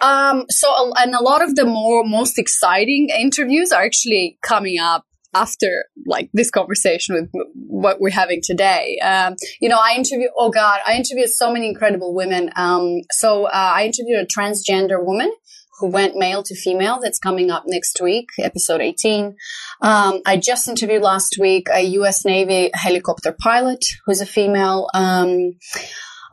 Um, 0.00 0.44
so, 0.50 0.92
and 0.96 1.14
a 1.14 1.22
lot 1.22 1.42
of 1.42 1.54
the 1.54 1.64
more, 1.64 2.04
most 2.04 2.38
exciting 2.38 3.08
interviews 3.08 3.72
are 3.72 3.82
actually 3.82 4.38
coming 4.42 4.78
up 4.78 5.06
after 5.40 5.84
like 6.06 6.30
this 6.32 6.50
conversation 6.50 7.14
with 7.14 7.44
what 7.54 8.00
we're 8.00 8.10
having 8.10 8.40
today. 8.42 8.98
Um, 9.02 9.36
you 9.60 9.68
know, 9.68 9.78
I 9.78 9.94
interview, 9.96 10.28
oh 10.36 10.50
God, 10.50 10.80
I 10.86 10.94
interviewed 10.94 11.28
so 11.28 11.52
many 11.52 11.68
incredible 11.68 12.14
women. 12.14 12.50
Um, 12.56 13.02
so 13.10 13.44
uh, 13.44 13.50
I 13.52 13.84
interviewed 13.84 14.20
a 14.20 14.26
transgender 14.26 15.04
woman 15.04 15.32
who 15.78 15.90
went 15.90 16.16
male 16.16 16.42
to 16.42 16.54
female. 16.54 16.98
That's 17.02 17.18
coming 17.18 17.50
up 17.50 17.64
next 17.66 18.00
week, 18.00 18.30
episode 18.38 18.80
18. 18.80 19.36
Um, 19.82 20.20
I 20.24 20.38
just 20.38 20.68
interviewed 20.68 21.02
last 21.02 21.36
week 21.38 21.68
a 21.70 21.82
U.S. 22.00 22.24
Navy 22.24 22.70
helicopter 22.74 23.36
pilot 23.38 23.84
who's 24.06 24.20
a 24.20 24.26
female. 24.26 24.88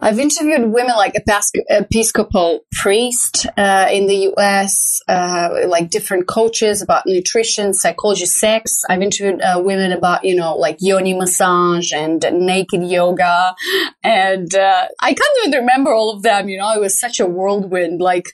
I've 0.03 0.19
interviewed 0.19 0.73
women 0.73 0.97
like 0.97 1.15
a 1.15 1.41
Episcopal 1.69 2.65
priest 2.73 3.47
uh, 3.55 3.87
in 3.89 4.05
the 4.05 4.15
U.S., 4.33 5.01
uh, 5.07 5.61
like 5.67 5.89
different 5.89 6.27
coaches 6.27 6.81
about 6.81 7.03
nutrition, 7.05 7.73
psychology, 7.73 8.25
sex. 8.25 8.83
I've 8.89 9.01
interviewed 9.01 9.39
uh, 9.39 9.61
women 9.63 9.93
about 9.93 10.25
you 10.25 10.35
know 10.35 10.57
like 10.57 10.75
yoni 10.81 11.13
massage 11.13 11.93
and 11.93 12.21
naked 12.33 12.83
yoga, 12.83 13.55
and 14.03 14.53
uh, 14.53 14.87
I 14.99 15.13
can't 15.13 15.47
even 15.47 15.61
remember 15.61 15.93
all 15.93 16.13
of 16.13 16.21
them. 16.21 16.49
You 16.49 16.59
know, 16.59 16.73
it 16.73 16.81
was 16.81 16.99
such 16.99 17.21
a 17.21 17.25
whirlwind. 17.25 18.01
Like 18.01 18.25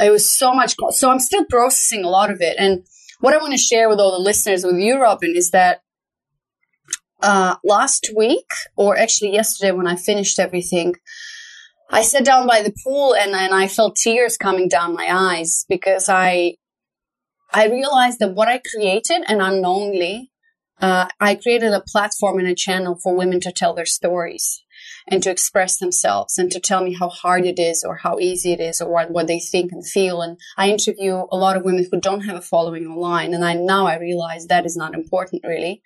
it 0.00 0.08
was 0.08 0.34
so 0.34 0.54
much. 0.54 0.76
So 0.92 1.10
I'm 1.10 1.20
still 1.20 1.44
processing 1.44 2.04
a 2.04 2.08
lot 2.08 2.30
of 2.30 2.40
it, 2.40 2.56
and 2.58 2.86
what 3.20 3.34
I 3.34 3.36
want 3.36 3.52
to 3.52 3.58
share 3.58 3.90
with 3.90 4.00
all 4.00 4.12
the 4.12 4.24
listeners 4.24 4.64
with 4.64 4.78
you, 4.78 4.98
Robin, 4.98 5.34
is 5.36 5.50
that 5.50 5.82
uh, 7.22 7.56
last 7.64 8.10
week, 8.16 8.50
or 8.76 8.96
actually 8.98 9.32
yesterday 9.32 9.70
when 9.70 9.86
I 9.86 9.96
finished 9.96 10.38
everything, 10.38 10.94
I 11.94 12.00
sat 12.00 12.24
down 12.24 12.46
by 12.46 12.62
the 12.62 12.72
pool 12.82 13.14
and, 13.14 13.36
I 13.36 13.68
felt 13.68 13.96
tears 13.96 14.38
coming 14.38 14.66
down 14.66 14.94
my 14.94 15.08
eyes 15.10 15.66
because 15.68 16.08
I 16.08 16.54
I 17.52 17.66
realized 17.66 18.18
that 18.20 18.34
what 18.34 18.48
I 18.48 18.62
created 18.74 19.24
and 19.28 19.42
unknowingly, 19.42 20.30
uh, 20.80 21.08
I 21.20 21.34
created 21.34 21.74
a 21.74 21.82
platform 21.86 22.38
and 22.38 22.48
a 22.48 22.54
channel 22.54 22.98
for 23.02 23.14
women 23.14 23.40
to 23.40 23.52
tell 23.52 23.74
their 23.74 23.84
stories 23.84 24.64
and 25.06 25.22
to 25.22 25.30
express 25.30 25.78
themselves 25.78 26.38
and 26.38 26.50
to 26.50 26.60
tell 26.60 26.82
me 26.82 26.94
how 26.94 27.08
hard 27.08 27.44
it 27.44 27.58
is 27.58 27.84
or 27.84 27.96
how 27.96 28.18
easy 28.18 28.52
it 28.52 28.60
is 28.60 28.80
or 28.80 28.90
what, 28.90 29.10
what 29.10 29.26
they 29.26 29.40
think 29.40 29.72
and 29.72 29.86
feel. 29.86 30.22
And 30.22 30.38
I 30.56 30.70
interview 30.70 31.24
a 31.30 31.36
lot 31.36 31.56
of 31.56 31.64
women 31.64 31.86
who 31.90 32.00
don't 32.00 32.22
have 32.22 32.36
a 32.36 32.42
following 32.42 32.86
online. 32.86 33.34
And 33.34 33.44
I 33.44 33.54
now 33.54 33.86
I 33.86 33.98
realize 33.98 34.46
that 34.46 34.66
is 34.66 34.76
not 34.76 34.94
important 34.94 35.42
really. 35.44 35.82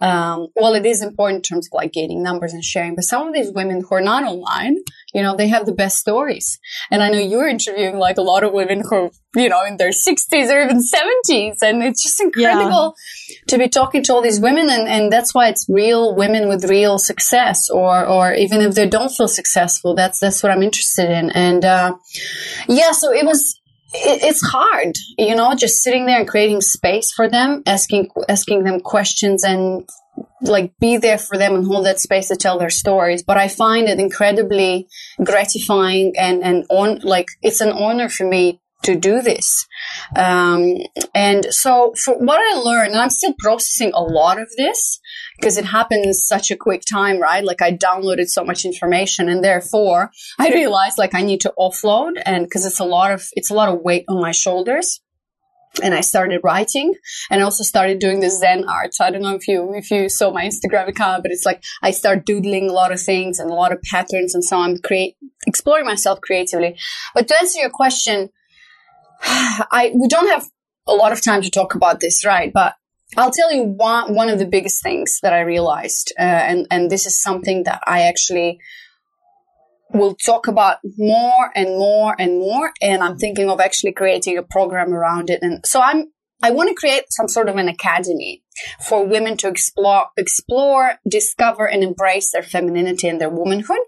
Um, 0.00 0.48
well, 0.54 0.74
it 0.74 0.86
is 0.86 1.02
important 1.02 1.38
in 1.38 1.42
terms 1.42 1.68
of 1.68 1.72
like 1.74 1.92
gaining 1.92 2.22
numbers 2.22 2.52
and 2.52 2.64
sharing, 2.64 2.94
but 2.94 3.04
some 3.04 3.28
of 3.28 3.34
these 3.34 3.52
women 3.52 3.82
who 3.82 3.94
are 3.94 4.00
not 4.00 4.24
online, 4.24 4.76
you 5.14 5.22
know, 5.22 5.36
they 5.36 5.48
have 5.48 5.66
the 5.66 5.72
best 5.72 5.98
stories. 5.98 6.58
And 6.90 7.02
I 7.02 7.10
know 7.10 7.18
you're 7.18 7.48
interviewing 7.48 7.98
like 7.98 8.18
a 8.18 8.22
lot 8.22 8.44
of 8.44 8.52
women 8.52 8.82
who 8.88 9.10
you 9.36 9.48
know, 9.48 9.64
in 9.64 9.76
their 9.76 9.90
60s 9.90 10.50
or 10.50 10.60
even 10.60 10.78
70s. 10.78 11.58
And 11.62 11.82
it's 11.82 12.02
just 12.02 12.20
incredible 12.20 12.96
yeah. 13.28 13.36
to 13.48 13.58
be 13.58 13.68
talking 13.68 14.02
to 14.04 14.12
all 14.12 14.22
these 14.22 14.40
women. 14.40 14.68
And, 14.68 14.88
and 14.88 15.12
that's 15.12 15.34
why 15.34 15.48
it's 15.48 15.66
real 15.68 16.16
women 16.16 16.48
with 16.48 16.64
real 16.64 16.98
success 16.98 17.70
or, 17.70 18.04
or 18.04 18.32
even 18.32 18.60
if 18.60 18.74
they 18.74 18.88
don't 18.88 19.10
feel 19.10 19.28
successful, 19.28 19.94
that's, 19.94 20.18
that's 20.18 20.42
what 20.42 20.50
I'm 20.50 20.62
interested 20.62 21.10
in. 21.10 21.30
And, 21.30 21.64
uh, 21.64 21.96
yeah, 22.68 22.90
so 22.90 23.12
it 23.12 23.24
was, 23.24 23.60
it's 23.92 24.40
hard, 24.42 24.94
you 25.18 25.34
know, 25.34 25.54
just 25.54 25.82
sitting 25.82 26.06
there 26.06 26.20
and 26.20 26.28
creating 26.28 26.60
space 26.60 27.12
for 27.12 27.28
them, 27.28 27.62
asking 27.66 28.08
asking 28.28 28.62
them 28.62 28.78
questions 28.78 29.42
and 29.42 29.88
like 30.42 30.72
be 30.78 30.96
there 30.96 31.18
for 31.18 31.36
them 31.36 31.54
and 31.54 31.66
hold 31.66 31.86
that 31.86 32.00
space 32.00 32.28
to 32.28 32.36
tell 32.36 32.58
their 32.58 32.70
stories. 32.70 33.22
But 33.22 33.36
I 33.36 33.48
find 33.48 33.88
it 33.88 33.98
incredibly 33.98 34.88
gratifying 35.22 36.14
and 36.16 36.42
and 36.42 36.64
on 36.70 37.00
like 37.02 37.28
it's 37.42 37.60
an 37.60 37.72
honor 37.72 38.08
for 38.08 38.26
me 38.26 38.60
to 38.82 38.96
do 38.96 39.20
this. 39.20 39.66
Um, 40.16 40.76
and 41.14 41.52
so 41.52 41.94
for 42.02 42.18
what 42.18 42.40
I 42.40 42.58
learned, 42.58 42.92
and 42.92 43.00
I'm 43.00 43.10
still 43.10 43.34
processing 43.38 43.92
a 43.94 44.02
lot 44.02 44.40
of 44.40 44.48
this 44.56 45.00
because 45.38 45.56
it 45.58 45.66
happened 45.66 46.04
in 46.04 46.14
such 46.14 46.50
a 46.50 46.56
quick 46.56 46.82
time, 46.90 47.20
right? 47.20 47.44
Like 47.44 47.62
I 47.62 47.72
downloaded 47.72 48.28
so 48.28 48.44
much 48.44 48.64
information 48.64 49.28
and 49.28 49.44
therefore 49.44 50.10
I 50.38 50.50
realized 50.50 50.98
like 50.98 51.14
I 51.14 51.22
need 51.22 51.40
to 51.42 51.52
offload 51.58 52.20
and 52.24 52.44
because 52.44 52.64
it's 52.64 52.80
a 52.80 52.84
lot 52.84 53.12
of, 53.12 53.28
it's 53.34 53.50
a 53.50 53.54
lot 53.54 53.68
of 53.68 53.80
weight 53.80 54.04
on 54.08 54.20
my 54.20 54.32
shoulders. 54.32 55.00
And 55.82 55.94
I 55.94 56.00
started 56.00 56.40
writing 56.42 56.94
and 57.30 57.42
also 57.42 57.62
started 57.62 58.00
doing 58.00 58.20
the 58.20 58.28
Zen 58.28 58.68
art. 58.68 58.94
So 58.94 59.04
I 59.04 59.10
don't 59.10 59.22
know 59.22 59.36
if 59.36 59.46
you, 59.46 59.72
if 59.74 59.90
you 59.90 60.08
saw 60.08 60.32
my 60.32 60.44
Instagram 60.44 60.88
account, 60.88 61.22
but 61.22 61.30
it's 61.30 61.46
like 61.46 61.62
I 61.80 61.92
start 61.92 62.26
doodling 62.26 62.68
a 62.68 62.72
lot 62.72 62.92
of 62.92 63.00
things 63.00 63.38
and 63.38 63.50
a 63.50 63.54
lot 63.54 63.72
of 63.72 63.80
patterns. 63.82 64.34
And 64.34 64.44
so 64.44 64.58
I'm 64.58 64.78
create, 64.78 65.16
exploring 65.46 65.86
myself 65.86 66.20
creatively. 66.20 66.76
But 67.14 67.28
to 67.28 67.36
answer 67.38 67.60
your 67.60 67.70
question, 67.70 68.30
I, 69.22 69.92
we 69.94 70.08
don't 70.08 70.28
have 70.28 70.46
a 70.88 70.94
lot 70.94 71.12
of 71.12 71.22
time 71.22 71.42
to 71.42 71.50
talk 71.50 71.74
about 71.74 72.00
this, 72.00 72.24
right? 72.26 72.52
But 72.52 72.74
I'll 73.16 73.30
tell 73.30 73.52
you 73.52 73.64
one, 73.64 74.14
one 74.14 74.28
of 74.28 74.38
the 74.38 74.46
biggest 74.46 74.82
things 74.82 75.20
that 75.22 75.32
I 75.32 75.40
realized, 75.40 76.12
uh, 76.18 76.22
and, 76.22 76.66
and 76.70 76.90
this 76.90 77.06
is 77.06 77.20
something 77.20 77.64
that 77.64 77.82
I 77.86 78.02
actually 78.02 78.58
will 79.92 80.14
talk 80.14 80.46
about 80.46 80.78
more 80.96 81.50
and 81.54 81.70
more 81.70 82.14
and 82.18 82.38
more. 82.38 82.72
And 82.80 83.02
I'm 83.02 83.18
thinking 83.18 83.50
of 83.50 83.60
actually 83.60 83.92
creating 83.92 84.38
a 84.38 84.42
program 84.42 84.92
around 84.92 85.30
it. 85.30 85.40
And 85.42 85.64
so 85.66 85.80
I'm, 85.80 86.12
I 86.42 86.50
want 86.52 86.68
to 86.68 86.74
create 86.74 87.04
some 87.10 87.28
sort 87.28 87.48
of 87.48 87.56
an 87.56 87.68
academy 87.68 88.42
for 88.80 89.04
women 89.04 89.36
to 89.38 89.48
explore, 89.48 90.06
explore, 90.16 90.94
discover 91.08 91.68
and 91.68 91.82
embrace 91.82 92.30
their 92.30 92.42
femininity 92.42 93.08
and 93.08 93.20
their 93.20 93.30
womanhood. 93.30 93.80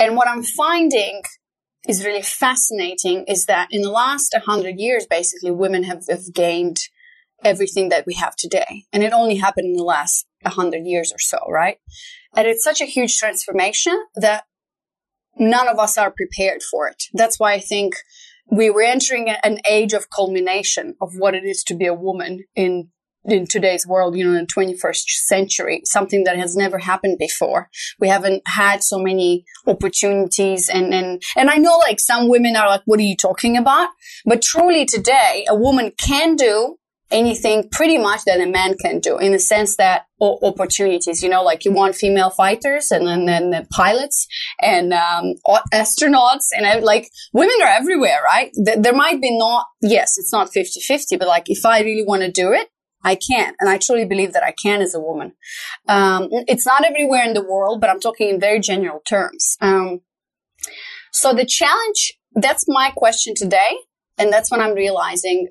And 0.00 0.16
what 0.16 0.28
I'm 0.28 0.42
finding 0.42 1.22
is 1.88 2.04
really 2.04 2.22
fascinating 2.22 3.24
is 3.28 3.46
that 3.46 3.68
in 3.70 3.82
the 3.82 3.90
last 3.90 4.34
100 4.34 4.78
years, 4.78 5.06
basically, 5.08 5.50
women 5.50 5.84
have, 5.84 6.04
have 6.08 6.32
gained 6.34 6.78
everything 7.44 7.90
that 7.90 8.06
we 8.06 8.14
have 8.14 8.34
today. 8.36 8.84
And 8.92 9.02
it 9.02 9.12
only 9.12 9.36
happened 9.36 9.66
in 9.66 9.76
the 9.76 9.84
last 9.84 10.26
100 10.42 10.84
years 10.84 11.12
or 11.12 11.18
so, 11.18 11.38
right? 11.48 11.78
And 12.36 12.46
it's 12.46 12.62
such 12.62 12.80
a 12.80 12.86
huge 12.86 13.16
transformation 13.16 13.98
that 14.14 14.44
none 15.38 15.68
of 15.68 15.78
us 15.78 15.98
are 15.98 16.12
prepared 16.12 16.62
for 16.62 16.86
it. 16.88 17.04
That's 17.12 17.40
why 17.40 17.54
I 17.54 17.60
think 17.60 17.96
we 18.50 18.70
were 18.70 18.82
entering 18.82 19.28
an 19.28 19.58
age 19.68 19.92
of 19.92 20.10
culmination 20.10 20.94
of 21.00 21.14
what 21.16 21.34
it 21.34 21.44
is 21.44 21.64
to 21.64 21.74
be 21.74 21.86
a 21.86 21.94
woman 21.94 22.44
in 22.54 22.90
in 23.28 23.46
today's 23.46 23.86
world, 23.86 24.16
you 24.16 24.24
know, 24.24 24.38
in 24.38 24.46
the 24.46 24.74
21st 24.74 25.04
century, 25.26 25.80
something 25.84 26.24
that 26.24 26.36
has 26.36 26.56
never 26.56 26.78
happened 26.78 27.18
before. 27.18 27.68
We 27.98 28.08
haven't 28.08 28.42
had 28.46 28.82
so 28.82 28.98
many 28.98 29.44
opportunities 29.66 30.68
and, 30.72 30.94
and, 30.94 31.22
and 31.36 31.50
I 31.50 31.56
know 31.56 31.76
like 31.78 31.98
some 31.98 32.28
women 32.28 32.56
are 32.56 32.68
like, 32.68 32.82
what 32.84 33.00
are 33.00 33.04
you 33.04 33.16
talking 33.16 33.56
about? 33.56 33.88
But 34.24 34.42
truly 34.42 34.84
today, 34.84 35.44
a 35.48 35.56
woman 35.56 35.92
can 35.98 36.36
do 36.36 36.76
anything 37.10 37.68
pretty 37.70 37.98
much 37.98 38.24
that 38.24 38.40
a 38.40 38.46
man 38.46 38.74
can 38.78 38.98
do 38.98 39.18
in 39.18 39.32
the 39.32 39.38
sense 39.38 39.76
that 39.76 40.06
opportunities, 40.20 41.22
you 41.22 41.28
know, 41.28 41.42
like 41.42 41.64
you 41.64 41.72
want 41.72 41.94
female 41.94 42.30
fighters 42.30 42.90
and 42.90 43.06
then, 43.06 43.26
then 43.26 43.50
the 43.50 43.66
pilots 43.70 44.26
and 44.60 44.92
um, 44.92 45.34
astronauts 45.72 46.46
and 46.56 46.84
like 46.84 47.08
women 47.32 47.54
are 47.62 47.68
everywhere, 47.68 48.18
right? 48.24 48.50
there 48.56 48.94
might 48.94 49.20
be 49.20 49.36
not, 49.38 49.66
yes, 49.82 50.18
it's 50.18 50.32
not 50.32 50.52
50 50.52 50.80
50, 50.80 51.16
but 51.16 51.28
like 51.28 51.44
if 51.46 51.64
I 51.64 51.80
really 51.80 52.04
want 52.04 52.22
to 52.22 52.30
do 52.30 52.52
it, 52.52 52.68
I 53.04 53.14
can. 53.14 53.54
And 53.60 53.70
I 53.70 53.78
truly 53.78 54.04
believe 54.04 54.32
that 54.32 54.42
I 54.42 54.52
can 54.52 54.82
as 54.82 54.94
a 54.94 55.00
woman. 55.00 55.32
Um, 55.86 56.28
it's 56.48 56.66
not 56.66 56.84
everywhere 56.84 57.24
in 57.24 57.34
the 57.34 57.44
world, 57.44 57.80
but 57.80 57.88
I'm 57.88 58.00
talking 58.00 58.30
in 58.30 58.40
very 58.40 58.58
general 58.58 59.00
terms. 59.06 59.56
Um, 59.60 60.00
so 61.12 61.32
the 61.32 61.46
challenge, 61.46 62.14
that's 62.34 62.64
my 62.66 62.90
question 62.96 63.34
today. 63.36 63.76
And 64.18 64.32
that's 64.32 64.50
what 64.50 64.60
I'm 64.60 64.74
realizing 64.74 65.48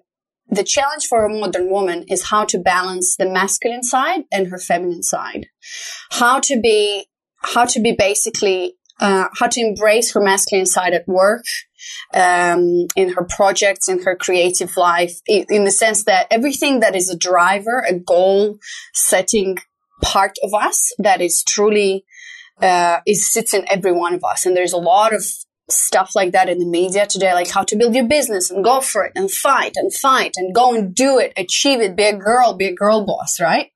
the 0.47 0.63
challenge 0.63 1.05
for 1.07 1.25
a 1.25 1.29
modern 1.29 1.69
woman 1.69 2.03
is 2.07 2.29
how 2.29 2.45
to 2.45 2.57
balance 2.57 3.15
the 3.17 3.29
masculine 3.29 3.83
side 3.83 4.23
and 4.31 4.47
her 4.47 4.57
feminine 4.57 5.03
side. 5.03 5.47
How 6.11 6.39
to 6.41 6.59
be, 6.59 7.07
how 7.37 7.65
to 7.65 7.79
be 7.79 7.93
basically, 7.93 8.75
uh, 8.99 9.27
how 9.39 9.47
to 9.47 9.59
embrace 9.59 10.13
her 10.13 10.21
masculine 10.21 10.65
side 10.65 10.93
at 10.93 11.07
work, 11.07 11.45
um, 12.13 12.87
in 12.95 13.13
her 13.13 13.23
projects, 13.23 13.89
in 13.89 14.03
her 14.03 14.15
creative 14.15 14.77
life, 14.77 15.19
in 15.27 15.63
the 15.63 15.71
sense 15.71 16.03
that 16.05 16.27
everything 16.31 16.79
that 16.79 16.95
is 16.95 17.09
a 17.09 17.17
driver, 17.17 17.83
a 17.87 17.93
goal 17.93 18.57
setting 18.93 19.57
part 20.03 20.37
of 20.43 20.53
us 20.53 20.91
that 20.99 21.21
is 21.21 21.43
truly, 21.43 22.05
uh, 22.61 22.99
is 23.05 23.31
sits 23.31 23.53
in 23.53 23.65
every 23.69 23.91
one 23.91 24.13
of 24.13 24.23
us. 24.23 24.45
And 24.45 24.55
there's 24.55 24.73
a 24.73 24.77
lot 24.77 25.13
of 25.13 25.23
stuff 25.69 26.11
like 26.15 26.31
that 26.33 26.49
in 26.49 26.59
the 26.59 26.65
media 26.65 27.07
today, 27.07 27.33
like 27.33 27.49
how 27.49 27.63
to 27.63 27.75
build 27.75 27.95
your 27.95 28.07
business 28.07 28.51
and 28.51 28.63
go 28.63 28.81
for 28.81 29.05
it 29.05 29.11
and 29.15 29.31
fight 29.31 29.73
and 29.75 29.93
fight 29.93 30.33
and 30.35 30.53
go 30.53 30.73
and 30.73 30.93
do 30.93 31.17
it, 31.17 31.33
achieve 31.37 31.81
it, 31.81 31.95
be 31.95 32.03
a 32.03 32.15
girl, 32.15 32.53
be 32.53 32.67
a 32.67 32.75
girl 32.75 33.05
boss, 33.05 33.39
right? 33.39 33.71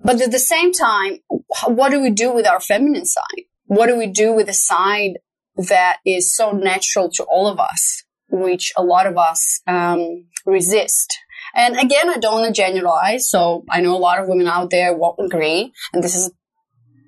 But 0.00 0.20
at 0.20 0.30
the 0.30 0.38
same 0.38 0.72
time, 0.72 1.18
what 1.66 1.90
do 1.90 2.00
we 2.00 2.10
do 2.10 2.32
with 2.32 2.46
our 2.46 2.60
feminine 2.60 3.06
side? 3.06 3.44
What 3.66 3.86
do 3.86 3.96
we 3.96 4.06
do 4.06 4.32
with 4.32 4.46
the 4.46 4.52
side 4.52 5.18
that 5.56 5.98
is 6.04 6.34
so 6.34 6.52
natural 6.52 7.08
to 7.14 7.24
all 7.24 7.46
of 7.46 7.58
us, 7.58 8.04
which 8.28 8.72
a 8.76 8.82
lot 8.82 9.06
of 9.06 9.16
us 9.16 9.60
um, 9.66 10.26
resist? 10.44 11.16
And 11.54 11.76
again, 11.76 12.08
I 12.08 12.18
don't 12.18 12.40
want 12.40 12.54
to 12.54 12.62
generalize. 12.62 13.30
So 13.30 13.64
I 13.70 13.80
know 13.80 13.94
a 13.94 13.98
lot 13.98 14.18
of 14.18 14.28
women 14.28 14.46
out 14.46 14.70
there 14.70 14.96
won't 14.96 15.18
agree. 15.20 15.72
And 15.92 16.02
this 16.02 16.16
is 16.16 16.30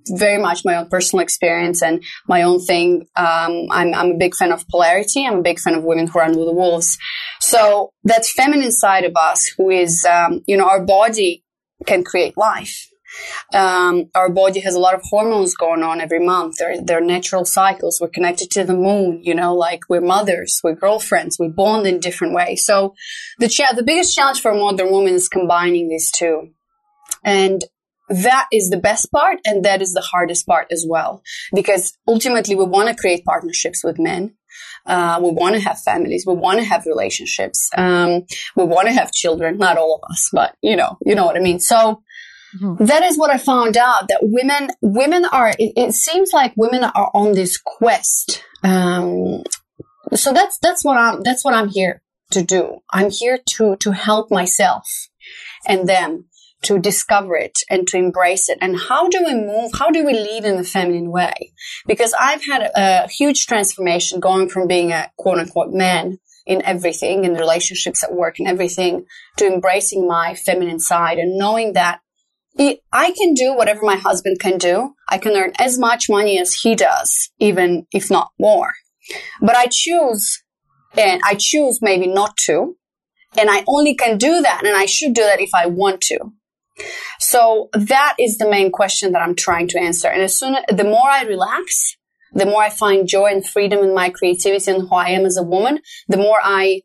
very 0.09 0.41
much 0.41 0.65
my 0.65 0.77
own 0.77 0.89
personal 0.89 1.23
experience 1.23 1.83
and 1.83 2.03
my 2.29 2.43
own 2.43 2.61
thing. 2.61 3.07
Um, 3.17 3.67
I'm, 3.71 3.95
I'm 3.95 4.11
a 4.13 4.17
big 4.19 4.35
fan 4.35 4.53
of 4.53 4.67
polarity. 4.69 5.27
I'm 5.27 5.39
a 5.39 5.43
big 5.43 5.59
fan 5.59 5.75
of 5.75 5.85
women 5.85 6.07
who 6.07 6.19
run 6.19 6.37
with 6.37 6.47
the 6.47 6.55
wolves. 6.55 6.99
So 7.41 7.93
that 8.05 8.27
feminine 8.27 8.73
side 8.73 9.05
of 9.05 9.13
us, 9.17 9.49
who 9.57 9.71
is, 9.71 10.05
um, 10.05 10.43
you 10.47 10.57
know, 10.57 10.69
our 10.69 10.85
body 10.85 11.45
can 11.87 12.05
create 12.05 12.37
life. 12.37 12.89
Um, 13.53 14.11
our 14.15 14.29
body 14.29 14.61
has 14.61 14.75
a 14.75 14.81
lot 14.81 14.95
of 14.95 15.03
hormones 15.05 15.55
going 15.55 15.83
on 15.83 16.01
every 16.01 16.19
month. 16.19 16.57
They're, 16.59 16.81
they're 16.81 17.01
natural 17.01 17.45
cycles. 17.45 18.01
We're 18.01 18.09
connected 18.09 18.51
to 18.53 18.65
the 18.65 18.75
moon, 18.75 19.21
you 19.23 19.35
know, 19.35 19.55
like 19.55 19.81
we're 19.89 20.01
mothers, 20.01 20.61
we're 20.65 20.75
girlfriends, 20.75 21.39
we 21.39 21.49
bond 21.49 21.87
in 21.87 22.01
different 22.01 22.35
ways. 22.35 22.65
So 22.65 22.95
the 23.39 23.49
cha- 23.49 23.75
the 23.75 23.85
biggest 23.85 24.15
challenge 24.15 24.41
for 24.41 24.51
a 24.51 24.59
modern 24.59 24.91
woman 24.91 25.15
is 25.15 25.29
combining 25.29 25.89
these 25.89 26.11
two. 26.11 26.51
And 27.23 27.65
that 28.09 28.49
is 28.53 28.71
the 28.71 28.77
best 28.77 29.11
part 29.11 29.39
and 29.45 29.65
that 29.65 29.81
is 29.81 29.93
the 29.93 30.01
hardest 30.01 30.47
part 30.47 30.67
as 30.71 30.85
well. 30.89 31.23
Because 31.55 31.97
ultimately 32.07 32.55
we 32.55 32.65
want 32.65 32.89
to 32.89 32.95
create 32.95 33.25
partnerships 33.25 33.83
with 33.83 33.99
men. 33.99 34.35
Uh, 34.87 35.19
we 35.23 35.31
want 35.31 35.55
to 35.55 35.61
have 35.61 35.81
families. 35.81 36.25
We 36.27 36.35
want 36.35 36.59
to 36.59 36.65
have 36.65 36.87
relationships. 36.87 37.71
Um, 37.77 38.27
we 38.55 38.65
want 38.65 38.89
to 38.89 38.93
have 38.93 39.13
children. 39.13 39.59
Not 39.59 39.79
all 39.79 40.01
of 40.03 40.11
us 40.11 40.29
but 40.33 40.57
you 40.63 40.77
know 40.77 40.99
you 41.05 41.15
know 41.15 41.25
what 41.25 41.37
i 41.37 41.41
mean. 41.41 41.59
So 41.59 42.03
mm-hmm. 42.57 42.85
that 42.85 43.03
is 43.03 43.19
what 43.19 43.31
i 43.31 43.39
found 43.39 43.77
out 43.77 44.09
that 44.09 44.21
women 44.23 44.69
women 44.83 45.25
are 45.25 45.51
it, 45.59 45.73
it 45.77 45.95
seems 45.95 46.33
like 46.33 46.53
women 46.57 46.85
are 46.85 47.11
on 47.15 47.33
this 47.33 47.57
quest. 47.57 48.45
Um, 48.63 49.43
so 50.15 50.33
that's 50.33 50.59
that's 50.59 50.85
what 50.85 50.97
i'm 50.97 51.23
that's 51.23 51.45
what 51.45 51.55
i'm 51.55 51.69
here 51.69 52.03
to 52.33 52.43
do. 52.43 52.79
I'm 52.93 53.11
here 53.11 53.39
to 53.57 53.77
to 53.77 53.93
help 53.93 54.31
myself 54.31 55.09
and 55.67 55.89
them 55.89 56.27
to 56.65 56.79
discover 56.79 57.37
it 57.37 57.59
and 57.71 57.87
to 57.89 57.97
embrace 57.97 58.49
it. 58.49 58.59
And 58.61 58.79
how 58.79 59.09
do 59.09 59.23
we 59.25 59.35
move? 59.35 59.73
How 59.79 59.91
do 59.91 60.05
we 60.05 60.13
lead 60.13 60.45
in 60.45 60.59
a 60.59 60.65
feminine 60.65 61.11
way? 61.11 61.53
Because 61.87 62.15
I've 62.19 62.45
had 62.45 62.63
a, 62.63 63.05
a 63.05 63.09
huge 63.09 63.47
transformation 63.47 64.21
going 64.21 64.49
from 64.49 64.67
being 64.67 64.93
a 64.93 65.11
quote 65.17 65.39
unquote 65.39 65.73
man 65.73 66.19
in 66.47 66.63
everything, 66.63 67.25
in 67.25 67.35
relationships 67.35 68.05
at 68.05 68.13
work 68.13 68.39
and 68.39 68.49
everything, 68.49 69.07
to 69.39 69.47
embracing 69.47 70.07
my 70.07 70.35
feminine 70.35 70.81
side 70.81 71.19
and 71.19 71.39
knowing 71.39 71.73
that 71.73 72.01
I 72.93 73.11
can 73.11 73.35
do 73.35 73.55
whatever 73.57 73.81
my 73.83 73.97
husband 73.97 74.39
can 74.39 74.59
do. 74.59 74.95
I 75.09 75.19
can 75.19 75.37
earn 75.37 75.53
as 75.59 75.79
much 75.79 76.09
money 76.09 76.39
as 76.39 76.55
he 76.55 76.75
does, 76.75 77.31
even 77.39 77.87
if 77.93 78.11
not 78.11 78.31
more. 78.39 78.75
But 79.41 79.57
I 79.57 79.67
choose, 79.71 80.43
and 80.97 81.21
I 81.25 81.35
choose 81.35 81.81
maybe 81.83 82.07
not 82.07 82.37
to. 82.47 82.77
And 83.37 83.51
I 83.51 83.65
only 83.67 83.97
can 83.97 84.19
do 84.19 84.41
that, 84.43 84.65
and 84.65 84.77
I 84.77 84.87
should 84.87 85.15
do 85.15 85.23
that 85.23 85.41
if 85.41 85.51
I 85.53 85.67
want 85.67 86.01
to. 86.03 86.19
So 87.19 87.69
that 87.73 88.15
is 88.19 88.39
the 88.39 88.49
main 88.49 88.71
question 88.71 89.13
that 89.13 89.23
I'm 89.23 89.35
trying 89.35 89.69
to 89.69 89.81
answer. 89.81 90.09
And 90.09 90.23
as 90.23 90.39
soon, 90.39 90.57
the 90.69 90.85
more 90.85 91.09
I 91.09 91.23
relax, 91.23 91.97
the 92.33 92.47
more 92.47 92.63
I 92.63 92.71
find 92.71 93.07
joy 93.09 93.27
and 93.27 93.47
freedom 93.47 93.81
in 93.81 93.95
my 93.95 94.11
creativity 94.11 94.71
and 94.71 94.89
who 94.89 94.95
I 94.95 95.11
am 95.11 95.25
as 95.25 95.37
a 95.37 95.43
woman, 95.43 95.81
the 96.09 96.17
more 96.17 96.39
I, 96.43 96.83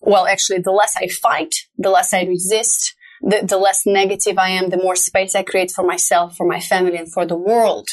well, 0.00 0.26
actually, 0.26 0.60
the 0.60 0.70
less 0.70 0.96
I 0.96 1.08
fight, 1.08 1.54
the 1.76 1.90
less 1.90 2.14
I 2.14 2.22
resist, 2.22 2.94
the, 3.20 3.44
the 3.44 3.58
less 3.58 3.82
negative 3.86 4.38
I 4.38 4.50
am, 4.50 4.70
the 4.70 4.76
more 4.76 4.96
space 4.96 5.34
I 5.34 5.42
create 5.42 5.70
for 5.70 5.84
myself, 5.84 6.36
for 6.36 6.46
my 6.46 6.60
family, 6.60 6.96
and 6.96 7.12
for 7.12 7.26
the 7.26 7.36
world. 7.36 7.88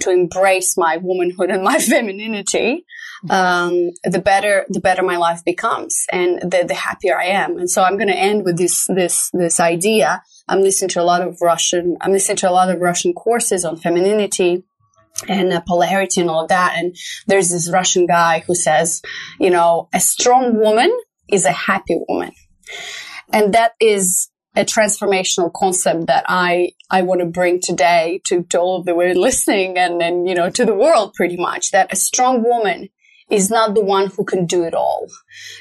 to 0.00 0.10
embrace 0.10 0.76
my 0.76 0.98
womanhood 0.98 1.50
and 1.50 1.62
my 1.62 1.78
femininity, 1.92 2.84
um, 3.30 3.90
the 4.04 4.18
better 4.18 4.66
the 4.68 4.80
better 4.80 5.02
my 5.02 5.16
life 5.16 5.42
becomes, 5.44 6.04
and 6.12 6.40
the 6.42 6.64
the 6.68 6.74
happier 6.74 7.18
I 7.18 7.26
am. 7.26 7.56
And 7.56 7.70
so 7.70 7.82
I'm 7.82 7.96
going 7.96 8.08
to 8.08 8.14
end 8.16 8.44
with 8.44 8.58
this 8.58 8.86
this 8.88 9.30
this 9.32 9.58
idea. 9.58 10.22
I'm 10.48 10.62
listening 10.62 10.90
to 10.90 11.02
a 11.02 11.04
lot 11.04 11.22
of 11.22 11.38
Russian. 11.40 11.96
I'm 12.00 12.12
listening 12.12 12.36
to 12.38 12.50
a 12.50 12.52
lot 12.52 12.70
of 12.70 12.80
Russian 12.80 13.12
courses 13.12 13.64
on 13.64 13.76
femininity 13.76 14.64
and 15.28 15.52
uh, 15.52 15.60
polarity 15.60 16.20
and 16.20 16.30
all 16.30 16.42
of 16.42 16.48
that. 16.48 16.74
And 16.76 16.96
there's 17.26 17.50
this 17.50 17.70
Russian 17.70 18.06
guy 18.06 18.44
who 18.46 18.54
says, 18.54 19.02
you 19.40 19.50
know, 19.50 19.88
a 19.92 20.00
strong 20.00 20.58
woman 20.58 20.96
is 21.28 21.44
a 21.44 21.52
happy 21.52 21.98
woman. 22.08 22.32
And 23.32 23.54
that 23.54 23.72
is 23.80 24.28
a 24.54 24.64
transformational 24.64 25.52
concept 25.52 26.06
that 26.06 26.24
I, 26.28 26.72
I 26.90 27.02
want 27.02 27.20
to 27.20 27.26
bring 27.26 27.60
today 27.60 28.20
to, 28.26 28.42
to 28.44 28.58
all 28.58 28.78
of 28.78 28.86
the 28.86 28.94
women 28.94 29.16
listening 29.20 29.76
and, 29.76 30.00
and, 30.00 30.28
you 30.28 30.34
know, 30.34 30.50
to 30.50 30.64
the 30.64 30.74
world 30.74 31.14
pretty 31.14 31.36
much 31.36 31.72
that 31.72 31.92
a 31.92 31.96
strong 31.96 32.42
woman 32.42 32.88
is 33.30 33.50
not 33.50 33.74
the 33.74 33.84
one 33.84 34.08
who 34.08 34.24
can 34.24 34.46
do 34.46 34.62
it 34.62 34.74
all. 34.74 35.08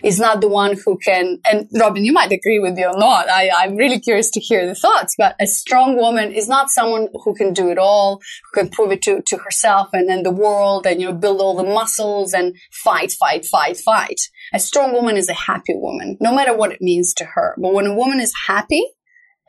Is 0.03 0.19
not 0.19 0.41
the 0.41 0.47
one 0.47 0.77
who 0.85 0.97
can, 0.97 1.39
and 1.49 1.67
Robin, 1.73 2.05
you 2.05 2.13
might 2.13 2.31
agree 2.31 2.59
with 2.59 2.75
me 2.75 2.85
or 2.85 2.97
not. 2.97 3.27
I, 3.29 3.49
I'm 3.55 3.75
really 3.75 3.99
curious 3.99 4.29
to 4.31 4.39
hear 4.39 4.67
the 4.67 4.75
thoughts, 4.75 5.15
but 5.17 5.35
a 5.39 5.47
strong 5.47 5.95
woman 5.95 6.31
is 6.31 6.47
not 6.47 6.69
someone 6.69 7.07
who 7.23 7.33
can 7.33 7.53
do 7.53 7.69
it 7.69 7.79
all, 7.79 8.21
who 8.43 8.61
can 8.61 8.69
prove 8.69 8.91
it 8.91 9.01
to, 9.03 9.21
to 9.25 9.37
herself 9.37 9.89
and 9.93 10.07
then 10.07 10.23
the 10.23 10.31
world 10.31 10.85
and, 10.85 11.01
you 11.01 11.07
know, 11.07 11.13
build 11.13 11.41
all 11.41 11.55
the 11.55 11.63
muscles 11.63 12.33
and 12.33 12.55
fight, 12.71 13.11
fight, 13.11 13.45
fight, 13.45 13.77
fight. 13.77 14.21
A 14.53 14.59
strong 14.59 14.93
woman 14.93 15.17
is 15.17 15.29
a 15.29 15.33
happy 15.33 15.73
woman, 15.73 16.17
no 16.21 16.33
matter 16.35 16.55
what 16.55 16.71
it 16.71 16.81
means 16.81 17.13
to 17.15 17.25
her. 17.25 17.55
But 17.57 17.73
when 17.73 17.87
a 17.87 17.95
woman 17.95 18.19
is 18.19 18.33
happy 18.47 18.83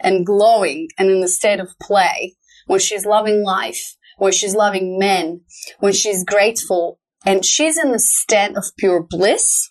and 0.00 0.24
glowing 0.24 0.88
and 0.98 1.10
in 1.10 1.20
the 1.20 1.28
state 1.28 1.60
of 1.60 1.78
play, 1.80 2.36
when 2.66 2.80
she's 2.80 3.04
loving 3.04 3.44
life, 3.44 3.96
when 4.16 4.32
she's 4.32 4.54
loving 4.54 4.98
men, 4.98 5.42
when 5.80 5.92
she's 5.92 6.24
grateful 6.24 6.98
and 7.26 7.44
she's 7.44 7.76
in 7.76 7.92
the 7.92 7.98
state 7.98 8.56
of 8.56 8.64
pure 8.78 9.02
bliss, 9.02 9.70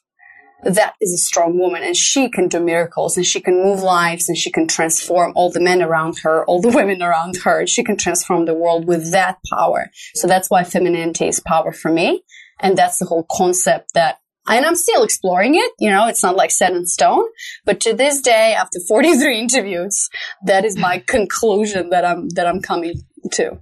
that 0.64 0.96
is 1.00 1.14
a 1.14 1.18
strong 1.18 1.60
woman 1.60 1.84
and 1.84 1.96
she 1.96 2.30
can 2.30 2.48
do 2.48 2.60
miracles 2.60 3.18
and 3.18 3.26
she 3.26 3.40
can 3.40 3.64
move 3.64 3.82
lives 3.82 4.28
and 4.28 4.38
she 4.38 4.52
can 4.52 4.68
transform 4.68 5.32
all 5.36 5.52
the 5.52 5.60
men 5.60 5.82
around 5.82 6.18
her, 6.20 6.46
all 6.46 6.62
the 6.62 6.70
women 6.76 7.02
around 7.02 7.38
her. 7.38 7.66
She 7.68 7.84
can 7.84 7.98
transform 7.98 8.46
the 8.46 8.54
world 8.54 8.88
with 8.88 9.12
that 9.12 9.38
power. 9.54 9.90
So 10.16 10.28
that's 10.28 10.50
why 10.50 10.64
femininity 10.64 11.28
is 11.28 11.40
power 11.40 11.72
for 11.72 11.92
me. 11.92 12.24
And 12.60 12.78
that's 12.78 12.98
the 12.98 13.06
whole 13.06 13.26
concept 13.32 13.94
that 13.94 14.20
and 14.48 14.64
I'm 14.64 14.76
still 14.76 15.04
exploring 15.04 15.56
it. 15.56 15.72
You 15.80 15.90
know, 15.90 16.08
it's 16.08 16.22
not 16.22 16.36
like 16.36 16.52
set 16.52 16.74
in 16.74 16.86
stone, 16.86 17.26
but 17.66 17.80
to 17.80 17.94
this 17.94 18.22
day, 18.22 18.54
after 18.56 18.80
43 18.88 19.40
interviews, 19.40 20.08
that 20.46 20.66
is 20.66 20.78
my 20.78 21.00
conclusion 21.08 21.90
that 21.90 22.06
I'm, 22.06 22.30
that 22.36 22.46
I'm 22.46 22.62
coming 22.62 23.02
to. 23.32 23.60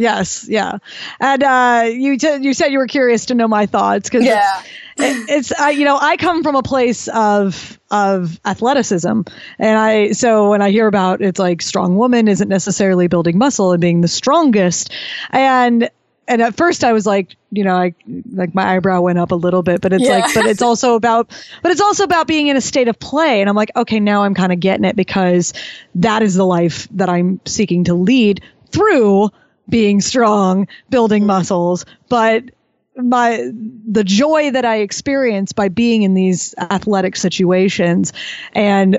Yes, 0.00 0.48
yeah, 0.48 0.78
and 1.20 1.42
uh, 1.42 1.84
you 1.86 2.16
t- 2.16 2.38
you 2.40 2.54
said 2.54 2.72
you 2.72 2.78
were 2.78 2.86
curious 2.86 3.26
to 3.26 3.34
know 3.34 3.46
my 3.46 3.66
thoughts 3.66 4.08
because 4.08 4.24
yeah. 4.24 4.62
it's, 4.96 5.52
it's 5.52 5.78
you 5.78 5.84
know 5.84 5.98
I 6.00 6.16
come 6.16 6.42
from 6.42 6.56
a 6.56 6.62
place 6.62 7.06
of 7.08 7.78
of 7.90 8.40
athleticism, 8.46 9.20
and 9.58 9.78
I 9.78 10.12
so 10.12 10.48
when 10.48 10.62
I 10.62 10.70
hear 10.70 10.86
about 10.86 11.20
it's 11.20 11.38
like 11.38 11.60
strong 11.60 11.98
woman 11.98 12.28
isn't 12.28 12.48
necessarily 12.48 13.08
building 13.08 13.36
muscle 13.36 13.72
and 13.72 13.80
being 13.82 14.00
the 14.00 14.08
strongest, 14.08 14.90
and 15.28 15.90
and 16.26 16.40
at 16.40 16.56
first 16.56 16.82
I 16.82 16.94
was 16.94 17.04
like, 17.04 17.36
you 17.50 17.64
know, 17.64 17.74
I 17.74 17.94
like 18.32 18.54
my 18.54 18.76
eyebrow 18.76 19.02
went 19.02 19.18
up 19.18 19.32
a 19.32 19.34
little 19.34 19.62
bit, 19.62 19.82
but 19.82 19.92
it's 19.92 20.04
yeah. 20.04 20.20
like, 20.20 20.34
but 20.34 20.46
it's 20.46 20.62
also 20.62 20.94
about, 20.94 21.28
but 21.60 21.72
it's 21.72 21.80
also 21.80 22.04
about 22.04 22.26
being 22.26 22.46
in 22.46 22.56
a 22.56 22.60
state 22.60 22.88
of 22.88 22.98
play. 22.98 23.40
And 23.40 23.50
I'm 23.50 23.56
like, 23.56 23.72
okay, 23.76 24.00
now 24.00 24.22
I'm 24.22 24.34
kind 24.34 24.52
of 24.52 24.60
getting 24.60 24.84
it 24.84 24.94
because 24.94 25.52
that 25.96 26.22
is 26.22 26.36
the 26.36 26.46
life 26.46 26.88
that 26.92 27.08
I'm 27.10 27.40
seeking 27.46 27.84
to 27.84 27.94
lead 27.94 28.42
through 28.70 29.30
being 29.70 30.00
strong, 30.00 30.68
building 30.90 31.26
muscles, 31.26 31.86
but 32.08 32.44
my 32.96 33.50
the 33.88 34.04
joy 34.04 34.50
that 34.50 34.64
I 34.64 34.78
experience 34.78 35.52
by 35.52 35.68
being 35.68 36.02
in 36.02 36.14
these 36.14 36.54
athletic 36.58 37.16
situations 37.16 38.12
and 38.52 38.98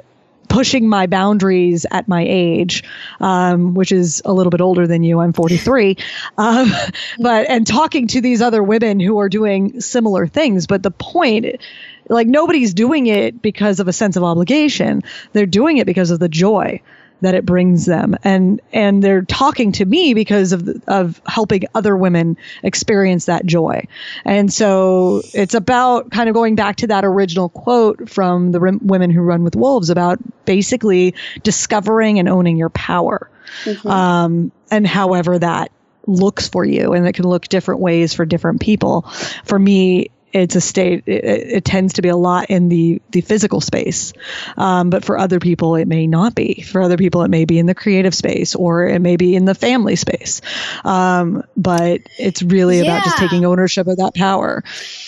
pushing 0.50 0.90
my 0.90 1.08
boundaries 1.08 1.86
at 1.90 2.10
my 2.10 2.26
age, 2.28 2.84
um, 3.22 3.74
which 3.74 3.94
is 3.94 4.22
a 4.26 4.34
little 4.34 4.50
bit 4.50 4.60
older 4.60 4.86
than 4.86 5.02
you. 5.02 5.22
I'm 5.22 5.32
43, 5.32 5.96
um, 6.38 6.72
but 7.20 7.50
and 7.50 7.66
talking 7.66 8.08
to 8.08 8.22
these 8.22 8.42
other 8.42 8.62
women 8.62 9.00
who 9.00 9.20
are 9.20 9.30
doing 9.30 9.82
similar 9.82 10.28
things. 10.28 10.68
But 10.68 10.84
the 10.84 10.92
point, 10.92 11.62
like 12.10 12.28
nobody's 12.28 12.74
doing 12.74 13.08
it 13.08 13.42
because 13.42 13.80
of 13.80 13.88
a 13.88 13.94
sense 13.94 14.18
of 14.18 14.24
obligation. 14.24 15.04
They're 15.34 15.46
doing 15.46 15.78
it 15.78 15.86
because 15.86 16.12
of 16.12 16.20
the 16.20 16.30
joy 16.30 16.82
that 17.22 17.36
it 17.36 17.46
brings 17.46 17.86
them. 17.86 18.16
And 18.24 18.62
and 18.74 19.04
they're 19.04 19.22
talking 19.22 19.72
to 19.74 19.86
me 19.86 20.14
because 20.14 20.52
of 20.52 20.68
of 20.88 21.22
helping 21.26 21.64
other 21.74 21.96
women 21.96 22.38
experience 22.64 23.26
that 23.26 23.46
joy. 23.46 23.88
And 24.26 24.52
so 24.52 25.22
it's 25.34 25.54
about 25.54 26.12
kind 26.12 26.30
of 26.30 26.36
going 26.36 26.56
back 26.56 26.78
to 26.78 26.88
that 26.88 27.06
original 27.06 27.50
quote 27.50 28.10
from 28.10 28.52
the 28.52 28.60
women 28.82 29.10
who 29.12 29.22
run 29.22 29.44
with 29.44 29.56
wolves 29.56 29.90
about 29.90 30.20
basically 30.46 31.16
discovering 31.44 32.20
and 32.20 32.28
owning 32.28 32.58
your 32.58 32.70
power 32.70 33.30
mm-hmm. 33.64 33.88
um, 33.88 34.52
and 34.70 34.86
however 34.86 35.40
that 35.40 35.72
looks 36.08 36.50
for 36.50 36.66
you. 36.66 36.94
And 36.94 37.08
it 37.08 37.14
can 37.14 37.26
look 37.26 37.48
different 37.48 37.82
ways 37.82 38.14
for 38.14 38.26
different 38.26 38.62
people. 38.62 39.04
For 39.46 39.58
me 39.58 40.10
it's 40.34 40.56
a 40.56 40.62
state 40.62 41.04
it, 41.06 41.24
it, 41.24 41.66
tends 41.66 41.94
to 41.94 42.02
be 42.02 42.10
a 42.10 42.16
lot 42.16 42.50
in 42.50 42.70
the 42.70 43.02
the 43.12 43.22
physical 43.22 43.62
space. 43.62 44.14
Um, 44.58 44.90
but 44.90 45.06
for 45.06 45.18
other 45.18 45.40
people 45.40 45.76
it 45.76 45.88
may 45.88 46.08
not 46.08 46.36
be. 46.36 46.62
For 46.62 46.82
other 46.82 46.98
people 46.98 47.24
it 47.24 47.30
may 47.30 47.46
be 47.46 47.60
in 47.60 47.66
the 47.66 47.76
creative 47.76 48.16
space 48.16 48.56
or 48.56 48.88
it 48.88 49.00
may 49.00 49.18
be 49.18 49.36
in 49.36 49.46
the 49.46 49.56
family 49.56 49.96
space. 49.96 50.42
Um, 50.84 51.44
but 51.56 52.02
it's 52.18 52.42
really 52.42 52.78
yeah. 52.78 52.84
about 52.84 53.04
just 53.04 53.18
taking 53.18 53.46
ownership 53.46 53.88
of 53.88 53.98
that 53.98 54.14
power. 54.16 54.64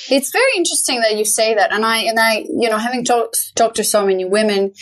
It's 0.10 0.32
very 0.32 0.52
interesting 0.58 1.02
that 1.02 1.18
you 1.18 1.26
say 1.26 1.56
that. 1.56 1.74
And 1.74 1.86
i 1.86 2.00
and 2.00 2.20
i 2.20 2.46
you 2.50 2.70
know 2.70 2.78
having 2.78 3.04
talked 3.04 3.56
talked 3.56 3.78
to 3.78 3.84
so 3.84 4.06
many 4.06 4.26
women 4.26 4.74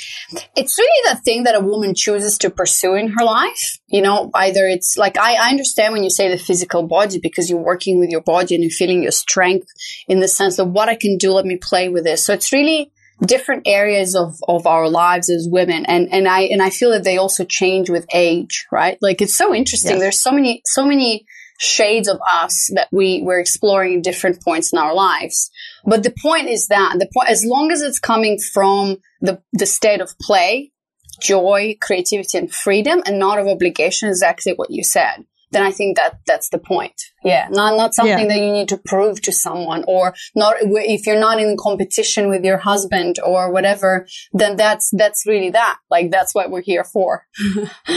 it's 0.55 0.77
really 0.77 1.13
the 1.13 1.21
thing 1.21 1.43
that 1.43 1.55
a 1.55 1.59
woman 1.59 1.93
chooses 1.95 2.37
to 2.39 2.49
pursue 2.49 2.95
in 2.95 3.09
her 3.09 3.23
life 3.23 3.79
you 3.91 4.01
know 4.01 4.29
either 4.33 4.67
it's 4.67 4.97
like 4.97 5.17
I, 5.17 5.35
I 5.35 5.49
understand 5.49 5.93
when 5.93 6.03
you 6.03 6.09
say 6.09 6.29
the 6.29 6.37
physical 6.37 6.83
body 6.83 7.19
because 7.19 7.49
you're 7.49 7.59
working 7.59 7.99
with 7.99 8.09
your 8.09 8.21
body 8.21 8.55
and 8.55 8.63
you're 8.63 8.71
feeling 8.71 9.03
your 9.03 9.11
strength 9.11 9.67
in 10.07 10.19
the 10.19 10.27
sense 10.27 10.59
of 10.59 10.69
what 10.69 10.89
I 10.89 10.95
can 10.95 11.17
do, 11.17 11.33
let 11.33 11.45
me 11.45 11.57
play 11.57 11.89
with 11.89 12.03
this. 12.03 12.25
So 12.25 12.33
it's 12.33 12.51
really 12.51 12.91
different 13.25 13.63
areas 13.67 14.15
of, 14.15 14.35
of 14.47 14.65
our 14.65 14.89
lives 14.89 15.29
as 15.29 15.47
women. 15.49 15.85
And, 15.85 16.11
and 16.11 16.27
I, 16.27 16.41
and 16.43 16.61
I 16.61 16.69
feel 16.69 16.91
that 16.91 17.03
they 17.03 17.17
also 17.17 17.45
change 17.45 17.89
with 17.89 18.05
age, 18.13 18.65
right? 18.71 18.97
Like 19.01 19.21
it's 19.21 19.37
so 19.37 19.53
interesting. 19.53 19.91
Yes. 19.91 19.99
There's 19.99 20.21
so 20.21 20.31
many, 20.31 20.61
so 20.65 20.85
many 20.85 21.25
shades 21.59 22.07
of 22.07 22.19
us 22.31 22.71
that 22.73 22.87
we, 22.91 23.21
we're 23.21 23.39
exploring 23.39 23.93
in 23.93 24.01
different 24.01 24.43
points 24.43 24.73
in 24.73 24.79
our 24.79 24.95
lives. 24.95 25.51
But 25.85 26.03
the 26.03 26.13
point 26.21 26.47
is 26.47 26.67
that 26.67 26.95
the 26.97 27.09
point, 27.13 27.29
as 27.29 27.45
long 27.45 27.71
as 27.71 27.81
it's 27.81 27.99
coming 27.99 28.39
from 28.39 28.97
the, 29.21 29.41
the 29.53 29.67
state 29.67 30.01
of 30.01 30.17
play, 30.19 30.71
joy, 31.21 31.77
creativity, 31.81 32.37
and 32.37 32.53
freedom, 32.53 33.01
and 33.05 33.19
not 33.19 33.39
of 33.39 33.47
obligation, 33.47 34.09
exactly 34.09 34.53
what 34.53 34.71
you 34.71 34.83
said 34.83 35.25
then 35.51 35.63
I 35.63 35.71
think 35.71 35.97
that 35.97 36.19
that's 36.25 36.49
the 36.49 36.57
point. 36.57 36.93
Yeah, 37.23 37.47
not 37.51 37.75
not 37.77 37.93
something 37.93 38.29
yeah. 38.29 38.35
that 38.35 38.37
you 38.37 38.51
need 38.51 38.69
to 38.69 38.77
prove 38.77 39.21
to 39.23 39.31
someone, 39.31 39.83
or 39.87 40.15
not 40.33 40.55
if 40.59 41.05
you're 41.05 41.19
not 41.19 41.39
in 41.39 41.57
competition 41.57 42.29
with 42.29 42.43
your 42.43 42.57
husband 42.57 43.19
or 43.23 43.51
whatever. 43.51 44.07
Then 44.33 44.55
that's 44.55 44.89
that's 44.91 45.27
really 45.27 45.51
that. 45.51 45.77
Like 45.89 46.09
that's 46.09 46.33
what 46.33 46.49
we're 46.49 46.61
here 46.61 46.83
for. 46.83 47.25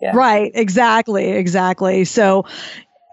yeah. 0.00 0.12
Right. 0.12 0.50
Exactly. 0.54 1.30
Exactly. 1.30 2.04
So, 2.04 2.46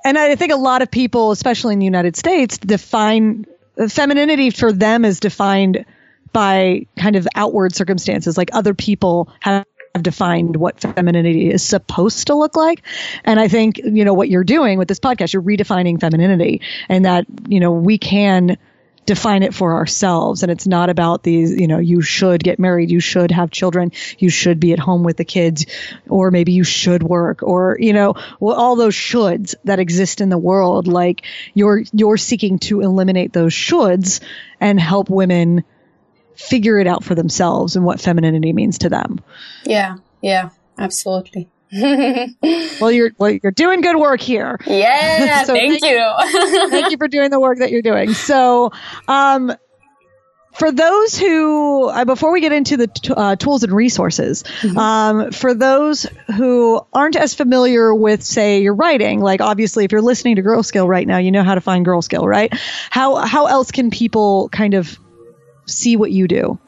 and 0.03 0.18
I 0.18 0.36
think 0.36 0.52
a 0.52 0.57
lot 0.57 0.82
of 0.82 0.90
people, 0.90 1.32
especially 1.32 1.73
in 1.73 1.80
the 1.80 1.86
United 1.86 2.18
States, 2.18 2.57
define 2.57 3.45
femininity 3.90 4.49
for 4.49 4.72
them 4.72 5.06
is 5.06 5.19
defined 5.19 5.86
by 6.36 6.86
kind 6.99 7.16
of 7.16 7.26
outward 7.34 7.74
circumstances, 7.74 8.38
like 8.38 8.49
other 8.52 8.74
people 8.74 9.30
have 9.40 9.66
defined 10.02 10.57
what 10.57 10.82
femininity 10.82 11.49
is 11.49 11.64
supposed 11.64 12.28
to 12.28 12.36
look 12.36 12.57
like. 12.57 12.82
And 13.24 13.40
I 13.40 13.48
think, 13.48 13.78
you 13.78 14.03
know, 14.03 14.14
what 14.14 14.28
you're 14.28 14.44
doing 14.44 14.78
with 14.78 14.90
this 14.90 14.99
podcast, 14.99 15.32
you're 15.32 15.41
redefining 15.41 15.98
femininity 15.98 16.60
and 16.90 17.06
that, 17.06 17.26
you 17.48 17.62
know, 17.62 17.72
we 17.72 17.98
can 17.98 18.57
define 19.06 19.44
it 19.44 19.53
for 19.53 19.76
ourselves. 19.76 20.44
And 20.44 20.52
it's 20.52 20.68
not 20.68 20.90
about 20.90 21.24
these, 21.24 21.56
you 21.56 21.70
know, 21.70 21.80
you 21.80 22.02
should 22.02 22.44
get 22.44 22.60
married, 22.60 22.91
you 22.91 22.99
should 22.99 23.32
have 23.32 23.49
children, 23.49 23.94
you 24.18 24.30
should 24.30 24.60
be 24.60 24.74
at 24.74 24.80
home 24.80 25.03
with 25.03 25.16
the 25.16 25.24
kids, 25.24 25.66
or 26.10 26.32
maybe 26.32 26.52
you 26.52 26.66
should 26.66 27.02
work, 27.02 27.44
or, 27.44 27.78
you 27.80 27.94
know, 27.94 28.16
well, 28.41 28.57
all 28.57 28.76
those 28.76 28.95
shoulds 28.95 29.56
that 29.64 29.80
exist 29.80 30.20
in 30.20 30.28
the 30.28 30.38
world. 30.38 30.90
Like 30.90 31.22
you're, 31.53 31.84
you're 31.94 32.18
seeking 32.18 32.60
to 32.60 32.82
eliminate 32.82 33.32
those 33.32 33.53
shoulds 33.53 34.20
and 34.60 34.78
help 34.78 35.10
women 35.10 35.64
figure 36.36 36.80
it 36.80 36.88
out 36.88 37.03
for 37.03 37.16
themselves 37.16 37.76
and 37.76 37.86
what 37.86 37.99
femininity 37.99 38.53
means 38.53 38.80
to 38.80 38.90
them. 38.90 39.20
Yeah, 39.66 39.98
yeah, 40.22 40.49
absolutely. 40.78 41.49
well, 42.80 42.91
you're 42.91 43.12
well, 43.18 43.32
you're 43.32 43.52
doing 43.52 43.82
good 43.82 43.98
work 43.98 44.22
here. 44.22 44.60
Yeah, 44.66 45.44
so 45.45 45.53
thank, 45.53 45.82
thank 45.82 45.84
you. 45.84 46.70
thank 46.70 46.91
you 46.91 46.98
for 46.98 47.07
doing 47.07 47.32
the 47.32 47.40
work 47.40 47.60
that 47.60 47.72
you're 47.72 47.82
doing. 47.82 48.14
So, 48.14 48.72
um, 49.07 49.52
for 50.56 50.72
those 50.72 51.18
who, 51.18 51.90
uh, 51.90 52.06
before 52.06 52.32
we 52.32 52.40
get 52.40 52.53
into 52.53 52.78
the 52.78 52.88
t- 52.88 53.14
uh, 53.16 53.36
tools 53.36 53.64
and 53.64 53.74
resources, 53.74 54.44
mm-hmm. 54.44 54.78
um, 54.78 55.32
for 55.32 55.53
those 55.53 56.03
who 56.38 56.80
aren't 56.94 57.18
as 57.18 57.34
familiar 57.34 57.94
with, 57.94 58.24
say, 58.24 58.62
your 58.62 58.74
writing, 58.74 59.20
like 59.20 59.41
obviously 59.41 59.84
if 59.84 59.91
you're 59.91 60.02
listening 60.02 60.38
to 60.38 60.44
Girlskill 60.44 60.88
right 60.88 61.06
now, 61.06 61.18
you 61.18 61.32
know 61.32 61.44
how 61.44 61.56
to 61.56 61.62
find 61.62 61.86
Girlskill, 61.86 62.24
right? 62.24 62.53
How 62.90 63.16
how 63.18 63.48
else 63.48 63.72
can 63.72 63.90
people 63.90 64.49
kind 64.49 64.76
of 64.76 64.98
see 65.68 65.96
what 65.96 66.12
you 66.12 66.28
do? 66.28 66.60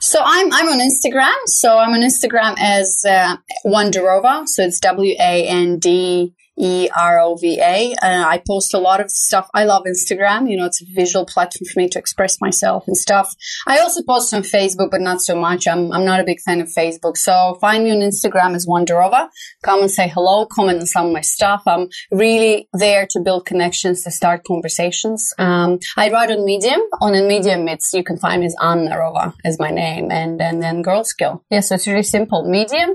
So 0.00 0.20
I'm 0.22 0.52
I'm 0.52 0.68
on 0.68 0.78
Instagram. 0.78 1.36
So 1.46 1.78
I'm 1.78 1.92
on 1.92 2.00
Instagram 2.00 2.56
as 2.58 3.02
uh, 3.08 3.36
Wanderova. 3.64 4.46
So 4.46 4.62
it's 4.62 4.80
W 4.80 5.14
A 5.18 5.46
N 5.46 5.78
D 5.78 6.34
E 6.58 6.88
R 6.96 7.18
O 7.20 7.36
V 7.36 7.60
A. 7.60 7.94
I 8.02 8.42
post 8.46 8.74
a 8.74 8.78
lot 8.78 9.00
of 9.00 9.10
stuff. 9.10 9.48
I 9.54 9.64
love 9.64 9.84
Instagram. 9.84 10.50
You 10.50 10.56
know, 10.56 10.66
it's 10.66 10.82
a 10.82 10.86
visual 10.94 11.24
platform 11.24 11.66
for 11.72 11.80
me 11.80 11.88
to 11.88 11.98
express 11.98 12.40
myself 12.40 12.84
and 12.86 12.96
stuff. 12.96 13.34
I 13.66 13.78
also 13.78 14.02
post 14.02 14.32
on 14.34 14.42
Facebook, 14.42 14.90
but 14.90 15.00
not 15.00 15.20
so 15.20 15.34
much. 15.34 15.66
I'm, 15.66 15.92
I'm 15.92 16.04
not 16.04 16.20
a 16.20 16.24
big 16.24 16.40
fan 16.40 16.60
of 16.60 16.68
Facebook. 16.68 17.16
So 17.16 17.56
find 17.60 17.84
me 17.84 17.90
on 17.90 17.98
Instagram 17.98 18.54
as 18.54 18.66
Wanderova. 18.66 19.28
Come 19.62 19.80
and 19.80 19.90
say 19.90 20.08
hello, 20.08 20.46
comment 20.46 20.80
on 20.80 20.86
some 20.86 21.06
of 21.06 21.12
my 21.12 21.20
stuff. 21.20 21.62
I'm 21.66 21.88
really 22.10 22.68
there 22.72 23.06
to 23.10 23.20
build 23.20 23.46
connections, 23.46 24.02
to 24.04 24.10
start 24.10 24.44
conversations. 24.44 25.32
Um, 25.38 25.78
I 25.96 26.10
write 26.10 26.30
on 26.30 26.44
Medium. 26.44 26.80
On 27.00 27.12
Medium, 27.26 27.68
it's, 27.68 27.92
you 27.92 28.04
can 28.04 28.18
find 28.18 28.40
me 28.40 28.46
as 28.46 28.56
Anna 28.60 28.96
Rova 28.96 29.34
as 29.44 29.58
my 29.58 29.70
name 29.70 30.10
and, 30.10 30.40
and 30.40 30.62
then 30.62 30.82
Girlskill. 30.82 31.40
Yeah, 31.50 31.60
so 31.60 31.76
it's 31.76 31.86
really 31.86 32.02
simple. 32.02 32.48
Medium, 32.48 32.94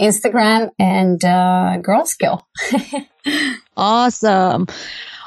Instagram, 0.00 0.70
and, 0.78 1.24
uh, 1.24 1.78
Girl 1.82 2.04
Skill. 2.04 2.46
awesome. 3.76 4.66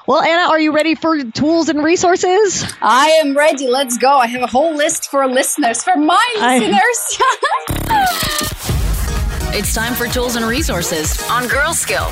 Well, 0.07 0.21
Anna, 0.21 0.49
are 0.49 0.59
you 0.59 0.73
ready 0.73 0.95
for 0.95 1.23
tools 1.23 1.69
and 1.69 1.83
resources? 1.83 2.65
I 2.81 3.09
am 3.23 3.37
ready. 3.37 3.67
Let's 3.67 3.97
go. 3.97 4.17
I 4.17 4.27
have 4.27 4.41
a 4.41 4.47
whole 4.47 4.75
list 4.75 5.09
for 5.09 5.27
listeners, 5.27 5.83
for 5.83 5.95
my 5.95 6.27
listeners. 6.37 7.19
it's 9.55 9.73
time 9.73 9.93
for 9.93 10.07
tools 10.07 10.35
and 10.35 10.45
resources 10.45 11.21
on 11.29 11.43
Girlskill. 11.43 12.09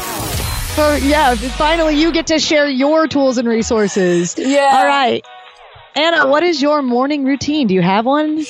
For, 0.75 0.97
yeah, 1.05 1.35
finally 1.35 1.99
you 1.99 2.11
get 2.11 2.27
to 2.27 2.39
share 2.39 2.69
your 2.69 3.07
tools 3.07 3.37
and 3.37 3.47
resources. 3.47 4.35
Yeah. 4.37 4.69
All 4.71 4.85
right. 4.85 5.25
Anna, 5.99 6.27
what 6.27 6.43
is 6.43 6.61
your 6.61 6.81
morning 6.81 7.25
routine? 7.25 7.67
Do 7.67 7.73
you 7.73 7.81
have 7.81 8.05
one? 8.05 8.45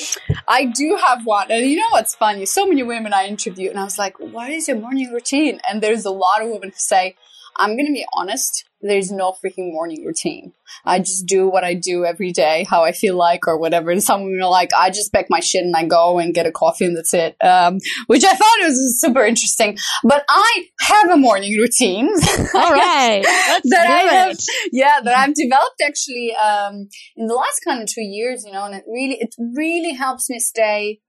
I 0.47 0.65
do 0.65 0.99
have 1.03 1.25
one. 1.25 1.49
And 1.49 1.65
you 1.65 1.77
know 1.77 1.89
what's 1.89 2.13
funny? 2.13 2.45
So 2.45 2.67
many 2.67 2.83
women 2.83 3.11
I 3.11 3.25
interview, 3.25 3.71
and 3.71 3.79
I 3.79 3.83
was 3.85 3.97
like, 3.97 4.19
what 4.19 4.51
is 4.51 4.67
your 4.67 4.77
morning 4.77 5.11
routine? 5.11 5.59
And 5.67 5.81
there's 5.81 6.05
a 6.05 6.11
lot 6.11 6.43
of 6.43 6.49
women 6.49 6.69
who 6.69 6.75
say, 6.75 7.15
I'm 7.55 7.71
going 7.75 7.87
to 7.87 7.91
be 7.91 8.05
honest, 8.15 8.65
there's 8.81 9.11
no 9.11 9.31
freaking 9.31 9.71
morning 9.71 10.05
routine. 10.05 10.53
I 10.85 10.99
just 10.99 11.25
do 11.25 11.49
what 11.49 11.63
I 11.63 11.73
do 11.73 12.05
every 12.05 12.31
day, 12.31 12.65
how 12.69 12.83
I 12.83 12.91
feel 12.91 13.17
like 13.17 13.47
or 13.47 13.57
whatever. 13.57 13.91
And 13.91 14.01
some 14.01 14.23
women 14.23 14.41
are 14.41 14.49
like, 14.49 14.69
I 14.73 14.89
just 14.89 15.11
pack 15.11 15.25
my 15.29 15.39
shit 15.39 15.63
and 15.63 15.75
I 15.75 15.85
go 15.85 16.19
and 16.19 16.33
get 16.33 16.45
a 16.45 16.51
coffee 16.51 16.85
and 16.85 16.95
that's 16.95 17.13
it. 17.13 17.35
Um, 17.43 17.79
which 18.07 18.23
I 18.23 18.33
thought 18.33 18.57
was 18.61 19.01
super 19.01 19.25
interesting. 19.25 19.77
But 20.03 20.23
I 20.29 20.65
have 20.81 21.09
a 21.09 21.17
morning 21.17 21.57
routine. 21.57 22.07
All 22.53 22.71
right. 22.71 23.23
That 23.23 23.61
do 23.63 23.75
have. 23.75 24.37
Yeah, 24.71 25.01
that 25.03 25.17
I've 25.17 25.33
developed 25.33 25.81
actually, 25.85 26.35
um, 26.35 26.87
in 27.17 27.27
the 27.27 27.35
last 27.35 27.61
kind 27.65 27.81
of 27.81 27.89
two 27.89 28.03
years, 28.03 28.43
you 28.45 28.53
know, 28.53 28.65
and 28.65 28.75
it 28.75 28.83
really, 28.87 29.17
it 29.19 29.35
really 29.37 29.93
helps 29.93 30.29
me 30.29 30.39
stay 30.39 30.99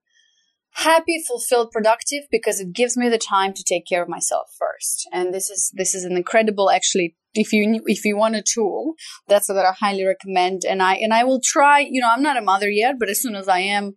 happy 0.80 1.22
fulfilled 1.26 1.70
productive 1.70 2.22
because 2.30 2.60
it 2.60 2.72
gives 2.72 2.96
me 2.96 3.08
the 3.08 3.18
time 3.18 3.52
to 3.52 3.64
take 3.66 3.86
care 3.86 4.02
of 4.02 4.08
myself 4.08 4.48
first. 4.58 5.08
And 5.12 5.32
this 5.32 5.50
is 5.50 5.72
this 5.74 5.94
is 5.94 6.04
an 6.04 6.16
incredible 6.16 6.70
actually 6.70 7.16
if 7.34 7.52
you 7.52 7.82
if 7.86 8.04
you 8.04 8.16
want 8.16 8.34
a 8.34 8.42
tool 8.42 8.94
that's 9.28 9.48
what 9.48 9.64
i 9.64 9.72
highly 9.72 10.04
recommend. 10.04 10.62
And 10.68 10.82
i 10.82 10.94
and 10.94 11.12
i 11.12 11.24
will 11.24 11.40
try 11.42 11.80
you 11.80 12.00
know 12.00 12.08
i'm 12.10 12.22
not 12.22 12.36
a 12.36 12.42
mother 12.42 12.68
yet 12.68 12.96
but 12.98 13.08
as 13.08 13.20
soon 13.20 13.34
as 13.34 13.48
i 13.48 13.60
am 13.60 13.96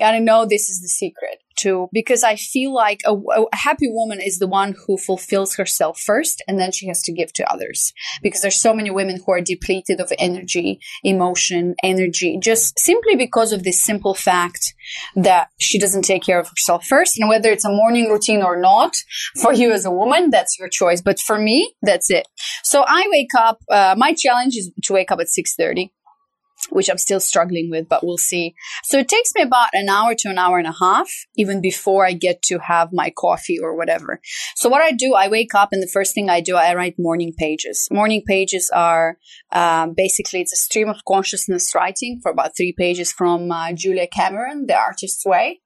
I 0.00 0.18
know 0.20 0.46
this 0.46 0.68
is 0.68 0.80
the 0.80 0.88
secret 0.88 1.38
too, 1.58 1.88
because 1.92 2.22
I 2.22 2.36
feel 2.36 2.72
like 2.72 3.00
a, 3.04 3.14
a, 3.14 3.44
happy 3.52 3.88
woman 3.88 4.20
is 4.20 4.38
the 4.38 4.46
one 4.46 4.74
who 4.86 4.96
fulfills 4.96 5.56
herself 5.56 6.00
first 6.00 6.42
and 6.46 6.58
then 6.58 6.72
she 6.72 6.86
has 6.86 7.02
to 7.02 7.12
give 7.12 7.32
to 7.34 7.52
others. 7.52 7.92
Because 8.22 8.40
there's 8.40 8.60
so 8.60 8.72
many 8.72 8.90
women 8.90 9.20
who 9.24 9.32
are 9.32 9.40
depleted 9.40 10.00
of 10.00 10.12
energy, 10.18 10.80
emotion, 11.02 11.74
energy, 11.82 12.38
just 12.40 12.78
simply 12.78 13.16
because 13.16 13.52
of 13.52 13.64
this 13.64 13.82
simple 13.82 14.14
fact 14.14 14.74
that 15.16 15.48
she 15.58 15.78
doesn't 15.78 16.02
take 16.02 16.22
care 16.22 16.38
of 16.38 16.48
herself 16.48 16.84
first. 16.86 17.18
And 17.18 17.28
whether 17.28 17.50
it's 17.50 17.64
a 17.64 17.70
morning 17.70 18.08
routine 18.08 18.42
or 18.42 18.60
not, 18.60 18.96
for 19.40 19.52
you 19.52 19.72
as 19.72 19.84
a 19.84 19.90
woman, 19.90 20.30
that's 20.30 20.58
your 20.58 20.68
choice. 20.68 21.02
But 21.02 21.18
for 21.18 21.38
me, 21.38 21.74
that's 21.82 22.10
it. 22.10 22.26
So 22.62 22.84
I 22.86 23.06
wake 23.10 23.34
up, 23.36 23.58
uh, 23.70 23.94
my 23.98 24.14
challenge 24.14 24.56
is 24.56 24.70
to 24.84 24.92
wake 24.92 25.10
up 25.10 25.20
at 25.20 25.28
630 25.28 25.92
which 26.70 26.88
I'm 26.88 26.98
still 26.98 27.20
struggling 27.20 27.70
with, 27.70 27.88
but 27.88 28.04
we'll 28.04 28.18
see. 28.18 28.54
So 28.84 28.98
it 28.98 29.08
takes 29.08 29.32
me 29.34 29.42
about 29.42 29.68
an 29.72 29.88
hour 29.88 30.14
to 30.14 30.28
an 30.28 30.38
hour 30.38 30.58
and 30.58 30.66
a 30.66 30.74
half, 30.78 31.10
even 31.36 31.60
before 31.60 32.04
I 32.04 32.12
get 32.12 32.42
to 32.42 32.58
have 32.58 32.92
my 32.92 33.10
coffee 33.10 33.58
or 33.58 33.76
whatever. 33.76 34.20
So 34.56 34.68
what 34.68 34.82
I 34.82 34.92
do, 34.92 35.14
I 35.14 35.28
wake 35.28 35.54
up 35.54 35.70
and 35.72 35.82
the 35.82 35.90
first 35.92 36.14
thing 36.14 36.28
I 36.28 36.40
do, 36.40 36.56
I 36.56 36.74
write 36.74 36.96
morning 36.98 37.32
pages. 37.36 37.88
Morning 37.90 38.22
pages 38.26 38.70
are 38.74 39.18
um, 39.52 39.94
basically 39.94 40.40
it's 40.40 40.52
a 40.52 40.56
stream 40.56 40.88
of 40.88 41.04
consciousness 41.06 41.74
writing 41.74 42.20
for 42.22 42.30
about 42.30 42.56
three 42.56 42.74
pages 42.76 43.12
from 43.12 43.50
uh, 43.50 43.72
Julia 43.72 44.06
Cameron, 44.06 44.66
The 44.66 44.76
Artist's 44.76 45.24
Way. 45.24 45.60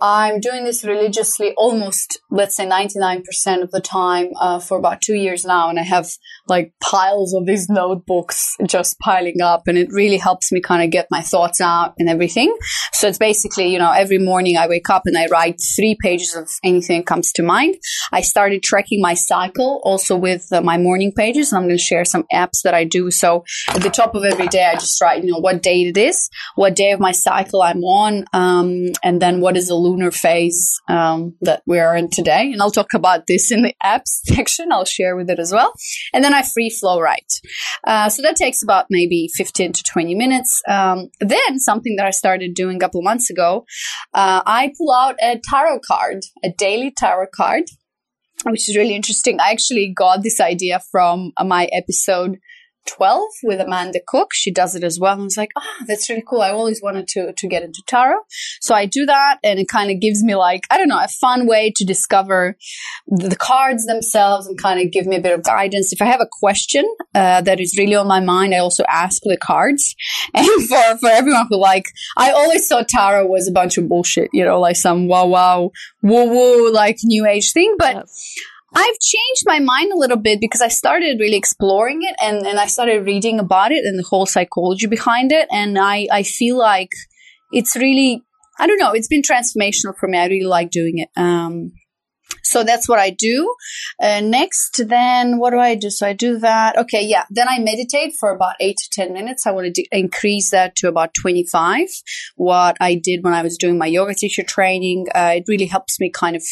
I'm 0.00 0.38
doing 0.38 0.64
this 0.64 0.84
religiously 0.84 1.54
almost, 1.56 2.20
let's 2.30 2.56
say 2.56 2.66
99% 2.66 3.22
of 3.62 3.70
the 3.72 3.80
time 3.80 4.28
uh, 4.40 4.60
for 4.60 4.78
about 4.78 5.00
two 5.00 5.14
years 5.14 5.44
now. 5.44 5.68
And 5.68 5.78
I 5.78 5.82
have 5.82 6.08
like 6.46 6.72
piles 6.80 7.34
of 7.34 7.46
these 7.46 7.68
notebooks 7.68 8.56
just 8.66 8.98
piling 9.00 9.40
up 9.42 9.66
and 9.66 9.76
it 9.76 9.88
really 9.90 10.18
helps 10.18 10.52
me 10.52 10.60
kind 10.60 10.84
of 10.84 10.90
get 10.90 11.08
my 11.10 11.20
thoughts 11.20 11.60
out 11.60 11.94
and 11.98 12.08
everything. 12.08 12.56
So 12.92 13.08
it's 13.08 13.18
basically, 13.18 13.72
you 13.72 13.78
know, 13.78 13.90
every 13.90 14.18
morning 14.18 14.56
I 14.56 14.68
wake 14.68 14.88
up 14.88 15.02
and 15.06 15.18
I 15.18 15.26
write 15.26 15.60
three 15.76 15.96
pages 16.00 16.34
of 16.34 16.48
anything 16.62 17.00
that 17.00 17.06
comes 17.06 17.32
to 17.32 17.42
mind. 17.42 17.76
I 18.12 18.20
started 18.20 18.62
tracking 18.62 19.00
my 19.00 19.14
cycle 19.14 19.80
also 19.84 20.16
with 20.16 20.46
uh, 20.52 20.60
my 20.60 20.78
morning 20.78 21.12
pages. 21.12 21.52
And 21.52 21.58
I'm 21.58 21.66
going 21.66 21.76
to 21.76 21.82
share 21.82 22.04
some 22.04 22.24
apps 22.32 22.62
that 22.62 22.74
I 22.74 22.84
do. 22.84 23.10
So 23.10 23.44
at 23.68 23.82
the 23.82 23.90
top 23.90 24.14
of 24.14 24.24
every 24.24 24.46
day, 24.48 24.64
I 24.64 24.74
just 24.74 25.00
write, 25.00 25.24
you 25.24 25.32
know, 25.32 25.38
what 25.38 25.62
date 25.62 25.88
it 25.88 25.96
is, 25.96 26.30
what 26.54 26.76
day 26.76 26.92
of 26.92 27.00
my 27.00 27.12
cycle 27.12 27.62
I'm 27.62 27.82
on, 27.82 28.24
um, 28.32 28.86
and 29.02 29.20
then 29.20 29.40
what 29.40 29.56
is 29.56 29.68
the 29.68 29.87
lunar 29.88 30.10
phase 30.10 30.80
um, 30.88 31.34
that 31.40 31.62
we 31.66 31.78
are 31.78 31.96
in 31.96 32.10
today. 32.10 32.52
And 32.52 32.60
I'll 32.60 32.70
talk 32.70 32.94
about 32.94 33.26
this 33.26 33.50
in 33.50 33.62
the 33.62 33.74
apps 33.84 34.02
section. 34.24 34.72
I'll 34.72 34.84
share 34.84 35.16
with 35.16 35.30
it 35.30 35.38
as 35.38 35.52
well. 35.52 35.72
And 36.12 36.24
then 36.24 36.34
I 36.34 36.42
free 36.42 36.70
flow 36.70 37.00
write. 37.00 37.40
Uh, 37.84 38.08
so 38.08 38.22
that 38.22 38.36
takes 38.36 38.62
about 38.62 38.86
maybe 38.90 39.28
15 39.34 39.72
to 39.72 39.82
20 39.82 40.14
minutes. 40.14 40.62
Um, 40.68 41.08
then 41.20 41.58
something 41.58 41.96
that 41.96 42.06
I 42.06 42.10
started 42.10 42.54
doing 42.54 42.76
a 42.76 42.80
couple 42.80 43.02
months 43.02 43.30
ago, 43.30 43.64
uh, 44.14 44.42
I 44.46 44.72
pull 44.76 44.92
out 44.92 45.16
a 45.22 45.40
tarot 45.42 45.80
card, 45.86 46.24
a 46.44 46.50
daily 46.50 46.90
tarot 46.90 47.28
card 47.34 47.64
which 48.44 48.68
is 48.68 48.76
really 48.76 48.94
interesting. 48.94 49.40
I 49.40 49.50
actually 49.50 49.92
got 49.92 50.22
this 50.22 50.40
idea 50.40 50.80
from 50.92 51.32
my 51.44 51.68
episode 51.72 52.38
12 52.88 53.28
with 53.42 53.60
Amanda 53.60 54.00
Cook. 54.06 54.30
She 54.32 54.50
does 54.50 54.74
it 54.74 54.82
as 54.82 54.98
well. 54.98 55.12
And 55.12 55.22
I 55.22 55.24
was 55.24 55.36
like, 55.36 55.50
oh, 55.56 55.84
that's 55.86 56.08
really 56.08 56.24
cool. 56.26 56.40
I 56.40 56.50
always 56.50 56.82
wanted 56.82 57.06
to, 57.08 57.32
to 57.32 57.48
get 57.48 57.62
into 57.62 57.82
tarot. 57.86 58.20
So 58.60 58.74
I 58.74 58.86
do 58.86 59.06
that 59.06 59.38
and 59.44 59.58
it 59.58 59.68
kind 59.68 59.90
of 59.90 60.00
gives 60.00 60.22
me 60.22 60.34
like, 60.34 60.62
I 60.70 60.78
don't 60.78 60.88
know, 60.88 60.98
a 60.98 61.08
fun 61.08 61.46
way 61.46 61.72
to 61.76 61.84
discover 61.84 62.56
the, 63.06 63.28
the 63.28 63.36
cards 63.36 63.86
themselves 63.86 64.46
and 64.46 64.58
kind 64.58 64.80
of 64.80 64.92
give 64.92 65.06
me 65.06 65.16
a 65.16 65.20
bit 65.20 65.34
of 65.34 65.44
guidance. 65.44 65.92
If 65.92 66.02
I 66.02 66.06
have 66.06 66.20
a 66.20 66.28
question 66.30 66.84
uh, 67.14 67.42
that 67.42 67.60
is 67.60 67.76
really 67.78 67.94
on 67.94 68.06
my 68.06 68.20
mind, 68.20 68.54
I 68.54 68.58
also 68.58 68.84
ask 68.88 69.22
the 69.22 69.36
cards. 69.36 69.94
And 70.34 70.46
for, 70.68 70.98
for 70.98 71.08
everyone 71.08 71.46
who 71.48 71.58
like, 71.58 71.86
I 72.16 72.30
always 72.30 72.66
thought 72.66 72.88
tarot 72.88 73.26
was 73.26 73.48
a 73.48 73.52
bunch 73.52 73.76
of 73.78 73.88
bullshit, 73.88 74.30
you 74.32 74.44
know, 74.44 74.60
like 74.60 74.76
some 74.76 75.08
wow 75.08 75.26
wow 75.26 75.70
woo 76.02 76.28
woo 76.28 76.72
like 76.72 76.98
new 77.02 77.26
age 77.26 77.52
thing. 77.52 77.74
But 77.78 77.96
yes. 77.96 78.34
I've 78.74 78.98
changed 78.98 79.44
my 79.46 79.60
mind 79.60 79.92
a 79.92 79.98
little 79.98 80.16
bit 80.18 80.40
because 80.40 80.60
I 80.60 80.68
started 80.68 81.18
really 81.20 81.36
exploring 81.36 82.00
it 82.02 82.16
and, 82.22 82.46
and 82.46 82.58
I 82.58 82.66
started 82.66 83.06
reading 83.06 83.38
about 83.38 83.72
it 83.72 83.84
and 83.84 83.98
the 83.98 84.06
whole 84.06 84.26
psychology 84.26 84.86
behind 84.86 85.32
it. 85.32 85.48
And 85.50 85.78
I, 85.78 86.06
I 86.12 86.22
feel 86.22 86.58
like 86.58 86.90
it's 87.50 87.76
really, 87.76 88.22
I 88.58 88.66
don't 88.66 88.78
know, 88.78 88.92
it's 88.92 89.08
been 89.08 89.22
transformational 89.22 89.96
for 89.98 90.08
me. 90.08 90.18
I 90.18 90.26
really 90.26 90.44
like 90.44 90.70
doing 90.70 90.98
it. 90.98 91.08
Um, 91.16 91.72
so 92.42 92.62
that's 92.64 92.88
what 92.88 92.98
I 92.98 93.10
do. 93.10 93.54
Uh, 94.00 94.20
next, 94.20 94.82
then 94.86 95.38
what 95.38 95.50
do 95.50 95.58
I 95.58 95.74
do? 95.74 95.90
So 95.90 96.06
I 96.06 96.12
do 96.12 96.38
that. 96.38 96.76
Okay, 96.78 97.02
yeah. 97.02 97.24
Then 97.30 97.48
I 97.48 97.58
meditate 97.58 98.14
for 98.18 98.30
about 98.30 98.54
eight 98.60 98.76
to 98.76 98.88
10 98.92 99.12
minutes. 99.12 99.46
I 99.46 99.50
want 99.50 99.74
to 99.74 99.84
increase 99.92 100.50
that 100.50 100.76
to 100.76 100.88
about 100.88 101.14
25. 101.14 101.88
What 102.36 102.76
I 102.80 102.94
did 102.94 103.22
when 103.22 103.34
I 103.34 103.42
was 103.42 103.56
doing 103.56 103.78
my 103.78 103.86
yoga 103.86 104.14
teacher 104.14 104.42
training, 104.42 105.06
uh, 105.14 105.34
it 105.36 105.44
really 105.48 105.66
helps 105.66 106.00
me 106.00 106.10
kind 106.10 106.36
of 106.36 106.42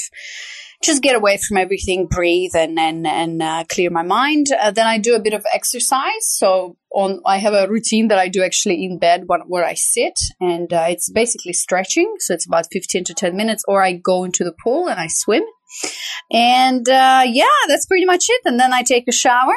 just 0.87 1.03
get 1.03 1.17
away 1.17 1.39
from 1.39 1.57
everything, 1.57 2.07
breathe, 2.07 2.53
and 2.55 2.79
and 2.79 3.07
and 3.07 3.43
uh, 3.43 3.65
clear 3.69 3.91
my 3.91 4.03
mind. 4.03 4.47
Uh, 4.59 4.71
then 4.71 4.87
I 4.87 4.99
do 4.99 5.15
a 5.15 5.21
bit 5.21 5.35
of 5.35 5.45
exercise. 5.53 6.25
So 6.39 6.77
on, 6.95 7.21
I 7.27 7.39
have 7.39 7.53
a 7.53 7.69
routine 7.69 8.09
that 8.09 8.19
I 8.19 8.29
do 8.29 8.43
actually 8.43 8.85
in 8.85 8.99
bed 8.99 9.25
when, 9.27 9.41
where 9.41 9.65
I 9.65 9.75
sit, 9.75 10.15
and 10.41 10.73
uh, 10.73 10.87
it's 10.89 11.11
basically 11.11 11.53
stretching. 11.53 12.15
So 12.21 12.35
it's 12.35 12.47
about 12.47 12.67
fifteen 12.73 13.05
to 13.05 13.15
ten 13.15 13.37
minutes, 13.37 13.65
or 13.69 13.83
I 13.83 13.93
go 13.93 14.25
into 14.25 14.45
the 14.45 14.55
pool 14.65 14.89
and 14.89 14.99
I 14.99 15.09
swim. 15.09 15.43
And 16.33 16.89
uh, 16.89 17.25
yeah, 17.27 17.59
that's 17.69 17.87
pretty 17.87 18.07
much 18.07 18.25
it. 18.29 18.43
And 18.45 18.59
then 18.59 18.73
I 18.73 18.83
take 18.83 19.05
a 19.09 19.13
shower 19.13 19.57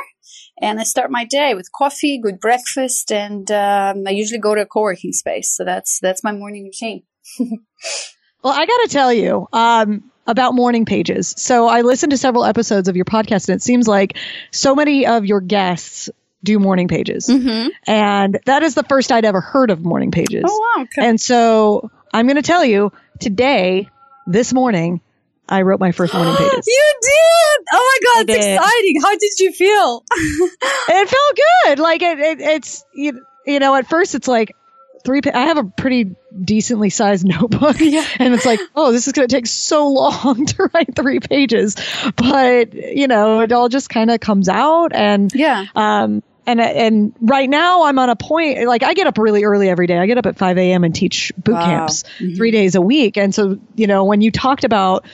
and 0.61 0.79
I 0.79 0.83
start 0.83 1.11
my 1.11 1.23
day 1.23 1.53
with 1.53 1.71
coffee, 1.71 2.19
good 2.21 2.39
breakfast, 2.39 3.11
and 3.11 3.49
um, 3.51 4.03
I 4.05 4.11
usually 4.11 4.39
go 4.39 4.55
to 4.55 4.61
a 4.61 4.65
co-working 4.65 5.13
space. 5.13 5.55
So 5.55 5.63
that's 5.63 5.99
that's 6.01 6.23
my 6.23 6.31
morning 6.31 6.65
routine. 6.65 7.03
well, 8.43 8.53
I 8.53 8.65
got 8.65 8.77
to 8.83 8.87
tell 8.89 9.13
you 9.13 9.47
um, 9.53 10.11
about 10.29 10.53
morning 10.53 10.85
pages. 10.85 11.33
So 11.37 11.67
I 11.67 11.81
listened 11.81 12.11
to 12.11 12.17
several 12.17 12.45
episodes 12.45 12.87
of 12.87 12.95
your 12.95 13.05
podcast, 13.05 13.49
and 13.49 13.55
it 13.55 13.63
seems 13.63 13.87
like 13.87 14.15
so 14.51 14.75
many 14.75 15.07
of 15.07 15.25
your 15.25 15.41
guests 15.41 16.09
do 16.43 16.59
morning 16.59 16.87
pages, 16.87 17.27
mm-hmm. 17.27 17.69
and 17.87 18.39
that 18.45 18.63
is 18.63 18.75
the 18.75 18.83
first 18.83 19.11
I'd 19.11 19.25
ever 19.25 19.41
heard 19.41 19.71
of 19.71 19.83
morning 19.83 20.11
pages. 20.11 20.43
Oh 20.47 20.73
wow! 20.77 20.83
Okay. 20.83 21.07
And 21.07 21.19
so 21.19 21.89
I'm 22.13 22.27
going 22.27 22.37
to 22.37 22.43
tell 22.43 22.63
you 22.63 22.93
today, 23.19 23.89
this 24.27 24.53
morning, 24.53 25.01
I 25.49 25.63
wrote 25.63 25.79
my 25.79 25.91
first 25.91 26.13
morning 26.13 26.35
pages. 26.37 26.67
you 26.67 26.93
did! 27.01 27.65
Oh 27.73 27.99
my 28.03 28.13
god, 28.13 28.29
it's 28.29 28.45
exciting. 28.45 29.01
How 29.01 29.17
did 29.17 29.39
you 29.39 29.51
feel? 29.51 30.03
it 30.89 31.09
felt 31.09 31.39
good. 31.65 31.79
Like 31.79 32.03
it, 32.03 32.19
it 32.19 32.39
it's 32.39 32.85
you, 32.93 33.25
you 33.47 33.59
know, 33.59 33.73
at 33.73 33.87
first 33.87 34.13
it's 34.13 34.27
like 34.27 34.55
three. 35.03 35.21
Pa- 35.21 35.31
I 35.33 35.45
have 35.45 35.57
a 35.57 35.63
pretty 35.63 36.15
decently 36.43 36.89
sized 36.89 37.25
notebook, 37.27 37.77
yeah. 37.79 38.05
and 38.17 38.33
it's 38.33 38.45
like, 38.45 38.59
oh, 38.75 38.91
this 38.91 39.07
is 39.07 39.13
going 39.13 39.27
to 39.27 39.35
take 39.35 39.47
so 39.47 39.89
long 39.89 40.45
to 40.47 40.69
write 40.73 40.95
three 40.95 41.19
pages. 41.19 41.75
But 42.15 42.73
you 42.73 43.07
know, 43.07 43.41
it 43.41 43.51
all 43.51 43.69
just 43.69 43.89
kind 43.89 44.11
of 44.11 44.19
comes 44.19 44.49
out, 44.49 44.93
and 44.93 45.33
yeah. 45.33 45.65
Um, 45.75 46.23
and 46.45 46.59
and 46.59 47.15
right 47.21 47.49
now 47.49 47.83
I'm 47.83 47.99
on 47.99 48.09
a 48.09 48.15
point 48.15 48.65
like 48.65 48.81
I 48.81 48.95
get 48.95 49.05
up 49.05 49.17
really 49.17 49.43
early 49.43 49.69
every 49.69 49.85
day. 49.85 49.97
I 49.97 50.07
get 50.07 50.17
up 50.17 50.25
at 50.25 50.37
5 50.37 50.57
a.m. 50.57 50.83
and 50.83 50.95
teach 50.95 51.31
boot 51.37 51.53
wow. 51.53 51.65
camps 51.65 52.03
mm-hmm. 52.17 52.35
three 52.35 52.49
days 52.49 52.73
a 52.73 52.81
week. 52.81 53.17
And 53.17 53.35
so 53.35 53.59
you 53.75 53.85
know 53.85 54.05
when 54.05 54.21
you 54.21 54.31
talked 54.31 54.63
about 54.63 55.05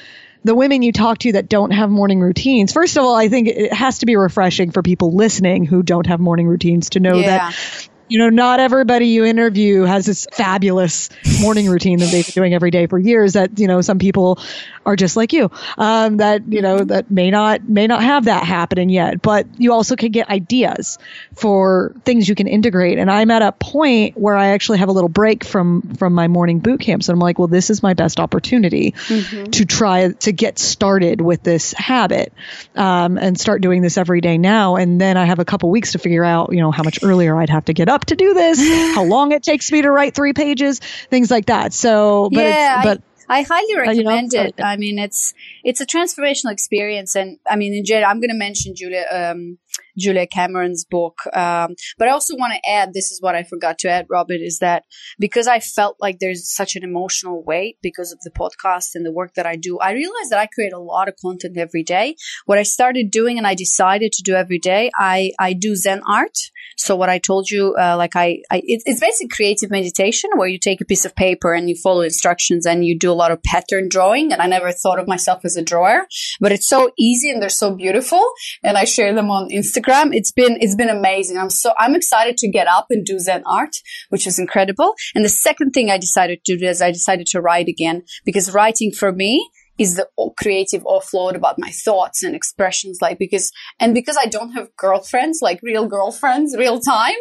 the 0.45 0.55
women 0.55 0.81
you 0.81 0.93
talk 0.93 1.17
to 1.19 1.33
that 1.33 1.49
don't 1.49 1.71
have 1.71 1.89
morning 1.89 2.21
routines, 2.21 2.71
first 2.71 2.95
of 2.97 3.03
all, 3.03 3.15
I 3.15 3.27
think 3.27 3.47
it 3.49 3.73
has 3.73 3.99
to 3.99 4.05
be 4.05 4.15
refreshing 4.15 4.71
for 4.71 4.81
people 4.81 5.13
listening 5.13 5.65
who 5.65 5.83
don't 5.83 6.05
have 6.05 6.19
morning 6.19 6.47
routines 6.47 6.91
to 6.91 6.99
know 6.99 7.15
yeah. 7.15 7.49
that 7.49 7.89
you 8.07 8.19
know, 8.19 8.29
not 8.29 8.59
everybody 8.59 9.07
you 9.07 9.25
interview 9.25 9.81
has 9.83 10.05
this 10.05 10.27
fabulous 10.31 11.09
morning 11.41 11.67
routine 11.67 11.99
that 11.99 12.11
they've 12.11 12.25
been 12.25 12.33
doing 12.33 12.53
every 12.53 12.69
day 12.69 12.85
for 12.85 12.99
years. 12.99 13.33
That 13.33 13.57
you 13.59 13.67
know, 13.67 13.81
some 13.81 13.97
people 13.97 14.39
are 14.85 14.95
just 14.95 15.17
like 15.17 15.33
you, 15.33 15.49
um, 15.77 16.17
that 16.17 16.43
you 16.47 16.61
know 16.61 16.83
that 16.83 17.09
may 17.09 17.31
not 17.31 17.67
may 17.67 17.87
not 17.87 18.03
have 18.03 18.25
that 18.25 18.43
happening 18.43 18.89
yet. 18.89 19.21
But 19.21 19.47
you 19.57 19.73
also 19.73 19.95
can 19.95 20.11
get 20.11 20.29
ideas 20.29 20.99
for 21.33 21.95
things 22.05 22.29
you 22.29 22.35
can 22.35 22.47
integrate. 22.47 22.99
And 22.99 23.09
I'm 23.09 23.31
at 23.31 23.41
a 23.41 23.51
point 23.51 24.17
where 24.17 24.35
I 24.35 24.47
actually 24.49 24.77
have 24.79 24.89
a 24.89 24.93
little 24.93 25.09
break 25.09 25.43
from 25.43 25.81
from 25.95 26.13
my 26.13 26.27
morning 26.27 26.59
boot 26.59 26.81
camps, 26.81 27.09
and 27.09 27.15
I'm 27.15 27.19
like, 27.19 27.39
well, 27.39 27.47
this 27.47 27.71
is 27.71 27.81
my 27.81 27.95
best 27.95 28.19
opportunity 28.19 28.91
mm-hmm. 28.91 29.45
to 29.45 29.65
try 29.65 30.11
to 30.11 30.31
get 30.31 30.59
started 30.59 31.21
with 31.21 31.41
this 31.41 31.73
habit 31.73 32.31
um, 32.75 33.17
and 33.17 33.39
start 33.39 33.61
doing 33.61 33.81
this 33.81 33.97
every 33.97 34.21
day 34.21 34.37
now. 34.37 34.75
And 34.75 35.01
then 35.01 35.17
I 35.17 35.25
have 35.25 35.39
a 35.39 35.45
couple 35.45 35.71
weeks 35.71 35.93
to 35.93 35.97
figure 35.97 36.23
out, 36.23 36.53
you 36.53 36.59
know, 36.59 36.69
how 36.69 36.83
much 36.83 36.99
earlier 37.01 37.35
I'd 37.35 37.49
have 37.49 37.65
to 37.65 37.73
get 37.73 37.89
up 37.89 37.94
up 37.95 38.05
to 38.05 38.15
do 38.15 38.33
this, 38.33 38.59
how 38.93 39.03
long 39.15 39.31
it 39.31 39.41
takes 39.41 39.71
me 39.71 39.81
to 39.81 39.89
write 39.89 40.13
three 40.13 40.33
pages, 40.33 40.79
things 41.09 41.31
like 41.31 41.47
that. 41.47 41.73
So, 41.73 42.29
but 42.31 42.41
yeah, 42.41 42.83
but. 42.83 43.01
I, 43.27 43.39
I 43.39 43.41
highly 43.41 43.75
recommend 43.75 44.33
you 44.33 44.39
know, 44.39 44.45
it. 44.45 44.55
I 44.63 44.77
mean, 44.77 44.99
it's 44.99 45.33
it's 45.63 45.81
a 45.81 45.85
transformational 45.87 46.51
experience, 46.51 47.15
and 47.15 47.39
I 47.49 47.55
mean, 47.55 47.73
in 47.73 47.83
general, 47.83 48.11
I'm 48.11 48.19
going 48.19 48.29
to 48.29 48.35
mention 48.35 48.75
Julia 48.75 49.03
um, 49.11 49.57
Julia 49.97 50.27
Cameron's 50.27 50.85
book. 50.85 51.19
Um, 51.33 51.75
but 51.97 52.07
I 52.07 52.11
also 52.11 52.35
want 52.35 52.53
to 52.53 52.69
add 52.69 52.93
this 52.93 53.11
is 53.11 53.21
what 53.21 53.35
I 53.35 53.43
forgot 53.43 53.79
to 53.79 53.89
add, 53.89 54.07
Robert, 54.09 54.41
is 54.41 54.59
that 54.59 54.83
because 55.19 55.47
I 55.47 55.59
felt 55.59 55.97
like 55.99 56.19
there's 56.19 56.53
such 56.53 56.75
an 56.75 56.83
emotional 56.83 57.43
weight 57.43 57.77
because 57.81 58.11
of 58.11 58.19
the 58.21 58.31
podcast 58.31 58.95
and 58.95 59.05
the 59.05 59.11
work 59.11 59.33
that 59.35 59.45
I 59.45 59.55
do, 59.55 59.79
I 59.79 59.93
realized 59.93 60.31
that 60.31 60.39
I 60.39 60.47
create 60.47 60.73
a 60.73 60.79
lot 60.79 61.07
of 61.07 61.15
content 61.21 61.57
every 61.57 61.83
day. 61.83 62.15
What 62.45 62.57
I 62.57 62.63
started 62.63 63.11
doing 63.11 63.37
and 63.37 63.47
I 63.47 63.55
decided 63.55 64.11
to 64.13 64.23
do 64.23 64.33
every 64.33 64.59
day, 64.59 64.91
I, 64.97 65.31
I 65.39 65.53
do 65.53 65.75
Zen 65.75 66.01
art. 66.07 66.37
So 66.77 66.95
what 66.95 67.09
I 67.09 67.19
told 67.19 67.49
you, 67.49 67.75
uh, 67.79 67.95
like 67.97 68.15
I, 68.15 68.39
I 68.51 68.57
it, 68.57 68.83
it's 68.85 68.99
basically 68.99 69.29
creative 69.29 69.71
meditation 69.71 70.29
where 70.35 70.47
you 70.47 70.59
take 70.59 70.81
a 70.81 70.85
piece 70.85 71.05
of 71.05 71.15
paper 71.15 71.53
and 71.53 71.69
you 71.69 71.75
follow 71.75 72.01
instructions 72.01 72.65
and 72.65 72.85
you 72.85 72.97
do 72.97 73.11
a 73.11 73.13
lot 73.13 73.31
of 73.31 73.41
pattern 73.43 73.87
drawing. 73.89 74.33
And 74.33 74.41
I 74.41 74.47
never 74.47 74.71
thought 74.71 74.99
of 74.99 75.07
myself 75.07 75.45
as 75.45 75.55
a 75.55 75.61
drawer, 75.61 76.05
but 76.39 76.51
it's 76.51 76.67
so 76.67 76.91
easy 76.97 77.31
and 77.31 77.41
they're 77.41 77.49
so 77.49 77.75
beautiful. 77.75 78.23
And 78.63 78.77
I 78.77 78.83
share 78.83 79.13
them 79.13 79.29
on 79.29 79.49
Instagram. 79.49 79.84
It's 80.13 80.31
been, 80.31 80.57
it's 80.59 80.75
been 80.75 80.89
amazing. 80.89 81.37
I'm 81.37 81.49
so, 81.49 81.73
I'm 81.77 81.95
excited 81.95 82.37
to 82.37 82.49
get 82.49 82.67
up 82.67 82.87
and 82.89 83.05
do 83.05 83.19
Zen 83.19 83.43
art, 83.45 83.75
which 84.09 84.27
is 84.27 84.39
incredible. 84.39 84.93
And 85.13 85.23
the 85.23 85.29
second 85.29 85.71
thing 85.71 85.89
I 85.89 85.97
decided 85.97 86.43
to 86.45 86.57
do 86.57 86.65
is 86.65 86.81
I 86.81 86.91
decided 86.91 87.27
to 87.27 87.41
write 87.41 87.67
again 87.67 88.03
because 88.25 88.53
writing 88.53 88.91
for 88.91 89.11
me 89.11 89.49
is 89.77 89.95
the 89.95 90.07
creative 90.37 90.83
offload 90.83 91.35
about 91.35 91.59
my 91.59 91.69
thoughts 91.69 92.23
and 92.23 92.35
expressions 92.35 92.99
like 93.01 93.19
because 93.19 93.51
and 93.79 93.93
because 93.93 94.17
i 94.17 94.25
don't 94.25 94.51
have 94.51 94.73
girlfriends 94.77 95.39
like 95.41 95.59
real 95.61 95.87
girlfriends 95.87 96.55
real 96.57 96.79
time 96.79 97.15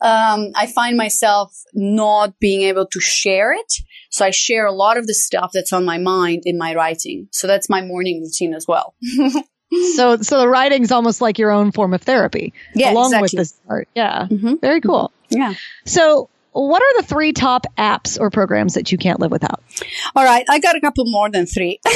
um, 0.00 0.50
i 0.56 0.66
find 0.66 0.96
myself 0.96 1.52
not 1.74 2.38
being 2.40 2.62
able 2.62 2.86
to 2.86 3.00
share 3.00 3.52
it 3.52 3.72
so 4.10 4.24
i 4.24 4.30
share 4.30 4.66
a 4.66 4.72
lot 4.72 4.96
of 4.96 5.06
the 5.06 5.14
stuff 5.14 5.50
that's 5.54 5.72
on 5.72 5.84
my 5.84 5.98
mind 5.98 6.42
in 6.44 6.58
my 6.58 6.74
writing 6.74 7.28
so 7.30 7.46
that's 7.46 7.70
my 7.70 7.80
morning 7.80 8.20
routine 8.20 8.54
as 8.54 8.66
well 8.66 8.94
so 9.94 10.16
so 10.16 10.38
the 10.38 10.48
writing's 10.48 10.90
almost 10.92 11.20
like 11.20 11.38
your 11.38 11.50
own 11.50 11.72
form 11.72 11.94
of 11.94 12.02
therapy 12.02 12.52
yeah, 12.74 12.92
along 12.92 13.06
exactly. 13.06 13.22
with 13.22 13.32
this 13.32 13.60
art 13.68 13.88
yeah 13.94 14.26
mm-hmm. 14.30 14.54
very 14.56 14.80
cool 14.80 15.12
yeah 15.30 15.54
so 15.84 16.28
what 16.52 16.82
are 16.82 17.00
the 17.00 17.06
three 17.06 17.32
top 17.32 17.66
apps 17.78 18.18
or 18.18 18.30
programs 18.30 18.74
that 18.74 18.90
you 18.90 18.98
can't 18.98 19.20
live 19.20 19.30
without? 19.30 19.62
All 20.16 20.24
right, 20.24 20.44
I 20.48 20.58
got 20.58 20.76
a 20.76 20.80
couple 20.80 21.04
more 21.06 21.30
than 21.30 21.46
three. 21.46 21.80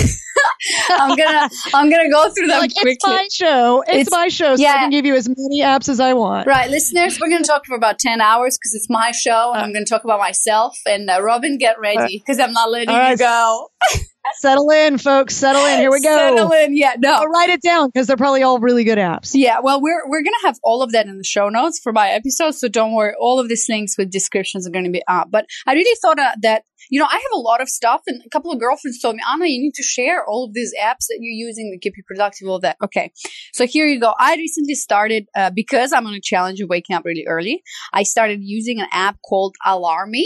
I'm 0.91 1.17
gonna 1.17 1.51
I'm 1.75 1.91
gonna 1.91 2.11
go 2.11 2.31
through 2.31 2.49
them 2.49 2.61
like, 2.61 2.73
quickly. 2.75 2.93
It's 2.93 3.07
my 3.07 3.29
show. 3.31 3.85
It's, 3.87 3.97
it's, 3.97 4.11
my 4.11 4.29
show, 4.29 4.57
so 4.57 4.63
yeah. 4.63 4.75
I 4.75 4.79
can 4.79 4.91
give 4.91 5.07
you 5.07 5.15
as 5.15 5.29
many 5.29 5.63
apps 5.63 5.89
as 5.89 6.01
I 6.01 6.15
want. 6.15 6.47
Right, 6.47 6.71
listeners, 6.71 7.19
we're 7.21 7.31
gonna 7.31 7.45
talk 7.45 7.67
for 7.67 7.77
about 7.77 7.99
ten 7.99 8.21
hours 8.21 8.59
because 8.59 8.75
it's 8.75 8.89
my 8.89 9.11
show, 9.11 9.53
and 9.53 9.63
uh, 9.63 9.65
I'm 9.65 9.73
gonna 9.73 9.85
talk 9.85 10.05
about 10.05 10.21
myself. 10.21 10.79
And 10.87 11.09
uh, 11.11 11.23
Robin, 11.23 11.59
get 11.59 11.79
ready 11.81 12.19
because 12.19 12.39
I'm 12.39 12.53
not 12.53 12.71
letting 12.71 12.95
right. 12.95 13.13
you 13.13 13.17
go. 13.19 13.69
Settle 14.37 14.71
in, 14.71 14.97
folks. 14.97 15.37
Settle 15.37 15.65
in. 15.67 15.79
Here 15.81 15.91
we 15.91 16.01
go. 16.01 16.17
Settle 16.17 16.53
in. 16.53 16.77
Yeah, 16.77 16.95
no. 16.99 17.13
I'll 17.13 17.27
write 17.27 17.51
it 17.51 17.61
down 17.61 17.91
because 17.93 18.07
they're 18.07 18.17
probably 18.17 18.43
all 18.43 18.59
really 18.59 18.83
good 18.83 18.97
apps. 18.97 19.33
Yeah, 19.35 19.61
well, 19.63 19.83
we're 19.83 20.09
we're 20.09 20.23
gonna 20.23 20.37
have 20.45 20.59
all 20.63 20.83
of 20.83 20.93
that 20.93 21.07
in 21.07 21.19
the 21.19 21.25
show 21.25 21.51
notes 21.51 21.79
for 21.79 21.93
my 21.93 22.09
episode, 22.09 22.53
so 22.53 22.69
don't 22.69 22.95
worry. 22.95 23.13
All 23.21 23.39
of 23.39 23.49
these 23.49 23.67
links 23.69 23.99
with 23.99 24.11
descriptions 24.11 24.67
are 24.67 24.71
going 24.71 24.87
to 24.87 24.91
be 24.91 25.03
up. 25.09 25.31
But 25.31 25.47
I 25.67 25.75
really 25.75 25.97
thought 26.01 26.19
uh, 26.19 26.33
that 26.43 26.63
you 26.91 27.01
know 27.01 27.07
I 27.07 27.15
have 27.15 27.33
a 27.35 27.39
lot 27.39 27.61
of 27.61 27.69
stuff, 27.69 28.03
and 28.07 28.23
a 28.25 28.29
couple 28.29 28.53
of 28.53 28.61
girlfriends 28.61 29.01
told 29.01 29.17
me, 29.17 29.23
Anna, 29.33 29.47
you 29.47 29.61
need 29.61 29.75
to 29.75 29.83
share 29.83 30.25
all 30.25 30.45
of 30.45 30.55
these 30.55 30.73
apps 30.81 31.07
that 31.09 31.19
you're 31.21 31.49
using 31.49 31.73
to 31.73 31.79
keep 31.79 31.97
you 31.97 32.03
productive. 32.07 32.49
All 32.49 32.61
that. 32.61 32.77
Okay, 32.83 33.13
so 33.53 33.67
here 33.67 33.87
you 33.87 34.01
go. 34.01 34.15
I 34.19 34.37
recently 34.37 34.75
started 34.75 35.27
uh, 35.35 35.51
because 35.55 35.93
I'm 35.93 36.07
on 36.07 36.15
a 36.15 36.21
challenge 36.21 36.61
of 36.61 36.69
waking 36.69 36.97
up 36.97 37.05
really 37.05 37.27
early. 37.27 37.63
I 37.93 38.03
started 38.03 38.41
using 38.43 38.81
an 38.81 38.89
app 38.93 39.19
called 39.27 39.57
Alarmy. 39.65 40.25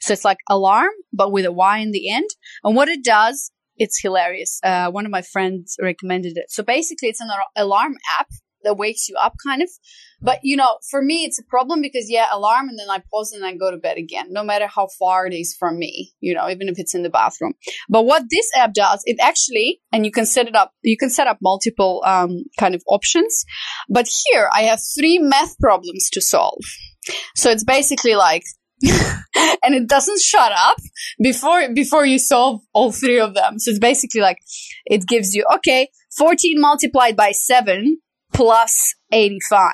So 0.00 0.14
it's 0.14 0.24
like 0.24 0.38
alarm, 0.48 0.92
but 1.12 1.30
with 1.30 1.44
a 1.44 1.52
Y 1.52 1.78
in 1.78 1.90
the 1.90 2.10
end. 2.10 2.28
And 2.64 2.74
what 2.74 2.88
it 2.88 3.04
does, 3.04 3.50
it's 3.76 4.00
hilarious. 4.00 4.60
Uh, 4.62 4.90
one 4.90 5.04
of 5.04 5.10
my 5.10 5.22
friends 5.22 5.76
recommended 5.80 6.36
it. 6.36 6.50
So 6.50 6.62
basically, 6.62 7.08
it's 7.08 7.20
an 7.20 7.28
alarm 7.56 7.96
app 8.18 8.28
that 8.62 8.76
wakes 8.76 9.08
you 9.08 9.16
up, 9.20 9.34
kind 9.44 9.62
of. 9.62 9.70
But 10.22 10.40
you 10.42 10.56
know, 10.56 10.78
for 10.90 11.02
me, 11.02 11.24
it's 11.24 11.38
a 11.38 11.44
problem 11.44 11.80
because 11.80 12.06
yeah, 12.08 12.26
alarm, 12.32 12.68
and 12.68 12.78
then 12.78 12.90
I 12.90 13.02
pause 13.10 13.32
and 13.32 13.44
I 13.44 13.54
go 13.54 13.70
to 13.70 13.76
bed 13.76 13.96
again, 13.96 14.26
no 14.30 14.44
matter 14.44 14.66
how 14.66 14.88
far 14.98 15.26
it 15.26 15.34
is 15.34 15.54
from 15.58 15.78
me. 15.78 16.12
You 16.20 16.34
know, 16.34 16.48
even 16.48 16.68
if 16.68 16.78
it's 16.78 16.94
in 16.94 17.02
the 17.02 17.10
bathroom. 17.10 17.54
But 17.88 18.04
what 18.04 18.24
this 18.30 18.48
app 18.56 18.74
does, 18.74 19.02
it 19.06 19.16
actually, 19.20 19.80
and 19.92 20.04
you 20.04 20.12
can 20.12 20.26
set 20.26 20.48
it 20.48 20.54
up. 20.54 20.72
You 20.82 20.96
can 20.96 21.10
set 21.10 21.26
up 21.26 21.38
multiple 21.42 22.02
um, 22.06 22.44
kind 22.58 22.74
of 22.74 22.82
options. 22.86 23.44
But 23.88 24.08
here, 24.26 24.50
I 24.54 24.62
have 24.62 24.80
three 24.98 25.18
math 25.18 25.58
problems 25.58 26.08
to 26.10 26.20
solve. 26.20 26.62
So 27.34 27.50
it's 27.50 27.64
basically 27.64 28.14
like 28.14 28.44
and 29.62 29.74
it 29.74 29.88
doesn't 29.88 30.20
shut 30.20 30.52
up 30.52 30.76
before 31.22 31.68
before 31.72 32.06
you 32.06 32.18
solve 32.18 32.60
all 32.72 32.92
three 32.92 33.20
of 33.20 33.34
them. 33.34 33.58
So 33.58 33.70
it's 33.70 33.78
basically 33.78 34.22
like 34.22 34.38
it 34.86 35.06
gives 35.06 35.34
you 35.34 35.44
okay, 35.56 35.88
14 36.16 36.60
multiplied 36.60 37.16
by 37.16 37.32
7 37.32 37.98
plus 38.32 38.94
85. 39.12 39.72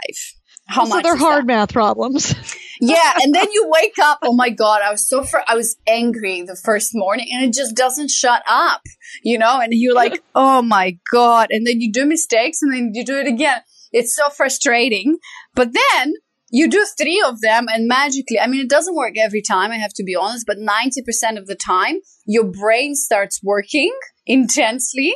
How 0.67 0.85
so 0.85 0.91
much? 0.91 1.05
they're 1.05 1.17
hard 1.17 1.45
that? 1.45 1.47
math 1.47 1.73
problems. 1.73 2.35
yeah, 2.81 3.15
and 3.23 3.35
then 3.35 3.47
you 3.53 3.69
wake 3.69 3.99
up. 4.03 4.19
Oh 4.23 4.35
my 4.35 4.51
god, 4.51 4.83
I 4.83 4.91
was 4.91 5.09
so 5.09 5.23
fr- 5.25 5.39
I 5.47 5.55
was 5.55 5.77
angry 5.87 6.43
the 6.43 6.57
first 6.57 6.91
morning, 6.93 7.29
and 7.33 7.45
it 7.45 7.55
just 7.55 7.77
doesn't 7.77 8.11
shut 8.11 8.43
up, 8.49 8.83
you 9.23 9.39
know. 9.39 9.61
And 9.61 9.73
you're 9.73 9.95
like, 9.95 10.23
oh 10.35 10.63
my 10.63 10.99
god, 11.13 11.49
and 11.51 11.67
then 11.67 11.81
you 11.81 11.93
do 11.93 12.05
mistakes, 12.05 12.63
and 12.63 12.73
then 12.73 12.91
you 12.95 13.05
do 13.05 13.19
it 13.19 13.27
again. 13.27 13.59
It's 13.93 14.15
so 14.15 14.29
frustrating. 14.31 15.19
But 15.55 15.71
then 15.73 16.15
you 16.51 16.69
do 16.69 16.87
three 16.99 17.23
of 17.27 17.41
them 17.41 17.67
and 17.69 17.89
magically, 17.89 18.39
I 18.39 18.47
mean, 18.47 18.61
it 18.61 18.69
doesn't 18.69 18.95
work 18.95 19.15
every 19.19 19.43
time, 19.43 19.73
I 19.73 19.79
have 19.79 19.93
to 19.95 20.05
be 20.05 20.15
honest, 20.15 20.47
but 20.47 20.59
90% 20.59 21.39
of 21.39 21.47
the 21.47 21.57
time, 21.57 21.97
your 22.25 22.45
brain 22.45 22.95
starts 22.95 23.41
working 23.43 23.93
intensely. 24.27 25.15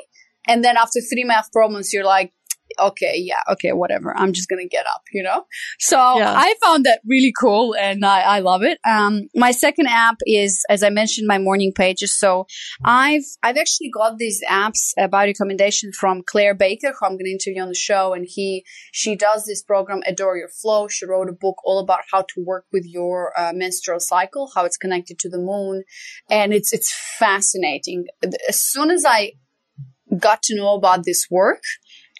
And 0.48 0.64
then 0.64 0.76
after 0.76 1.00
three 1.00 1.24
math 1.24 1.52
problems, 1.52 1.92
you're 1.92 2.04
like, 2.04 2.32
okay, 2.78 3.16
yeah, 3.16 3.40
okay, 3.50 3.72
whatever. 3.72 4.16
I'm 4.16 4.32
just 4.32 4.48
gonna 4.48 4.66
get 4.66 4.86
up, 4.86 5.02
you 5.12 5.22
know. 5.22 5.44
So 5.78 5.96
yeah. 5.96 6.34
I 6.36 6.54
found 6.62 6.84
that 6.86 7.00
really 7.06 7.32
cool, 7.38 7.74
and 7.74 8.04
I, 8.04 8.20
I 8.20 8.38
love 8.40 8.62
it. 8.62 8.78
Um, 8.88 9.28
my 9.34 9.50
second 9.50 9.86
app 9.88 10.16
is, 10.26 10.64
as 10.68 10.82
I 10.82 10.90
mentioned, 10.90 11.26
my 11.26 11.38
morning 11.38 11.72
pages. 11.74 12.12
So 12.12 12.46
I've 12.84 13.24
I've 13.42 13.56
actually 13.56 13.90
got 13.90 14.18
these 14.18 14.42
apps 14.48 14.92
uh, 14.98 15.08
by 15.08 15.24
recommendation 15.24 15.92
from 15.92 16.22
Claire 16.26 16.54
Baker, 16.54 16.92
who 16.98 17.06
I'm 17.06 17.16
gonna 17.16 17.30
interview 17.30 17.62
on 17.62 17.68
the 17.68 17.74
show, 17.74 18.12
and 18.12 18.26
he 18.28 18.64
she 18.92 19.16
does 19.16 19.44
this 19.44 19.62
program 19.62 20.02
Adore 20.06 20.36
Your 20.36 20.48
Flow. 20.48 20.88
She 20.88 21.06
wrote 21.06 21.28
a 21.28 21.32
book 21.32 21.56
all 21.64 21.78
about 21.78 22.00
how 22.10 22.22
to 22.22 22.44
work 22.44 22.66
with 22.72 22.84
your 22.86 23.32
uh, 23.38 23.52
menstrual 23.54 24.00
cycle, 24.00 24.50
how 24.54 24.64
it's 24.64 24.76
connected 24.76 25.18
to 25.20 25.28
the 25.28 25.38
moon, 25.38 25.84
and 26.30 26.52
it's 26.52 26.72
it's 26.72 26.92
fascinating. 27.18 28.06
As 28.48 28.60
soon 28.62 28.90
as 28.90 29.04
I 29.04 29.32
got 30.18 30.42
to 30.44 30.56
know 30.56 30.74
about 30.74 31.04
this 31.04 31.26
work 31.30 31.62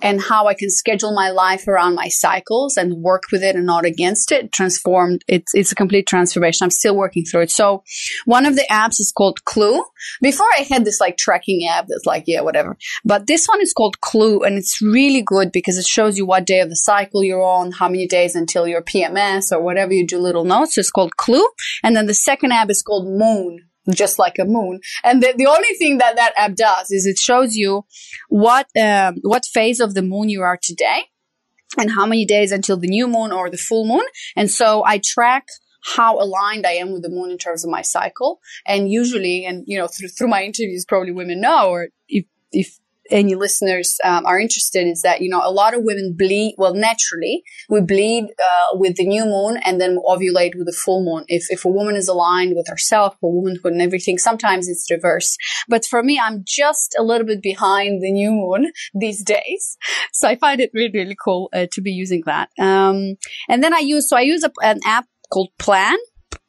and 0.03 0.21
how 0.21 0.47
I 0.47 0.55
can 0.55 0.71
schedule 0.71 1.15
my 1.15 1.31
life 1.31 1.67
around 1.69 1.95
my 1.95 2.09
cycles 2.09 2.77
and 2.77 3.03
work 3.03 3.25
with 3.33 3.43
it 3.43 3.57
and 3.57 3.67
not 3.67 3.85
against 3.85 4.33
it 4.33 4.53
transformed. 4.53 5.25
It's, 5.29 5.53
it's 5.55 5.73
a 5.73 5.75
complete 5.75 6.07
transformation. 6.07 6.65
I'm 6.65 6.71
still 6.71 6.97
working 6.97 7.25
through 7.25 7.43
it. 7.43 7.51
So 7.51 7.83
one 8.25 8.47
of 8.47 8.57
the 8.57 8.67
apps 8.71 9.01
is 9.01 9.13
called 9.17 9.45
Clue. 9.45 9.83
Before 10.23 10.49
I 10.59 10.67
had 10.69 10.85
this 10.85 11.01
like 11.01 11.17
tracking 11.17 11.67
app 11.69 11.87
that's 11.89 12.07
like, 12.07 12.25
yeah, 12.27 12.41
whatever. 12.41 12.77
But 13.05 13.27
this 13.27 13.47
one 13.47 13.61
is 13.61 13.73
called 13.73 14.01
Clue 14.01 14.43
and 14.43 14.57
it's 14.57 14.81
really 14.81 15.23
good 15.23 15.53
because 15.53 15.79
it 15.79 15.87
shows 15.87 16.17
you 16.17 16.27
what 16.27 16.47
day 16.47 16.61
of 16.61 16.69
the 16.69 16.77
cycle 16.77 17.23
you're 17.23 17.43
on, 17.43 17.73
how 17.73 17.89
many 17.89 18.07
days 18.07 18.35
until 18.35 18.67
your 18.67 18.83
PMS 18.83 19.53
or 19.53 19.63
whatever 19.63 19.93
you 19.93 20.07
do 20.07 20.19
little 20.19 20.45
notes. 20.45 20.79
It's 20.79 20.91
called 20.91 21.17
Clue. 21.17 21.47
And 21.83 21.97
then 21.97 22.07
the 22.07 22.15
second 22.15 22.53
app 22.53 22.71
is 22.71 22.83
called 22.83 23.07
Moon 23.07 23.70
just 23.93 24.19
like 24.19 24.39
a 24.39 24.45
moon. 24.45 24.81
And 25.05 25.23
the, 25.23 25.35
the 25.37 25.47
only 25.47 25.75
thing 25.79 25.99
that 25.99 26.17
that 26.17 26.33
app 26.37 26.55
does 26.55 26.91
is 26.91 27.07
it 27.07 27.19
shows 27.19 27.55
you 27.55 27.85
what, 28.29 28.67
um, 28.81 29.17
what 29.23 29.45
phase 29.45 29.81
of 29.81 29.95
the 29.95 30.03
moon 30.03 30.29
you 30.29 30.43
are 30.43 30.59
today 30.61 31.03
and 31.79 31.91
how 31.91 32.07
many 32.07 32.25
days 32.25 32.53
until 32.53 32.77
the 32.77 32.89
new 32.89 33.07
moon 33.07 33.33
or 33.33 33.51
the 33.51 33.57
full 33.57 33.87
moon. 33.87 34.05
And 34.37 34.51
so 34.51 34.85
I 34.85 35.01
track 35.03 35.47
how 35.83 36.19
aligned 36.19 36.67
I 36.67 36.73
am 36.73 36.93
with 36.93 37.03
the 37.03 37.09
moon 37.09 37.31
in 37.31 37.39
terms 37.39 37.65
of 37.65 37.71
my 37.71 37.83
cycle. 37.83 38.41
And 38.67 38.91
usually, 38.91 39.47
and 39.47 39.65
you 39.67 39.79
know, 39.79 39.87
through, 39.87 40.09
through 40.09 40.29
my 40.29 40.43
interviews, 40.43 40.85
probably 40.87 41.13
women 41.13 41.41
know, 41.41 41.71
or 41.71 41.89
if, 42.09 42.27
if 42.53 42.79
any 43.11 43.35
listeners 43.35 43.99
um, 44.05 44.27
are 44.27 44.39
interested 44.39 44.87
is 44.87 45.03
that 45.03 45.21
you 45.21 45.29
know 45.29 45.41
a 45.43 45.51
lot 45.51 45.75
of 45.75 45.83
women 45.83 46.15
bleed 46.17 46.55
well 46.59 46.75
naturally 46.75 47.43
we 47.69 47.81
bleed 47.81 48.25
uh, 48.25 48.77
with 48.77 48.97
the 48.97 49.07
new 49.07 49.25
moon 49.25 49.59
and 49.65 49.81
then 49.81 49.99
ovulate 50.07 50.55
with 50.57 50.67
the 50.67 50.73
full 50.73 51.05
moon. 51.05 51.25
If, 51.29 51.51
if 51.51 51.65
a 51.65 51.69
woman 51.69 51.97
is 51.97 52.09
aligned 52.09 52.55
with 52.57 52.69
herself 52.69 53.15
her 53.15 53.29
womanhood 53.29 53.73
and 53.73 53.83
everything 53.83 54.19
sometimes 54.19 54.69
it's 54.69 54.91
reverse 54.91 55.37
but 55.69 55.85
for 55.85 56.03
me 56.03 56.21
i'm 56.23 56.43
just 56.47 56.95
a 56.99 57.03
little 57.03 57.27
bit 57.27 57.43
behind 57.43 58.03
the 58.03 58.13
new 58.13 58.31
moon 58.31 58.73
these 58.95 59.23
days. 59.23 59.77
So 60.13 60.29
i 60.29 60.37
find 60.37 60.61
it 60.61 60.71
really 60.75 60.93
really 60.93 61.17
cool 61.23 61.49
uh, 61.53 61.67
to 61.73 61.81
be 61.81 61.93
using 61.93 62.23
that. 62.27 62.51
Um, 62.59 63.17
and 63.49 63.63
then 63.63 63.75
i 63.75 63.79
use 63.79 64.09
so 64.09 64.17
i 64.17 64.23
use 64.23 64.45
a, 64.45 64.53
an 64.63 64.81
app 64.85 65.07
called 65.33 65.51
Plann 65.59 65.97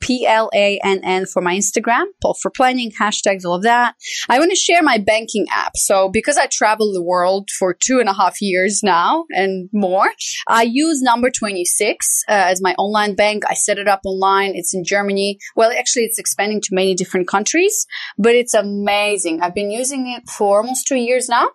P 0.02 0.26
L 0.26 0.50
A 0.54 0.80
N 0.84 1.02
N 1.04 1.26
for 1.26 1.42
my 1.42 1.56
Instagram, 1.56 2.06
for 2.42 2.52
planning, 2.52 2.92
hashtags, 2.92 3.46
all 3.46 3.56
of 3.56 3.64
that. 3.64 3.96
I 4.30 4.40
want 4.40 4.52
to 4.52 4.56
share 4.56 4.82
my 4.82 4.98
banking 4.98 5.46
app. 5.52 5.78
So 5.78 6.10
because 6.10 6.38
I 6.38 6.48
travel 6.52 6.92
the 6.92 7.04
world 7.04 7.50
for 7.58 7.74
two 7.74 8.00
and 8.00 8.10
a 8.10 8.14
half 8.14 8.42
years 8.42 8.82
now 8.84 9.26
and 9.30 9.70
more, 9.72 10.12
I 10.48 10.64
use 10.64 11.02
number 11.02 11.30
26 11.30 12.24
uh, 12.28 12.32
as 12.32 12.62
my 12.62 12.74
online 12.78 13.16
bank. 13.16 13.44
I 13.48 13.54
set 13.54 13.78
it 13.78 13.88
up 13.88 14.02
online. 14.06 14.54
It's 14.56 14.74
in 14.74 14.84
Germany. 14.84 15.38
Well, 15.56 15.72
actually, 15.72 16.04
it's 16.04 16.20
expanding 16.20 16.62
to 16.62 16.70
many 16.76 16.96
different 16.96 17.28
countries, 17.28 17.86
but 18.18 18.36
it's 18.36 18.54
amazing. 18.54 19.42
I've 19.42 19.56
been 19.56 19.72
using 19.72 20.08
it 20.08 20.30
for 20.30 20.58
almost 20.58 20.88
two 20.88 20.98
years 20.98 21.30
now. 21.30 21.50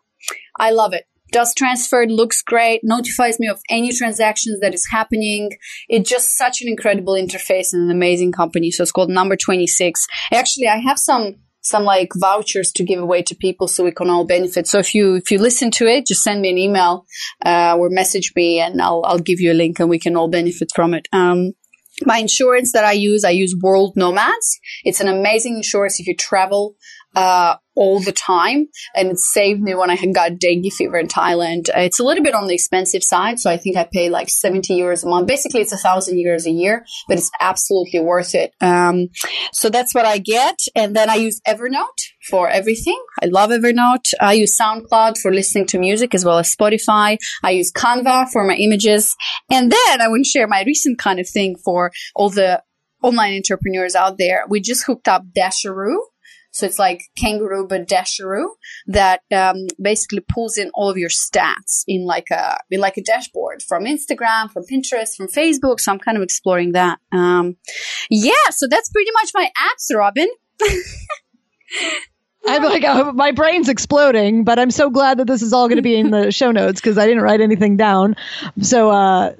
I 0.58 0.70
love 0.70 0.94
it 0.94 1.04
does 1.36 1.52
transfer, 1.54 2.06
looks 2.06 2.40
great, 2.40 2.80
notifies 2.82 3.38
me 3.38 3.46
of 3.46 3.60
any 3.68 3.92
transactions 3.92 4.58
that 4.60 4.72
is 4.72 4.88
happening. 4.90 5.50
It's 5.86 6.08
just 6.08 6.34
such 6.34 6.62
an 6.62 6.68
incredible 6.68 7.12
interface 7.12 7.74
and 7.74 7.82
an 7.82 7.90
amazing 7.90 8.32
company. 8.32 8.70
So 8.70 8.82
it's 8.82 8.90
called 8.90 9.10
Number 9.10 9.36
26. 9.36 10.06
Actually, 10.32 10.68
I 10.68 10.78
have 10.78 10.98
some 10.98 11.34
some 11.60 11.84
like 11.84 12.12
vouchers 12.16 12.72
to 12.76 12.84
give 12.84 13.00
away 13.00 13.20
to 13.20 13.34
people 13.34 13.68
so 13.68 13.84
we 13.84 13.90
can 13.90 14.08
all 14.08 14.24
benefit. 14.24 14.66
So 14.66 14.78
if 14.78 14.94
you 14.94 15.16
if 15.16 15.30
you 15.30 15.38
listen 15.38 15.70
to 15.72 15.86
it, 15.86 16.06
just 16.06 16.22
send 16.22 16.40
me 16.40 16.48
an 16.48 16.56
email 16.56 17.04
uh, 17.44 17.76
or 17.76 17.90
message 17.90 18.32
me, 18.34 18.58
and 18.60 18.80
I'll 18.80 19.02
I'll 19.04 19.18
give 19.18 19.38
you 19.38 19.52
a 19.52 19.60
link, 19.62 19.78
and 19.78 19.90
we 19.90 19.98
can 19.98 20.16
all 20.16 20.28
benefit 20.28 20.70
from 20.74 20.94
it. 20.94 21.06
Um, 21.12 21.52
my 22.04 22.18
insurance 22.18 22.72
that 22.72 22.84
I 22.84 22.92
use, 22.92 23.24
I 23.24 23.30
use 23.30 23.54
World 23.62 23.94
Nomads. 23.94 24.58
It's 24.84 25.00
an 25.00 25.08
amazing 25.08 25.56
insurance 25.56 26.00
if 26.00 26.06
you 26.06 26.16
travel 26.16 26.76
uh, 27.16 27.56
all 27.74 28.00
the 28.00 28.12
time. 28.12 28.68
And 28.94 29.08
it 29.08 29.18
saved 29.18 29.60
me 29.60 29.74
when 29.74 29.90
I 29.90 29.96
had 29.96 30.14
got 30.14 30.38
dengue 30.38 30.72
fever 30.72 30.98
in 30.98 31.08
Thailand. 31.08 31.68
It's 31.74 31.98
a 31.98 32.04
little 32.04 32.22
bit 32.22 32.34
on 32.34 32.46
the 32.46 32.54
expensive 32.54 33.02
side. 33.02 33.40
So 33.40 33.50
I 33.50 33.56
think 33.56 33.76
I 33.76 33.88
pay 33.90 34.08
like 34.08 34.28
70 34.28 34.78
euros 34.78 35.04
a 35.04 35.08
month. 35.08 35.26
Basically, 35.26 35.60
it's 35.60 35.72
a 35.72 35.78
thousand 35.78 36.16
euros 36.18 36.46
a 36.46 36.50
year, 36.50 36.84
but 37.08 37.18
it's 37.18 37.30
absolutely 37.40 38.00
worth 38.00 38.34
it. 38.34 38.54
Um, 38.60 39.08
so 39.52 39.70
that's 39.70 39.94
what 39.94 40.04
I 40.04 40.18
get. 40.18 40.58
And 40.74 40.94
then 40.94 41.10
I 41.10 41.16
use 41.16 41.40
Evernote 41.46 42.02
for 42.28 42.48
everything. 42.48 43.02
I 43.22 43.26
love 43.26 43.50
Evernote. 43.50 44.12
I 44.20 44.34
use 44.34 44.58
SoundCloud 44.58 45.18
for 45.18 45.32
listening 45.32 45.66
to 45.68 45.78
music 45.78 46.14
as 46.14 46.24
well 46.24 46.38
as 46.38 46.54
Spotify. 46.54 47.18
I 47.42 47.50
use 47.50 47.72
Canva 47.72 48.30
for 48.30 48.44
my 48.44 48.54
images. 48.56 49.16
And 49.50 49.72
then 49.72 50.00
I 50.00 50.08
want 50.08 50.24
to 50.24 50.30
share 50.30 50.46
my 50.46 50.64
recent 50.66 50.98
kind 50.98 51.18
of 51.18 51.28
thing 51.28 51.56
for 51.64 51.92
all 52.14 52.30
the 52.30 52.62
online 53.02 53.36
entrepreneurs 53.36 53.94
out 53.94 54.18
there. 54.18 54.44
We 54.48 54.60
just 54.60 54.84
hooked 54.84 55.08
up 55.08 55.24
Dasheroo 55.36 55.98
so 56.56 56.64
it's 56.64 56.78
like 56.78 57.02
kangaroo, 57.18 57.68
but 57.68 57.86
that 58.86 59.20
um, 59.30 59.66
basically 59.78 60.20
pulls 60.20 60.56
in 60.56 60.70
all 60.72 60.88
of 60.88 60.96
your 60.96 61.10
stats 61.10 61.84
in 61.86 62.06
like 62.06 62.30
a 62.30 62.56
in 62.70 62.80
like 62.80 62.96
a 62.96 63.02
dashboard 63.02 63.62
from 63.62 63.84
Instagram, 63.84 64.50
from 64.50 64.64
Pinterest, 64.64 65.14
from 65.14 65.28
Facebook. 65.28 65.80
So 65.80 65.92
I'm 65.92 65.98
kind 65.98 66.16
of 66.16 66.22
exploring 66.22 66.72
that. 66.72 66.98
Um, 67.12 67.56
yeah, 68.08 68.32
so 68.52 68.66
that's 68.70 68.88
pretty 68.88 69.10
much 69.12 69.32
my 69.34 69.50
apps, 69.58 69.94
Robin. 69.94 70.28
I'm 72.48 72.62
like, 72.62 72.84
uh, 72.84 73.12
my 73.12 73.32
brain's 73.32 73.68
exploding, 73.68 74.44
but 74.44 74.58
I'm 74.58 74.70
so 74.70 74.88
glad 74.88 75.18
that 75.18 75.26
this 75.26 75.42
is 75.42 75.52
all 75.52 75.68
going 75.68 75.76
to 75.76 75.82
be 75.82 75.96
in 75.96 76.10
the 76.10 76.30
show 76.30 76.52
notes 76.52 76.80
because 76.80 76.96
I 76.96 77.06
didn't 77.06 77.22
write 77.22 77.42
anything 77.42 77.76
down. 77.76 78.16
So, 78.62 78.90
uh, 78.90 79.34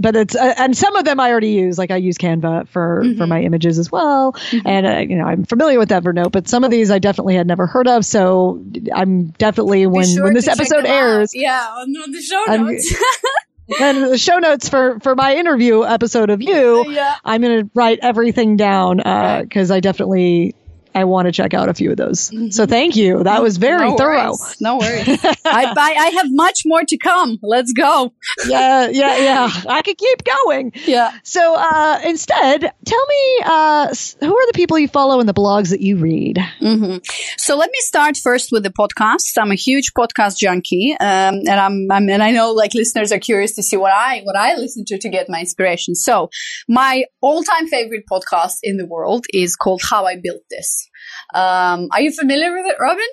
but 0.00 0.16
it's 0.16 0.34
uh, 0.34 0.54
and 0.56 0.76
some 0.76 0.96
of 0.96 1.04
them 1.04 1.20
I 1.20 1.30
already 1.30 1.50
use. 1.50 1.78
Like 1.78 1.90
I 1.90 1.96
use 1.96 2.16
Canva 2.16 2.68
for 2.68 3.02
mm-hmm. 3.04 3.18
for 3.18 3.26
my 3.26 3.42
images 3.42 3.78
as 3.78 3.92
well, 3.92 4.32
mm-hmm. 4.32 4.66
and 4.66 4.86
uh, 4.86 4.98
you 4.98 5.16
know 5.16 5.24
I'm 5.24 5.44
familiar 5.44 5.78
with 5.78 5.90
Evernote. 5.90 6.32
But 6.32 6.48
some 6.48 6.64
of 6.64 6.70
these 6.70 6.90
I 6.90 6.98
definitely 6.98 7.36
had 7.36 7.46
never 7.46 7.66
heard 7.66 7.86
of. 7.86 8.04
So 8.04 8.64
I'm 8.94 9.26
definitely 9.26 9.86
when 9.86 10.06
sure 10.06 10.24
when 10.24 10.34
this 10.34 10.48
episode 10.48 10.86
airs, 10.86 11.34
yeah, 11.34 11.66
on 11.76 11.92
the 11.92 12.22
show 12.22 12.44
notes. 12.48 12.94
and 13.80 14.04
the 14.04 14.18
show 14.18 14.38
notes 14.38 14.68
for 14.68 14.98
for 15.00 15.14
my 15.14 15.36
interview 15.36 15.84
episode 15.84 16.30
of 16.30 16.42
you, 16.42 16.90
yeah. 16.90 17.16
I'm 17.24 17.42
going 17.42 17.64
to 17.64 17.70
write 17.74 17.98
everything 18.02 18.56
down 18.56 18.96
because 18.96 19.70
uh, 19.70 19.74
I 19.74 19.80
definitely 19.80 20.54
I 20.94 21.04
want 21.04 21.26
to 21.26 21.32
check 21.32 21.54
out 21.54 21.68
a 21.68 21.74
few 21.74 21.92
of 21.92 21.96
those. 21.96 22.30
Mm-hmm. 22.30 22.50
So 22.50 22.66
thank 22.66 22.96
you. 22.96 23.22
That 23.22 23.42
was 23.42 23.56
very 23.56 23.90
no 23.90 23.96
thorough. 23.96 24.30
Worries. 24.30 24.56
No 24.60 24.78
worries. 24.78 25.08
I, 25.24 25.34
I, 25.44 25.94
I 25.98 26.08
have 26.16 26.26
much 26.30 26.62
more 26.64 26.82
to 26.82 26.98
come. 26.98 27.38
Let's 27.42 27.72
go. 27.72 28.12
yeah, 28.46 28.88
yeah, 28.88 29.16
yeah. 29.18 29.50
I 29.68 29.82
could 29.82 29.96
keep 29.96 30.22
going. 30.24 30.72
Yeah. 30.86 31.12
So 31.22 31.54
uh, 31.56 32.00
instead, 32.04 32.60
tell 32.60 33.06
me 33.06 33.40
uh, 33.44 33.94
who 34.20 34.36
are 34.36 34.46
the 34.46 34.52
people 34.54 34.78
you 34.78 34.88
follow 34.88 35.20
and 35.20 35.28
the 35.28 35.34
blogs 35.34 35.70
that 35.70 35.80
you 35.80 35.96
read? 35.96 36.38
Mm-hmm. 36.60 36.98
So 37.36 37.56
let 37.56 37.70
me 37.70 37.78
start 37.80 38.16
first 38.16 38.50
with 38.50 38.64
the 38.64 38.70
podcast. 38.70 39.38
I'm 39.38 39.52
a 39.52 39.56
huge 39.56 39.92
podcast 39.96 40.38
junkie, 40.38 40.96
um, 41.00 41.40
and 41.46 41.50
I'm, 41.50 41.86
I'm 41.90 42.08
and 42.08 42.22
I 42.22 42.30
know 42.30 42.52
like 42.52 42.74
listeners 42.74 43.12
are 43.12 43.18
curious 43.18 43.54
to 43.54 43.62
see 43.62 43.76
what 43.76 43.92
I 43.92 44.20
what 44.24 44.36
I 44.36 44.56
listen 44.56 44.84
to 44.86 44.98
to 44.98 45.08
get 45.08 45.28
my 45.28 45.40
inspiration. 45.40 45.94
So 45.94 46.30
my 46.68 47.04
all 47.20 47.42
time 47.42 47.68
favorite 47.68 48.04
podcast 48.10 48.58
in 48.62 48.76
the 48.76 48.86
world 48.86 49.26
is 49.32 49.56
called 49.56 49.82
How 49.88 50.06
I 50.06 50.16
Built 50.16 50.42
This. 50.50 50.89
Um, 51.34 51.88
are 51.92 52.00
you 52.00 52.12
familiar 52.12 52.52
with 52.52 52.66
it, 52.66 52.76
Robin? 52.80 53.06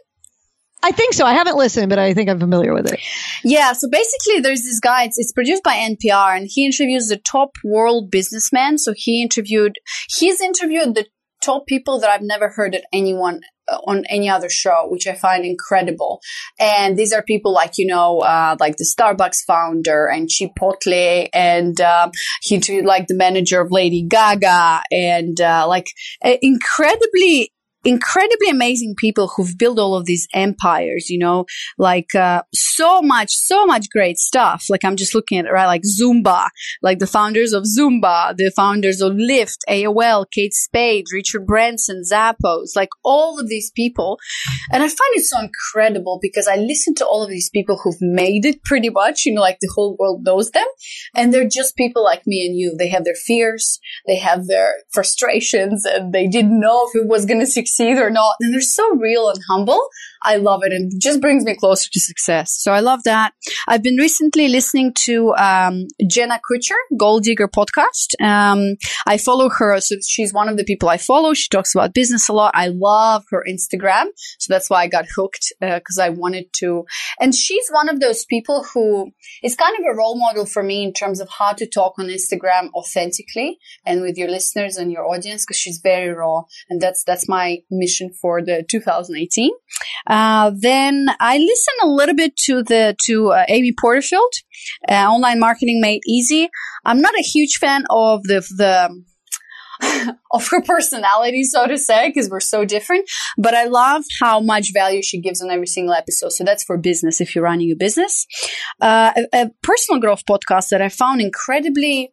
I 0.84 0.92
think 0.92 1.14
so. 1.14 1.26
I 1.26 1.34
haven't 1.34 1.58
listened, 1.58 1.90
but 1.90 2.00
I 2.00 2.14
think 2.14 2.30
I'm 2.30 2.40
familiar 2.40 2.74
with 2.74 2.92
it. 2.92 3.00
Yeah. 3.44 3.74
So 3.74 3.90
basically, 3.90 4.42
there's 4.42 4.62
this 4.62 4.80
guy. 4.80 5.04
It's, 5.04 5.18
it's, 5.18 5.32
produced 5.32 5.64
by 5.64 5.76
NPR, 5.76 6.38
and 6.38 6.48
he 6.50 6.66
interviews 6.66 7.08
the 7.08 7.18
top 7.18 7.52
world 7.64 8.12
businessmen. 8.12 8.78
So 8.78 8.94
he 8.96 9.22
interviewed. 9.22 9.80
He's 10.08 10.40
interviewed 10.40 10.96
the 10.96 11.08
top 11.42 11.68
people 11.68 12.00
that 12.00 12.10
I've 12.10 12.22
never 12.22 12.50
heard 12.50 12.76
of 12.76 12.82
anyone 12.94 13.42
uh, 13.72 13.78
on 13.86 14.06
any 14.10 14.30
other 14.30 14.50
show, 14.50 14.88
which 14.90 15.08
I 15.08 15.14
find 15.14 15.46
incredible. 15.46 16.22
And 16.60 16.98
these 16.98 17.14
are 17.14 17.22
people 17.22 17.54
like, 17.54 17.78
you 17.78 17.86
know, 17.86 18.20
uh, 18.20 18.56
like 18.60 18.78
the 18.78 18.86
Starbucks 18.86 19.46
founder 19.46 20.08
and 20.08 20.30
Chipotle 20.30 21.30
and, 21.34 21.80
um, 21.82 22.12
he 22.42 22.56
interviewed 22.56 22.86
like 22.86 23.08
the 23.08 23.16
manager 23.16 23.62
of 23.62 23.72
Lady 23.72 24.04
Gaga 24.08 24.84
and, 24.92 25.40
uh, 25.40 25.68
like 25.68 25.88
incredibly 26.24 27.52
incredibly 27.88 28.50
amazing 28.50 28.96
people 28.98 29.30
who've 29.30 29.58
built 29.58 29.80
all 29.80 29.96
of 29.96 30.06
these 30.06 30.28
empires, 30.34 31.10
you 31.10 31.18
know, 31.18 31.46
like 31.78 32.14
uh, 32.14 32.42
so 32.54 33.02
much, 33.02 33.32
so 33.32 33.66
much 33.66 33.88
great 33.90 34.18
stuff. 34.18 34.66
Like 34.70 34.84
I'm 34.84 34.98
just 34.98 35.16
looking 35.16 35.38
at 35.38 35.46
it, 35.46 35.52
right? 35.52 35.66
Like 35.66 35.84
Zumba, 35.84 36.50
like 36.84 37.00
the 37.00 37.08
founders 37.08 37.54
of 37.54 37.64
Zumba, 37.64 38.36
the 38.36 38.52
founders 38.58 39.00
of 39.00 39.14
Lyft, 39.14 39.60
AOL, 39.70 40.26
Kate 40.34 40.54
Spade, 40.54 41.06
Richard 41.14 41.46
Branson, 41.46 42.04
Zappos, 42.12 42.76
like 42.76 42.90
all 43.06 43.40
of 43.40 43.48
these 43.48 43.72
people. 43.72 44.20
And 44.70 44.84
I 44.84 44.88
find 44.88 45.14
it 45.14 45.26
so 45.26 45.40
incredible 45.40 46.20
because 46.22 46.48
I 46.48 46.58
listen 46.58 46.94
to 46.96 47.06
all 47.06 47.24
of 47.24 47.30
these 47.30 47.50
people 47.50 47.80
who've 47.82 48.02
made 48.02 48.46
it 48.46 48.64
pretty 48.66 48.90
much, 48.90 49.26
you 49.26 49.34
know, 49.34 49.42
like 49.42 49.60
the 49.62 49.72
whole 49.74 49.96
world 49.98 50.24
knows 50.26 50.52
them. 50.52 50.68
And 51.16 51.34
they're 51.34 51.48
just 51.48 51.78
people 51.78 52.04
like 52.04 52.28
me 52.28 52.46
and 52.46 52.58
you. 52.58 52.76
They 52.78 52.90
have 52.90 53.06
their 53.06 53.16
fears, 53.16 53.80
they 54.06 54.18
have 54.18 54.48
their 54.48 54.74
frustrations, 54.92 55.86
and 55.86 56.12
they 56.12 56.28
didn't 56.28 56.60
know 56.60 56.90
if 56.90 57.02
it 57.02 57.08
was 57.08 57.26
going 57.26 57.40
to 57.40 57.46
succeed 57.46 57.77
or 57.80 58.10
not. 58.10 58.36
And 58.40 58.54
they're 58.54 58.62
so 58.62 58.96
real 58.96 59.30
and 59.30 59.40
humble. 59.48 59.90
I 60.28 60.36
love 60.36 60.62
it 60.66 60.74
and 60.74 60.92
it 60.92 61.02
just 61.02 61.22
brings 61.22 61.46
me 61.46 61.56
closer 61.56 61.90
to 61.90 62.00
success. 62.02 62.54
So 62.60 62.74
I 62.74 62.82
love 62.82 63.04
that. 63.04 63.34
I've 63.66 63.82
been 63.82 63.96
recently 63.96 64.50
listening 64.50 64.92
to 65.06 65.34
um, 65.36 65.88
Jenna 66.06 66.42
Kutcher, 66.52 66.76
Goal 67.00 67.22
Digger 67.22 67.48
podcast. 67.48 68.22
Um, 68.22 68.76
I 69.06 69.18
follow 69.18 69.48
her. 69.48 69.80
So 69.80 69.96
she's 70.06 70.34
one 70.34 70.50
of 70.50 70.58
the 70.58 70.66
people 70.66 70.90
I 70.90 70.98
follow. 70.98 71.34
She 71.34 71.48
talks 71.48 71.74
about 71.74 71.94
business 71.94 72.28
a 72.28 72.34
lot. 72.34 72.52
I 72.56 72.68
love 72.68 73.24
her 73.30 73.42
Instagram. 73.50 74.08
So 74.38 74.54
that's 74.54 74.70
why 74.70 74.82
I 74.82 74.88
got 74.88 75.06
hooked 75.16 75.54
because 75.62 75.98
uh, 75.98 76.04
I 76.04 76.10
wanted 76.10 76.48
to. 76.58 76.84
And 77.22 77.34
she's 77.34 77.70
one 77.70 77.88
of 77.88 78.02
those 78.02 78.26
people 78.26 78.66
who 78.74 79.12
is 79.44 79.56
kind 79.56 79.78
of 79.80 79.86
a 79.90 79.96
role 79.96 80.20
model 80.20 80.46
for 80.46 80.62
me 80.62 80.84
in 80.84 80.92
terms 80.92 81.22
of 81.22 81.30
how 81.30 81.54
to 81.54 81.66
talk 81.66 81.94
on 82.00 82.08
Instagram 82.08 82.70
authentically 82.74 83.60
and 83.86 84.02
with 84.02 84.18
your 84.18 84.30
listeners 84.30 84.76
and 84.76 84.92
your 84.92 85.06
audience 85.06 85.46
because 85.46 85.58
she's 85.58 85.80
very 85.82 86.10
raw. 86.10 86.44
And 86.70 86.82
that's, 86.82 87.06
that's 87.06 87.30
my 87.30 87.60
mission 87.72 88.12
for 88.22 88.44
the 88.44 88.66
2018. 88.70 89.52
Uh, 90.18 90.52
then 90.58 91.06
I 91.20 91.38
listen 91.38 91.74
a 91.84 91.88
little 91.88 92.16
bit 92.16 92.36
to 92.46 92.64
the 92.64 92.96
to 93.06 93.34
uh, 93.34 93.46
Amy 93.50 93.72
Porterfield, 93.72 94.34
uh, 94.90 94.94
online 94.94 95.40
marketing 95.40 95.80
made 95.80 96.02
easy. 96.08 96.50
I'm 96.84 97.02
not 97.02 97.14
a 97.14 97.22
huge 97.22 97.58
fan 97.58 97.84
of 97.92 98.24
the 98.24 98.40
the 98.58 100.16
of 100.32 100.48
her 100.48 100.64
personality, 100.64 101.44
so 101.44 101.68
to 101.68 101.78
say, 101.78 102.10
because 102.10 102.32
we're 102.32 102.40
so 102.40 102.66
different. 102.66 103.08
But 103.38 103.54
I 103.54 103.66
love 103.66 104.06
how 104.20 104.40
much 104.40 104.74
value 104.74 105.04
she 105.04 105.22
gives 105.22 105.40
on 105.40 105.52
every 105.52 105.68
single 105.68 105.94
episode. 105.94 106.32
So 106.32 106.44
that's 106.44 106.64
for 106.64 106.80
business 106.80 107.22
if 107.22 107.36
you're 107.36 107.44
running 107.44 107.70
a 107.70 107.76
business. 107.76 108.26
Uh, 108.82 109.12
a, 109.16 109.42
a, 109.42 109.52
personal 109.62 110.02
growth 110.02 110.24
podcast 110.28 110.70
that 110.70 110.82
I 110.82 110.90
found 110.90 111.22
incredibly 111.22 112.12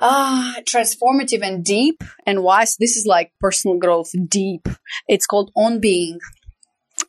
uh, 0.00 0.56
transformative 0.68 1.40
and 1.40 1.64
deep 1.64 2.04
and 2.26 2.42
wise. 2.42 2.76
This 2.76 2.94
is 2.94 3.06
like 3.06 3.32
personal 3.40 3.78
growth 3.78 4.10
deep. 4.28 4.68
It's 5.08 5.24
called 5.24 5.50
On 5.56 5.80
Being 5.80 6.18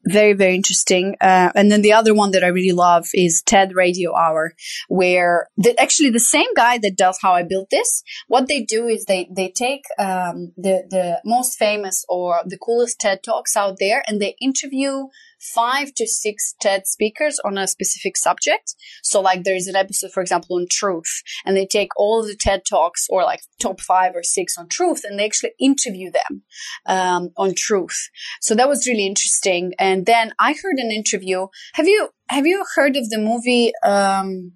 very 0.05 0.33
very 0.33 0.55
interesting. 0.55 1.15
Uh, 1.21 1.51
and 1.55 1.71
then 1.71 1.81
the 1.81 1.93
other 1.93 2.13
one 2.13 2.31
that 2.31 2.43
i 2.43 2.47
really 2.47 2.71
love 2.71 3.07
is 3.13 3.41
ted 3.45 3.75
radio 3.75 4.15
hour 4.15 4.53
where 4.87 5.47
the, 5.57 5.79
actually 5.79 6.09
the 6.09 6.19
same 6.19 6.53
guy 6.55 6.77
that 6.77 6.97
does 6.97 7.19
how 7.21 7.33
i 7.33 7.43
built 7.43 7.69
this 7.69 8.03
what 8.27 8.47
they 8.47 8.61
do 8.61 8.87
is 8.87 9.05
they 9.05 9.27
they 9.35 9.49
take 9.49 9.83
um, 9.99 10.51
the 10.57 10.83
the 10.89 11.21
most 11.25 11.57
famous 11.57 12.05
or 12.09 12.41
the 12.45 12.57
coolest 12.57 12.99
ted 12.99 13.23
talks 13.23 13.55
out 13.55 13.77
there 13.79 14.03
and 14.07 14.21
they 14.21 14.35
interview 14.41 15.07
five 15.53 15.93
to 15.95 16.07
six 16.07 16.55
TED 16.59 16.87
speakers 16.87 17.39
on 17.45 17.57
a 17.57 17.67
specific 17.67 18.17
subject. 18.17 18.75
So 19.03 19.21
like 19.21 19.43
there's 19.43 19.67
an 19.67 19.75
episode, 19.75 20.11
for 20.11 20.21
example, 20.21 20.57
on 20.57 20.67
truth 20.69 21.21
and 21.45 21.55
they 21.55 21.65
take 21.65 21.89
all 21.97 22.23
the 22.23 22.35
TED 22.35 22.63
talks 22.69 23.07
or 23.09 23.23
like 23.23 23.41
top 23.61 23.79
five 23.81 24.15
or 24.15 24.23
six 24.23 24.57
on 24.57 24.67
truth 24.67 25.03
and 25.03 25.19
they 25.19 25.25
actually 25.25 25.53
interview 25.59 26.11
them, 26.11 26.43
um, 26.85 27.29
on 27.37 27.53
truth. 27.55 28.09
So 28.41 28.55
that 28.55 28.67
was 28.67 28.87
really 28.87 29.05
interesting. 29.05 29.73
And 29.79 30.05
then 30.05 30.33
I 30.39 30.53
heard 30.53 30.77
an 30.77 30.91
interview. 30.91 31.47
Have 31.73 31.87
you, 31.87 32.09
have 32.29 32.45
you 32.45 32.65
heard 32.75 32.95
of 32.95 33.09
the 33.09 33.19
movie, 33.19 33.71
um, 33.83 34.53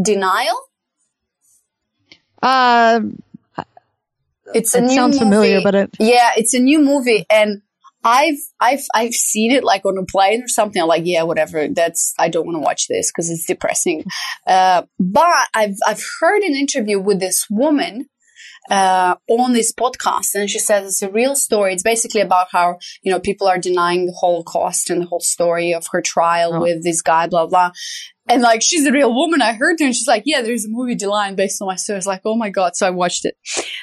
Denial? 0.00 0.58
Uh, 2.42 3.00
it's 4.54 4.74
a 4.74 4.78
it 4.78 4.82
new 4.82 4.94
sounds 4.94 5.14
movie. 5.14 5.24
familiar, 5.24 5.60
but 5.62 5.74
it 5.74 5.96
yeah, 5.98 6.30
it's 6.36 6.54
a 6.54 6.58
new 6.58 6.80
movie, 6.80 7.26
and 7.30 7.62
I've 8.02 8.38
I've 8.60 8.84
I've 8.94 9.12
seen 9.12 9.52
it 9.52 9.64
like 9.64 9.84
on 9.84 9.98
a 9.98 10.04
plane 10.04 10.42
or 10.42 10.48
something. 10.48 10.80
I'm 10.80 10.88
like, 10.88 11.02
yeah, 11.04 11.22
whatever. 11.22 11.68
That's 11.68 12.14
I 12.18 12.28
don't 12.28 12.46
want 12.46 12.56
to 12.56 12.62
watch 12.62 12.86
this 12.88 13.10
because 13.10 13.30
it's 13.30 13.46
depressing. 13.46 14.04
Uh, 14.46 14.82
but 14.98 15.48
I've 15.54 15.76
I've 15.86 16.02
heard 16.20 16.42
an 16.42 16.54
interview 16.54 16.98
with 16.98 17.20
this 17.20 17.46
woman 17.50 18.06
uh, 18.70 19.16
on 19.28 19.52
this 19.52 19.72
podcast, 19.72 20.34
and 20.34 20.48
she 20.48 20.58
says 20.58 20.86
it's 20.86 21.02
a 21.02 21.10
real 21.10 21.34
story. 21.34 21.72
It's 21.72 21.82
basically 21.82 22.20
about 22.20 22.48
how 22.52 22.78
you 23.02 23.12
know 23.12 23.20
people 23.20 23.48
are 23.48 23.58
denying 23.58 24.06
the 24.06 24.16
Holocaust 24.18 24.90
and 24.90 25.02
the 25.02 25.06
whole 25.06 25.20
story 25.20 25.74
of 25.74 25.86
her 25.92 26.00
trial 26.00 26.54
oh. 26.54 26.60
with 26.60 26.82
this 26.82 27.02
guy, 27.02 27.26
blah 27.26 27.46
blah. 27.46 27.72
And 28.28 28.42
like 28.42 28.62
she's 28.62 28.86
a 28.86 28.92
real 28.92 29.12
woman. 29.12 29.42
I 29.42 29.54
heard 29.54 29.80
her, 29.80 29.86
and 29.86 29.94
she's 29.94 30.06
like, 30.06 30.22
"Yeah, 30.24 30.42
there's 30.42 30.64
a 30.64 30.68
movie 30.70 30.94
Denial 30.94 31.34
based 31.34 31.60
on 31.60 31.66
my 31.66 31.74
story." 31.74 31.96
I 31.96 31.98
was 31.98 32.06
like, 32.06 32.22
"Oh 32.24 32.36
my 32.36 32.48
god!" 32.48 32.76
So 32.76 32.86
I 32.86 32.90
watched 32.90 33.24
it. 33.24 33.36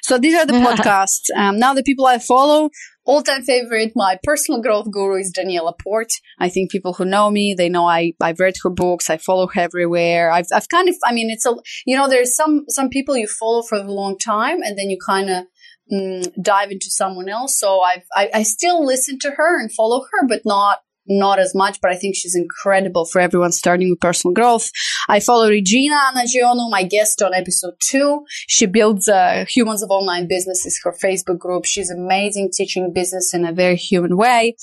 So 0.03 0.17
these 0.17 0.35
are 0.35 0.45
the 0.45 0.53
podcasts. 0.53 1.29
Um, 1.35 1.59
now 1.59 1.73
the 1.73 1.83
people 1.83 2.05
I 2.05 2.19
follow 2.19 2.69
all 3.07 3.23
time 3.23 3.41
favorite, 3.41 3.93
my 3.95 4.19
personal 4.21 4.61
growth 4.61 4.91
guru 4.91 5.19
is 5.19 5.31
Danielle 5.31 5.65
LaPorte. 5.65 6.11
I 6.39 6.49
think 6.49 6.69
people 6.69 6.93
who 6.93 7.05
know 7.05 7.31
me, 7.31 7.55
they 7.57 7.69
know 7.69 7.87
I, 7.87 8.13
I've 8.21 8.39
read 8.39 8.55
her 8.63 8.69
books. 8.69 9.09
I 9.09 9.17
follow 9.17 9.47
her 9.47 9.61
everywhere. 9.61 10.29
I've, 10.29 10.47
I've 10.53 10.67
kind 10.67 10.89
of, 10.89 10.95
I 11.05 11.13
mean, 11.13 11.29
it's 11.31 11.45
a, 11.45 11.55
you 11.85 11.95
know, 11.95 12.09
there's 12.09 12.35
some, 12.35 12.65
some 12.67 12.89
people 12.89 13.17
you 13.17 13.27
follow 13.27 13.63
for 13.63 13.77
a 13.77 13.83
long 13.83 14.17
time 14.17 14.61
and 14.61 14.77
then 14.77 14.89
you 14.89 14.97
kind 15.03 15.29
of, 15.29 15.45
mm, 15.91 16.29
dive 16.41 16.69
into 16.69 16.89
someone 16.89 17.29
else. 17.29 17.57
So 17.57 17.79
I've, 17.79 18.03
I, 18.13 18.29
I 18.33 18.43
still 18.43 18.85
listen 18.85 19.17
to 19.19 19.31
her 19.31 19.59
and 19.59 19.71
follow 19.71 20.01
her, 20.11 20.27
but 20.27 20.41
not 20.43 20.79
not 21.07 21.39
as 21.39 21.55
much, 21.55 21.79
but 21.81 21.91
I 21.91 21.95
think 21.95 22.15
she's 22.15 22.35
incredible 22.35 23.05
for 23.05 23.19
everyone 23.19 23.51
starting 23.51 23.89
with 23.89 23.99
personal 23.99 24.33
growth. 24.33 24.71
I 25.09 25.19
follow 25.19 25.49
Regina 25.49 25.95
Anaejionu, 25.95 26.69
my 26.69 26.83
guest 26.83 27.21
on 27.21 27.33
episode 27.33 27.73
two. 27.79 28.23
She 28.47 28.65
builds 28.65 29.07
uh, 29.07 29.45
Humans 29.47 29.83
of 29.83 29.91
Online 29.91 30.27
Businesses, 30.27 30.79
her 30.83 30.93
Facebook 30.93 31.39
group. 31.39 31.65
She's 31.65 31.89
amazing 31.89 32.51
teaching 32.53 32.91
business 32.93 33.33
in 33.33 33.45
a 33.45 33.51
very 33.51 33.75
human 33.75 34.17
way. 34.17 34.55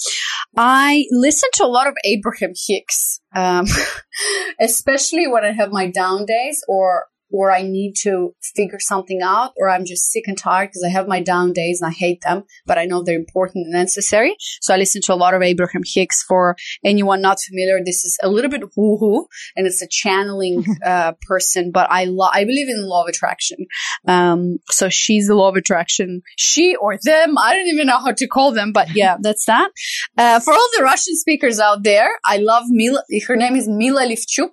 I 0.56 1.06
listen 1.10 1.48
to 1.54 1.64
a 1.64 1.66
lot 1.66 1.86
of 1.86 1.94
Abraham 2.04 2.52
Hicks, 2.66 3.20
um, 3.34 3.66
especially 4.60 5.26
when 5.26 5.44
I 5.44 5.52
have 5.52 5.72
my 5.72 5.90
down 5.90 6.26
days 6.26 6.64
or 6.68 7.06
or 7.34 7.50
I 7.50 7.62
need 7.62 7.94
to 8.02 8.32
figure 8.54 8.78
something 8.78 9.20
out, 9.20 9.54
or 9.58 9.68
I'm 9.68 9.84
just 9.84 10.12
sick 10.12 10.28
and 10.28 10.38
tired 10.38 10.68
because 10.68 10.84
I 10.84 10.90
have 10.90 11.08
my 11.08 11.20
down 11.20 11.52
days 11.52 11.80
and 11.82 11.90
I 11.90 11.92
hate 11.92 12.20
them, 12.22 12.44
but 12.64 12.78
I 12.78 12.84
know 12.84 13.02
they're 13.02 13.18
important 13.18 13.64
and 13.64 13.72
necessary. 13.72 14.36
So 14.60 14.72
I 14.72 14.76
listen 14.76 15.02
to 15.06 15.12
a 15.12 15.16
lot 15.16 15.34
of 15.34 15.42
Abraham 15.42 15.82
Hicks. 15.84 16.22
For 16.22 16.54
anyone 16.84 17.20
not 17.20 17.38
familiar, 17.40 17.80
this 17.84 18.04
is 18.04 18.16
a 18.22 18.28
little 18.28 18.50
bit 18.50 18.62
woo 18.76 18.98
hoo, 18.98 19.26
and 19.56 19.66
it's 19.66 19.82
a 19.82 19.88
channeling 19.90 20.64
uh, 20.86 21.14
person, 21.22 21.72
but 21.72 21.90
I 21.90 22.04
lo- 22.04 22.30
I 22.32 22.44
believe 22.44 22.68
in 22.68 22.86
law 22.86 23.02
of 23.02 23.08
attraction. 23.08 23.66
Um, 24.06 24.58
so 24.70 24.88
she's 24.88 25.26
the 25.26 25.34
law 25.34 25.48
of 25.48 25.56
attraction. 25.56 26.22
She 26.38 26.76
or 26.76 26.96
them, 27.02 27.36
I 27.36 27.54
don't 27.54 27.66
even 27.66 27.88
know 27.88 27.98
how 27.98 28.12
to 28.12 28.28
call 28.28 28.52
them, 28.52 28.72
but 28.72 28.94
yeah, 28.94 29.16
that's 29.20 29.46
that. 29.46 29.72
Uh, 30.16 30.38
for 30.38 30.52
all 30.52 30.68
the 30.76 30.84
Russian 30.84 31.16
speakers 31.16 31.58
out 31.58 31.82
there, 31.82 32.10
I 32.24 32.36
love 32.36 32.62
Mila. 32.68 33.02
Her 33.26 33.34
name 33.34 33.56
is 33.56 33.68
Mila 33.68 34.02
Levchuk. 34.06 34.50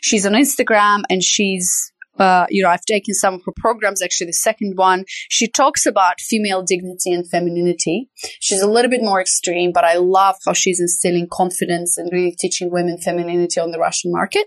She's 0.00 0.24
on 0.24 0.32
Instagram 0.32 1.02
and 1.10 1.22
she's 1.22 1.91
uh, 2.18 2.46
you 2.50 2.62
know, 2.62 2.68
I've 2.68 2.84
taken 2.84 3.14
some 3.14 3.34
of 3.34 3.42
her 3.46 3.52
programs, 3.56 4.02
actually 4.02 4.26
the 4.26 4.34
second 4.34 4.76
one. 4.76 5.04
She 5.30 5.48
talks 5.48 5.86
about 5.86 6.20
female 6.20 6.62
dignity 6.62 7.12
and 7.12 7.28
femininity. 7.28 8.10
She's 8.40 8.60
a 8.60 8.68
little 8.68 8.90
bit 8.90 9.02
more 9.02 9.20
extreme, 9.20 9.72
but 9.72 9.84
I 9.84 9.94
love 9.94 10.36
how 10.44 10.52
she's 10.52 10.80
instilling 10.80 11.28
confidence 11.30 11.96
and 11.96 12.10
really 12.12 12.36
teaching 12.38 12.70
women 12.70 12.98
femininity 12.98 13.60
on 13.60 13.70
the 13.70 13.78
Russian 13.78 14.12
market. 14.12 14.46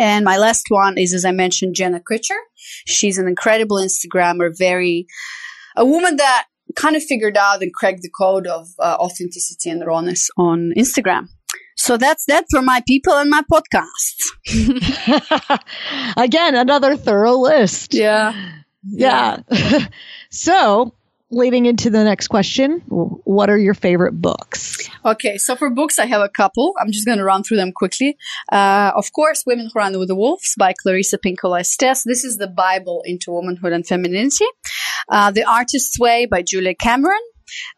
And 0.00 0.24
my 0.24 0.38
last 0.38 0.66
one 0.68 0.96
is, 0.96 1.12
as 1.12 1.24
I 1.24 1.32
mentioned, 1.32 1.74
Jenna 1.74 2.00
Kutcher. 2.00 2.38
She's 2.86 3.18
an 3.18 3.28
incredible 3.28 3.76
Instagrammer, 3.76 4.50
very, 4.56 5.06
a 5.76 5.84
woman 5.84 6.16
that 6.16 6.46
kind 6.76 6.96
of 6.96 7.02
figured 7.02 7.36
out 7.36 7.62
and 7.62 7.72
cracked 7.74 8.02
the 8.02 8.10
code 8.18 8.46
of 8.46 8.68
uh, 8.78 8.96
authenticity 8.98 9.70
and 9.70 9.84
rawness 9.86 10.30
on 10.36 10.72
Instagram. 10.76 11.28
So 11.82 11.96
that's 11.96 12.26
that 12.26 12.44
for 12.48 12.62
my 12.62 12.80
people 12.86 13.12
and 13.14 13.28
my 13.28 13.42
podcast. 13.50 14.14
Again, 16.16 16.54
another 16.54 16.96
thorough 16.96 17.38
list. 17.38 17.92
Yeah. 17.92 18.34
Yeah. 18.84 19.38
yeah. 19.50 19.86
so, 20.30 20.94
leading 21.28 21.66
into 21.66 21.90
the 21.90 22.04
next 22.04 22.28
question, 22.28 22.82
what 22.86 23.50
are 23.50 23.58
your 23.58 23.74
favorite 23.74 24.12
books? 24.12 24.88
Okay, 25.04 25.38
so 25.38 25.56
for 25.56 25.70
books, 25.70 25.98
I 25.98 26.06
have 26.06 26.20
a 26.20 26.28
couple. 26.28 26.72
I'm 26.80 26.92
just 26.92 27.04
going 27.04 27.18
to 27.18 27.24
run 27.24 27.42
through 27.42 27.56
them 27.56 27.72
quickly. 27.72 28.16
Uh, 28.52 28.92
of 28.94 29.12
course, 29.12 29.42
Women 29.44 29.68
Who 29.74 29.80
Run 29.80 29.98
with 29.98 30.06
the 30.06 30.14
Wolves 30.14 30.54
by 30.56 30.74
Clarissa 30.80 31.18
Pinkola 31.18 31.60
Estes. 31.62 32.04
This 32.04 32.22
is 32.22 32.36
the 32.36 32.46
Bible 32.46 33.02
into 33.04 33.32
womanhood 33.32 33.72
and 33.72 33.84
femininity. 33.84 34.46
Uh, 35.08 35.32
the 35.32 35.42
Artist's 35.42 35.98
Way 35.98 36.26
by 36.26 36.42
Julia 36.42 36.76
Cameron. 36.76 37.18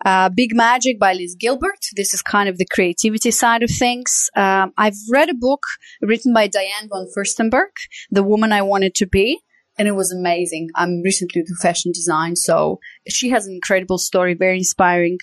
Uh, 0.04 0.28
Big 0.28 0.54
Magic 0.54 0.98
by 0.98 1.12
Liz 1.12 1.36
Gilbert. 1.38 1.86
This 1.96 2.14
is 2.14 2.22
kind 2.22 2.48
of 2.48 2.58
the 2.58 2.66
creativity 2.66 3.30
side 3.30 3.62
of 3.62 3.70
things. 3.70 4.30
Um, 4.36 4.72
I've 4.76 4.96
read 5.10 5.30
a 5.30 5.34
book 5.34 5.62
written 6.00 6.32
by 6.32 6.46
Diane 6.46 6.88
von 6.88 7.06
Furstenberg, 7.16 7.72
The 8.10 8.22
Woman 8.22 8.52
I 8.52 8.62
Wanted 8.62 8.94
to 8.96 9.06
Be. 9.06 9.40
And 9.78 9.88
it 9.88 9.92
was 9.92 10.12
amazing. 10.12 10.68
I'm 10.74 11.02
recently 11.02 11.42
to 11.42 11.54
fashion 11.60 11.92
design, 11.92 12.36
so 12.36 12.80
she 13.08 13.30
has 13.30 13.46
an 13.46 13.54
incredible 13.54 13.98
story, 13.98 14.34
very 14.34 14.58
inspiring. 14.58 15.18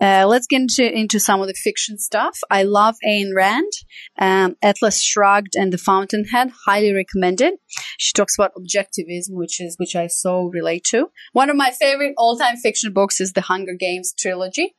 Uh, 0.00 0.26
let's 0.26 0.46
get 0.46 0.62
into, 0.62 0.90
into 0.90 1.18
some 1.18 1.40
of 1.40 1.46
the 1.46 1.54
fiction 1.54 1.98
stuff. 1.98 2.38
I 2.50 2.62
love 2.62 2.96
Ayn 3.06 3.34
Rand, 3.34 3.72
um, 4.18 4.56
Atlas 4.62 5.00
Shrugged, 5.00 5.56
and 5.56 5.72
The 5.72 5.78
Fountainhead. 5.78 6.52
Highly 6.66 6.92
recommended. 6.92 7.54
She 7.98 8.12
talks 8.12 8.36
about 8.38 8.52
objectivism, 8.54 9.30
which 9.30 9.60
is 9.60 9.76
which 9.78 9.96
I 9.96 10.06
so 10.06 10.44
relate 10.44 10.84
to. 10.90 11.10
One 11.32 11.50
of 11.50 11.56
my 11.56 11.70
favorite 11.70 12.14
all-time 12.16 12.56
fiction 12.56 12.92
books 12.92 13.20
is 13.20 13.32
the 13.32 13.42
Hunger 13.42 13.74
Games 13.74 14.14
trilogy. 14.18 14.74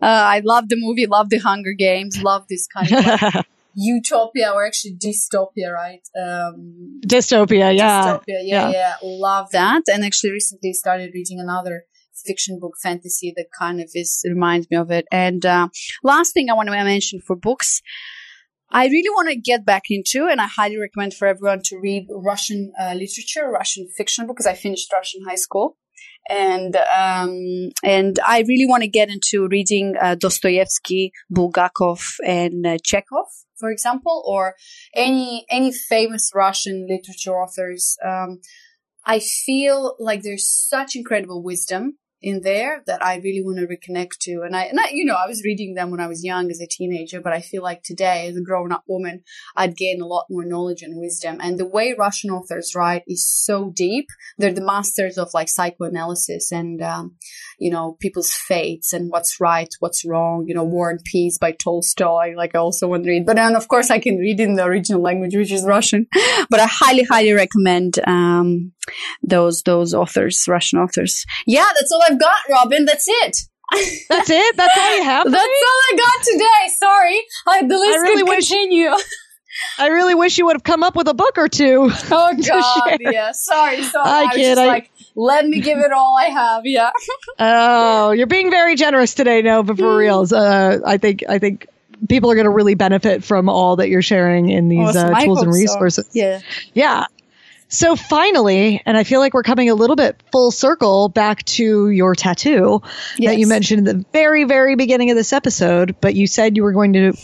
Uh, 0.00 0.06
I 0.06 0.40
love 0.44 0.68
the 0.68 0.76
movie, 0.76 1.06
love 1.06 1.30
the 1.30 1.38
Hunger 1.38 1.72
Games, 1.72 2.22
love 2.22 2.46
this 2.48 2.66
kind 2.66 2.92
of 2.92 3.46
utopia 3.74 4.50
or 4.54 4.66
actually 4.66 4.96
dystopia, 4.96 5.72
right? 5.72 6.02
Um, 6.20 7.00
dystopia, 7.06 7.76
yeah. 7.76 8.04
Dystopia, 8.04 8.40
yeah, 8.42 8.70
yeah, 8.70 8.70
yeah. 8.70 8.94
Love 9.02 9.50
that. 9.52 9.82
And 9.92 10.04
actually 10.04 10.32
recently 10.32 10.72
started 10.72 11.10
reading 11.14 11.40
another 11.40 11.84
fiction 12.26 12.58
book 12.60 12.74
fantasy 12.82 13.32
that 13.36 13.46
kind 13.58 13.80
of 13.80 13.90
is 13.94 14.22
reminds 14.28 14.70
me 14.70 14.76
of 14.76 14.90
it. 14.90 15.06
And 15.10 15.44
uh, 15.44 15.68
last 16.02 16.32
thing 16.32 16.50
I 16.50 16.54
want 16.54 16.68
to 16.68 16.72
mention 16.72 17.20
for 17.20 17.36
books, 17.36 17.82
I 18.70 18.86
really 18.86 19.10
want 19.10 19.28
to 19.28 19.36
get 19.36 19.66
back 19.66 19.84
into, 19.90 20.28
and 20.28 20.40
I 20.40 20.46
highly 20.46 20.78
recommend 20.78 21.14
for 21.14 21.28
everyone 21.28 21.60
to 21.64 21.78
read 21.78 22.06
Russian 22.10 22.72
uh, 22.80 22.94
literature, 22.94 23.50
Russian 23.50 23.88
fiction 23.96 24.26
because 24.26 24.46
I 24.46 24.54
finished 24.54 24.90
Russian 24.92 25.22
high 25.26 25.34
school 25.34 25.76
and 26.28 26.76
um, 26.76 27.70
and 27.82 28.18
I 28.24 28.44
really 28.46 28.66
want 28.66 28.82
to 28.82 28.88
get 28.88 29.08
into 29.08 29.48
reading 29.48 29.94
uh, 30.00 30.14
Dostoevsky, 30.14 31.12
Bulgakov, 31.34 32.14
and 32.24 32.66
uh, 32.66 32.76
Chekhov, 32.82 33.26
for 33.62 33.70
example, 33.70 34.24
or 34.26 34.56
any 34.92 35.46
any 35.48 35.72
famous 35.72 36.32
Russian 36.34 36.88
literature 36.88 37.36
authors. 37.42 37.96
Um, 38.04 38.40
I 39.04 39.20
feel 39.20 39.96
like 39.98 40.22
there's 40.22 40.48
such 40.48 40.96
incredible 40.96 41.42
wisdom 41.42 41.98
in 42.22 42.42
there 42.42 42.82
that 42.86 43.04
I 43.04 43.16
really 43.16 43.42
want 43.42 43.58
to 43.58 43.66
reconnect 43.66 44.18
to. 44.22 44.42
And 44.42 44.54
I, 44.54 44.64
and 44.64 44.78
I, 44.78 44.90
you 44.92 45.04
know, 45.04 45.16
I 45.16 45.26
was 45.26 45.42
reading 45.44 45.74
them 45.74 45.90
when 45.90 46.00
I 46.00 46.06
was 46.06 46.24
young 46.24 46.50
as 46.50 46.60
a 46.60 46.66
teenager, 46.66 47.20
but 47.20 47.32
I 47.32 47.40
feel 47.40 47.62
like 47.62 47.82
today 47.82 48.28
as 48.28 48.36
a 48.36 48.42
grown 48.42 48.72
up 48.72 48.84
woman, 48.86 49.22
I'd 49.56 49.76
gain 49.76 50.00
a 50.00 50.06
lot 50.06 50.26
more 50.30 50.44
knowledge 50.44 50.82
and 50.82 51.00
wisdom. 51.00 51.38
And 51.40 51.58
the 51.58 51.66
way 51.66 51.94
Russian 51.98 52.30
authors 52.30 52.74
write 52.76 53.02
is 53.06 53.28
so 53.28 53.72
deep. 53.74 54.06
They're 54.38 54.52
the 54.52 54.64
masters 54.64 55.18
of 55.18 55.30
like 55.34 55.48
psychoanalysis 55.48 56.52
and, 56.52 56.80
um, 56.80 57.16
you 57.58 57.70
know, 57.70 57.96
people's 58.00 58.32
fates 58.32 58.92
and 58.92 59.10
what's 59.10 59.40
right, 59.40 59.68
what's 59.80 60.04
wrong, 60.04 60.44
you 60.46 60.54
know, 60.54 60.64
War 60.64 60.90
and 60.90 61.00
Peace 61.04 61.38
by 61.38 61.52
Tolstoy. 61.52 62.34
Like 62.36 62.54
I 62.54 62.58
also 62.58 62.86
want 62.88 63.04
to 63.04 63.10
read, 63.10 63.26
but 63.26 63.36
then 63.36 63.56
of 63.56 63.66
course 63.68 63.90
I 63.90 63.98
can 63.98 64.16
read 64.16 64.38
in 64.38 64.54
the 64.54 64.64
original 64.64 65.02
language, 65.02 65.34
which 65.34 65.52
is 65.52 65.64
Russian, 65.64 66.06
but 66.50 66.60
I 66.60 66.66
highly, 66.66 67.04
highly 67.04 67.32
recommend, 67.32 67.98
um, 68.06 68.72
those, 69.22 69.62
those 69.62 69.94
authors, 69.94 70.44
Russian 70.48 70.78
authors. 70.78 71.24
Yeah, 71.46 71.68
that's 71.74 71.92
all 71.92 72.02
I've 72.08 72.20
got, 72.20 72.38
Robin. 72.50 72.84
That's 72.84 73.06
it. 73.08 73.38
That's 74.08 74.30
it. 74.30 74.56
That's 74.56 74.76
all 74.76 74.96
you 74.96 75.02
have. 75.02 75.24
That's 75.30 75.44
all 75.44 75.80
I 75.92 75.96
got 75.96 76.24
today. 76.24 76.74
Sorry, 76.78 77.22
I, 77.46 77.66
the 77.66 77.78
list 77.78 77.98
I 77.98 78.02
really 78.02 78.22
wish, 78.22 78.48
continue. 78.48 78.90
I 79.78 79.88
really 79.88 80.14
wish 80.14 80.38
you 80.38 80.46
would 80.46 80.56
have 80.56 80.64
come 80.64 80.82
up 80.82 80.96
with 80.96 81.08
a 81.08 81.14
book 81.14 81.38
or 81.38 81.48
two. 81.48 81.90
Oh 82.10 82.34
God, 82.34 82.98
yeah. 83.00 83.32
Sorry, 83.32 83.82
sorry. 83.82 84.08
I, 84.08 84.24
I 84.24 84.34
kid. 84.34 84.58
I, 84.58 84.66
like, 84.66 84.90
let 85.14 85.46
me 85.46 85.60
give 85.60 85.78
it 85.78 85.92
all 85.92 86.16
I 86.18 86.26
have. 86.26 86.66
Yeah. 86.66 86.90
oh, 87.38 88.10
you're 88.12 88.26
being 88.26 88.50
very 88.50 88.76
generous 88.76 89.14
today, 89.14 89.42
Rova. 89.42 89.76
For 89.76 89.92
hmm. 89.92 89.96
reals, 89.96 90.32
uh, 90.32 90.80
I 90.84 90.98
think 90.98 91.24
I 91.28 91.38
think 91.38 91.66
people 92.08 92.30
are 92.30 92.34
going 92.34 92.44
to 92.44 92.50
really 92.50 92.74
benefit 92.74 93.24
from 93.24 93.48
all 93.48 93.76
that 93.76 93.88
you're 93.88 94.02
sharing 94.02 94.50
in 94.50 94.68
these 94.68 94.88
awesome. 94.88 95.14
uh, 95.14 95.20
tools 95.20 95.42
and 95.42 95.52
resources. 95.52 96.06
So. 96.06 96.12
Yeah. 96.12 96.40
Yeah. 96.74 97.06
So 97.72 97.96
finally, 97.96 98.82
and 98.84 98.98
I 98.98 99.04
feel 99.04 99.18
like 99.18 99.32
we're 99.32 99.42
coming 99.42 99.70
a 99.70 99.74
little 99.74 99.96
bit 99.96 100.22
full 100.30 100.50
circle 100.50 101.08
back 101.08 101.42
to 101.44 101.88
your 101.88 102.14
tattoo 102.14 102.82
yes. 103.16 103.32
that 103.32 103.38
you 103.38 103.46
mentioned 103.46 103.88
in 103.88 103.98
the 103.98 104.04
very, 104.12 104.44
very 104.44 104.76
beginning 104.76 105.10
of 105.10 105.16
this 105.16 105.32
episode, 105.32 105.96
but 106.02 106.14
you 106.14 106.26
said 106.26 106.54
you 106.54 106.64
were 106.64 106.72
going 106.72 106.92
to 106.92 107.14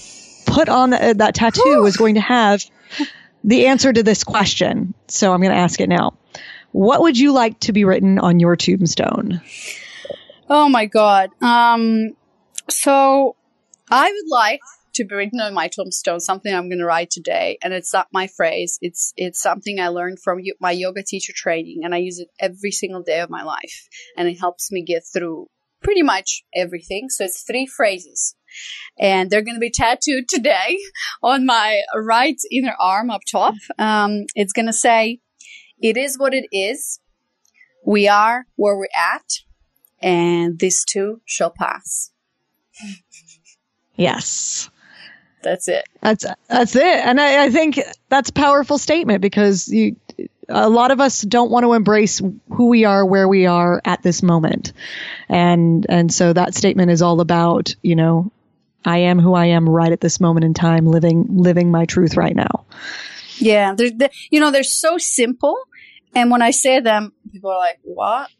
put 0.46 0.70
on 0.70 0.88
the, 0.88 1.10
uh, 1.10 1.12
that 1.12 1.34
tattoo 1.34 1.82
was 1.82 1.98
going 1.98 2.14
to 2.14 2.22
have 2.22 2.64
the 3.44 3.66
answer 3.66 3.92
to 3.92 4.02
this 4.02 4.24
question. 4.24 4.94
So 5.06 5.34
I'm 5.34 5.42
going 5.42 5.52
to 5.52 5.58
ask 5.58 5.82
it 5.82 5.88
now. 5.90 6.16
What 6.72 7.02
would 7.02 7.18
you 7.18 7.34
like 7.34 7.60
to 7.60 7.74
be 7.74 7.84
written 7.84 8.18
on 8.18 8.40
your 8.40 8.56
tombstone? 8.56 9.42
Oh 10.48 10.70
my 10.70 10.86
God. 10.86 11.28
Um, 11.42 12.16
so 12.70 13.36
I 13.90 14.10
would 14.10 14.30
like 14.30 14.60
to 14.98 15.04
be 15.04 15.14
written 15.14 15.40
on 15.40 15.54
my 15.54 15.68
tombstone, 15.68 16.20
something 16.20 16.54
I'm 16.54 16.68
going 16.68 16.78
to 16.78 16.84
write 16.84 17.10
today. 17.10 17.58
And 17.62 17.72
it's 17.72 17.92
not 17.92 18.08
my 18.12 18.28
phrase. 18.28 18.78
It's, 18.80 19.12
it's 19.16 19.40
something 19.40 19.80
I 19.80 19.88
learned 19.88 20.18
from 20.22 20.40
my 20.60 20.72
yoga 20.72 21.02
teacher 21.02 21.32
training 21.34 21.80
and 21.84 21.94
I 21.94 21.98
use 21.98 22.18
it 22.18 22.28
every 22.38 22.70
single 22.70 23.02
day 23.02 23.20
of 23.20 23.30
my 23.30 23.42
life. 23.42 23.88
And 24.16 24.28
it 24.28 24.38
helps 24.38 24.70
me 24.70 24.82
get 24.82 25.02
through 25.12 25.46
pretty 25.82 26.02
much 26.02 26.42
everything. 26.54 27.08
So 27.08 27.24
it's 27.24 27.42
three 27.42 27.66
phrases 27.66 28.34
and 28.98 29.30
they're 29.30 29.42
going 29.42 29.56
to 29.56 29.60
be 29.60 29.70
tattooed 29.70 30.28
today 30.28 30.78
on 31.22 31.46
my 31.46 31.82
right 31.94 32.38
inner 32.50 32.74
arm 32.80 33.10
up 33.10 33.22
top. 33.30 33.54
Um, 33.78 34.24
it's 34.34 34.52
going 34.52 34.66
to 34.66 34.72
say, 34.72 35.20
it 35.80 35.96
is 35.96 36.18
what 36.18 36.34
it 36.34 36.46
is. 36.52 37.00
We 37.86 38.08
are 38.08 38.46
where 38.56 38.76
we're 38.76 38.88
at 38.96 39.24
and 40.00 40.58
this 40.58 40.84
too 40.84 41.20
shall 41.24 41.50
pass. 41.50 42.10
Yes. 43.96 44.70
That's 45.42 45.68
it. 45.68 45.84
That's 46.00 46.24
that's 46.48 46.76
it. 46.76 46.82
And 46.82 47.20
I, 47.20 47.44
I 47.44 47.50
think 47.50 47.80
that's 48.08 48.30
a 48.30 48.32
powerful 48.32 48.78
statement 48.78 49.20
because 49.20 49.68
you 49.68 49.96
a 50.48 50.68
lot 50.68 50.90
of 50.90 51.00
us 51.00 51.20
don't 51.20 51.50
want 51.50 51.64
to 51.64 51.74
embrace 51.74 52.20
who 52.50 52.68
we 52.68 52.84
are 52.84 53.04
where 53.04 53.28
we 53.28 53.46
are 53.46 53.80
at 53.84 54.02
this 54.02 54.22
moment. 54.22 54.72
And 55.28 55.86
and 55.88 56.12
so 56.12 56.32
that 56.32 56.54
statement 56.54 56.90
is 56.90 57.02
all 57.02 57.20
about 57.20 57.74
you 57.82 57.96
know 57.96 58.30
i 58.84 58.98
am 58.98 59.18
who 59.18 59.34
i 59.34 59.46
am 59.46 59.68
right 59.68 59.92
at 59.92 60.00
this 60.00 60.20
moment 60.20 60.44
in 60.44 60.54
time 60.54 60.86
living 60.86 61.26
living 61.30 61.70
my 61.70 61.84
truth 61.84 62.16
right 62.16 62.34
now. 62.34 62.64
Yeah. 63.36 63.74
They're, 63.74 63.90
they're 63.90 64.10
you 64.30 64.40
know 64.40 64.50
they're 64.50 64.62
so 64.62 64.98
simple. 64.98 65.56
And 66.14 66.30
when 66.30 66.42
i 66.42 66.50
say 66.50 66.80
them 66.80 67.12
people 67.30 67.50
are 67.50 67.58
like 67.58 67.78
what 67.82 68.30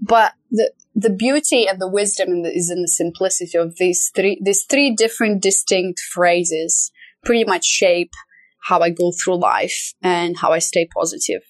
but 0.00 0.34
the 0.50 0.72
the 0.94 1.10
beauty 1.10 1.68
and 1.68 1.80
the 1.80 1.88
wisdom 1.88 2.30
in 2.30 2.42
the, 2.42 2.50
is 2.50 2.70
in 2.70 2.82
the 2.82 2.88
simplicity 2.88 3.58
of 3.58 3.76
these 3.76 4.10
three 4.14 4.40
these 4.42 4.64
three 4.64 4.94
different 4.94 5.42
distinct 5.42 6.00
phrases 6.00 6.90
pretty 7.24 7.44
much 7.44 7.64
shape 7.64 8.12
how 8.62 8.80
I 8.80 8.90
go 8.90 9.12
through 9.12 9.36
life 9.36 9.94
and 10.02 10.36
how 10.36 10.52
I 10.52 10.58
stay 10.58 10.86
positive 10.86 11.42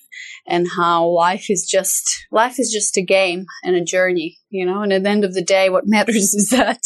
and 0.46 0.68
how 0.76 1.06
life 1.06 1.48
is 1.48 1.66
just 1.70 2.26
life 2.30 2.58
is 2.58 2.70
just 2.72 2.96
a 2.96 3.02
game 3.02 3.46
and 3.64 3.76
a 3.76 3.84
journey 3.84 4.38
you 4.50 4.64
know? 4.64 4.82
And 4.82 4.92
at 4.92 5.02
the 5.02 5.10
end 5.10 5.24
of 5.24 5.34
the 5.34 5.42
day 5.42 5.68
what 5.68 5.86
matters 5.86 6.16
is 6.34 6.48
that 6.50 6.80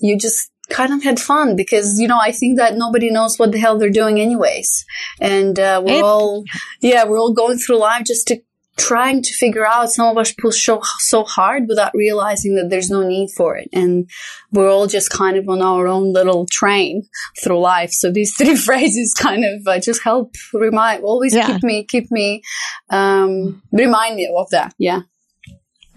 you 0.00 0.18
just 0.18 0.50
kind 0.68 0.92
of 0.92 1.02
had 1.02 1.18
fun 1.18 1.56
because 1.56 1.98
you 1.98 2.06
know 2.06 2.18
I 2.20 2.30
think 2.30 2.56
that 2.58 2.76
nobody 2.76 3.10
knows 3.10 3.38
what 3.38 3.50
the 3.50 3.58
hell 3.58 3.76
they're 3.76 3.90
doing 3.90 4.20
anyways. 4.20 4.84
And 5.20 5.58
uh, 5.58 5.82
we're 5.84 6.04
all 6.04 6.44
yeah 6.80 7.04
we're 7.04 7.18
all 7.18 7.34
going 7.34 7.58
through 7.58 7.78
life 7.78 8.04
just 8.04 8.28
to 8.28 8.40
trying 8.80 9.22
to 9.22 9.34
figure 9.34 9.66
out 9.66 9.90
some 9.90 10.08
of 10.08 10.16
us 10.16 10.32
push 10.32 10.64
so, 10.64 10.80
so 10.98 11.24
hard 11.24 11.64
without 11.68 11.92
realizing 11.94 12.54
that 12.54 12.70
there's 12.70 12.90
no 12.90 13.06
need 13.06 13.28
for 13.36 13.56
it. 13.56 13.68
And 13.72 14.08
we're 14.52 14.70
all 14.70 14.86
just 14.86 15.10
kind 15.10 15.36
of 15.36 15.48
on 15.48 15.60
our 15.60 15.86
own 15.86 16.12
little 16.12 16.46
train 16.50 17.02
through 17.42 17.60
life. 17.60 17.90
So 17.92 18.10
these 18.10 18.34
three 18.38 18.56
phrases 18.56 19.14
kind 19.14 19.44
of 19.44 19.66
uh, 19.66 19.80
just 19.80 20.02
help 20.02 20.34
remind, 20.52 21.04
always 21.04 21.34
yeah. 21.34 21.46
keep 21.46 21.62
me, 21.62 21.84
keep 21.84 22.10
me, 22.10 22.42
um, 22.88 23.62
remind 23.72 24.16
me 24.16 24.32
of 24.34 24.48
that. 24.50 24.74
Yeah. 24.78 25.02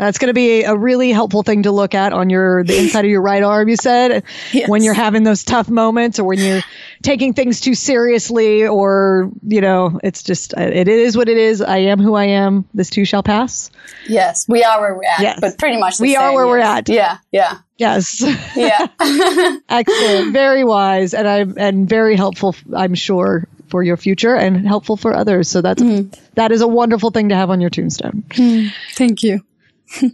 That's 0.04 0.18
going 0.18 0.28
to 0.28 0.34
be 0.34 0.64
a 0.64 0.76
really 0.76 1.12
helpful 1.12 1.44
thing 1.44 1.64
to 1.64 1.72
look 1.72 1.96
at 1.96 2.12
on 2.12 2.30
your 2.30 2.62
the 2.66 2.78
inside 2.78 3.06
of 3.06 3.12
your 3.12 3.22
right 3.22 3.42
arm. 3.42 3.70
You 3.70 3.78
said 3.78 4.26
yes. 4.52 4.68
when 4.68 4.84
you're 4.84 4.94
having 4.94 5.24
those 5.24 5.46
tough 5.46 5.70
moments, 5.70 6.20
or 6.20 6.26
when 6.26 6.40
you're 6.40 6.62
taking 7.02 7.34
things 7.34 7.62
too 7.62 7.74
seriously, 7.74 8.68
or 8.68 9.32
you 9.48 9.62
know, 9.62 10.02
it's 10.04 10.22
just 10.22 10.54
it 10.58 10.90
is 10.90 11.16
what 11.16 11.30
it 11.30 11.38
is. 11.38 11.62
I 11.62 11.78
am 11.78 12.00
who 12.00 12.16
I 12.16 12.26
am. 12.26 12.66
This 12.74 12.90
too 12.90 13.06
shall 13.06 13.24
pass. 13.24 13.72
Yes, 14.06 14.46
we 14.46 14.62
are 14.66 14.82
where 14.82 14.94
we're 14.94 15.06
at. 15.06 15.22
Yes. 15.22 15.40
but 15.40 15.58
pretty 15.58 15.80
much 15.80 16.02
we 16.02 16.16
same, 16.16 16.22
are 16.22 16.34
where 16.34 16.48
yes. 16.48 16.52
we're 16.52 16.60
at. 16.60 16.90
Yeah, 16.90 17.18
yeah. 17.32 17.58
Yes. 17.78 18.22
Yeah. 18.58 18.88
Excellent. 19.70 20.34
Very 20.34 20.66
wise, 20.66 21.14
and 21.14 21.26
I'm 21.26 21.54
and 21.58 21.88
very 21.88 22.18
helpful. 22.18 22.58
I'm 22.76 22.94
sure 22.94 23.48
for 23.70 23.82
your 23.82 23.96
future 23.96 24.36
and 24.36 24.68
helpful 24.68 24.98
for 24.98 25.16
others. 25.16 25.50
So 25.50 25.62
that's 25.62 25.82
mm. 25.82 26.14
that 26.34 26.52
is 26.52 26.60
a 26.60 26.68
wonderful 26.68 27.12
thing 27.12 27.30
to 27.30 27.36
have 27.36 27.50
on 27.50 27.62
your 27.62 27.70
tombstone. 27.70 28.26
Mm. 28.32 28.74
Thank 28.96 29.24
you 29.24 29.46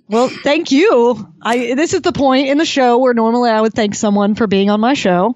well, 0.08 0.30
thank 0.44 0.72
you. 0.72 1.28
I 1.42 1.74
this 1.74 1.94
is 1.94 2.02
the 2.02 2.12
point 2.12 2.48
in 2.48 2.58
the 2.58 2.66
show 2.66 2.98
where 2.98 3.14
normally 3.14 3.50
I 3.50 3.62
would 3.62 3.74
thank 3.74 3.96
someone 3.96 4.36
for 4.36 4.48
being 4.48 4.70
on 4.70 4.80
my 4.80 4.94
show. 4.94 5.34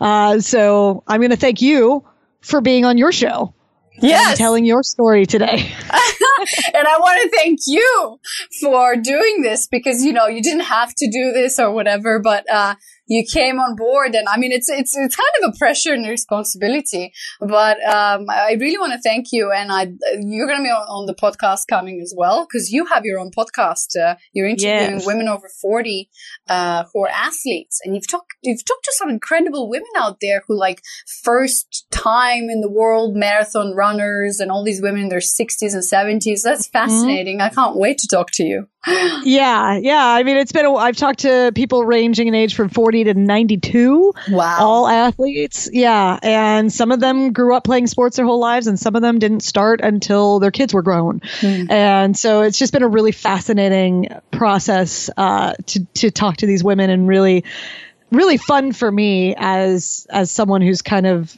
Uh, 0.00 0.40
so 0.40 1.04
I'm 1.06 1.20
going 1.20 1.30
to 1.30 1.36
thank 1.36 1.62
you 1.62 2.04
for 2.40 2.60
being 2.60 2.84
on 2.84 2.98
your 2.98 3.12
show. 3.12 3.54
Yes. 3.98 4.36
telling 4.36 4.64
your 4.66 4.82
story 4.82 5.26
today. 5.26 5.72
and 6.74 6.86
I 6.86 6.98
want 6.98 7.22
to 7.22 7.36
thank 7.36 7.60
you 7.66 8.18
for 8.60 8.96
doing 8.96 9.42
this 9.42 9.66
because, 9.66 10.04
you 10.04 10.12
know, 10.12 10.26
you 10.26 10.42
didn't 10.42 10.64
have 10.64 10.94
to 10.94 11.10
do 11.10 11.32
this 11.32 11.58
or 11.58 11.72
whatever, 11.72 12.18
but, 12.18 12.50
uh, 12.50 12.74
you 13.08 13.24
came 13.24 13.60
on 13.60 13.76
board. 13.76 14.14
And 14.14 14.28
I 14.28 14.36
mean, 14.36 14.52
it's, 14.52 14.68
it's, 14.68 14.96
it's 14.96 15.14
kind 15.14 15.28
of 15.42 15.54
a 15.54 15.58
pressure 15.58 15.92
and 15.92 16.04
a 16.06 16.10
responsibility, 16.10 17.12
but, 17.40 17.82
um, 17.84 18.26
I 18.28 18.56
really 18.58 18.78
want 18.78 18.92
to 18.92 19.00
thank 19.00 19.26
you. 19.32 19.52
And 19.54 19.70
I, 19.70 19.92
you're 20.20 20.46
going 20.46 20.58
to 20.58 20.64
be 20.64 20.70
on, 20.70 20.86
on, 20.88 21.06
the 21.06 21.14
podcast 21.14 21.68
coming 21.68 22.00
as 22.02 22.12
well 22.16 22.46
because 22.46 22.72
you 22.72 22.86
have 22.86 23.04
your 23.04 23.20
own 23.20 23.30
podcast. 23.30 23.96
Uh, 23.96 24.16
you're 24.32 24.48
interviewing 24.48 24.98
yes. 24.98 25.06
women 25.06 25.28
over 25.28 25.48
40, 25.62 26.10
uh, 26.48 26.84
who 26.92 27.04
are 27.04 27.08
athletes 27.08 27.80
and 27.84 27.94
you've 27.94 28.08
talked, 28.08 28.32
you've 28.42 28.64
talked 28.64 28.84
to 28.84 28.92
some 28.96 29.08
incredible 29.08 29.70
women 29.70 29.88
out 29.96 30.18
there 30.20 30.42
who 30.48 30.58
like 30.58 30.82
first 31.22 31.86
time 31.92 32.50
in 32.50 32.60
the 32.60 32.70
world 32.70 33.14
marathon 33.14 33.74
runners 33.74 34.40
and 34.40 34.50
all 34.50 34.64
these 34.64 34.82
women 34.82 35.02
in 35.02 35.08
their 35.08 35.20
60s 35.20 35.74
and 35.74 35.84
70s. 36.26 36.42
That's 36.42 36.68
fascinating. 36.68 37.38
Mm-hmm. 37.38 37.58
I 37.58 37.64
can't 37.64 37.76
wait 37.76 37.98
to 37.98 38.08
talk 38.08 38.30
to 38.32 38.44
you. 38.44 38.68
yeah, 39.24 39.76
yeah. 39.76 40.06
I 40.06 40.22
mean, 40.22 40.36
it's 40.36 40.52
been. 40.52 40.66
A, 40.66 40.74
I've 40.74 40.96
talked 40.96 41.20
to 41.20 41.52
people 41.54 41.84
ranging 41.84 42.28
in 42.28 42.34
age 42.34 42.54
from 42.54 42.68
40 42.68 43.04
to 43.04 43.14
92. 43.14 44.14
Wow. 44.30 44.56
All 44.60 44.88
athletes. 44.88 45.68
Yeah, 45.72 46.18
and 46.22 46.72
some 46.72 46.92
of 46.92 47.00
them 47.00 47.32
grew 47.32 47.54
up 47.54 47.64
playing 47.64 47.88
sports 47.88 48.16
their 48.16 48.26
whole 48.26 48.40
lives, 48.40 48.66
and 48.66 48.78
some 48.78 48.94
of 48.94 49.02
them 49.02 49.18
didn't 49.18 49.40
start 49.40 49.80
until 49.80 50.38
their 50.38 50.52
kids 50.52 50.72
were 50.72 50.82
grown. 50.82 51.20
Mm. 51.40 51.70
And 51.70 52.16
so 52.16 52.42
it's 52.42 52.58
just 52.58 52.72
been 52.72 52.84
a 52.84 52.88
really 52.88 53.12
fascinating 53.12 54.08
process 54.30 55.10
uh, 55.16 55.54
to 55.66 55.84
to 55.94 56.10
talk 56.10 56.38
to 56.38 56.46
these 56.46 56.62
women 56.62 56.90
and 56.90 57.08
really 57.08 57.44
really 58.12 58.36
fun 58.36 58.72
for 58.72 58.90
me 58.90 59.34
as 59.36 60.06
as 60.10 60.30
someone 60.30 60.62
who's 60.62 60.82
kind 60.82 61.06
of 61.06 61.36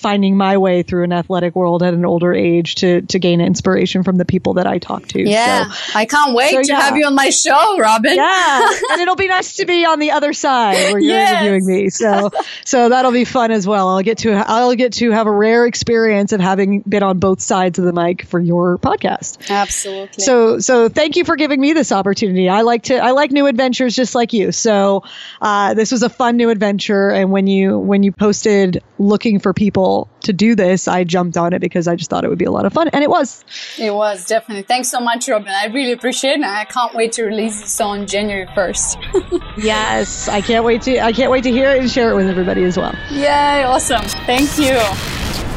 finding 0.00 0.36
my 0.36 0.56
way 0.56 0.82
through 0.82 1.04
an 1.04 1.12
athletic 1.12 1.54
world 1.54 1.82
at 1.82 1.94
an 1.94 2.04
older 2.04 2.32
age 2.32 2.76
to 2.76 3.02
to 3.02 3.18
gain 3.18 3.40
inspiration 3.40 4.02
from 4.02 4.16
the 4.16 4.24
people 4.24 4.54
that 4.54 4.66
I 4.66 4.78
talk 4.78 5.06
to. 5.08 5.22
Yeah, 5.22 5.70
so, 5.70 5.98
I 5.98 6.06
can't 6.06 6.34
wait 6.34 6.50
so, 6.50 6.62
to 6.62 6.72
yeah. 6.72 6.80
have 6.80 6.96
you 6.96 7.06
on 7.06 7.14
my 7.14 7.30
show, 7.30 7.78
Robin. 7.78 8.14
Yeah, 8.14 8.70
and 8.92 9.00
it'll 9.00 9.16
be 9.16 9.28
nice 9.28 9.56
to 9.56 9.66
be 9.66 9.84
on 9.84 9.98
the 9.98 10.12
other 10.12 10.32
side 10.32 10.92
where 10.92 10.98
you're 10.98 11.10
yes. 11.10 11.42
interviewing 11.42 11.66
me. 11.66 11.90
So 11.90 12.30
so 12.64 12.88
that'll 12.88 13.12
be 13.12 13.24
fun 13.24 13.50
as 13.50 13.66
well. 13.66 13.88
I'll 13.88 14.02
get 14.02 14.18
to 14.18 14.32
I'll 14.32 14.74
get 14.74 14.94
to 14.94 15.10
have 15.10 15.26
a 15.26 15.32
rare 15.32 15.66
experience 15.66 16.32
of 16.32 16.40
having 16.40 16.80
been 16.80 17.02
on 17.02 17.18
both 17.18 17.40
sides 17.40 17.78
of 17.78 17.84
the 17.84 17.92
mic 17.92 18.24
for 18.24 18.40
your 18.40 18.78
podcast. 18.78 19.50
Absolutely. 19.50 20.24
So 20.24 20.58
so 20.58 20.88
thank 20.88 21.16
you 21.16 21.24
for 21.24 21.36
giving 21.36 21.60
me 21.60 21.72
this 21.72 21.92
opportunity. 21.92 22.48
I 22.48 22.62
like 22.62 22.84
to 22.84 22.96
I 22.96 23.10
like 23.10 23.30
new 23.30 23.46
adventures 23.46 23.94
just 23.94 24.14
like 24.14 24.32
you. 24.32 24.52
So 24.52 25.04
uh, 25.40 25.74
this 25.74 25.92
was 25.92 26.02
a 26.02 26.08
fun 26.08 26.36
new 26.36 26.50
adventure, 26.50 27.10
and 27.10 27.30
when 27.30 27.46
you 27.46 27.78
when 27.78 28.02
you 28.02 28.12
posted 28.12 28.82
looking 28.98 29.40
for 29.40 29.52
people 29.52 29.89
people 29.90 30.08
to 30.22 30.32
do 30.32 30.54
this, 30.54 30.88
I 30.88 31.04
jumped 31.04 31.36
on 31.36 31.52
it 31.52 31.60
because 31.60 31.88
I 31.88 31.96
just 31.96 32.10
thought 32.10 32.24
it 32.24 32.28
would 32.28 32.38
be 32.38 32.44
a 32.44 32.50
lot 32.50 32.66
of 32.66 32.72
fun. 32.72 32.88
And 32.88 33.02
it 33.02 33.10
was. 33.10 33.44
It 33.78 33.92
was, 33.92 34.24
definitely. 34.26 34.62
Thanks 34.62 34.90
so 34.90 35.00
much, 35.00 35.28
Robin. 35.28 35.48
I 35.48 35.66
really 35.66 35.92
appreciate 35.92 36.38
it. 36.40 36.44
I 36.44 36.64
can't 36.64 36.94
wait 36.94 37.12
to 37.12 37.24
release 37.24 37.60
this 37.60 37.80
on 37.80 38.06
January 38.06 38.46
1st. 38.46 39.56
yes, 39.62 40.28
I 40.28 40.40
can't 40.40 40.64
wait 40.64 40.82
to 40.82 41.00
I 41.00 41.12
can't 41.12 41.30
wait 41.30 41.44
to 41.44 41.50
hear 41.50 41.70
it 41.70 41.80
and 41.80 41.90
share 41.90 42.10
it 42.10 42.16
with 42.16 42.28
everybody 42.28 42.64
as 42.64 42.76
well. 42.76 42.94
Yay, 43.10 43.64
awesome. 43.64 44.04
Thank 44.26 44.58
you. 44.58 45.49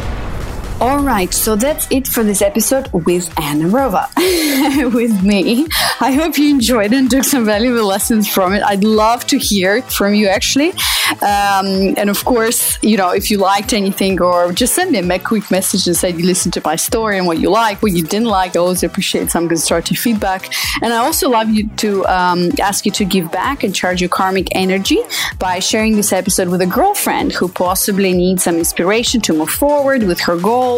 All 0.83 0.99
right, 0.99 1.33
so 1.33 1.55
that's 1.55 1.87
it 1.91 2.09
for 2.09 2.25
this 2.25 2.41
episode 2.41 2.91
with 2.91 3.33
Anna 3.39 3.69
Rova, 3.69 4.05
with 4.93 5.23
me. 5.23 5.65
I 6.01 6.11
hope 6.11 6.37
you 6.37 6.49
enjoyed 6.49 6.91
and 6.91 7.09
took 7.09 7.23
some 7.23 7.45
valuable 7.45 7.85
lessons 7.85 8.27
from 8.27 8.51
it. 8.51 8.61
I'd 8.63 8.83
love 8.83 9.25
to 9.27 9.37
hear 9.37 9.81
from 9.83 10.13
you 10.13 10.27
actually. 10.27 10.71
Um, 11.21 11.95
and 11.95 12.09
of 12.09 12.25
course, 12.25 12.83
you 12.83 12.97
know, 12.97 13.11
if 13.11 13.31
you 13.31 13.37
liked 13.37 13.71
anything 13.71 14.21
or 14.21 14.51
just 14.51 14.73
send 14.75 14.91
me 14.91 14.99
a 14.99 15.19
quick 15.19 15.49
message 15.49 15.87
and 15.87 15.95
say 15.95 16.09
you 16.09 16.25
listened 16.25 16.53
to 16.55 16.61
my 16.65 16.75
story 16.75 17.17
and 17.17 17.27
what 17.27 17.39
you 17.39 17.49
like, 17.49 17.81
what 17.81 17.93
you 17.93 18.03
didn't 18.03 18.27
like. 18.27 18.57
I 18.57 18.59
always 18.59 18.83
appreciate 18.83 19.31
some 19.31 19.47
constructive 19.47 19.97
feedback. 19.97 20.53
And 20.81 20.91
I 20.91 20.97
also 20.97 21.29
love 21.29 21.49
you 21.49 21.69
to 21.77 22.05
um, 22.07 22.51
ask 22.59 22.85
you 22.85 22.91
to 22.91 23.05
give 23.05 23.31
back 23.31 23.63
and 23.63 23.73
charge 23.73 24.01
your 24.01 24.09
karmic 24.09 24.53
energy 24.53 24.99
by 25.39 25.59
sharing 25.59 25.95
this 25.95 26.11
episode 26.11 26.49
with 26.49 26.61
a 26.61 26.67
girlfriend 26.67 27.31
who 27.31 27.47
possibly 27.47 28.11
needs 28.11 28.43
some 28.43 28.57
inspiration 28.57 29.21
to 29.21 29.33
move 29.33 29.49
forward 29.49 30.03
with 30.03 30.19
her 30.19 30.35
goals 30.35 30.72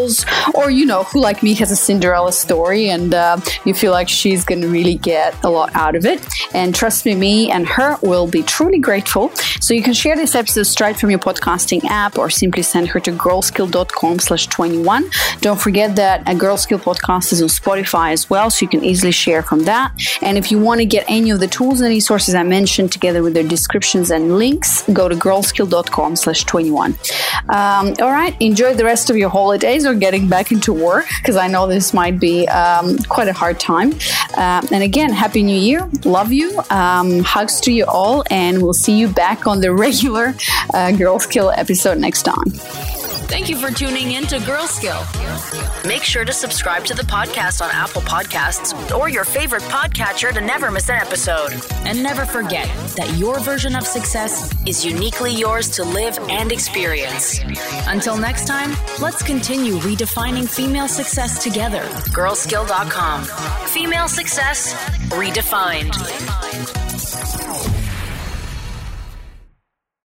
or 0.54 0.70
you 0.70 0.86
know, 0.86 1.04
who 1.04 1.20
like 1.22 1.42
me 1.42 1.54
has 1.56 1.72
a 1.72 1.76
Cinderella 1.76 2.32
story 2.32 2.90
and 2.90 3.14
uh, 3.14 3.40
you 3.66 3.74
feel 3.74 3.92
like 3.92 4.10
she's 4.10 4.44
going 4.44 4.62
to 4.62 4.68
really 4.68 4.96
get 4.96 5.32
a 5.44 5.50
lot 5.50 5.70
out 5.76 5.96
of 5.96 6.06
it. 6.06 6.22
And 6.54 6.74
trust 6.76 7.06
me, 7.06 7.16
me 7.16 7.52
and 7.52 7.68
her 7.68 7.98
will 8.02 8.28
be 8.28 8.44
truly 8.44 8.80
grateful. 8.80 9.32
So 9.62 9.74
you 9.74 9.82
can 9.82 9.94
share 9.94 10.16
this 10.16 10.36
episode 10.36 10.64
straight 10.64 10.98
from 11.00 11.10
your 11.10 11.20
podcasting 11.20 11.84
app 11.86 12.18
or 12.18 12.30
simply 12.30 12.64
send 12.64 12.88
her 12.90 13.00
to 13.02 13.12
girlskill.com 13.12 14.20
slash 14.20 14.48
21. 14.48 15.10
Don't 15.42 15.60
forget 15.60 15.96
that 15.96 16.22
a 16.22 16.34
Girlskill 16.34 16.80
podcast 16.80 17.32
is 17.34 17.42
on 17.42 17.48
Spotify 17.48 18.12
as 18.12 18.30
well, 18.30 18.50
so 18.50 18.64
you 18.64 18.70
can 18.70 18.84
easily 18.84 19.12
share 19.12 19.42
from 19.42 19.64
that. 19.64 19.92
And 20.22 20.38
if 20.38 20.52
you 20.52 20.60
want 20.60 20.80
to 20.82 20.86
get 20.86 21.06
any 21.08 21.30
of 21.30 21.40
the 21.40 21.48
tools 21.48 21.82
and 21.82 21.90
resources 21.90 22.36
I 22.36 22.44
mentioned 22.44 22.92
together 22.92 23.24
with 23.24 23.34
their 23.34 23.44
descriptions 23.44 24.12
and 24.12 24.38
links, 24.38 24.84
go 24.94 25.08
to 25.08 25.16
girlskill.com 25.16 26.16
slash 26.16 26.44
21. 26.44 26.96
Um, 27.50 27.94
all 28.02 28.12
right, 28.12 28.36
enjoy 28.42 28.74
the 28.74 28.86
rest 28.86 29.10
of 29.10 29.18
your 29.18 29.30
holidays 29.30 29.85
are 29.86 29.96
getting 29.96 30.28
back 30.28 30.52
into 30.52 30.74
work 30.74 31.06
because 31.18 31.36
I 31.36 31.48
know 31.48 31.68
this 31.68 31.94
might 31.94 32.20
be 32.20 32.48
um, 32.48 32.98
quite 33.04 33.28
a 33.28 33.34
hard 33.34 33.60
time. 33.60 33.94
Uh, 34.36 34.66
and 34.72 34.84
again, 34.84 35.12
Happy 35.12 35.44
New 35.44 35.58
Year. 35.58 35.90
Love 36.04 36.32
you. 36.32 36.60
Um, 36.70 37.20
hugs 37.22 37.60
to 37.62 37.72
you 37.72 37.86
all. 37.86 38.24
And 38.30 38.62
we'll 38.62 38.74
see 38.74 38.98
you 38.98 39.08
back 39.08 39.48
on 39.48 39.62
the 39.62 39.74
regular 39.86 40.30
uh, 40.74 40.92
Girlskill 40.92 41.54
episode 41.56 41.98
next 41.98 42.24
time. 42.24 43.05
Thank 43.28 43.50
you 43.50 43.58
for 43.58 43.72
tuning 43.72 44.14
in 44.14 44.26
to 44.28 44.38
Girlskill. 44.38 45.02
Make 45.88 46.04
sure 46.04 46.26
to 46.26 46.34
subscribe 46.34 46.86
to 46.86 46.94
the 46.94 47.04
podcast 47.04 47.62
on 47.62 47.70
Apple 47.72 48.02
Podcasts 48.02 48.74
or 48.98 49.10
your 49.10 49.24
favorite 49.24 49.64
podcatcher 49.64 50.34
to 50.34 50.42
never 50.42 50.70
miss 50.72 50.90
an 50.90 50.96
episode. 50.96 51.54
And 51.86 52.04
never 52.04 52.26
forget 52.26 52.68
that 52.96 53.14
your 53.18 53.40
version 53.40 53.76
of 53.76 53.86
success 53.86 54.54
is 54.68 54.86
uniquely 54.86 55.34
yours 55.34 55.70
to 55.72 55.84
live 55.84 56.18
and 56.30 56.52
experience. 56.52 57.40
Until 57.88 58.18
next 58.18 58.48
time, 58.48 58.76
let's 59.02 59.24
continue 59.24 59.76
redefining 59.78 60.48
female 60.48 60.88
success 60.88 61.44
together. 61.44 61.82
Girlskill.com. 62.14 63.24
Female 63.68 64.08
success 64.08 64.74
redefined. 65.10 65.96